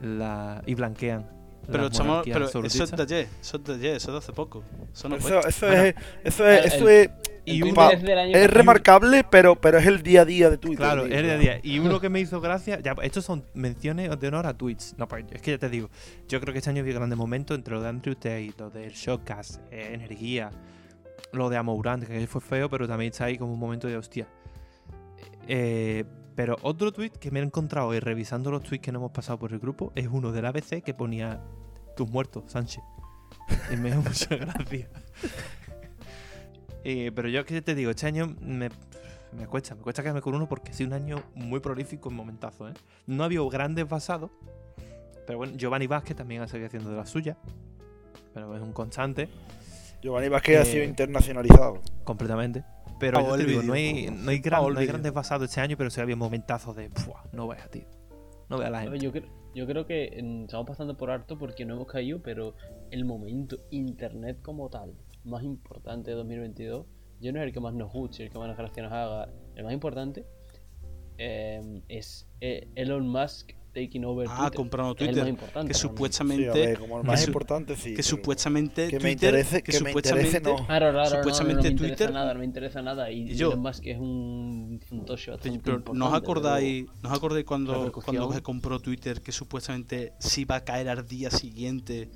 la 0.00 0.62
y 0.66 0.74
blanquean 0.74 1.26
Pero, 1.66 1.84
las 1.84 1.92
chamo, 1.92 2.22
pero 2.24 2.46
eso 2.46 2.84
es 2.84 2.90
de 2.90 3.02
ayer. 3.02 3.28
Eso 3.40 3.56
es 3.58 3.64
de 3.64 3.74
ayer. 3.74 3.96
Eso 3.96 4.08
es 4.08 4.12
de 4.12 4.18
hace 4.18 4.32
poco. 4.32 4.64
Eso 4.92 5.08
no 5.08 5.16
fue. 5.18 5.38
Eso, 5.38 5.48
eso 5.48 5.66
Bueno, 5.66 5.82
es, 5.84 5.94
eso 6.24 6.48
es, 6.48 6.60
el- 6.60 6.72
eso 6.72 6.88
es, 6.88 7.10
y 7.44 7.62
El 7.62 8.34
es 8.34 8.50
remarcable, 8.50 9.24
pero, 9.24 9.56
pero 9.56 9.78
es 9.78 9.86
el 9.86 10.02
día 10.02 10.22
a 10.22 10.24
día 10.24 10.50
de 10.50 10.58
Twitter. 10.58 10.78
Claro, 10.78 11.04
es 11.06 11.10
de 11.22 11.38
día. 11.38 11.60
Y 11.62 11.78
uno 11.78 12.00
que 12.00 12.08
me 12.10 12.20
hizo 12.20 12.40
gracia, 12.40 12.78
ya, 12.80 12.94
estos 13.02 13.24
son 13.24 13.44
menciones 13.54 14.10
de 14.20 14.28
honor 14.28 14.46
a 14.46 14.54
tweets. 14.54 14.94
No, 14.98 15.08
pues 15.08 15.24
es 15.30 15.40
que 15.40 15.52
ya 15.52 15.58
te 15.58 15.68
digo, 15.70 15.88
yo 16.28 16.40
creo 16.40 16.52
que 16.52 16.58
este 16.58 16.70
año 16.70 16.82
había 16.82 16.94
grandes 16.94 17.18
momentos 17.18 17.56
entre 17.56 17.74
lo 17.74 17.80
de 17.80 17.88
Andrew 17.88 18.14
Tate, 18.14 18.52
lo 18.58 18.70
del 18.70 18.92
Showcast, 18.92 19.60
eh, 19.70 19.90
Energía, 19.94 20.50
lo 21.32 21.48
de 21.48 21.56
Amourant, 21.56 22.04
que 22.04 22.26
fue 22.26 22.40
feo, 22.40 22.68
pero 22.68 22.86
también 22.86 23.12
está 23.12 23.24
ahí 23.26 23.38
como 23.38 23.52
un 23.54 23.58
momento 23.60 23.88
de 23.88 23.96
hostia. 23.96 24.26
Eh, 25.48 26.04
pero 26.36 26.56
otro 26.62 26.92
tweet 26.92 27.10
que 27.10 27.30
me 27.32 27.40
he 27.40 27.42
encontrado 27.42 27.92
y 27.94 27.98
revisando 28.00 28.50
los 28.52 28.62
tweets 28.62 28.82
que 28.84 28.92
no 28.92 28.98
hemos 29.00 29.10
pasado 29.10 29.38
por 29.40 29.52
el 29.52 29.58
grupo 29.58 29.90
es 29.96 30.06
uno 30.06 30.30
del 30.30 30.46
ABC 30.46 30.82
que 30.84 30.94
ponía 30.94 31.40
tus 31.96 32.08
muertos, 32.08 32.44
Sánchez. 32.46 32.84
Y 33.72 33.76
me 33.76 33.90
da 33.90 33.96
mucha 34.00 34.36
gracia. 34.36 34.88
Eh, 36.84 37.10
pero 37.14 37.28
yo 37.28 37.44
que 37.44 37.60
te 37.60 37.74
digo, 37.74 37.90
este 37.90 38.06
año 38.06 38.36
me, 38.40 38.68
me 39.36 39.46
cuesta, 39.46 39.74
me 39.74 39.82
cuesta 39.82 40.02
quedarme 40.02 40.22
con 40.22 40.34
uno 40.34 40.48
porque 40.48 40.70
ha 40.70 40.74
sido 40.74 40.88
un 40.88 40.94
año 40.94 41.22
muy 41.34 41.60
prolífico 41.60 42.08
en 42.08 42.14
momentazos, 42.16 42.70
¿eh? 42.70 42.74
No 43.06 43.24
ha 43.24 43.26
habido 43.26 43.48
grandes 43.48 43.88
basados, 43.88 44.30
pero 45.26 45.38
bueno, 45.38 45.54
Giovanni 45.56 45.86
Vázquez 45.86 46.16
también 46.16 46.42
ha 46.42 46.48
seguido 46.48 46.68
haciendo 46.68 46.90
de 46.90 46.96
la 46.96 47.04
suya, 47.06 47.36
pero 48.32 48.54
es 48.56 48.62
un 48.62 48.72
constante, 48.72 49.28
Giovanni 50.02 50.28
Vázquez 50.28 50.58
ha 50.58 50.62
Eh, 50.62 50.64
sido 50.64 50.84
internacionalizado. 50.84 51.80
completamente. 52.04 52.64
Pero 52.98 53.18
yo 53.20 53.36
te 53.36 53.44
digo, 53.46 53.62
no 53.62 53.72
hay, 53.74 54.06
no, 54.10 54.30
hay 54.30 54.38
gran- 54.38 54.60
no 54.74 54.78
hay 54.80 54.86
grandes 54.92 55.12
basados 55.12 55.48
este 55.48 55.60
año, 55.60 55.76
pero 55.76 55.90
sí 55.90 56.00
había 56.00 56.16
momentazos 56.16 56.74
de, 56.76 56.88
"Buah, 57.06 57.24
no 57.32 57.46
veas, 57.48 57.70
tío. 57.70 57.84
No 58.48 58.58
veas 58.58 58.70
la 58.70 58.80
gente. 58.82 58.98
Yo, 58.98 59.12
cre- 59.12 59.28
yo 59.54 59.66
creo 59.66 59.86
que 59.86 60.04
estamos 60.44 60.66
pasando 60.66 60.96
por 60.96 61.10
harto 61.10 61.36
porque 61.38 61.64
no 61.64 61.74
hemos 61.74 61.86
caído, 61.86 62.22
pero 62.22 62.54
el 62.90 63.04
momento 63.04 63.58
internet 63.70 64.38
como 64.42 64.68
tal, 64.70 64.94
más 65.24 65.42
importante 65.44 66.10
de 66.10 66.16
2022, 66.16 66.86
yo 67.20 67.32
no 67.32 67.40
es 67.40 67.46
el 67.46 67.52
que 67.52 67.60
más 67.60 67.74
nos 67.74 67.92
guste, 67.92 68.24
el 68.24 68.30
que 68.30 68.38
más 68.38 68.56
gracia 68.56 68.82
nos 68.82 68.92
haga, 68.92 69.28
el 69.54 69.64
más 69.64 69.72
importante 69.72 70.24
eh, 71.18 71.82
es 71.88 72.28
eh, 72.40 72.68
Elon 72.76 73.08
Musk 73.08 73.50
taking 73.86 74.04
over 74.04 74.26
Ah, 74.30 74.36
Twitter. 74.42 74.56
comprando 74.56 74.92
Es 74.94 75.00
el 75.00 75.06
Twitter. 75.08 75.22
más 75.22 75.28
importante. 75.30 75.68
Que 75.68 75.74
supuestamente. 75.74 76.52
Sí, 76.52 76.58
ver, 76.58 76.78
como 76.78 77.00
el 77.00 77.06
más 77.06 77.20
que 77.20 77.26
importante, 77.26 77.76
sí. 77.76 77.94
que 77.94 78.02
supuestamente 78.02 78.88
que 78.88 78.96
me 78.96 79.00
Twitter. 79.16 79.34
interese- 79.34 79.62
que 79.62 79.72
que 79.72 79.80
me 79.80 79.90
supuestamente. 79.90 80.28
interese, 80.38 80.60
no. 80.60 80.66
Claro, 80.66 80.92
claro, 80.92 81.16
Supuestamente 81.16 81.54
no, 81.54 81.62
no, 81.62 81.62
me 81.64 81.70
interesa 81.70 81.96
Twitter- 81.96 82.12
nada, 82.14 82.32
no 82.34 82.38
me 82.40 82.44
interesa 82.44 82.82
nada. 82.82 83.10
Y, 83.10 83.18
Y 83.22 83.32
y 83.32 83.34
yo- 83.36 83.48
Elon 83.48 83.60
Musk 83.60 83.86
es 83.86 83.98
un, 83.98 84.80
un 84.90 85.04
tocho 85.04 85.32
bastante 85.32 85.58
Pero 85.62 85.76
¿no 85.78 85.82
os 85.82 85.88
importante, 85.88 86.16
acordáis, 86.16 86.86
¿no 87.02 87.08
os 87.10 87.16
acordáis 87.16 87.44
cuando, 87.44 87.92
cuando 87.92 88.32
se 88.32 88.42
compró 88.42 88.80
Twitter 88.80 89.20
que 89.22 89.32
supuestamente 89.32 90.12
se 90.18 90.40
iba 90.42 90.56
a 90.56 90.64
caer 90.64 90.88
al 90.88 91.06
día 91.06 91.30
siguiente 91.30 92.10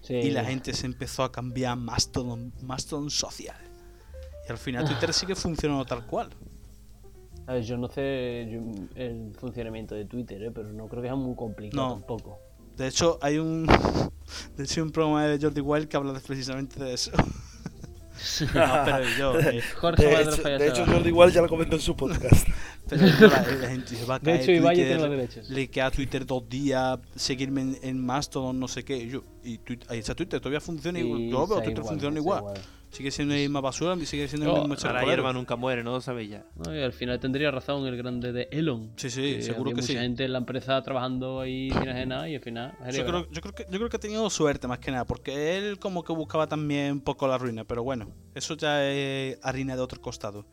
Sí. 0.00 0.14
y 0.14 0.30
la 0.30 0.44
gente 0.44 0.72
se 0.74 0.86
empezó 0.86 1.24
a 1.24 1.32
cambiar 1.32 1.72
a 1.72 1.76
Mastodon, 1.76 2.52
Mastodon 2.62 3.10
social? 3.10 3.56
Y 4.48 4.52
al 4.52 4.58
final 4.58 4.84
Twitter 4.86 5.12
sigue 5.12 5.34
funcionando 5.34 5.84
tal 5.84 6.06
cual. 6.06 6.30
A 7.48 7.54
ver, 7.54 7.62
yo 7.64 7.76
no 7.78 7.88
sé 7.88 8.46
yo- 8.50 8.60
el 8.94 9.32
funcionamiento 9.38 9.94
de 9.94 10.04
Twitter, 10.04 10.42
¿eh? 10.42 10.50
pero 10.54 10.70
no 10.72 10.86
creo 10.86 11.02
que 11.02 11.08
sea 11.08 11.16
muy 11.16 11.34
complicado 11.34 11.82
No. 11.88 11.94
tampoco. 11.94 12.38
De 12.76 12.86
hecho, 12.86 13.18
hay 13.22 13.38
un. 13.38 13.66
De 14.56 14.64
hecho, 14.64 14.80
hay 14.80 14.82
un 14.86 14.92
programa 14.92 15.24
de 15.26 15.38
Jordi 15.40 15.60
Wild 15.62 15.88
que 15.88 15.96
habla 15.96 16.12
de- 16.12 16.20
precisamente 16.20 16.78
de 16.84 16.92
eso. 16.94 17.10
no, 18.54 18.82
pero 18.84 19.04
yo. 19.18 19.38
eh, 19.40 19.62
Jorge 19.80 20.04
De 20.06 20.20
hecho, 20.22 20.42
de 20.42 20.68
hecho. 20.68 20.84
Jordi 20.86 21.08
igual 21.08 21.32
ya 21.32 21.40
lo 21.42 21.48
comentó 21.48 21.76
en 21.76 21.82
su 21.82 21.96
podcast. 21.96 22.46
pero 22.88 23.06
la, 23.06 23.42
la 23.60 23.68
gente 23.70 23.94
se 23.96 24.04
va 24.04 24.16
a 24.16 24.18
De 24.18 24.24
caer 24.26 24.40
hecho, 24.42 24.52
Ibai 24.52 24.76
ya 24.76 24.82
Twitter, 24.82 24.96
tiene 24.98 25.00
los 25.00 25.10
derechos. 25.10 25.50
le 25.50 25.70
queda 25.70 25.90
Twitter 25.90 26.26
dos 26.26 26.48
días, 26.48 26.98
seguirme 27.16 27.62
en, 27.62 27.78
en 27.82 28.04
Mastodon, 28.04 28.58
no 28.60 28.68
sé 28.68 28.84
qué. 28.84 28.96
Y 28.98 29.08
yo, 29.08 29.22
y 29.42 29.58
Twitter, 29.58 29.86
ahí 29.90 29.98
está 30.00 30.14
Twitter, 30.14 30.38
todavía 30.40 30.60
funciona 30.60 30.98
igual. 30.98 31.22
Yo 31.28 31.46
veo, 31.46 31.56
Twitter 31.58 31.78
igual, 31.78 31.88
funciona 31.88 32.18
igual. 32.18 32.44
Sigue 32.90 33.10
siendo 33.10 33.34
la 33.34 33.40
misma 33.40 33.60
basura, 33.60 33.96
sigue 34.04 34.28
siendo 34.28 34.46
el 34.46 34.54
No, 34.54 34.66
mismo 34.66 34.88
Ahora 34.88 35.02
la 35.02 35.08
hierba 35.08 35.32
nunca 35.32 35.56
muere, 35.56 35.84
no 35.84 35.92
lo 35.92 36.00
sabéis 36.00 36.30
ya. 36.30 36.46
No, 36.56 36.74
y 36.74 36.80
al 36.82 36.92
final 36.92 37.20
tendría 37.20 37.50
razón 37.50 37.86
el 37.86 37.96
grande 37.96 38.32
de 38.32 38.48
Elon. 38.50 38.92
Sí, 38.96 39.10
sí, 39.10 39.36
que 39.36 39.42
seguro 39.42 39.72
que 39.74 39.82
sí. 39.82 39.92
mucha 39.92 40.02
gente 40.02 40.24
en 40.24 40.32
la 40.32 40.38
empresa 40.38 40.82
trabajando 40.82 41.40
ahí 41.40 41.70
sin 41.70 41.88
hacer 41.88 42.08
nada 42.08 42.28
y 42.28 42.34
al 42.34 42.40
final. 42.40 42.72
Yo 42.92 43.04
creo, 43.04 43.30
yo, 43.30 43.40
creo 43.40 43.54
que, 43.54 43.66
yo 43.70 43.78
creo 43.78 43.88
que 43.88 43.96
ha 43.96 44.00
tenido 44.00 44.28
suerte 44.30 44.66
más 44.66 44.78
que 44.78 44.90
nada, 44.90 45.04
porque 45.04 45.58
él 45.58 45.78
como 45.78 46.02
que 46.02 46.12
buscaba 46.12 46.46
también 46.46 46.92
un 46.92 47.00
poco 47.00 47.28
la 47.28 47.36
ruina, 47.36 47.64
pero 47.64 47.82
bueno, 47.82 48.10
eso 48.34 48.56
ya 48.56 48.84
es 48.84 49.38
harina 49.42 49.76
de 49.76 49.82
otro 49.82 50.00
costado. 50.00 50.46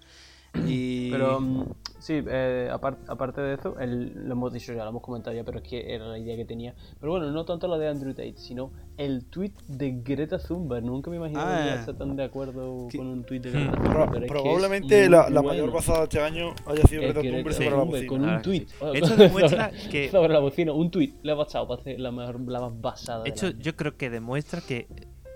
Y... 0.68 1.12
Pero 1.12 1.40
mm, 1.42 1.66
sí, 2.00 2.22
eh, 2.28 2.70
apar- 2.72 2.98
aparte 3.08 3.42
de 3.42 3.56
eso, 3.56 3.78
el- 3.80 4.14
lo 4.28 4.34
hemos 4.34 4.54
dicho 4.54 4.74
ya, 4.74 4.84
lo 4.84 4.90
hemos 4.92 5.02
comentado 5.02 5.36
ya, 5.36 5.44
pero 5.44 5.60
es 5.60 5.68
que 5.68 5.94
era 5.94 6.06
la 6.08 6.18
idea 6.18 6.36
que 6.36 6.46
tenía. 6.46 6.74
Pero 7.00 7.12
bueno, 7.12 7.30
no 7.32 7.46
tanto 7.46 7.68
la 7.68 7.78
de 7.78 7.88
Andrew 7.88 8.14
Tate, 8.14 8.36
sino 8.38 8.72
el 8.98 9.26
tweet 9.26 9.52
de 9.68 9.92
Greta 10.04 10.38
Thunberg. 10.40 10.84
Nunca 10.86 11.10
me 11.12 11.18
imaginé 11.18 11.40
Ah, 11.42 11.62
que 11.64 11.70
eh. 11.72 11.80
estar 11.80 11.96
tan 11.96 12.16
de 12.16 12.24
acuerdo 12.24 12.88
Que- 12.90 12.98
con 12.98 13.08
un 13.08 13.24
tweet 13.24 13.40
de 13.42 13.50
Hmm. 13.50 13.54
Greta 13.54 13.72
Pro- 13.72 14.04
Thunberg. 14.06 14.08
es 14.08 14.20
que 14.20 14.26
es 14.26 14.32
probablemente 14.44 15.02
muy 15.02 15.10
la, 15.10 15.18
la 15.30 15.42
bueno. 15.42 15.48
mayor 15.50 15.74
pasada 15.74 16.04
este 16.04 16.20
año 16.22 16.54
haya 16.66 16.84
sido 16.84 17.02
Greta 17.02 17.22
que 17.22 17.28
Thunberg 17.30 17.46
Greta 17.46 17.58
sobre 17.58 17.70
la 17.72 17.76
con 17.78 17.90
bocina. 17.90 18.14
un 18.14 18.30
Ah, 18.30 18.42
tweet. 18.42 18.66
Esto 18.94 19.16
demuestra 19.18 19.72
que- 19.92 20.10
Sobre 20.10 20.34
la 20.34 20.40
bocina, 20.40 20.72
un 20.74 20.92
tweet 20.92 21.14
le 21.24 21.32
ha 21.32 21.36
pasado 21.38 21.68
para 21.68 21.82
hacer 21.82 22.00
la, 22.00 22.12
mejor, 22.12 22.40
la 22.50 22.62
más 22.62 22.82
basada. 22.82 23.24
De 23.24 23.30
hecho, 23.30 23.50
yo 23.50 23.76
creo 23.76 23.98
que 23.98 24.10
demuestra 24.10 24.62
que 24.62 24.88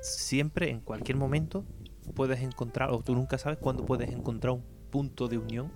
siempre, 0.02 0.70
en 0.70 0.80
cualquier 0.80 1.18
momento, 1.18 1.66
puedes 2.16 2.42
encontrar, 2.42 2.90
o 2.92 3.02
tú 3.02 3.14
nunca 3.14 3.38
sabes 3.38 3.60
cuándo 3.60 3.86
puedes 3.86 4.10
encontrar 4.12 4.54
un 4.54 4.64
punto 4.90 5.28
de 5.28 5.38
unión, 5.38 5.72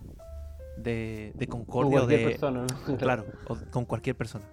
de, 0.78 1.32
de 1.36 1.48
Con 1.48 1.62
concordia 1.66 2.00
o 2.00 2.02
cualquier 2.02 2.20
de. 2.20 2.26
persona, 2.32 2.66
¿no? 2.88 2.98
Claro, 2.98 3.26
o 3.48 3.58
con 3.72 3.86
cualquier 3.86 4.16
persona. 4.16 4.46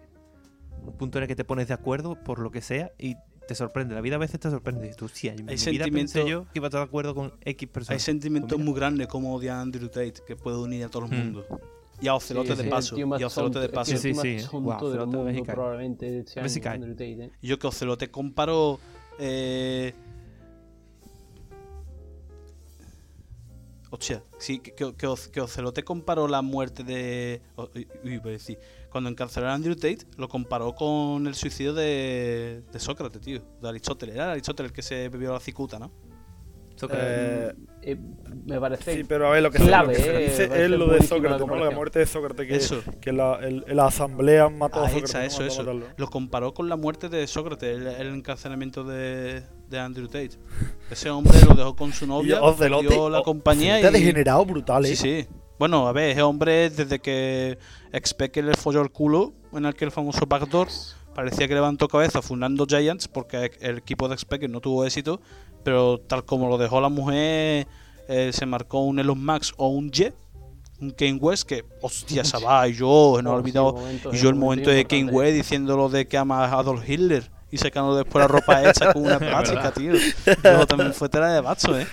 Un 0.84 0.92
punto 0.94 1.18
en 1.18 1.22
el 1.24 1.28
que 1.28 1.36
te 1.36 1.44
pones 1.44 1.68
de 1.68 1.74
acuerdo 1.74 2.14
por 2.14 2.38
lo 2.38 2.50
que 2.50 2.60
sea 2.62 2.92
y 2.98 3.16
te 3.46 3.54
sorprende. 3.54 3.94
La 3.94 4.00
vida 4.00 4.16
a 4.16 4.18
veces 4.18 4.38
te 4.40 4.48
sorprende. 4.50 4.88
Y 4.90 4.94
tú, 4.94 5.08
sí, 5.08 5.28
en 5.28 5.36
mi 5.36 5.42
vida 5.42 5.56
sentimiento- 5.58 5.96
pensé 5.96 6.28
yo 6.28 6.44
que 6.44 6.58
iba 6.58 6.66
a 6.66 6.68
estar 6.68 6.80
de 6.80 6.86
acuerdo 6.86 7.14
con 7.14 7.32
X 7.44 7.62
Hay 7.62 7.66
personas. 7.66 8.02
sentimientos 8.02 8.48
Pues 8.50 8.58
mira. 8.60 8.70
muy 8.70 8.78
grandes 8.78 9.06
como 9.08 9.34
odiar 9.34 9.56
a 9.56 9.60
Andrew 9.62 9.88
Tate, 9.88 10.14
que 10.26 10.36
puede 10.36 10.56
unir 10.58 10.84
a 10.84 10.88
todo 10.88 11.04
el 11.06 11.10
Hmm. 11.10 11.16
mundo. 11.18 11.46
Y 12.00 12.08
a 12.08 12.14
Ocelote 12.14 12.56
Sí, 12.56 12.62
de 12.62 12.70
paso. 12.70 12.96
Y 12.98 13.02
a 13.22 13.26
Ocelote 13.26 13.58
de 13.58 13.68
paso. 13.68 13.90
Sí, 13.90 13.98
sí, 13.98 14.14
sí. 14.14 14.46
Ocelote 14.50 15.42
probablemente 15.44 16.24
yo 17.42 17.58
que 17.58 17.66
Ocelote 17.66 18.10
comparó. 18.10 18.78
Eh... 19.18 19.92
Hostia, 23.92 24.22
sí, 24.38 24.60
que, 24.60 24.72
que, 24.72 24.94
que 24.94 25.06
Oce- 25.08 25.30
que 25.30 25.40
Ocelote 25.40 25.82
comparó 25.82 26.28
la 26.28 26.42
muerte 26.42 26.84
de. 26.84 27.42
uy, 28.04 28.20
a 28.24 28.28
decir. 28.28 28.58
Cuando 28.90 29.10
encarcelaron 29.10 29.50
a 29.52 29.54
Andrew 29.54 29.74
Tate, 29.74 30.06
lo 30.16 30.28
comparó 30.28 30.74
con 30.74 31.26
el 31.26 31.34
suicidio 31.34 31.74
de, 31.74 32.62
de 32.72 32.78
Sócrates, 32.80 33.20
tío. 33.20 33.42
De 33.60 33.68
Aristóteles. 33.68 34.14
Era 34.14 34.30
Aristóteles 34.32 34.70
el 34.70 34.74
que 34.74 34.82
se 34.82 35.08
bebió 35.08 35.32
la 35.32 35.40
cicuta, 35.40 35.78
¿no? 35.78 35.90
Sócrates. 36.80 37.06
Eh, 37.08 37.54
Eh, 37.82 37.96
me 38.44 38.60
parece 38.60 38.94
sí, 38.94 39.04
pero 39.04 39.28
a 39.28 39.30
ver, 39.30 39.42
lo 39.42 39.50
que, 39.50 39.56
se, 39.58 39.64
clave, 39.64 39.92
lo 39.94 39.98
que 39.98 40.02
se 40.04 40.14
eh, 40.16 40.28
dice 40.28 40.44
es 40.64 40.70
lo 40.70 40.78
de 40.80 40.84
buenísima 40.84 40.98
la 41.30 41.38
Sócrates, 41.38 41.46
¿no? 41.46 41.64
La 41.64 41.70
muerte 41.70 41.98
de 42.00 42.06
Sócrates, 42.06 42.46
que, 42.46 42.56
Eso. 42.56 42.82
que 43.00 43.10
la, 43.12 43.36
el- 43.36 43.64
la 43.68 43.86
asamblea 43.86 44.50
mató 44.50 44.80
a 44.80 44.86
Ahí 44.88 45.00
Sócrates. 45.00 45.14
¿no? 45.14 45.20
eso, 45.22 45.32
Mató 45.40 45.42
a 45.44 45.46
eso. 45.46 45.62
matarlo. 45.62 45.86
Lo 45.96 46.06
comparó 46.08 46.52
con 46.52 46.68
la 46.68 46.76
muerte 46.76 47.08
de 47.08 47.26
Sócrates, 47.26 47.76
el, 47.78 47.86
el 47.86 48.14
encarcelamiento 48.14 48.84
de, 48.84 49.42
de 49.70 49.78
Andrew 49.78 50.06
Tate. 50.08 50.32
Ese 50.90 51.08
hombre 51.08 51.38
lo 51.48 51.54
dejó 51.54 51.74
con 51.74 51.92
su 51.94 52.06
novia, 52.06 52.38
Ocelote- 52.42 52.88
perdió 52.88 53.08
la 53.08 53.22
compañía 53.22 53.76
Ocelote 53.76 53.98
y... 53.98 54.00
degenerado 54.02 54.44
brutal, 54.44 54.84
¿eh? 54.84 54.88
Sí, 54.88 54.96
sí. 54.96 55.26
Bueno, 55.58 55.88
a 55.88 55.92
ver, 55.92 56.10
ese 56.10 56.20
hombre 56.22 56.68
desde 56.68 56.98
que 56.98 57.56
Expeque 57.92 58.42
le 58.42 58.52
folló 58.54 58.82
el 58.82 58.90
culo 58.90 59.32
en 59.54 59.64
aquel 59.66 59.90
famoso 59.90 60.26
backdoor, 60.26 60.68
parecía 61.14 61.48
que 61.48 61.54
levantó 61.54 61.88
cabeza 61.88 62.20
fundando 62.22 62.66
Giants 62.66 63.08
porque 63.08 63.50
el 63.60 63.78
equipo 63.78 64.06
de 64.08 64.14
Expeque 64.14 64.48
no 64.48 64.60
tuvo 64.60 64.84
éxito, 64.84 65.20
pero 65.64 65.98
tal 65.98 66.24
como 66.24 66.48
lo 66.48 66.58
dejó 66.58 66.80
la 66.80 66.88
mujer, 66.88 67.66
eh, 68.08 68.30
se 68.32 68.46
marcó 68.46 68.80
un 68.84 68.98
Elon 68.98 69.22
Max 69.22 69.52
o 69.56 69.68
un 69.68 69.90
Jet, 69.90 70.14
un 70.80 70.90
Kane 70.90 71.14
West 71.20 71.44
que, 71.48 71.64
hostia, 71.82 72.24
se 72.24 72.38
va, 72.44 72.66
y 72.68 72.72
yo, 72.74 73.18
no 73.22 73.30
he 73.30 73.32
Oh, 73.32 73.36
sí, 73.36 73.40
olvidado 73.40 73.72
momento- 73.74 74.10
y 74.12 74.16
yo 74.16 74.28
el 74.30 74.34
momento 74.36 74.70
de 74.70 74.84
Kane. 74.84 75.10
West 75.10 75.34
diciéndolo 75.36 75.88
de 75.88 76.06
que 76.06 76.16
ama 76.16 76.44
a 76.44 76.58
Adolf 76.58 76.88
Hitler 76.88 77.30
y 77.50 77.58
sacando 77.58 77.96
después 77.96 78.22
la 78.22 78.28
ropa 78.28 78.62
hecha 78.70 78.92
con 78.92 79.04
una 79.04 79.18
plástica, 79.18 79.72
tío. 79.72 79.92
Yo 80.42 80.66
también 80.66 80.94
fue 80.94 81.08
tela 81.08 81.32
de 81.32 81.40
bacho, 81.40 81.78
eh. 81.78 81.86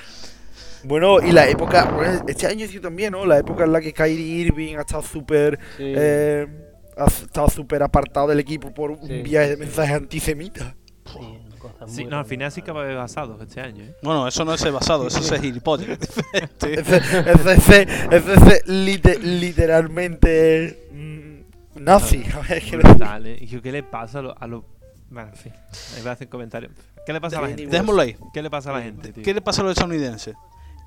Bueno, 0.84 1.20
y 1.22 1.32
la 1.32 1.49
época, 1.49 1.86
bueno, 1.91 2.24
este 2.28 2.45
año 2.47 2.65
sí 2.68 2.80
también, 2.80 3.11
¿no? 3.11 3.26
La 3.26 3.39
época 3.39 3.63
en 3.65 3.74
la 3.74 3.82
que 3.82 3.91
Kyrie 3.93 4.41
Irving 4.45 4.76
ha 4.78 4.82
estado 4.82 5.01
súper 5.01 5.57
Sí. 5.76 5.84
eh, 5.97 6.47
ha 6.95 7.05
estado 7.05 7.49
súper 7.49 7.82
apartado 7.84 8.28
del 8.28 8.39
equipo 8.39 8.72
por 8.74 8.91
un 8.91 9.07
Sí. 9.07 9.22
viaje 9.24 9.49
de 9.49 9.57
mensajes 9.57 9.95
antisemitas. 9.95 10.76
Sí, 11.08 11.58
cosas 11.60 11.91
Sí, 11.91 12.01
muy 12.03 12.12
no, 12.12 12.20
al 12.20 12.26
final 12.26 12.51
sí 12.51 12.62
que 12.62 12.72
va 12.72 12.82
a 12.82 12.84
haber 12.84 12.97
basados 12.97 13.41
este 13.41 13.62
año, 13.62 13.84
¿eh? 13.84 13.95
Bueno, 14.03 14.28
eso 14.28 14.43
no 14.45 14.53
es 14.53 14.62
el 14.64 14.72
basado, 14.74 15.08
eso 15.08 15.20
es 15.36 15.41
gilipollas. 15.41 15.89
Ese 15.89 16.74
ese- 16.80 16.97
ese- 16.97 17.82
ese- 18.12 18.34
ese 18.34 18.64
lite- 18.68 19.20
literalmente 19.20 20.88
mm, 20.91 21.82
nazi. 21.84 22.24
A 22.36 22.39
ver, 22.39 22.62
quiero 22.62 22.78
decir. 22.80 22.95
Brutal, 22.97 23.26
¿eh? 23.28 23.38
¿Y 23.41 23.60
qué 23.62 23.72
le 23.72 23.84
pasa 23.84 24.20
a 24.20 24.22
los... 24.22 24.36
Lo... 24.47 24.66
Bueno, 25.10 25.30
en 25.30 25.36
fin. 25.36 25.53
Ahí 25.95 26.01
voy 26.01 26.10
a 26.10 26.12
hacer 26.14 26.28
comentarios. 26.30 26.72
¿Qué 27.05 27.14
le 27.14 27.22
pasa 27.22 27.39
a 27.39 27.41
la 27.43 27.47
gente? 27.47 27.68
Dejémoslo 27.68 28.01
ahí. 28.01 28.18
¿Qué 28.34 28.41
le 28.41 28.49
pasa 28.49 28.70
a 28.72 28.74
la 28.74 28.82
gente, 28.84 29.14
tío? 29.14 29.24
¿Qué 29.24 29.34
le 29.34 29.41
pasa 29.41 29.62
a 29.62 29.64
los 29.66 29.72
estadounidenses? 29.72 30.36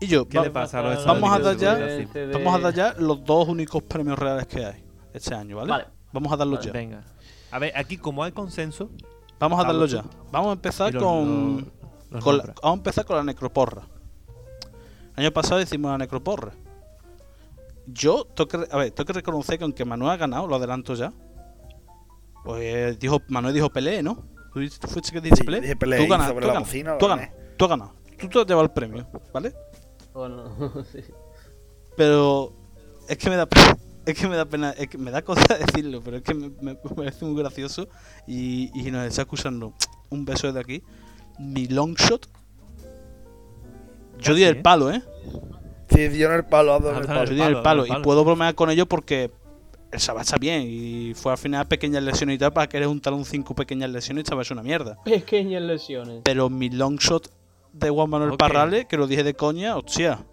Y 0.02 0.06
yo, 0.06 0.28
¿Qué 0.28 0.38
va- 0.38 0.44
le 0.44 0.50
pasa 0.50 0.78
a 0.80 0.82
los 0.82 1.04
Vamos 1.06 1.32
a 1.32 1.38
dar 1.38 1.56
ya- 1.56 1.78
vamos 2.32 2.54
a 2.54 2.58
dar 2.58 2.74
ya 2.74 2.94
los 2.98 3.24
dos 3.24 3.48
únicos 3.48 3.82
premios 3.82 4.18
reales 4.18 4.46
que 4.46 4.64
hay 4.64 4.84
este 5.14 5.34
año, 5.34 5.56
¿vale? 5.56 5.70
Vale. 5.70 5.84
Vamos 6.12 6.32
a 6.32 6.36
darlos 6.36 6.58
Vale, 6.58 6.66
ya. 6.68 6.72
Venga. 6.72 7.02
A 7.50 7.58
ver, 7.58 7.72
aquí 7.76 7.96
como 7.96 8.22
hay 8.24 8.32
consenso... 8.32 8.90
Vamos 9.40 9.58
a 9.58 9.64
darlos 9.66 9.90
ya. 9.90 10.04
Vamos 10.30 10.50
a 10.50 10.52
empezar 10.52 10.92
los- 10.94 11.02
con, 11.02 11.56
los- 11.56 11.64
los 12.10 12.24
con 12.24 12.36
la- 12.38 12.44
vamos 12.44 12.62
a 12.62 12.72
empezar 12.74 13.04
con 13.04 13.16
la 13.16 13.24
necroporra. 13.24 13.82
El 15.16 15.24
año 15.26 15.32
pasado 15.32 15.60
hicimos 15.60 15.90
la 15.90 15.98
necroporra. 15.98 16.52
Yo 17.86 18.24
tengo 18.26 18.46
que, 18.48 18.68
a 18.70 18.76
ver, 18.76 18.90
tengo 18.92 19.06
que 19.06 19.12
reconocer 19.14 19.58
que 19.58 19.64
aunque 19.64 19.84
Manuel 19.84 20.12
ha 20.12 20.16
ganado, 20.16 20.46
lo 20.46 20.54
adelanto 20.56 20.94
ya. 20.94 21.12
Pues 22.44 22.98
dijo, 22.98 23.20
Manuel 23.28 23.54
dijo 23.54 23.68
Pelé, 23.70 24.02
¿no? 24.02 24.22
¿Tú, 24.52 24.60
tú 24.80 24.88
fuiste 24.88 25.12
que 25.12 25.20
dijiste 25.20 25.42
Sí, 25.42 25.44
Pelé? 25.44 25.60
dije 25.60 25.76
Pelé 25.76 25.98
tú 25.98 26.08
ganas, 26.08 26.28
sobre 26.28 26.42
tú 26.42 26.46
la 26.48 26.54
ganas, 26.54 26.68
bocina 26.68 26.98
tú 26.98 27.06
ganas, 27.08 27.30
tú 27.56 27.64
has 27.64 27.70
ganado. 27.70 27.92
Tú 28.18 28.28
te 28.28 28.38
has 28.40 28.46
llevado 28.46 28.62
el 28.64 28.70
premio, 28.70 29.06
¿vale? 29.32 29.54
Bueno, 30.12 30.44
sí. 30.92 31.00
Pero 31.96 32.52
es 33.08 33.16
que 33.18 33.30
me 33.30 33.36
da 33.36 33.46
pena, 33.46 33.76
es 34.06 34.18
que 34.18 34.28
me 34.28 34.36
da 34.36 34.44
pena, 34.46 34.70
es 34.70 34.88
que 34.88 34.98
me 34.98 35.10
da 35.10 35.22
cosa 35.22 35.42
decirlo, 35.66 36.00
pero 36.02 36.18
es 36.18 36.22
que 36.22 36.34
me, 36.34 36.74
parece 36.74 37.24
muy 37.24 37.40
gracioso 37.40 37.88
y, 38.26 38.70
y 38.78 38.90
nos 38.90 39.06
está 39.06 39.22
acusando 39.22 39.74
un 40.08 40.24
beso 40.24 40.46
desde 40.48 40.60
aquí. 40.60 40.82
Mi 41.38 41.66
long 41.66 41.94
shot. 41.96 42.28
Yo 44.18 44.34
di 44.34 44.42
Casi, 44.42 44.44
el 44.44 44.62
palo, 44.62 44.90
¿eh? 44.92 45.02
Sí, 45.88 46.08
dio 46.08 46.28
en 46.28 46.34
el 46.34 46.44
palo, 46.44 46.76
en 46.76 46.84
el 46.84 46.88
Ah, 46.96 47.00
Yo 47.00 47.06
palo. 47.06 47.30
di 47.30 47.38
palo, 47.38 47.56
el 47.56 47.62
palo 47.62 47.86
y 47.86 48.02
puedo 48.02 48.24
bromear 48.24 48.54
con 48.54 48.70
ello 48.70 48.86
porque 48.86 49.30
el 49.90 49.98
chaval 49.98 50.22
está 50.22 50.36
bien 50.36 50.62
y 50.66 51.14
fue 51.14 51.32
al 51.32 51.38
final 51.38 51.66
pequeñas 51.66 52.02
lesiones 52.02 52.36
y 52.36 52.38
tal 52.38 52.52
para 52.52 52.68
que 52.68 52.76
eres 52.76 52.88
un 52.88 53.00
talón 53.00 53.24
5 53.24 53.54
pequeñas 53.54 53.90
lesiones 53.90 54.22
y 54.24 54.28
chaval 54.28 54.42
es 54.42 54.50
una 54.50 54.62
mierda. 54.62 54.98
Pequeñas 55.04 55.62
lesiones. 55.62 56.20
Pero 56.24 56.50
mi 56.50 56.68
long 56.68 56.98
shot 56.98 57.30
de 57.72 57.90
Juan 57.90 58.10
Manuel 58.10 58.32
Ok. 58.32 58.38
Parrales, 58.38 58.86
que 58.86 58.96
lo 58.96 59.06
dije 59.06 59.24
de 59.24 59.34
coña, 59.34 59.76
hostia. 59.76 60.24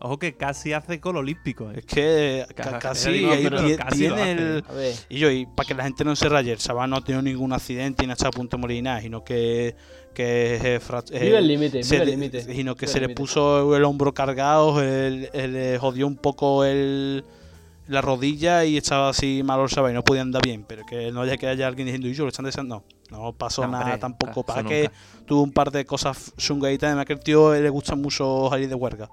Ojo 0.00 0.18
que 0.18 0.36
casi 0.36 0.72
hace 0.72 0.98
gol 0.98 1.16
olímpico. 1.16 1.70
¿eh? 1.70 1.78
Es 1.78 1.86
que 1.86 2.46
ca- 2.54 2.70
Ca- 2.72 2.78
casi 2.78 3.22
no, 3.22 3.32
ahí 3.32 3.48
tiene 3.92 4.32
el. 4.32 4.64
Y 5.08 5.18
yo, 5.18 5.30
y 5.30 5.46
para 5.46 5.66
que 5.66 5.74
la 5.74 5.84
gente 5.84 6.04
no 6.04 6.14
se 6.14 6.28
raye, 6.28 6.52
el 6.52 6.58
chaval 6.58 6.88
no 6.90 6.96
ha 6.96 7.04
tenido 7.04 7.22
ningún 7.22 7.52
accidente 7.52 8.04
y 8.04 8.06
no 8.06 8.12
está 8.12 8.28
a 8.28 8.30
punto 8.30 8.56
de 8.56 8.60
morir 8.60 8.82
nada, 8.82 9.00
sino 9.00 9.24
que. 9.24 9.74
que 10.14 10.56
eh, 10.76 10.80
eh, 11.10 11.20
vive 11.20 11.38
el 11.38 11.48
límite, 11.48 11.82
se 11.82 11.94
vive 11.96 12.04
el 12.04 12.10
límite. 12.10 12.42
Sino 12.42 12.74
que 12.76 12.86
vive 12.86 12.92
se 12.92 13.00
le 13.00 13.06
límite. 13.08 13.20
puso 13.20 13.74
el 13.76 13.84
hombro 13.84 14.14
cargado, 14.14 14.80
le 14.80 15.78
jodió 15.78 16.06
un 16.06 16.16
poco 16.16 16.64
el, 16.64 17.24
la 17.88 18.00
rodilla 18.00 18.64
y 18.64 18.76
estaba 18.76 19.08
así 19.08 19.42
malo 19.44 19.64
el 19.66 19.90
y 19.90 19.94
no 19.94 20.04
podía 20.04 20.22
andar 20.22 20.42
bien. 20.42 20.64
Pero 20.68 20.84
que 20.86 21.10
no 21.10 21.22
haya 21.22 21.36
que 21.36 21.48
haya 21.48 21.66
alguien 21.66 21.86
diciendo, 21.86 22.06
y 22.08 22.14
yo 22.14 22.22
lo 22.24 22.28
están 22.28 22.44
deseando. 22.44 22.84
No, 23.10 23.22
no 23.22 23.32
pasó 23.32 23.62
No, 23.62 23.72
nada 23.72 23.84
hombre, 23.84 23.98
tampoco. 23.98 24.32
eso 24.32 24.42
Para 24.44 24.62
nunca. 24.62 24.74
que 24.74 24.90
tuvo 25.26 25.42
un 25.42 25.50
par 25.52 25.70
de 25.72 25.84
cosas 25.84 26.32
chungaditas. 26.36 26.88
Además, 26.88 27.06
que 27.06 27.14
el 27.14 27.20
tío 27.20 27.52
le 27.54 27.68
gusta 27.70 27.94
mucho 27.96 28.48
salir 28.50 28.68
de 28.68 28.74
huelga. 28.74 29.08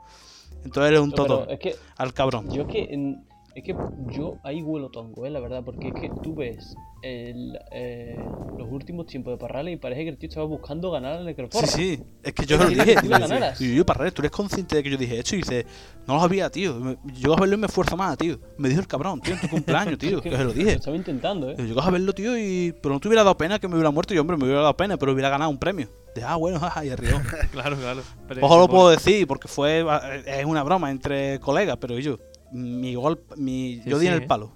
Entonces 0.66 0.90
él 0.90 0.96
es 0.96 1.02
un 1.02 1.12
todo 1.12 1.48
es 1.48 1.60
que 1.60 1.76
al 1.98 2.14
cabrón. 2.14 2.50
Yo 2.52 2.64
es 2.64 2.68
que, 2.68 2.84
en- 2.94 3.24
es 3.56 3.64
que 3.64 3.74
yo 4.12 4.38
ahí 4.44 4.62
huelo 4.62 4.90
tongo, 4.90 5.26
eh, 5.26 5.30
la 5.30 5.40
verdad, 5.40 5.64
porque 5.64 5.88
es 5.90 5.94
que 5.94 6.12
tú 6.22 6.36
ves 6.36 6.76
el, 7.04 7.58
eh, 7.72 8.18
los 8.58 8.68
últimos 8.70 9.06
tiempos 9.06 9.32
de 9.32 9.38
Parrales 9.38 9.74
y 9.74 9.78
parece 9.78 10.04
que 10.04 10.10
el 10.10 10.18
tío 10.18 10.28
estaba 10.28 10.46
buscando 10.46 10.92
ganar 10.92 11.14
al 11.14 11.20
Sí, 11.22 11.26
Necroporra. 11.28 11.68
sí, 11.68 12.04
es 12.24 12.34
que 12.34 12.46
yo 12.46 12.58
lo 12.58 12.66
dije. 12.68 12.96
tú. 12.96 13.64
Y 13.64 13.76
yo, 13.76 13.86
Parrales, 13.86 14.14
tú 14.14 14.24
eres 14.24 14.32
consciente 14.32 14.76
de 14.76 14.84
que 14.84 14.90
yo 14.90 14.98
dije 14.98 15.20
esto 15.20 15.36
y 15.36 15.38
dice, 15.38 15.66
no 16.06 16.16
lo 16.16 16.20
sabía, 16.20 16.50
tío. 16.50 16.98
Yo 17.14 17.34
a 17.34 17.40
verlo 17.40 17.56
y 17.56 17.60
me 17.60 17.68
esfuerzo 17.68 17.96
más, 17.96 18.18
tío. 18.18 18.38
Me 18.58 18.68
dijo 18.68 18.82
el 18.82 18.88
cabrón, 18.88 19.22
tío, 19.22 19.36
en 19.36 19.40
tu 19.42 19.48
cumpleaños, 19.48 19.98
tío, 20.00 20.20
que 20.22 20.32
se 20.32 20.38
lo 20.38 20.44
Lo 20.46 20.54
dije. 20.54 20.72
estaba 20.74 20.98
intentando, 20.98 21.52
eh. 21.52 21.56
Yo 21.66 21.80
a 21.82 21.90
verlo, 21.92 22.12
tío, 22.12 22.38
y. 22.38 22.74
Pero 22.82 22.96
no 22.96 23.00
te 23.00 23.08
hubiera 23.08 23.24
dado 23.24 23.38
pena 23.38 23.58
que 23.60 23.68
me 23.70 23.76
hubiera 23.76 23.92
muerto 23.92 24.14
y, 24.14 24.18
hombre, 24.18 24.36
me 24.36 24.44
hubiera 24.46 24.62
dado 24.62 24.76
pena, 24.76 24.98
pero 24.98 25.14
hubiera 25.14 25.30
ganado 25.30 25.50
un 25.52 25.60
premio. 25.60 25.88
De, 26.16 26.24
ah, 26.24 26.36
bueno, 26.38 26.60
jaja, 26.62 26.84
y 26.86 26.90
arriba. 26.90 27.22
Claro, 27.52 27.76
claro. 27.78 28.02
Pero 28.28 28.46
Ojo 28.46 28.58
lo 28.58 28.68
puedo 28.68 28.90
decir, 28.90 29.28
porque 29.28 29.48
fue. 29.48 29.86
Es 30.26 30.46
una 30.46 30.64
broma 30.64 30.90
entre 30.90 31.40
colegas, 31.40 31.78
pero 31.80 32.00
yo. 32.00 32.18
Mi 32.52 32.96
gol. 32.96 33.22
Mi, 33.38 33.82
Sí, 33.84 33.90
yo 33.90 34.00
di 34.00 34.06
sí, 34.06 34.08
en 34.08 34.14
el 34.18 34.24
eh. 34.24 34.28
palo. 34.28 34.52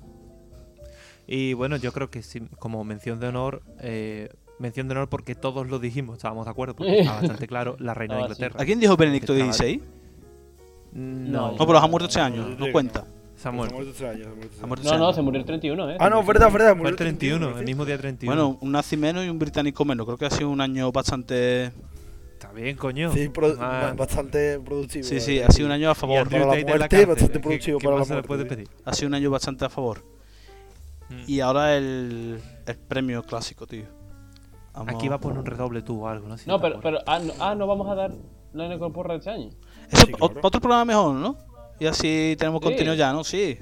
Y 1.28 1.54
bueno, 1.54 1.76
yo 1.78 1.92
creo 1.94 2.10
que 2.10 2.24
sí, 2.24 2.42
como 2.58 2.84
mención 2.84 3.20
de 3.20 3.28
honor, 3.28 3.62
eh, 3.82 4.30
mención 4.58 4.88
de 4.88 4.94
honor 4.94 5.10
porque 5.10 5.36
todos 5.36 5.68
lo 5.68 5.78
dijimos, 5.78 6.18
estábamos 6.18 6.46
de 6.46 6.52
acuerdo, 6.52 6.76
porque 6.76 7.02
está 7.02 7.14
bastante 7.16 7.48
claro, 7.54 7.76
la 7.80 7.94
reina 7.94 8.16
de 8.16 8.22
Ah, 8.22 8.24
sí. 8.26 8.32
Inglaterra. 8.34 8.62
¿A 8.64 8.66
quién 8.66 8.80
dijo 8.80 8.98
Benedicto 8.98 9.34
Estaba- 9.34 9.54
XVI? 9.54 9.78
Mm, 10.94 11.32
No, 11.32 11.52
No, 11.52 11.58
No, 11.58 11.68
pero 11.68 11.78
ha 11.78 11.88
muerto 11.88 12.08
este 12.08 12.20
año, 12.20 12.48
no 12.58 12.72
cuenta. 12.72 13.06
Se 13.40 13.48
ha 13.48 13.52
Se 13.52 13.58
muerto. 13.58 13.94
se 13.94 14.06
Ha 14.08 14.66
muerto 14.68 14.92
No, 14.92 14.98
no, 14.98 15.14
se 15.14 15.22
murió 15.22 15.40
el 15.40 15.46
31, 15.46 15.92
eh. 15.92 15.98
Ah, 16.00 16.10
no, 16.10 16.24
verdad, 16.24 16.52
verdad. 16.52 16.76
Murió 16.76 16.90
el 16.90 16.96
31, 16.96 17.58
el 17.60 17.66
mismo 17.66 17.86
día 17.86 17.98
31. 17.98 18.36
Bueno, 18.36 18.58
un 18.62 18.72
nazi 18.72 18.98
menos 18.98 19.26
y 19.26 19.30
un 19.30 19.40
británico 19.40 19.86
menos. 19.86 20.06
Creo 20.06 20.18
que 20.18 20.26
ha 20.26 20.30
sido 20.32 20.50
un 20.50 20.62
año 20.62 20.92
bastante. 20.92 21.72
está 22.34 22.52
bien, 22.54 22.76
coño. 22.76 23.12
Sí, 23.14 23.30
pro- 23.30 23.56
Ah, 23.60 23.94
bastante 23.98 24.60
productivo. 24.60 25.04
Sí, 25.06 25.16
la 25.16 25.22
sí, 25.22 25.40
ha 25.42 25.50
sido 25.52 25.68
un 25.68 25.72
año 25.72 25.90
a 25.90 25.94
y 25.94 25.96
favor. 25.96 26.18
Andrew 26.20 26.40
para 26.42 26.52
la 26.56 26.60
la 26.62 26.68
muerte, 26.68 27.06
bastante 27.06 27.34
¿qué- 27.34 27.40
productivo 27.40 27.80
qué 27.80 27.84
para 27.86 27.96
la 27.96 28.00
más 28.00 28.08
se 28.08 28.16
le 28.16 28.22
muerte, 28.28 28.46
pedir? 28.46 28.70
Ha 28.86 28.94
sido 28.94 29.08
un 29.08 29.14
año 29.14 29.30
bastante 29.32 29.66
a 29.66 29.70
favor. 29.70 30.04
Mm. 31.10 31.24
Y 31.28 31.40
ahora 31.40 31.76
el, 31.78 32.40
el 32.66 32.76
premio 32.78 33.24
clásico, 33.24 33.66
tío. 33.66 33.86
Vamos- 34.74 34.94
Aquí 34.96 35.08
va 35.10 35.16
a 35.16 35.20
poner 35.20 35.40
un 35.40 35.46
redoble 35.46 35.82
tú 35.82 36.04
o 36.04 36.08
algo, 36.08 36.28
¿no? 36.28 36.38
Si 36.38 36.48
No, 36.48 36.60
pero, 36.62 36.80
pero 36.82 37.00
ah, 37.08 37.20
no, 37.20 37.34
ah, 37.40 37.56
no 37.56 37.68
vamos 37.68 37.90
a 37.90 37.96
dar 37.96 38.12
la 38.54 38.68
Necroporra 38.68 39.14
de 39.14 39.18
este 39.20 39.30
año. 39.32 39.50
Eso, 39.92 40.06
Sí, 40.06 40.12
claro. 40.14 40.40
otro 40.42 40.62
programa 40.62 40.86
mejor, 40.86 41.16
¿no? 41.16 41.38
Y 41.80 41.86
así 41.86 42.36
tenemos 42.38 42.60
Sí. 42.62 42.66
contenido 42.68 42.94
ya, 42.96 43.12
¿no? 43.14 43.24
Sí. 43.24 43.58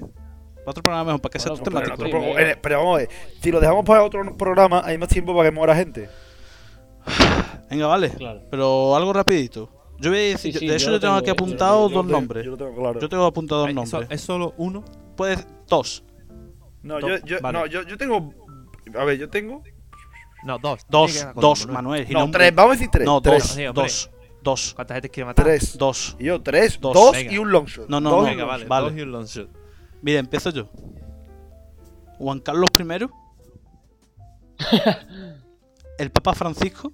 Otro 0.66 0.82
programa 0.82 1.04
mejor, 1.06 1.20
para 1.22 1.32
que 1.32 1.38
sea 1.38 1.52
Bueno, 1.52 1.64
Pero, 1.64 1.78
en 1.78 1.84
temático. 1.84 1.94
otro 1.94 2.06
Sí, 2.06 2.10
pro- 2.34 2.34
me- 2.44 2.50
en- 2.52 2.58
pero 2.60 2.78
vamos 2.78 2.94
a 2.94 2.98
ver, 2.98 3.08
si 3.40 3.50
lo 3.50 3.60
dejamos 3.60 3.84
para 3.84 4.02
otro 4.02 4.36
programa, 4.36 4.82
hay 4.84 4.98
más 4.98 5.08
tiempo 5.08 5.34
para 5.34 5.48
que 5.48 5.54
muera 5.54 5.74
gente. 5.74 6.08
Venga, 7.70 7.86
vale. 7.86 8.10
Claro. 8.10 8.42
Pero 8.50 8.96
algo 8.96 9.12
rapidito. 9.12 9.70
Yo 10.00 10.10
voy 10.10 10.18
a 10.18 10.22
decir, 10.22 10.52
Sí, 10.52 10.58
sí, 10.60 10.66
de 10.68 10.78
yo 10.78 10.86
lo 10.90 10.96
yo 10.96 11.00
tengo 11.00 11.00
tengo 11.00 11.14
aquí 11.16 11.24
hecho. 11.30 11.32
apuntado 11.32 11.88
Yo- 11.88 11.90
yo 11.90 11.96
dos 12.02 12.06
nombres. 12.06 12.44
Yo 12.44 12.50
lo 12.52 12.56
tengo 12.56 12.74
claro. 12.76 13.00
Yo 13.00 13.08
tengo 13.08 13.24
apuntado 13.26 13.60
dos 13.62 13.74
nombres. 13.74 14.06
¿Es 14.10 14.20
solo 14.20 14.54
uno? 14.56 14.84
Puedes, 15.16 15.46
dos. 15.66 16.04
No, 16.82 17.00
Dos, 17.00 17.10
yo, 17.10 17.26
yo, 17.26 17.36
vale. 17.40 17.58
no 17.58 17.66
yo, 17.66 17.82
yo 17.82 17.98
tengo. 17.98 18.32
A 18.96 19.04
ver, 19.04 19.18
yo 19.18 19.28
tengo. 19.28 19.62
No, 20.44 20.58
dos. 20.58 20.80
Dos, 20.88 21.26
dos. 21.34 21.66
Manuel. 21.66 22.06
No, 22.10 22.30
tres, 22.30 22.54
vamos 22.54 22.72
a 22.72 22.74
decir 22.74 22.88
tres. 22.92 23.04
No, 23.06 23.20
tres. 23.20 23.56
dos, 23.56 23.74
dos, 23.74 24.10
dos, 24.48 24.72
¿Cuánta 24.74 24.94
gente 24.94 25.10
quiere 25.10 25.26
matar? 25.26 25.44
Tres. 25.44 25.76
dos. 25.76 26.16
Y 26.18 26.24
yo, 26.24 26.40
tres, 26.42 26.78
Dos. 26.80 26.94
dos, 26.94 27.16
y 27.22 27.36
un 27.38 27.50
longshot. 27.50 27.88
No, 27.88 28.00
no, 28.00 28.10
Dos 28.10 28.18
no. 28.18 28.24
un 28.24 28.30
Venga, 28.30 28.44
vale. 28.44 28.64
Vale. 28.64 28.88
dos 28.90 28.98
y 28.98 29.02
un 29.02 29.12
long 29.12 29.26
shot. 29.26 29.48
Mira, 30.02 30.18
empiezo 30.20 30.50
yo. 30.50 30.68
Juan 32.18 32.40
Carlos 32.40 32.68
I. 32.78 32.82
el 35.98 36.10
Papa 36.10 36.34
Francisco. 36.34 36.92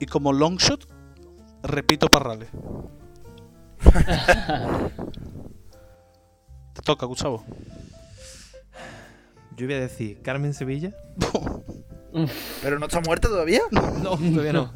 Y 0.00 0.06
como 0.06 0.32
longshot, 0.32 0.86
repito 1.62 2.08
Parrales. 2.08 2.48
Te 6.72 6.82
toca, 6.82 7.06
Gustavo. 7.06 7.44
Yo 9.56 9.66
voy 9.66 9.74
a 9.76 9.80
decir 9.80 10.20
Carmen 10.22 10.52
Sevilla. 10.54 10.92
Pero 12.62 12.78
no 12.78 12.86
está 12.86 13.00
muerta 13.00 13.28
todavía. 13.28 13.60
No, 13.70 14.16
todavía 14.16 14.52
no. 14.52 14.72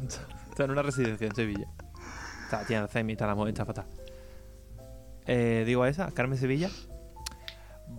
Está 0.59 0.65
en 0.65 0.71
una 0.71 0.81
residencia 0.81 1.25
en 1.25 1.33
Sevilla. 1.33 1.67
Está, 2.43 2.65
tiene 2.65 2.81
Alzheimer, 2.81 3.13
está 3.13 3.25
la 3.25 3.33
mujer, 3.33 3.53
está 3.53 3.63
fatal. 3.63 3.85
Eh, 5.25 5.63
digo 5.65 5.83
a 5.83 5.87
esa, 5.87 6.11
Carmen 6.11 6.37
Sevilla. 6.37 6.69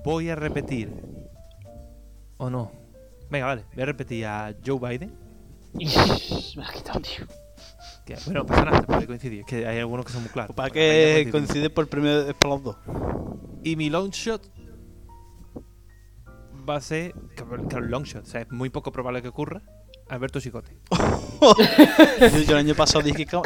Voy 0.05 0.29
a 0.29 0.35
repetir. 0.35 0.93
¿O 2.37 2.51
no? 2.51 2.71
Venga, 3.31 3.47
vale. 3.47 3.65
Voy 3.73 3.83
a 3.83 3.87
repetir 3.87 4.27
a 4.27 4.55
Joe 4.63 4.79
Biden. 4.79 5.11
me 5.73 5.87
la 5.87 6.67
has 6.67 6.73
quitado, 6.73 7.01
tío. 7.01 7.25
Que, 8.05 8.19
bueno, 8.27 8.45
pasa 8.45 8.67
nada, 8.67 8.83
puede 8.83 9.07
coincidir. 9.07 9.41
Es 9.41 9.47
que 9.47 9.67
hay 9.67 9.79
algunos 9.79 10.05
que 10.05 10.13
son 10.13 10.21
muy 10.21 10.31
claros. 10.31 10.55
Para 10.55 10.69
que 10.69 11.31
coincide 11.33 11.71
por 11.71 11.89
el 11.91 12.27
de 12.27 12.35
para 12.35 12.57
los 12.57 12.63
dos. 12.63 12.77
Y 13.63 13.77
mi 13.77 13.89
long 13.89 14.11
shot 14.11 14.47
va 16.69 16.77
a 16.77 16.81
ser. 16.83 17.15
Claro, 17.37 17.67
claro, 17.69 17.87
long 17.87 18.05
shot. 18.05 18.25
O 18.25 18.27
sea, 18.27 18.43
es 18.43 18.53
muy 18.53 18.69
poco 18.69 18.93
probable 18.93 19.23
que 19.23 19.29
ocurra. 19.29 19.63
Alberto 20.11 20.41
Chicote. 20.41 20.77
yo, 21.41 22.39
yo 22.39 22.53
el 22.53 22.57
año 22.57 22.75
pasado 22.75 23.03
dije, 23.03 23.27
Kiko- 23.27 23.43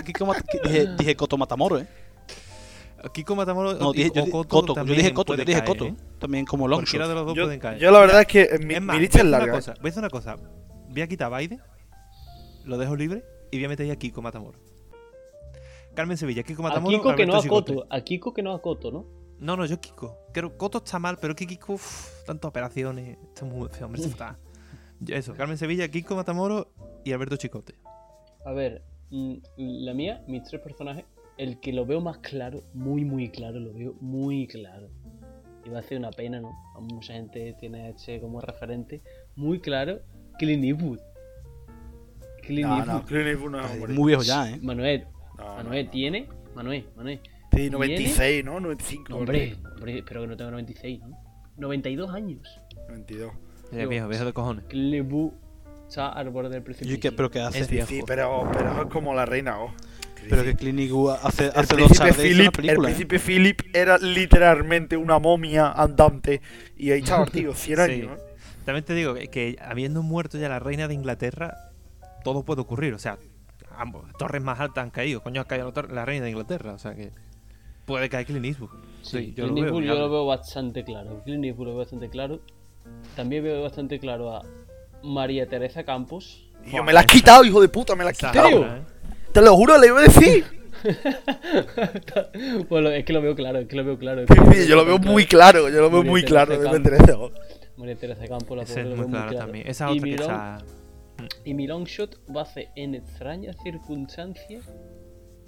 dije, 0.64 0.86
dije 0.96 1.16
Coto 1.16 1.36
Matamoro, 1.36 1.78
¿eh? 1.78 1.86
Kiko 3.12 3.36
Matamoros 3.36 3.78
No, 3.78 3.92
dije, 3.92 4.10
yo, 4.14 4.24
Coto 4.30 4.48
Coto, 4.48 4.66
yo 4.68 4.74
también 4.74 4.96
dije 4.98 5.12
Coto, 5.12 5.34
yo 5.34 5.44
dije 5.44 5.58
caer, 5.58 5.64
Coto. 5.68 5.84
¿eh? 5.86 5.94
También 6.18 6.46
como 6.46 6.66
Cualquiera 6.66 7.04
longshot. 7.04 7.08
de 7.08 7.14
los 7.14 7.26
dos 7.26 7.36
Yo, 7.36 7.44
pueden 7.44 7.60
caer. 7.60 7.78
yo 7.78 7.90
la 7.90 7.98
verdad 8.00 8.20
es 8.22 8.26
que 8.26 8.42
eh, 8.42 8.58
mi, 8.60 8.74
Es 8.74 8.80
más, 8.82 8.96
mi 8.96 9.02
lista 9.02 9.18
es 9.18 9.24
voy 9.24 9.34
a 9.34 9.36
hacer 9.36 9.40
larga. 9.40 9.52
Una 9.52 9.60
cosa, 9.60 9.74
voy 9.80 9.88
a 9.88 9.90
hacer 9.90 10.00
una 10.00 10.10
cosa. 10.10 10.36
Voy 10.88 11.02
a 11.02 11.06
quitar 11.06 11.32
a 11.32 11.36
Biden, 11.38 11.60
lo 12.64 12.78
dejo 12.78 12.96
libre 12.96 13.22
y 13.50 13.58
voy 13.58 13.66
a 13.66 13.68
meter 13.68 13.84
ahí 13.84 13.90
a 13.92 13.96
Kiko 13.96 14.22
Matamoros. 14.22 14.60
Carmen 15.94 16.16
Sevilla, 16.16 16.42
Kiko 16.42 16.62
A 16.62 16.68
Matamoros. 16.70 16.98
Kiko 16.98 17.14
que 17.14 17.26
no 17.26 17.34
Alberto 17.34 17.36
a 17.36 17.42
Chicote. 17.42 17.74
Coto. 17.74 17.86
A 17.90 18.00
Kiko 18.00 18.32
que 18.32 18.42
no 18.42 18.54
a 18.54 18.62
Coto, 18.62 18.90
¿no? 18.90 19.06
No, 19.38 19.56
no, 19.56 19.66
yo 19.66 19.78
Kiko. 19.80 20.16
Creo 20.32 20.56
Coto 20.56 20.78
está 20.78 20.98
mal, 20.98 21.18
pero 21.20 21.36
que 21.36 21.46
Kiko, 21.46 21.74
uff, 21.74 22.24
tantas 22.24 22.48
operaciones. 22.48 23.18
Está 23.22 23.44
muy 23.44 23.68
feo, 23.68 23.84
hombre, 23.86 24.02
está. 24.02 24.38
Eso, 25.08 25.34
Carmen 25.34 25.56
Sevilla, 25.58 25.88
Kiko 25.88 26.14
Matamoros 26.16 26.66
y 27.04 27.12
Alberto 27.12 27.36
Chicote. 27.36 27.74
A 28.44 28.52
ver, 28.52 28.82
mm, 29.10 29.34
la 29.56 29.94
mía, 29.94 30.22
mis 30.28 30.42
tres 30.44 30.60
personajes, 30.60 31.04
el 31.38 31.58
que 31.60 31.72
lo 31.72 31.84
veo 31.86 32.00
más 32.00 32.18
claro, 32.18 32.62
muy, 32.74 33.04
muy 33.04 33.28
claro, 33.30 33.58
lo 33.60 33.72
veo 33.72 33.94
muy 34.00 34.46
claro. 34.46 34.88
Y 35.64 35.70
va 35.70 35.78
a 35.78 35.82
ser 35.82 35.98
una 35.98 36.10
pena, 36.10 36.40
¿no? 36.40 36.52
Mucha 36.80 37.14
gente 37.14 37.54
tiene 37.58 37.82
a 37.82 37.88
este 37.90 38.20
como 38.20 38.40
referente. 38.40 39.00
Muy 39.34 39.60
claro, 39.60 40.00
Clint 40.38 40.62
Eastwood. 40.64 40.98
Clint 42.42 42.68
No, 42.68 42.76
Eastwood. 42.76 42.94
no, 43.00 43.06
Clint 43.06 43.26
Eastwood 43.26 43.50
no 43.50 43.60
es. 43.64 43.88
Muy 43.88 44.08
viejo 44.08 44.22
ya, 44.22 44.50
¿eh? 44.50 44.58
Manuel, 44.62 45.06
No, 45.38 45.56
Manuel 45.56 45.84
no. 45.86 45.90
tiene. 45.90 46.28
Manuel, 46.54 46.86
Manuel. 46.96 47.20
Sí, 47.52 47.70
96, 47.70 48.44
¿no? 48.44 48.60
95. 48.60 49.04
No, 49.08 49.16
hombre, 49.18 49.56
hombre, 49.74 49.98
espero 49.98 50.20
que 50.22 50.26
no 50.26 50.36
tenga 50.36 50.50
96, 50.50 51.00
¿no? 51.00 51.18
92 51.56 52.10
años. 52.12 52.60
92. 52.88 53.32
Eh, 53.74 53.78
Dios. 53.80 53.90
viejo, 53.90 54.08
viejo 54.08 54.24
de 54.24 54.32
cojones. 54.32 54.64
Eastwood 54.70 55.32
está 55.88 56.08
al 56.08 56.30
borde 56.30 56.50
del 56.50 56.62
precipicio. 56.62 56.98
¿qué- 57.00 57.12
¿Pero 57.12 57.30
qué 57.30 57.40
hace? 57.40 57.60
Es 57.60 57.70
viejo. 57.70 57.88
Sí, 57.88 58.00
pero, 58.06 58.48
pero 58.52 58.82
es 58.82 58.88
como 58.88 59.14
la 59.14 59.26
reina, 59.26 59.60
oh. 59.60 59.72
Pero 60.28 60.42
que 60.42 60.50
Eastwood 60.50 61.16
hace, 61.22 61.46
El 61.48 61.52
hace 61.54 61.76
dos 61.76 61.92
tardes 61.92 62.16
Philip, 62.16 62.46
el 62.46 62.50
película. 62.52 62.88
¿eh? 62.88 62.94
príncipe 62.94 63.18
Philip 63.18 63.60
era 63.74 63.98
literalmente 63.98 64.96
una 64.96 65.18
momia 65.18 65.70
andante 65.72 66.40
y 66.76 66.92
ahí 66.92 67.00
estaba, 67.00 67.26
tío, 67.26 67.52
100 67.54 67.76
Sí. 67.76 67.82
años. 67.92 68.18
¿eh? 68.18 68.22
También 68.64 68.84
te 68.86 68.94
digo 68.94 69.12
que, 69.12 69.28
que 69.28 69.56
habiendo 69.60 70.02
muerto 70.02 70.38
ya 70.38 70.48
la 70.48 70.58
reina 70.58 70.88
de 70.88 70.94
Inglaterra, 70.94 71.54
todo 72.24 72.42
puede 72.44 72.62
ocurrir. 72.62 72.94
O 72.94 72.98
sea, 72.98 73.18
ambos, 73.76 74.06
torres 74.18 74.42
más 74.42 74.58
altas 74.60 74.82
han 74.84 74.90
caído. 74.90 75.22
Coño, 75.22 75.42
ha 75.42 75.44
caído 75.44 75.70
la, 75.76 75.82
la 75.92 76.04
reina 76.06 76.24
de 76.24 76.30
Inglaterra. 76.30 76.72
O 76.72 76.78
sea 76.78 76.94
que 76.94 77.12
puede 77.84 78.08
caer 78.08 78.24
Clint 78.24 78.46
Eastwood. 78.46 78.70
Sí, 79.02 79.34
yo 79.36 79.46
lo 79.46 79.54
veo. 79.54 79.80
Yo 79.82 79.94
lo 80.08 80.24
bastante 80.24 80.82
claro. 80.84 81.20
Clint 81.24 81.44
Eastwood 81.44 81.66
lo 81.66 81.70
veo 81.72 81.78
bastante 81.80 82.08
claro. 82.08 82.40
También 83.16 83.44
veo 83.44 83.62
bastante 83.62 83.98
claro 83.98 84.34
a 84.34 84.42
María 85.02 85.46
Teresa 85.48 85.84
Campos. 85.84 86.50
Y 86.66 86.72
yo 86.76 86.82
me 86.82 86.92
la 86.92 87.00
has 87.00 87.06
quitado, 87.06 87.44
hijo 87.44 87.60
de 87.60 87.68
puta, 87.68 87.94
me 87.94 88.04
la 88.04 88.10
has 88.10 88.16
quitado. 88.18 88.66
Te 89.32 89.40
lo 89.42 89.54
juro, 89.56 89.78
le 89.78 89.86
iba 89.88 90.00
a 90.00 90.02
decir. 90.02 90.44
bueno, 92.68 92.90
es 92.90 93.04
que 93.04 93.12
lo 93.12 93.22
veo 93.22 93.34
claro, 93.34 93.58
es 93.60 93.68
que 93.68 93.76
lo 93.76 93.84
veo 93.84 93.98
claro. 93.98 94.22
es 94.22 94.28
Sí, 94.28 94.34
que 94.34 94.62
sí, 94.62 94.68
yo 94.68 94.76
lo 94.76 94.84
veo 94.84 94.94
bastante 94.94 95.10
muy 95.12 95.26
claro, 95.26 95.68
yo 95.68 95.80
lo 95.80 95.90
veo 95.90 95.98
María 96.00 96.10
muy 96.10 96.22
Teresa 96.24 96.46
claro. 97.04 97.32
María 97.76 97.96
Teresa 97.96 98.26
Campos, 98.28 98.56
la 98.56 98.62
Esa 98.64 98.74
pobre, 98.74 98.82
es 98.82 98.88
lo 98.90 98.96
muy 98.96 99.12
veo 99.12 99.22
claro. 99.22 99.38
también. 99.38 99.66
Esa 99.66 99.90
y, 99.92 99.96
otra 99.98 100.02
mi 100.04 100.10
que 100.10 100.16
long, 100.18 100.30
está. 100.30 100.58
y 101.44 101.54
mi 101.54 101.66
long 101.66 101.84
shot 101.84 102.20
va 102.34 102.42
a 102.42 102.46
ser 102.46 102.68
en 102.76 102.94
extrañas 102.94 103.56
circunstancias 103.62 104.64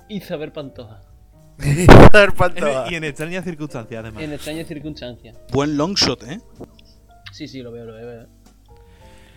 Isabel 0.08 0.52
Pantoja. 0.52 1.02
Isaac 1.58 2.30
En- 2.30 2.36
Pantoja. 2.36 2.86
y 2.90 2.94
en 2.94 3.04
extrañas 3.04 3.44
circunstancias, 3.44 4.00
además. 4.02 4.22
En 4.22 4.32
extrañas 4.32 4.66
circunstancias. 4.66 5.36
Buen 5.52 5.76
long 5.76 5.94
shot, 5.94 6.22
¿eh? 6.24 6.40
Sí, 7.36 7.46
sí, 7.48 7.60
lo 7.62 7.70
veo, 7.70 7.84
lo 7.84 7.92
veo. 7.94 8.26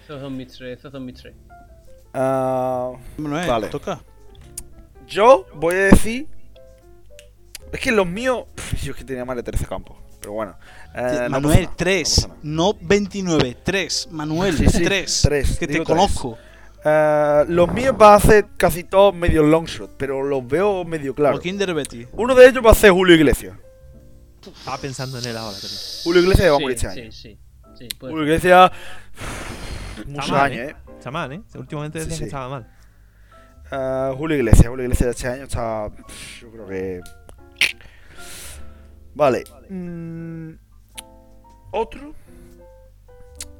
Esos 0.03 0.21
son 0.21 0.38
mis 0.38 0.47
tres, 0.53 0.80
esos 0.80 0.89
son 0.91 1.03
mis 1.05 1.15
tres. 1.15 1.35
Ah, 2.13 2.93
Manuel, 3.17 3.47
Vale. 3.47 3.67
toca. 3.67 4.01
yo 5.05 5.45
voy 5.55 5.76
a 5.76 5.84
decir. 5.85 6.27
Es 7.73 7.80
que 7.81 7.91
los 7.91 8.07
míos. 8.07 8.45
pf, 8.55 8.77
Yo 8.85 8.91
es 8.93 8.97
que 8.97 9.03
tenía 9.03 9.26
más 9.26 9.35
de 9.35 9.43
13 9.43 9.65
campos. 9.65 9.97
Pero 10.21 10.31
bueno. 10.34 10.55
eh, 10.95 11.23
no 11.23 11.30
Manuel, 11.30 11.63
nada, 11.63 11.76
3, 11.76 12.27
no 12.43 12.71
no 12.73 12.77
29, 12.81 13.57
3. 13.63 14.07
Manuel, 14.11 14.57
Sí, 14.57 14.67
sí, 14.69 14.84
3. 14.84 15.21
tres, 15.21 15.59
Que 15.59 15.67
te 15.67 15.73
digo 15.73 15.85
tres. 15.85 15.95
conozco. 15.97 16.38
Eh, 16.85 17.43
los 17.49 17.71
míos 17.73 17.95
van 17.97 18.13
a 18.13 18.19
ser 18.21 18.47
casi 18.55 18.85
todos 18.85 19.13
medio 19.13 19.43
long 19.43 19.65
shot, 19.65 19.91
pero 19.97 20.23
los 20.23 20.47
veo 20.47 20.85
medio 20.85 21.13
claros. 21.13 21.41
Uno 22.13 22.34
de 22.34 22.47
ellos 22.47 22.65
va 22.65 22.71
a 22.71 22.76
ser 22.76 22.91
Julio 22.91 23.15
Iglesias. 23.15 23.57
Estaba 24.41 24.77
pensando 24.77 25.19
en 25.19 25.26
él 25.26 25.35
ahora. 25.38 25.57
Pero... 25.61 25.73
Julio 26.05 26.21
Iglesias 26.21 26.51
va 26.51 26.55
a 26.55 26.59
morir 26.59 26.76
este 26.77 26.88
año. 26.88 27.11
sí, 27.11 27.11
sí, 27.11 27.39
puede 27.88 28.14
Julio 28.14 28.26
Iglesias. 28.27 28.72
Muchos 30.06 30.31
mal, 30.31 30.41
años, 30.41 30.60
eh. 30.69 30.76
Está 30.97 31.11
mal, 31.11 31.31
¿eh? 31.34 31.41
Últimamente 31.56 31.99
Sí, 31.99 32.06
decías 32.06 32.18
sí. 32.18 32.23
que 32.23 32.27
estaba 32.27 32.49
mal. 32.49 32.68
Eh, 33.72 34.14
Julio 34.18 34.38
Iglesias, 34.38 34.68
Julio 34.68 34.84
Iglesias 34.84 35.10
este 35.15 35.27
año 35.27 35.43
está. 35.43 35.89
Yo 36.41 36.51
creo 36.51 36.68
que. 36.68 37.01
Vale. 39.15 39.43
mm, 39.69 40.51
otro. 41.72 42.14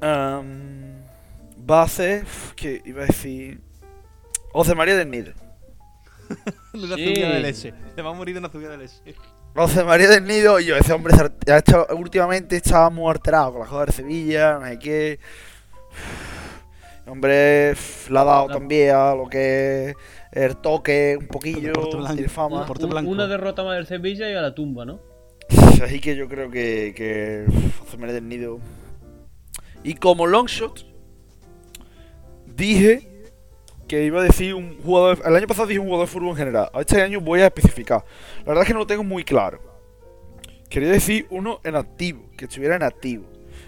Va 0.02 1.82
a 1.82 1.88
ser. 1.88 2.24
que 2.56 2.82
iba 2.84 3.02
a 3.02 3.06
decir. 3.06 3.60
José 4.52 4.74
María 4.74 4.96
del 4.96 5.10
Nido. 5.10 5.32
De 6.72 6.78
una 6.84 6.96
Sí. 6.96 7.14
de 7.14 7.40
leche. 7.40 7.74
Se 7.94 8.02
va 8.02 8.10
a 8.10 8.14
morir 8.14 8.34
de 8.34 8.38
una 8.40 8.50
subida 8.50 8.70
de 8.70 8.78
leche. 8.78 9.14
José 9.54 9.84
María 9.84 10.08
del 10.08 10.24
Nido, 10.24 10.58
y 10.60 10.66
yo, 10.66 10.76
ese 10.76 10.92
hombre 10.92 11.12
se 11.14 11.52
ha- 11.52 11.58
hecho- 11.58 11.86
últimamente 11.96 12.56
estaba 12.56 12.88
muy 12.88 13.10
alterado 13.10 13.52
con 13.52 13.60
la 13.62 13.66
joda 13.66 13.86
de 13.86 13.92
Sevilla, 13.92 14.58
no 14.58 14.66
sé 14.66 14.78
qué. 14.78 15.18
Hombre, 17.06 17.72
pff, 17.72 18.10
le 18.10 18.18
ha 18.20 18.24
dado 18.24 18.46
La- 18.48 18.54
también 18.54 18.94
a 18.94 19.14
lo 19.14 19.28
que 19.28 19.90
es 19.90 19.96
el 20.32 20.56
toque 20.58 21.16
un 21.18 21.26
poquillo, 21.26 21.72
tiene 22.14 22.28
fama. 22.28 22.64
Una, 23.04 23.26
derrota 23.26 23.64
más 23.64 23.76
del 23.76 23.86
Sevilla 23.86 24.30
y 24.30 24.34
a 24.34 24.40
la 24.40 24.54
tumba, 24.54 24.84
¿no? 24.84 25.00
Así 25.82 25.98
que 26.00 26.14
yo 26.14 26.28
creo 26.28 26.50
que, 26.50 26.92
que 26.94 27.44
José 27.80 27.96
María 27.96 28.14
del 28.14 28.28
Nido. 28.28 28.60
Y 29.82 29.94
como 29.94 30.26
longshot, 30.26 30.86
dije 32.46 33.08
que 33.90 34.04
iba 34.04 34.20
a 34.20 34.22
decir 34.22 34.54
un 34.54 34.80
jugador. 34.80 35.20
El 35.26 35.34
año 35.34 35.48
pasado 35.48 35.66
dije 35.66 35.80
un 35.80 35.86
jugador 35.86 36.06
de 36.06 36.12
fútbol 36.12 36.28
en 36.28 36.36
general. 36.36 36.70
Este 36.78 37.02
año 37.02 37.20
voy 37.20 37.40
a 37.40 37.46
especificar. 37.46 38.04
La 38.38 38.44
verdad 38.44 38.62
es 38.62 38.68
que 38.68 38.72
no 38.72 38.78
lo 38.78 38.86
tengo 38.86 39.02
muy 39.02 39.24
claro. 39.24 39.60
Quería 40.68 40.90
decir 40.90 41.26
uno 41.30 41.60
en 41.64 41.74
activo, 41.74 42.30
que 42.36 42.44
estuviera 42.44 42.76
en 42.76 42.84
activo. 42.84 43.24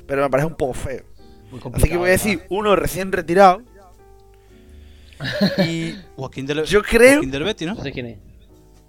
Pero 0.06 0.22
me 0.22 0.30
parece 0.30 0.46
un 0.46 0.54
poco 0.54 0.74
feo. 0.74 1.02
Muy 1.50 1.60
Así 1.74 1.88
que 1.88 1.96
voy 1.96 2.10
a 2.10 2.12
decir 2.12 2.40
uno 2.50 2.76
recién 2.76 3.10
retirado. 3.10 3.62
y 5.66 5.96
yo 6.66 6.82
creo. 6.84 7.14
Joaquín 7.14 7.30
Derbetti, 7.32 7.66
¿no? 7.66 7.74
No 7.74 7.82
sé 7.82 7.90
quién 7.90 8.06
es. 8.06 8.18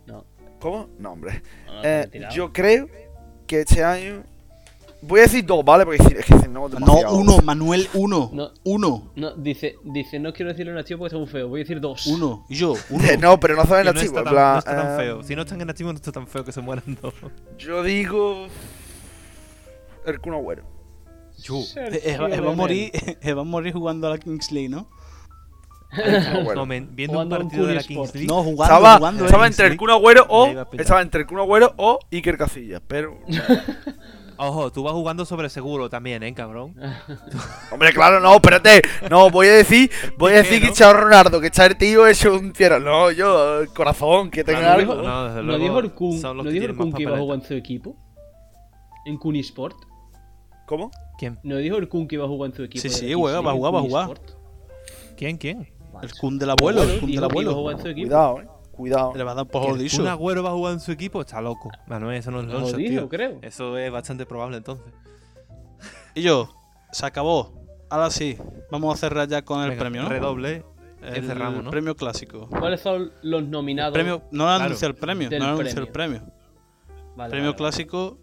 No, 0.05 0.25
¿Cómo? 0.59 0.87
No, 0.99 1.13
hombre. 1.13 1.41
no, 1.65 1.73
no, 1.73 1.81
Eh, 1.83 2.27
yo 2.31 2.53
creo 2.53 2.87
que 3.47 3.61
este 3.61 3.83
año. 3.83 4.23
Voy 5.05 5.19
a 5.19 5.23
decir 5.23 5.45
dos, 5.45 5.63
¿vale? 5.65 5.85
Porque 5.85 6.01
si- 6.03 6.13
es 6.15 6.25
que 6.25 6.37
si 6.39 6.47
no. 6.47 6.67
No, 6.69 7.11
uno, 7.11 7.37
Manuel, 7.43 7.87
uno. 7.93 8.29
No. 8.33 8.51
Uno. 8.63 9.11
No, 9.15 9.31
dice, 9.35 9.75
dice, 9.83 10.19
no 10.19 10.31
quiero 10.33 10.51
decirlo 10.51 10.71
en 10.71 10.77
activo 10.77 10.99
porque 10.99 11.15
está 11.15 11.17
muy 11.19 11.27
feo. 11.27 11.47
Voy 11.49 11.59
a 11.61 11.63
decir 11.63 11.79
dos. 11.81 12.07
Uno. 12.07 12.45
Y 12.49 12.55
yo, 12.55 12.73
uno. 12.89 13.03
No, 13.19 13.39
pero 13.39 13.55
no 13.55 13.65
saben 13.65 13.87
en 13.87 13.93
no, 13.93 13.99
activo. 13.99 14.05
está 14.17 14.19
en 14.19 14.23
tan, 14.25 14.33
plan, 14.33 14.53
no 14.53 14.59
está 14.59 14.75
tan 14.75 14.93
eh, 14.93 14.97
feo. 15.03 15.23
Si 15.23 15.35
no 15.35 15.41
están 15.41 15.61
en 15.61 15.69
activo, 15.69 15.91
no 15.91 15.97
está 15.97 16.11
tan 16.11 16.27
feo 16.27 16.43
que 16.45 16.51
se 16.51 16.61
mueran 16.61 16.97
dos. 17.01 17.13
Yo 17.57 17.83
digo. 17.83 18.47
El 20.05 20.19
Kun 20.19 20.33
Agüero. 20.33 20.63
Chu. 21.41 21.59
Eh, 21.75 22.01
eh, 22.03 22.17
va- 22.17 22.29
eh, 22.29 22.39
va 22.39 22.51
a 22.51 22.55
morir, 22.55 22.91
eh, 23.21 23.33
va 23.33 23.41
a 23.41 23.45
morir 23.45 23.73
jugando 23.73 24.07
a 24.07 24.11
la 24.11 24.17
Kings 24.17 24.51
League, 24.51 24.69
¿no? 24.69 24.87
El 25.91 26.23
Kun 26.23 26.35
Agüero. 26.37 26.55
No, 26.55 26.65
men, 26.65 26.89
viendo 26.95 27.13
Jugando 27.15 27.35
un 27.37 27.41
un 27.43 27.47
partido 27.49 27.67
de 27.67 27.75
la 27.75 27.83
Kings. 27.83 28.13
League. 28.15 28.27
No, 28.27 28.43
jugando, 28.43 28.63
Estaba, 28.63 28.97
jugando. 28.97 29.25
estaba 29.25 29.47
entre 29.47 29.67
el 29.67 29.77
Kun 29.77 29.89
Agüero 29.89 30.25
o. 30.29 30.47
Estaba 30.73 31.01
entre 31.01 31.21
el 31.21 31.27
Kun 31.27 31.39
Agüero 31.39 31.73
o 31.77 31.99
Iker 32.11 32.37
Casillas. 32.37 32.81
Pero. 32.87 33.19
Ojo, 34.37 34.71
tú 34.71 34.83
vas 34.83 34.93
jugando 34.93 35.25
sobre 35.25 35.49
seguro 35.49 35.89
también, 35.89 36.23
¿eh, 36.23 36.33
cabrón? 36.33 36.75
Hombre, 37.71 37.93
claro, 37.93 38.19
no, 38.19 38.35
espérate. 38.35 38.81
No, 39.09 39.29
voy 39.29 39.47
a 39.47 39.53
decir. 39.53 39.91
Voy 40.17 40.33
a 40.33 40.37
decir 40.37 40.61
¿Qué, 40.61 40.67
que? 40.67 40.73
Chao 40.73 40.93
Ronaldo, 40.93 41.39
que 41.39 41.47
está 41.47 41.65
el 41.65 41.77
tío 41.77 42.07
hecho 42.07 42.33
un 42.33 42.53
fiero. 42.53 42.79
No, 42.79 43.11
yo, 43.11 43.61
corazón, 43.75 44.31
que 44.31 44.43
tenga 44.43 44.73
algo. 44.73 44.95
no, 44.95 45.41
¿No 45.41 45.57
dijo 45.57 45.79
el 45.79 45.91
Kun, 45.93 46.21
¿no 46.21 46.43
que 46.43 46.49
dijo 46.49 46.65
el 46.65 46.75
Kun 46.75 46.93
que 46.93 47.03
iba 47.03 47.15
a 47.15 47.19
jugar 47.19 47.39
en 47.39 47.45
su 47.45 47.53
equipo? 47.53 47.95
¿En 49.05 49.17
Kunisport? 49.17 49.75
¿Cómo? 50.65 50.91
¿Quién? 51.17 51.39
¿No 51.43 51.57
dijo 51.57 51.77
el 51.77 51.89
Kun 51.89 52.07
que 52.07 52.15
iba 52.15 52.25
a 52.25 52.27
jugar 52.27 52.51
en 52.51 52.55
su 52.55 52.63
equipo? 52.63 52.81
Sí, 52.81 52.89
sí, 52.89 53.13
juega, 53.13 53.41
va 53.41 53.51
a 53.51 53.53
jugar, 53.53 53.75
va 53.75 53.79
a 53.79 53.81
jugar. 53.81 54.21
¿Quién? 55.17 55.37
¿Quién? 55.37 55.67
El 56.01 56.13
Kun 56.15 56.39
del 56.39 56.49
abuelo, 56.49 56.83
el 56.83 56.99
Kun 56.99 57.11
del 57.11 57.23
abuelo. 57.23 57.77
Cuidado, 57.93 58.41
eh. 58.41 58.47
Cuidado. 58.75 59.13
Le 59.15 59.23
va 59.23 59.31
a 59.31 59.35
dar 59.35 59.47
por 59.47 59.77
¿Que 59.77 59.83
el. 59.85 59.91
Kun 59.91 60.07
Agüero 60.07 60.43
va 60.43 60.49
a 60.49 60.53
jugar 60.53 60.73
en 60.73 60.79
su 60.79 60.91
equipo? 60.91 61.21
Está 61.21 61.39
loco. 61.41 61.69
Manuel, 61.87 62.17
eso 62.17 62.31
no 62.31 62.41
es 62.41 62.47
Lo 62.47 62.53
longshot, 62.53 62.77
dijo, 62.77 62.89
tío. 62.91 63.09
creo. 63.09 63.39
Eso 63.41 63.77
es 63.77 63.91
bastante 63.91 64.25
probable 64.25 64.57
entonces. 64.57 64.85
Y 66.15 66.21
yo, 66.23 66.49
se 66.91 67.05
acabó. 67.05 67.53
Ahora 67.89 68.09
sí, 68.09 68.37
vamos 68.71 68.93
a 68.93 68.97
cerrar 68.97 69.27
ya 69.27 69.43
con 69.43 69.61
el 69.63 69.69
Venga, 69.71 69.79
premio, 69.81 70.03
¿no? 70.03 70.09
Redoble. 70.09 70.65
El 71.01 71.25
cerramos, 71.25 71.63
¿no? 71.65 71.69
premio 71.69 71.95
clásico. 71.95 72.47
¿Cuáles 72.47 72.79
son 72.79 73.11
los 73.23 73.43
nominados? 73.43 73.93
Premio, 73.93 74.23
no 74.31 74.45
le 74.45 74.49
Claro. 74.51 74.63
anuncia 74.65 74.87
el 74.87 74.95
premio, 74.95 75.29
no 75.29 75.37
le 75.37 75.43
anuncia 75.45 75.79
el 75.81 75.87
premio. 75.89 76.21
Vale, 77.17 77.29
premio 77.29 77.49
vale, 77.51 77.57
clásico 77.57 78.17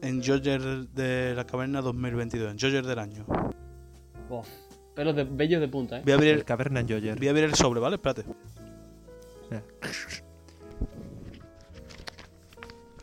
en 0.00 0.22
Georgia 0.22 0.58
de 0.58 1.34
la 1.36 1.44
Caverna 1.44 1.82
2022, 1.82 2.52
en 2.52 2.58
Georgia 2.58 2.82
del 2.82 2.98
año. 2.98 3.26
Bof. 4.28 4.48
Pelos 4.94 5.14
de, 5.14 5.24
bellos 5.24 5.60
de 5.60 5.68
punta, 5.68 5.98
¿eh? 5.98 6.02
Voy 6.02 6.12
a 6.12 6.14
abrir 6.16 6.30
El 6.32 6.38
el, 6.38 6.44
Caverna 6.44 6.80
Joyer. 6.82 7.16
voy 7.18 7.26
a 7.28 7.30
abrir 7.30 7.44
el 7.44 7.54
sobre, 7.54 7.78
¿vale? 7.80 7.96
Espérate. 7.96 8.24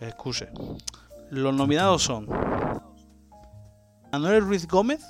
Excuse. 0.01 0.47
Los 1.31 1.53
nominados 1.55 2.03
son 2.03 2.27
Manuel 4.11 4.41
Ruiz 4.41 4.67
Gómez 4.67 5.01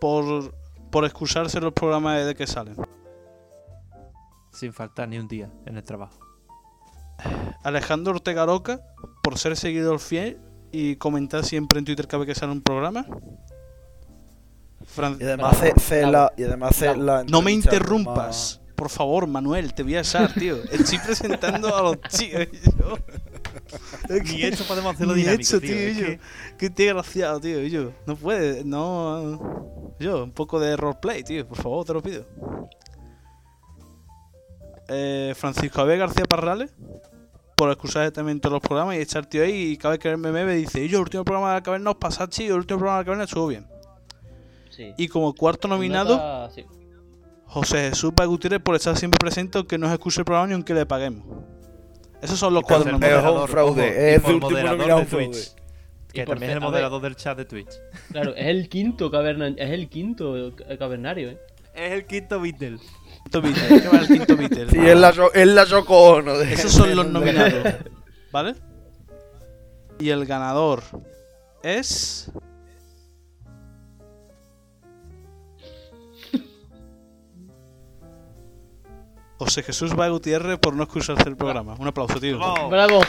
por, 0.00 0.54
por 0.90 1.04
excusarse 1.04 1.58
en 1.58 1.64
los 1.64 1.72
programas 1.72 2.26
de 2.26 2.34
que 2.34 2.46
salen. 2.46 2.76
Sin 4.52 4.72
faltar 4.72 5.08
ni 5.08 5.18
un 5.18 5.28
día 5.28 5.50
en 5.66 5.76
el 5.76 5.84
trabajo. 5.84 6.18
Alejandro 7.62 8.12
Ortega 8.14 8.44
Roca 8.44 8.80
por 9.22 9.38
ser 9.38 9.56
seguidor 9.56 10.00
fiel 10.00 10.40
y 10.72 10.96
comentar 10.96 11.44
siempre 11.44 11.78
en 11.78 11.84
Twitter 11.84 12.06
cada 12.08 12.24
vez 12.24 12.34
que 12.34 12.38
sale 12.40 12.52
un 12.52 12.62
programa. 12.62 13.06
Fran- 14.84 15.16
Y 15.20 15.24
además 15.24 15.60
la. 15.90 16.32
Y 16.36 16.42
además 16.44 16.80
la. 16.80 17.24
no 17.24 17.40
me 17.42 17.52
interrumpas, 17.52 18.60
por 18.82 18.90
favor, 18.90 19.28
Manuel, 19.28 19.72
te 19.74 19.84
voy 19.84 19.94
a 19.94 20.00
echar, 20.00 20.34
tío. 20.34 20.56
Estoy 20.72 20.98
presentando 20.98 21.72
a 21.76 21.82
los 21.82 22.00
chicos. 22.08 22.48
yo. 22.50 22.98
Es 24.08 24.24
Ni 24.24 24.42
eso 24.42 24.64
podemos 24.64 24.94
hacerlo 24.96 25.14
Ni 25.14 25.20
dinámico, 25.20 25.42
hecho, 25.42 25.60
tío. 25.60 25.70
tío, 25.70 25.88
yo. 25.92 26.06
que- 26.06 26.20
Qué 26.58 26.70
tío 26.70 26.86
desgraciado, 26.86 27.38
tío. 27.40 27.60
Yo. 27.62 27.92
No 28.06 28.16
puede, 28.16 28.64
no. 28.64 29.94
Yo, 30.00 30.24
un 30.24 30.32
poco 30.32 30.58
de 30.58 30.76
roleplay, 30.76 31.22
tío. 31.22 31.46
Por 31.46 31.58
favor, 31.58 31.84
te 31.86 31.92
lo 31.94 32.02
pido. 32.02 32.26
Eh, 34.88 35.32
Francisco 35.36 35.76
Javier 35.80 35.98
García 35.98 36.24
Parrales. 36.24 36.74
Por 37.56 37.70
excusarse 37.70 38.10
también 38.10 38.40
todos 38.40 38.54
los 38.54 38.62
programas 38.62 38.96
y 38.96 38.98
echar 38.98 39.26
tío 39.26 39.44
ahí. 39.44 39.72
Y 39.72 39.76
cada 39.76 39.92
vez 39.92 40.00
que 40.00 40.08
el 40.10 40.18
meme 40.18 40.44
me 40.44 40.54
dice: 40.56 40.88
Yo, 40.88 40.98
el 40.98 41.04
último 41.04 41.24
programa 41.24 41.50
de 41.50 41.54
la 41.58 41.62
caverna 41.62 41.90
os 41.92 41.96
pasa 41.98 42.28
chido. 42.28 42.54
El 42.56 42.60
último 42.62 42.78
programa 42.80 42.98
de 42.98 43.02
la 43.02 43.04
caverna 43.04 43.24
estuvo 43.24 43.46
bien. 43.46 43.66
Sí. 44.70 44.92
Y 44.98 45.06
como 45.06 45.32
cuarto 45.34 45.68
nominado, 45.68 46.16
Nota- 46.16 46.50
sí. 46.50 46.64
José 47.52 47.90
Jesús 47.90 48.12
Paz 48.16 48.26
Gutiérrez 48.26 48.60
por 48.60 48.74
estar 48.74 48.96
siempre 48.96 49.18
presente 49.18 49.58
aunque 49.58 49.76
no 49.78 49.86
se 49.88 49.94
excuse 49.94 50.20
el 50.20 50.24
programa 50.24 50.48
ni 50.48 50.54
aunque 50.54 50.72
le 50.74 50.86
paguemos. 50.86 51.24
Esos 52.22 52.38
son 52.38 52.54
los 52.54 52.62
cuatro 52.62 52.90
nominados. 52.92 53.24
Es 53.34 53.40
un 53.42 53.48
fraude, 53.48 54.14
es 54.14 54.24
el 54.24 54.34
último 54.34 54.50
moderador 54.50 54.78
nominado 54.78 55.00
de. 55.00 55.06
Twitch. 55.06 55.52
Y 56.08 56.12
Que 56.14 56.26
también 56.26 56.50
es 56.50 56.56
el 56.56 56.62
moderador 56.62 57.02
del 57.02 57.16
chat 57.16 57.36
de 57.36 57.44
Twitch. 57.44 57.70
Claro, 58.10 58.34
es 58.36 58.46
el 58.46 58.68
quinto 58.68 59.10
caverna, 59.10 59.48
es 59.48 59.70
el 59.70 59.88
quinto 59.88 60.52
ca- 60.54 60.76
cavernario, 60.78 61.30
¿eh? 61.30 61.38
Es 61.74 61.92
el 61.92 62.06
quinto 62.06 62.40
Beatle. 62.40 62.78
Quinto 63.24 63.42
Beatle, 63.42 63.80
¿qué 63.82 63.88
va 63.88 63.98
el 63.98 64.06
quinto 64.06 64.36
Beatle? 64.36 64.70
Sí, 64.70 64.78
es 64.78 64.96
la, 64.98 65.10
Yo- 65.10 65.32
es 65.32 65.46
la 65.48 65.64
Yoko 65.64 66.12
Ono. 66.12 66.38
de- 66.38 66.52
Esos 66.52 66.70
son 66.72 66.94
los 66.94 67.06
nominados. 67.06 67.74
¿Vale? 68.32 68.54
Y 69.98 70.10
el 70.10 70.24
ganador 70.26 70.82
es. 71.62 72.30
José 79.44 79.64
Jesús 79.64 79.94
Valle 79.94 80.12
Gutiérrez 80.12 80.56
por 80.58 80.74
no 80.76 80.84
excusarse 80.84 81.28
el 81.28 81.36
programa. 81.36 81.74
Un 81.78 81.88
aplauso, 81.88 82.20
tío. 82.20 82.38
¡Bravo! 82.38 82.68
¡Bravo! 82.68 83.00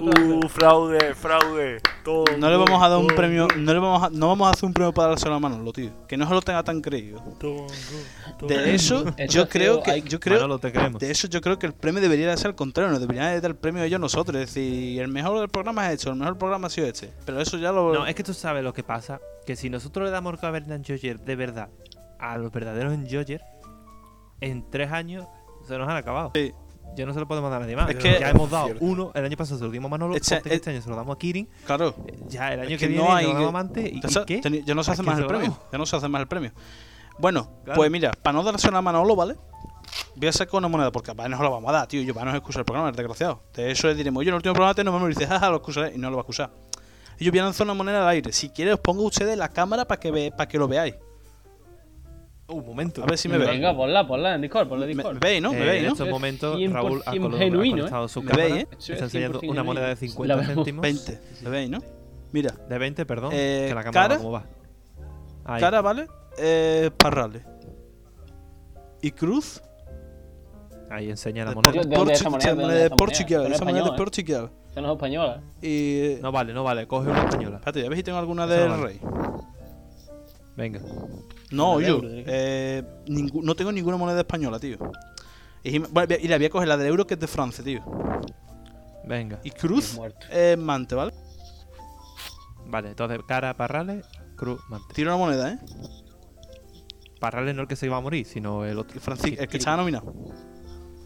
Uh, 0.00 0.48
fraude, 0.48 1.14
fraude. 1.14 1.82
Todo 2.02 2.24
No 2.38 2.48
le 2.48 2.56
vamos 2.56 2.82
a 2.82 2.88
dar 2.88 2.98
un 2.98 3.08
todo 3.08 3.16
premio, 3.16 3.48
no 3.54 3.74
le 3.74 3.78
vamos 3.78 4.02
a, 4.02 4.08
no 4.08 4.28
vamos 4.28 4.48
a 4.48 4.52
hacer 4.52 4.64
un 4.64 4.72
premio 4.72 4.94
para 4.94 5.08
dárselo 5.10 5.34
a 5.34 5.38
Manolo, 5.40 5.70
tío. 5.70 5.90
Que 6.08 6.16
no 6.16 6.26
se 6.26 6.32
lo 6.32 6.40
tenga 6.40 6.62
tan 6.62 6.80
creído. 6.80 7.20
todo 7.38 7.66
good, 7.66 8.38
todo 8.38 8.48
De 8.48 8.74
eso, 8.74 9.04
yo 9.28 9.46
creo 9.46 9.82
que, 9.82 10.00
yo 10.00 10.18
creo, 10.18 10.36
Manolo, 10.36 10.58
te 10.58 10.72
queremos. 10.72 10.98
de 10.98 11.10
eso 11.10 11.28
yo 11.28 11.42
creo 11.42 11.58
que 11.58 11.66
el 11.66 11.74
premio 11.74 12.00
debería 12.00 12.30
de 12.30 12.36
ser 12.38 12.46
al 12.46 12.54
contrario, 12.54 12.90
nos 12.90 13.00
deberían 13.00 13.26
de 13.34 13.40
dar 13.42 13.50
el 13.50 13.56
premio 13.56 13.82
a 13.82 13.86
ellos 13.86 14.00
nosotros. 14.00 14.40
Es 14.40 14.54
decir, 14.54 15.02
el 15.02 15.08
mejor 15.08 15.38
del 15.40 15.50
programa 15.50 15.86
es 15.88 16.00
hecho, 16.00 16.08
el 16.08 16.16
mejor 16.16 16.38
programa 16.38 16.68
ha 16.68 16.70
sido 16.70 16.86
este. 16.86 17.12
Pero 17.26 17.38
eso 17.42 17.58
ya 17.58 17.70
lo. 17.72 17.92
No, 17.92 18.06
es 18.06 18.14
que 18.14 18.24
tú 18.24 18.32
sabes 18.32 18.64
lo 18.64 18.72
que 18.72 18.82
pasa. 18.82 19.20
Que 19.44 19.56
si 19.56 19.68
nosotros 19.68 20.06
le 20.06 20.10
damos 20.10 20.40
Caverna 20.40 20.76
Enjoyer 20.76 21.20
de 21.20 21.36
verdad 21.36 21.68
a 22.18 22.38
los 22.38 22.50
verdaderos 22.50 22.94
Enjoyer, 22.94 23.42
en 24.42 24.68
tres 24.70 24.92
años 24.92 25.26
se 25.66 25.78
nos 25.78 25.88
han 25.88 25.96
acabado. 25.96 26.30
Sí. 26.34 26.52
Ya 26.94 27.06
no 27.06 27.14
se 27.14 27.20
lo 27.20 27.26
podemos 27.26 27.50
dar 27.50 27.60
a 27.60 27.64
nadie 27.64 27.74
más. 27.76 27.88
Es 27.88 27.96
que- 27.96 28.18
ya 28.20 28.28
hemos 28.28 28.50
dado 28.50 28.66
Cierto. 28.66 28.84
uno, 28.84 29.12
el 29.14 29.24
año 29.24 29.36
pasado 29.36 29.58
se 29.58 29.64
lo 29.64 29.70
dimos 29.70 29.88
a 29.88 29.92
Manolo, 29.92 30.14
Este- 30.14 30.36
este, 30.36 30.54
este 30.54 30.70
año 30.70 30.82
se 30.82 30.90
lo 30.90 30.96
damos 30.96 31.16
a 31.16 31.18
Kirin, 31.18 31.48
Claro. 31.64 31.94
eh, 32.06 32.18
ya 32.28 32.52
el 32.52 32.60
año 32.60 32.68
Es 32.70 32.78
que, 32.78 32.86
que 32.86 32.88
viene 32.88 33.02
no 33.02 33.14
hay 33.14 33.24
se 33.26 33.32
lo 33.32 33.40
damos 33.52 33.72
que- 33.72 33.80
a 33.80 33.82
y, 33.84 33.88
¿y 33.96 34.00
ya 34.64 34.74
no 34.74 34.82
se 34.84 34.90
¿A 34.90 34.94
hace 34.94 35.02
más 35.02 35.18
el 35.18 35.26
premio. 35.26 35.58
Ya 35.72 35.78
no 35.78 35.86
se 35.86 35.96
hace 35.96 36.08
más 36.08 36.20
el 36.20 36.28
premio. 36.28 36.52
Bueno, 37.18 37.48
Claro. 37.64 37.78
pues 37.78 37.90
mira, 37.90 38.10
para 38.22 38.34
no 38.34 38.42
dárselo 38.42 38.76
a 38.76 38.82
Manolo, 38.82 39.16
¿vale? 39.16 39.36
Voy 40.16 40.28
a 40.28 40.32
sacar 40.32 40.56
una 40.58 40.68
moneda 40.68 40.90
porque 40.92 41.14
para 41.14 41.28
no 41.30 41.42
lo 41.42 41.50
vamos 41.50 41.68
a 41.70 41.72
dar, 41.72 41.86
tío. 41.86 42.02
Yo 42.02 42.12
para 42.14 42.30
no 42.30 42.36
escuchar 42.36 42.60
el 42.60 42.64
programa, 42.66 42.90
el 42.90 42.96
desgraciado. 42.96 43.42
De 43.54 43.70
eso 43.70 43.86
le 43.86 43.94
diremos, 43.94 44.22
yo 44.24 44.28
en 44.28 44.34
el 44.34 44.36
último 44.36 44.54
programa 44.54 44.74
te 44.74 44.84
no 44.84 44.98
me 44.98 45.08
dice, 45.08 45.26
jaja, 45.26 45.48
lo 45.50 45.56
excusaré 45.56 45.94
y 45.94 45.98
no 45.98 46.10
lo 46.10 46.16
va 46.16 46.20
a 46.20 46.24
excusar. 46.24 46.50
Y 47.18 47.24
yo 47.24 47.30
voy 47.32 47.38
a 47.40 47.44
lanzar 47.44 47.66
una 47.66 47.74
moneda 47.74 48.02
al 48.02 48.08
aire. 48.08 48.32
Si 48.32 48.50
quieres, 48.50 48.74
os 48.74 48.80
pongo 48.80 49.02
ustedes 49.04 49.36
la 49.38 49.48
cámara 49.48 49.86
para 49.86 49.98
que, 50.00 50.10
ve, 50.10 50.30
para 50.36 50.48
que 50.48 50.58
lo 50.58 50.68
veáis. 50.68 50.94
Uh, 52.52 52.58
un 52.58 52.66
momento. 52.66 53.02
A 53.02 53.06
ver 53.06 53.18
si 53.18 53.28
me 53.28 53.38
veis. 53.38 53.50
Venga, 53.50 53.74
ponla, 53.76 54.06
ponla 54.06 54.34
en 54.34 54.40
Discord, 54.42 54.68
ponla 54.68 54.84
en 54.86 54.90
Me, 54.90 54.94
Discord. 54.96 55.14
me 55.14 55.20
veis, 55.20 55.42
¿no? 55.42 55.52
Eh, 55.52 55.58
Me 55.58 55.64
veis, 55.66 55.78
en 55.80 55.86
¿no? 55.86 55.92
estos 55.92 56.06
Es 56.06 56.12
momentos 56.12 56.56
100% 56.58 56.72
Raúl 56.72 57.02
ha, 57.06 57.10
colo- 57.12 57.36
ha 57.36 57.38
genuino, 57.38 57.76
conectado 57.76 58.08
su 58.08 58.22
Me 58.22 58.30
cámara, 58.30 58.48
veis, 58.54 58.62
¿eh? 58.64 58.68
Está 58.72 58.92
es 58.94 59.02
enseñando 59.02 59.40
100% 59.40 59.50
una 59.50 59.62
moneda 59.62 59.86
de 59.88 59.96
genuino. 59.96 60.12
50 60.12 60.34
La 60.34 60.40
vemos. 60.40 60.54
céntimos. 60.54 60.82
20. 60.82 61.20
¿Me 61.42 61.50
veis, 61.50 61.70
no? 61.70 61.78
Mira, 62.32 62.54
De 62.68 62.78
20, 62.78 63.06
perdón. 63.06 63.30
Eh, 63.34 63.66
que 63.68 63.74
la 63.74 63.82
cámara 63.84 63.92
cara. 63.92 64.14
va 64.14 64.18
como 64.18 64.30
va. 64.32 64.44
Ahí. 65.44 65.60
cara, 65.60 65.80
¿vale? 65.82 66.06
Eh, 66.38 66.90
parrales. 66.96 67.42
Y 69.02 69.10
cruz. 69.10 69.60
Ahí 70.90 71.10
enseña 71.10 71.44
la 71.44 71.50
de 71.50 71.54
moneda. 71.56 71.72
Por- 71.72 71.82
¿De. 71.86 71.96
Portugal. 71.96 72.10
Esa 72.16 72.30
moneda 72.30 72.48
de 72.54 72.54
española, 72.54 72.84
¿eh? 72.84 73.96
Portugal. 73.96 74.50
Esa 74.70 74.80
no 74.80 74.88
es 74.88 74.92
española. 74.94 75.42
Y. 75.60 76.16
No 76.22 76.32
vale, 76.32 76.52
no 76.54 76.62
vale. 76.64 76.86
Coge 76.86 77.08
una 77.10 77.24
española. 77.24 77.56
Espérate, 77.56 77.84
a 77.84 77.88
ver 77.88 77.98
si 77.98 78.04
tengo 78.04 78.18
alguna 78.18 78.46
del 78.46 78.80
rey. 78.80 79.00
Venga. 80.56 80.80
No, 81.52 81.80
yo. 81.80 81.88
euro, 81.88 82.08
¿eh? 82.10 82.24
Eh, 82.26 82.82
ningú- 83.06 83.42
no 83.42 83.54
tengo 83.54 83.70
ninguna 83.72 83.96
moneda 83.96 84.20
española, 84.20 84.58
tío. 84.58 84.78
Y, 85.62 85.78
bueno, 85.78 86.14
y 86.20 86.28
la 86.28 86.36
voy 86.38 86.46
a 86.46 86.50
coger 86.50 86.68
la 86.68 86.76
del 86.76 86.88
euro 86.88 87.06
que 87.06 87.14
es 87.14 87.20
de 87.20 87.26
Francia, 87.28 87.62
tío. 87.62 87.82
Venga. 89.04 89.38
Y 89.44 89.50
cruz 89.50 89.98
es 90.30 90.58
mante, 90.58 90.94
¿vale? 90.94 91.12
Vale, 92.66 92.88
entonces 92.90 93.18
cara, 93.26 93.56
parrales, 93.56 94.04
cruz, 94.36 94.60
mante. 94.68 94.94
Tiro 94.94 95.10
una 95.14 95.18
moneda, 95.24 95.52
¿eh? 95.52 95.58
Parrales 97.20 97.54
no 97.54 97.62
el 97.62 97.68
que 97.68 97.76
se 97.76 97.86
iba 97.86 97.96
a 97.96 98.00
morir, 98.00 98.26
sino 98.26 98.64
el 98.64 98.78
otro. 98.78 99.00
Francis, 99.00 99.38
el 99.38 99.46
que 99.48 99.58
estaba 99.58 99.76
nominado. 99.76 100.12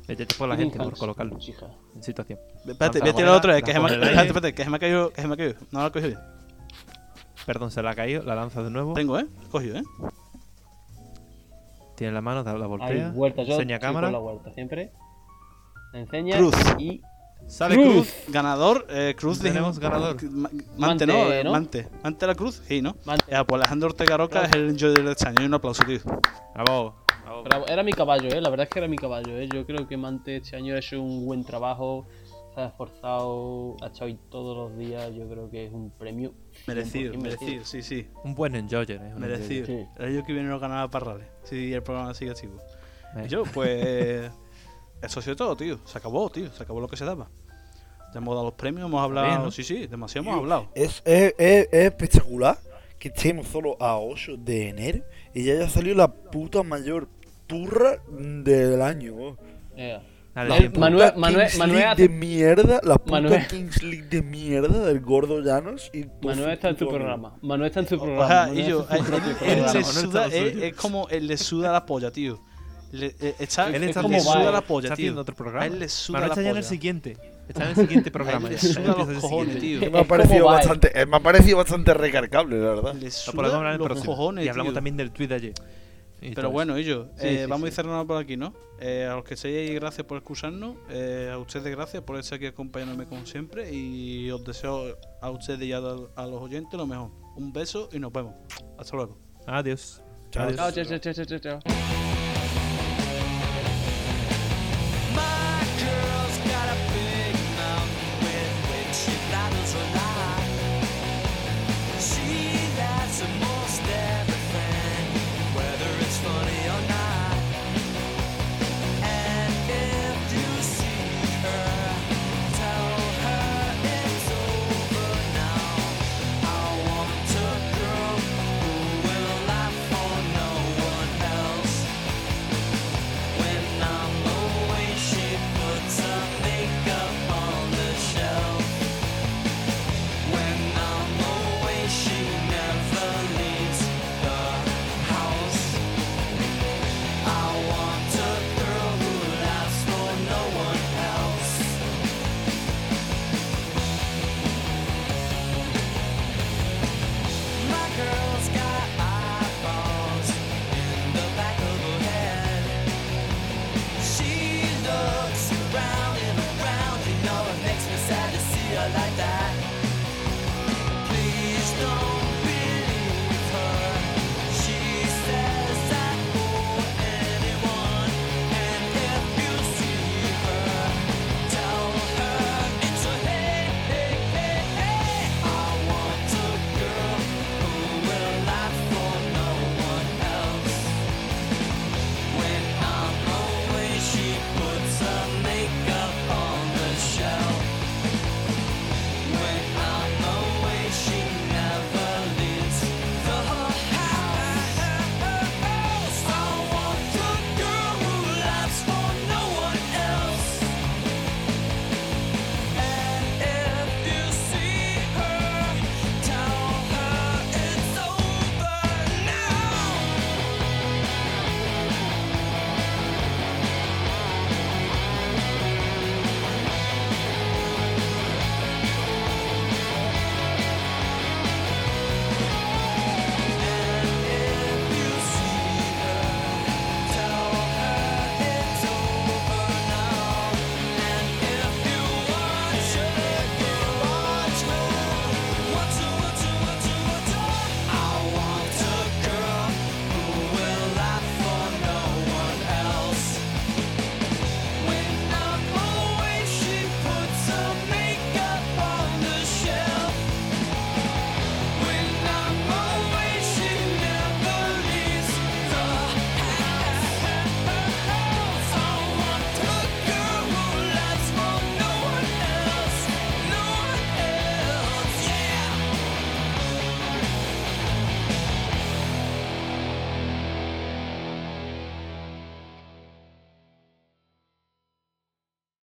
Vete 0.09 0.27
por 0.39 0.48
la 0.48 0.56
gente, 0.56 0.78
por 0.78 0.97
colocarlo 0.97 1.36
Chica. 1.39 1.66
en 1.94 2.02
situación. 2.02 2.39
Espérate, 2.64 3.01
voy 3.01 3.09
a 3.09 3.12
tirar 3.14 3.31
otra 3.31 3.55
vez, 3.55 3.64
espérate, 3.66 4.55
que 4.55 4.62
se 4.64 4.70
me 4.70 4.77
ha 4.77 4.78
caído, 4.78 5.10
que 5.12 5.20
se 5.20 5.27
me 5.28 5.35
ha 5.35 5.36
caído. 5.36 5.55
No 5.73 5.81
la 5.81 5.86
he 5.89 5.90
cogido 5.90 6.09
bien. 6.10 6.20
Perdón, 7.44 7.70
se 7.70 7.82
la 7.82 7.90
ha 7.90 7.94
caído, 7.94 8.23
la 8.23 8.35
lanza 8.36 8.62
de 8.62 8.70
nuevo. 8.70 8.94
Tengo, 8.94 9.18
¿eh? 9.18 9.27
Cogido, 9.51 9.77
¿eh? 9.78 9.82
Tiene 11.97 12.12
la 12.12 12.20
mano, 12.20 12.44
da 12.44 12.52
la 12.56 12.66
vuelta, 12.66 13.43
yo 13.43 13.55
enseña 13.55 13.78
cámara. 13.78 14.10
la 14.10 14.18
vuelta, 14.18 14.52
siempre. 14.52 14.93
Enseña 15.93 16.36
Cruz. 16.36 16.55
y 16.78 17.01
Sale 17.47 17.74
Cruz. 17.77 17.86
cruz. 17.93 18.14
Ganador, 18.28 18.86
eh, 18.90 19.14
Cruz 19.16 19.39
Tenemos 19.39 19.77
dijimos- 19.77 19.78
ganador. 19.78 20.23
Ma- 20.31 20.51
Mante, 20.51 20.77
Mante, 20.78 21.06
¿no? 21.06 21.32
Eh, 21.32 21.44
¿no? 21.44 21.52
Mante. 21.52 21.89
Mante 22.02 22.27
la 22.27 22.35
Cruz, 22.35 22.60
sí, 22.66 22.82
¿no? 22.82 22.97
Mante. 23.05 23.24
Ya, 23.31 23.44
pues 23.44 23.60
Alejandro 23.60 23.89
Ortega 23.89 24.16
Roca 24.16 24.43
es 24.44 24.52
el 24.52 24.70
enjoy 24.70 24.94
del 24.94 25.09
este 25.09 25.28
año. 25.28 25.43
Y 25.43 25.47
un 25.47 25.55
aplauso, 25.55 25.85
tío. 25.85 26.01
Bravo. 26.55 26.97
bravo. 27.24 27.43
Bravo, 27.44 27.66
Era 27.68 27.82
mi 27.82 27.93
caballo, 27.93 28.28
¿eh? 28.28 28.40
La 28.40 28.48
verdad 28.51 28.64
es 28.64 28.70
que 28.70 28.78
era 28.81 28.89
mi 28.89 28.97
caballo, 28.97 29.39
¿eh? 29.39 29.48
Yo 29.52 29.64
creo 29.64 29.86
que 29.86 29.97
Mante 29.97 30.36
este 30.39 30.56
año 30.56 30.74
ha 30.74 30.78
hecho 30.78 31.01
un 31.01 31.24
buen 31.24 31.44
trabajo, 31.44 32.06
se 32.57 32.62
ha 32.62 32.66
esforzado, 32.69 33.77
ha 33.83 33.87
estado 33.89 34.07
ahí 34.07 34.19
todos 34.31 34.57
los 34.57 34.78
días. 34.78 35.15
Yo 35.15 35.28
creo 35.28 35.51
que 35.51 35.66
es 35.66 35.73
un 35.73 35.91
premio. 35.91 36.33
Merecido, 36.66 37.12
100% 37.12 37.19
merecido, 37.19 37.65
sí, 37.66 37.83
sí. 37.83 38.09
Un 38.24 38.35
buen 38.35 38.57
enjoyer, 38.57 38.99
eh. 38.99 39.15
Merecido. 39.15 39.66
Sí. 39.66 39.87
El 39.99 40.07
año 40.07 40.24
que 40.24 40.33
viene 40.33 40.49
lo 40.49 40.59
ganaba 40.59 40.89
Parrales. 40.89 41.27
Sí, 41.45 41.74
el 41.74 41.83
programa 41.83 42.15
sigue 42.15 42.31
activo. 42.31 42.57
Y 43.23 43.28
yo, 43.28 43.43
pues. 43.45 44.31
Eso 45.03 45.20
ha 45.20 45.23
sido 45.23 45.37
todo, 45.37 45.55
tío. 45.55 45.78
Se 45.85 45.99
acabó, 45.99 46.31
tío. 46.31 46.51
Se 46.51 46.62
acabó 46.62 46.81
lo 46.81 46.89
que 46.89 46.97
se 46.97 47.05
daba. 47.05 47.28
Ya 48.15 48.20
hemos 48.20 48.35
dado 48.35 48.47
los 48.47 48.55
premios, 48.55 48.87
hemos 48.87 49.03
hablado. 49.03 49.27
Bien, 49.27 49.43
¿no? 49.43 49.51
Sí, 49.51 49.62
sí, 49.62 49.87
demasiado 49.87 50.27
hemos 50.27 50.41
hablado. 50.41 50.69
Es, 50.74 51.03
es, 51.05 51.35
es, 51.37 51.69
es 51.70 51.85
espectacular 51.85 52.59
que 52.99 53.09
estemos 53.09 53.49
solo 53.49 53.77
a 53.78 53.99
8 53.99 54.39
de 54.39 54.70
enero 54.70 55.05
y 55.35 55.45
ya 55.45 55.53
haya 55.53 55.69
salido 55.69 55.97
la 55.97 56.09
puta 56.09 56.62
mayor 56.62 57.07
turra 57.47 57.99
del 58.09 58.81
año. 58.81 59.15
oh. 59.15 59.37
Eh, 60.37 60.49
Dale, 60.49 60.71
La 60.75 60.79
Manuel- 60.81 61.13
Manuel- 61.17 61.47
Kings 61.47 61.59
Manuel 61.59 61.79
League 61.81 62.03
de 62.03 62.09
mierda, 62.11 62.81
la 62.83 62.99
puta 62.99 63.13
Manuel- 63.13 63.47
Kings 63.49 63.83
League 63.83 64.07
de 64.11 64.21
mierda 64.23 64.87
del 64.87 65.01
gordo 65.01 65.41
Llanos 65.41 65.91
y 65.95 66.05
Manuel 66.23 66.37
su 66.45 66.51
está 66.51 66.69
en 66.69 66.77
tu 66.77 66.89
programa. 66.89 67.35
Manuel 67.41 67.69
está 67.69 67.81
en 67.81 67.87
tu 67.87 67.99
programa. 67.99 68.51
Y 68.55 68.65
yo, 68.67 68.87
su 68.87 69.79
le 69.79 69.85
suda, 69.85 70.27
es, 70.27 70.57
es 70.57 70.75
como 70.75 71.09
él 71.09 71.27
le 71.27 71.37
suda 71.39 71.73
la 71.73 71.87
polla, 71.87 72.11
tío. 72.11 72.39
Le, 72.93 73.15
eh, 73.21 73.35
está, 73.41 73.69
Él 73.75 73.83
está 73.83 74.01
le 74.03 74.09
como 74.09 74.21
suda 74.21 74.45
va, 74.45 74.51
la 74.53 74.59
eh. 74.59 74.63
polla, 74.67 74.87
Está 74.89 74.97
tío. 74.97 75.05
haciendo 75.07 75.21
otro 75.23 75.35
programa. 75.35 75.65
A 75.65 75.67
él 75.67 75.79
le 75.79 75.89
suda 75.89 76.19
Manuel 76.21 76.29
la 76.29 76.33
está 76.35 76.43
ya 76.43 76.51
en 76.51 76.57
el 76.59 76.65
siguiente. 76.65 77.17
Está 77.49 77.63
en 77.65 77.69
el 77.71 77.77
siguiente 77.77 78.11
programa. 78.13 78.49
le 78.49 78.59
suda 78.59 78.95
los 78.97 79.09
el 79.09 79.17
cojones, 79.17 79.55
siguiente. 79.55 79.87
tío. 79.87 79.91
Me 79.91 79.99
ha 79.99 80.03
Es 80.03 80.07
parecido 80.07 80.45
bastante, 80.47 81.01
eh, 81.01 81.07
me 81.07 81.17
ha 81.17 81.21
parecido 81.21 81.57
bastante 81.57 81.95
recargable, 81.95 82.59
la 82.61 82.69
verdad. 82.75 82.95
Le 82.95 83.11
suda 83.11 83.73
en 83.75 83.79
los 83.79 84.05
cojones, 84.05 84.45
y 84.45 84.49
hablamos 84.49 84.75
también 84.75 84.97
del 84.99 85.11
tweet 85.11 85.29
de 85.29 85.35
ayer. 85.35 85.55
Pero 86.20 86.51
bueno, 86.51 86.76
ellos, 86.76 87.09
Sí, 87.16 87.26
eh, 87.26 87.38
sí, 87.44 87.51
vamos 87.51 87.64
a 87.64 87.68
ir 87.68 87.72
cerrando 87.74 88.06
por 88.06 88.16
aquí, 88.16 88.36
¿no? 88.36 88.55
Eh, 88.80 89.09
a 89.10 89.16
los 89.16 89.24
que 89.24 89.36
ahí, 89.47 89.74
gracias 89.74 90.06
por 90.06 90.18
escucharnos. 90.18 90.76
Eh, 90.90 91.30
a 91.32 91.38
ustedes, 91.38 91.74
gracias 91.74 92.02
por 92.02 92.18
estar 92.18 92.36
aquí 92.36 92.47
acompañándome 92.47 93.06
como 93.06 93.26
siempre. 93.26 93.72
Y 93.72 94.30
os 94.30 94.44
deseo 94.44 94.97
a 95.20 95.30
ustedes 95.30 95.62
y 95.62 95.72
a, 95.72 95.78
a 95.78 96.26
los 96.26 96.43
oyentes 96.43 96.72
lo 96.74 96.86
mejor. 96.86 97.10
Un 97.36 97.52
beso 97.52 97.88
y 97.93 97.98
nos 97.98 98.12
vemos. 98.12 98.34
Hasta 98.78 98.97
luego. 98.97 99.18
Adiós. 99.47 100.02
Chao. 100.30 100.52
Chao, 100.55 100.72
chao, 100.72 100.84
chao, 100.84 100.98
chao, 100.98 101.24
chao, 101.24 101.38
chao. 101.38 102.06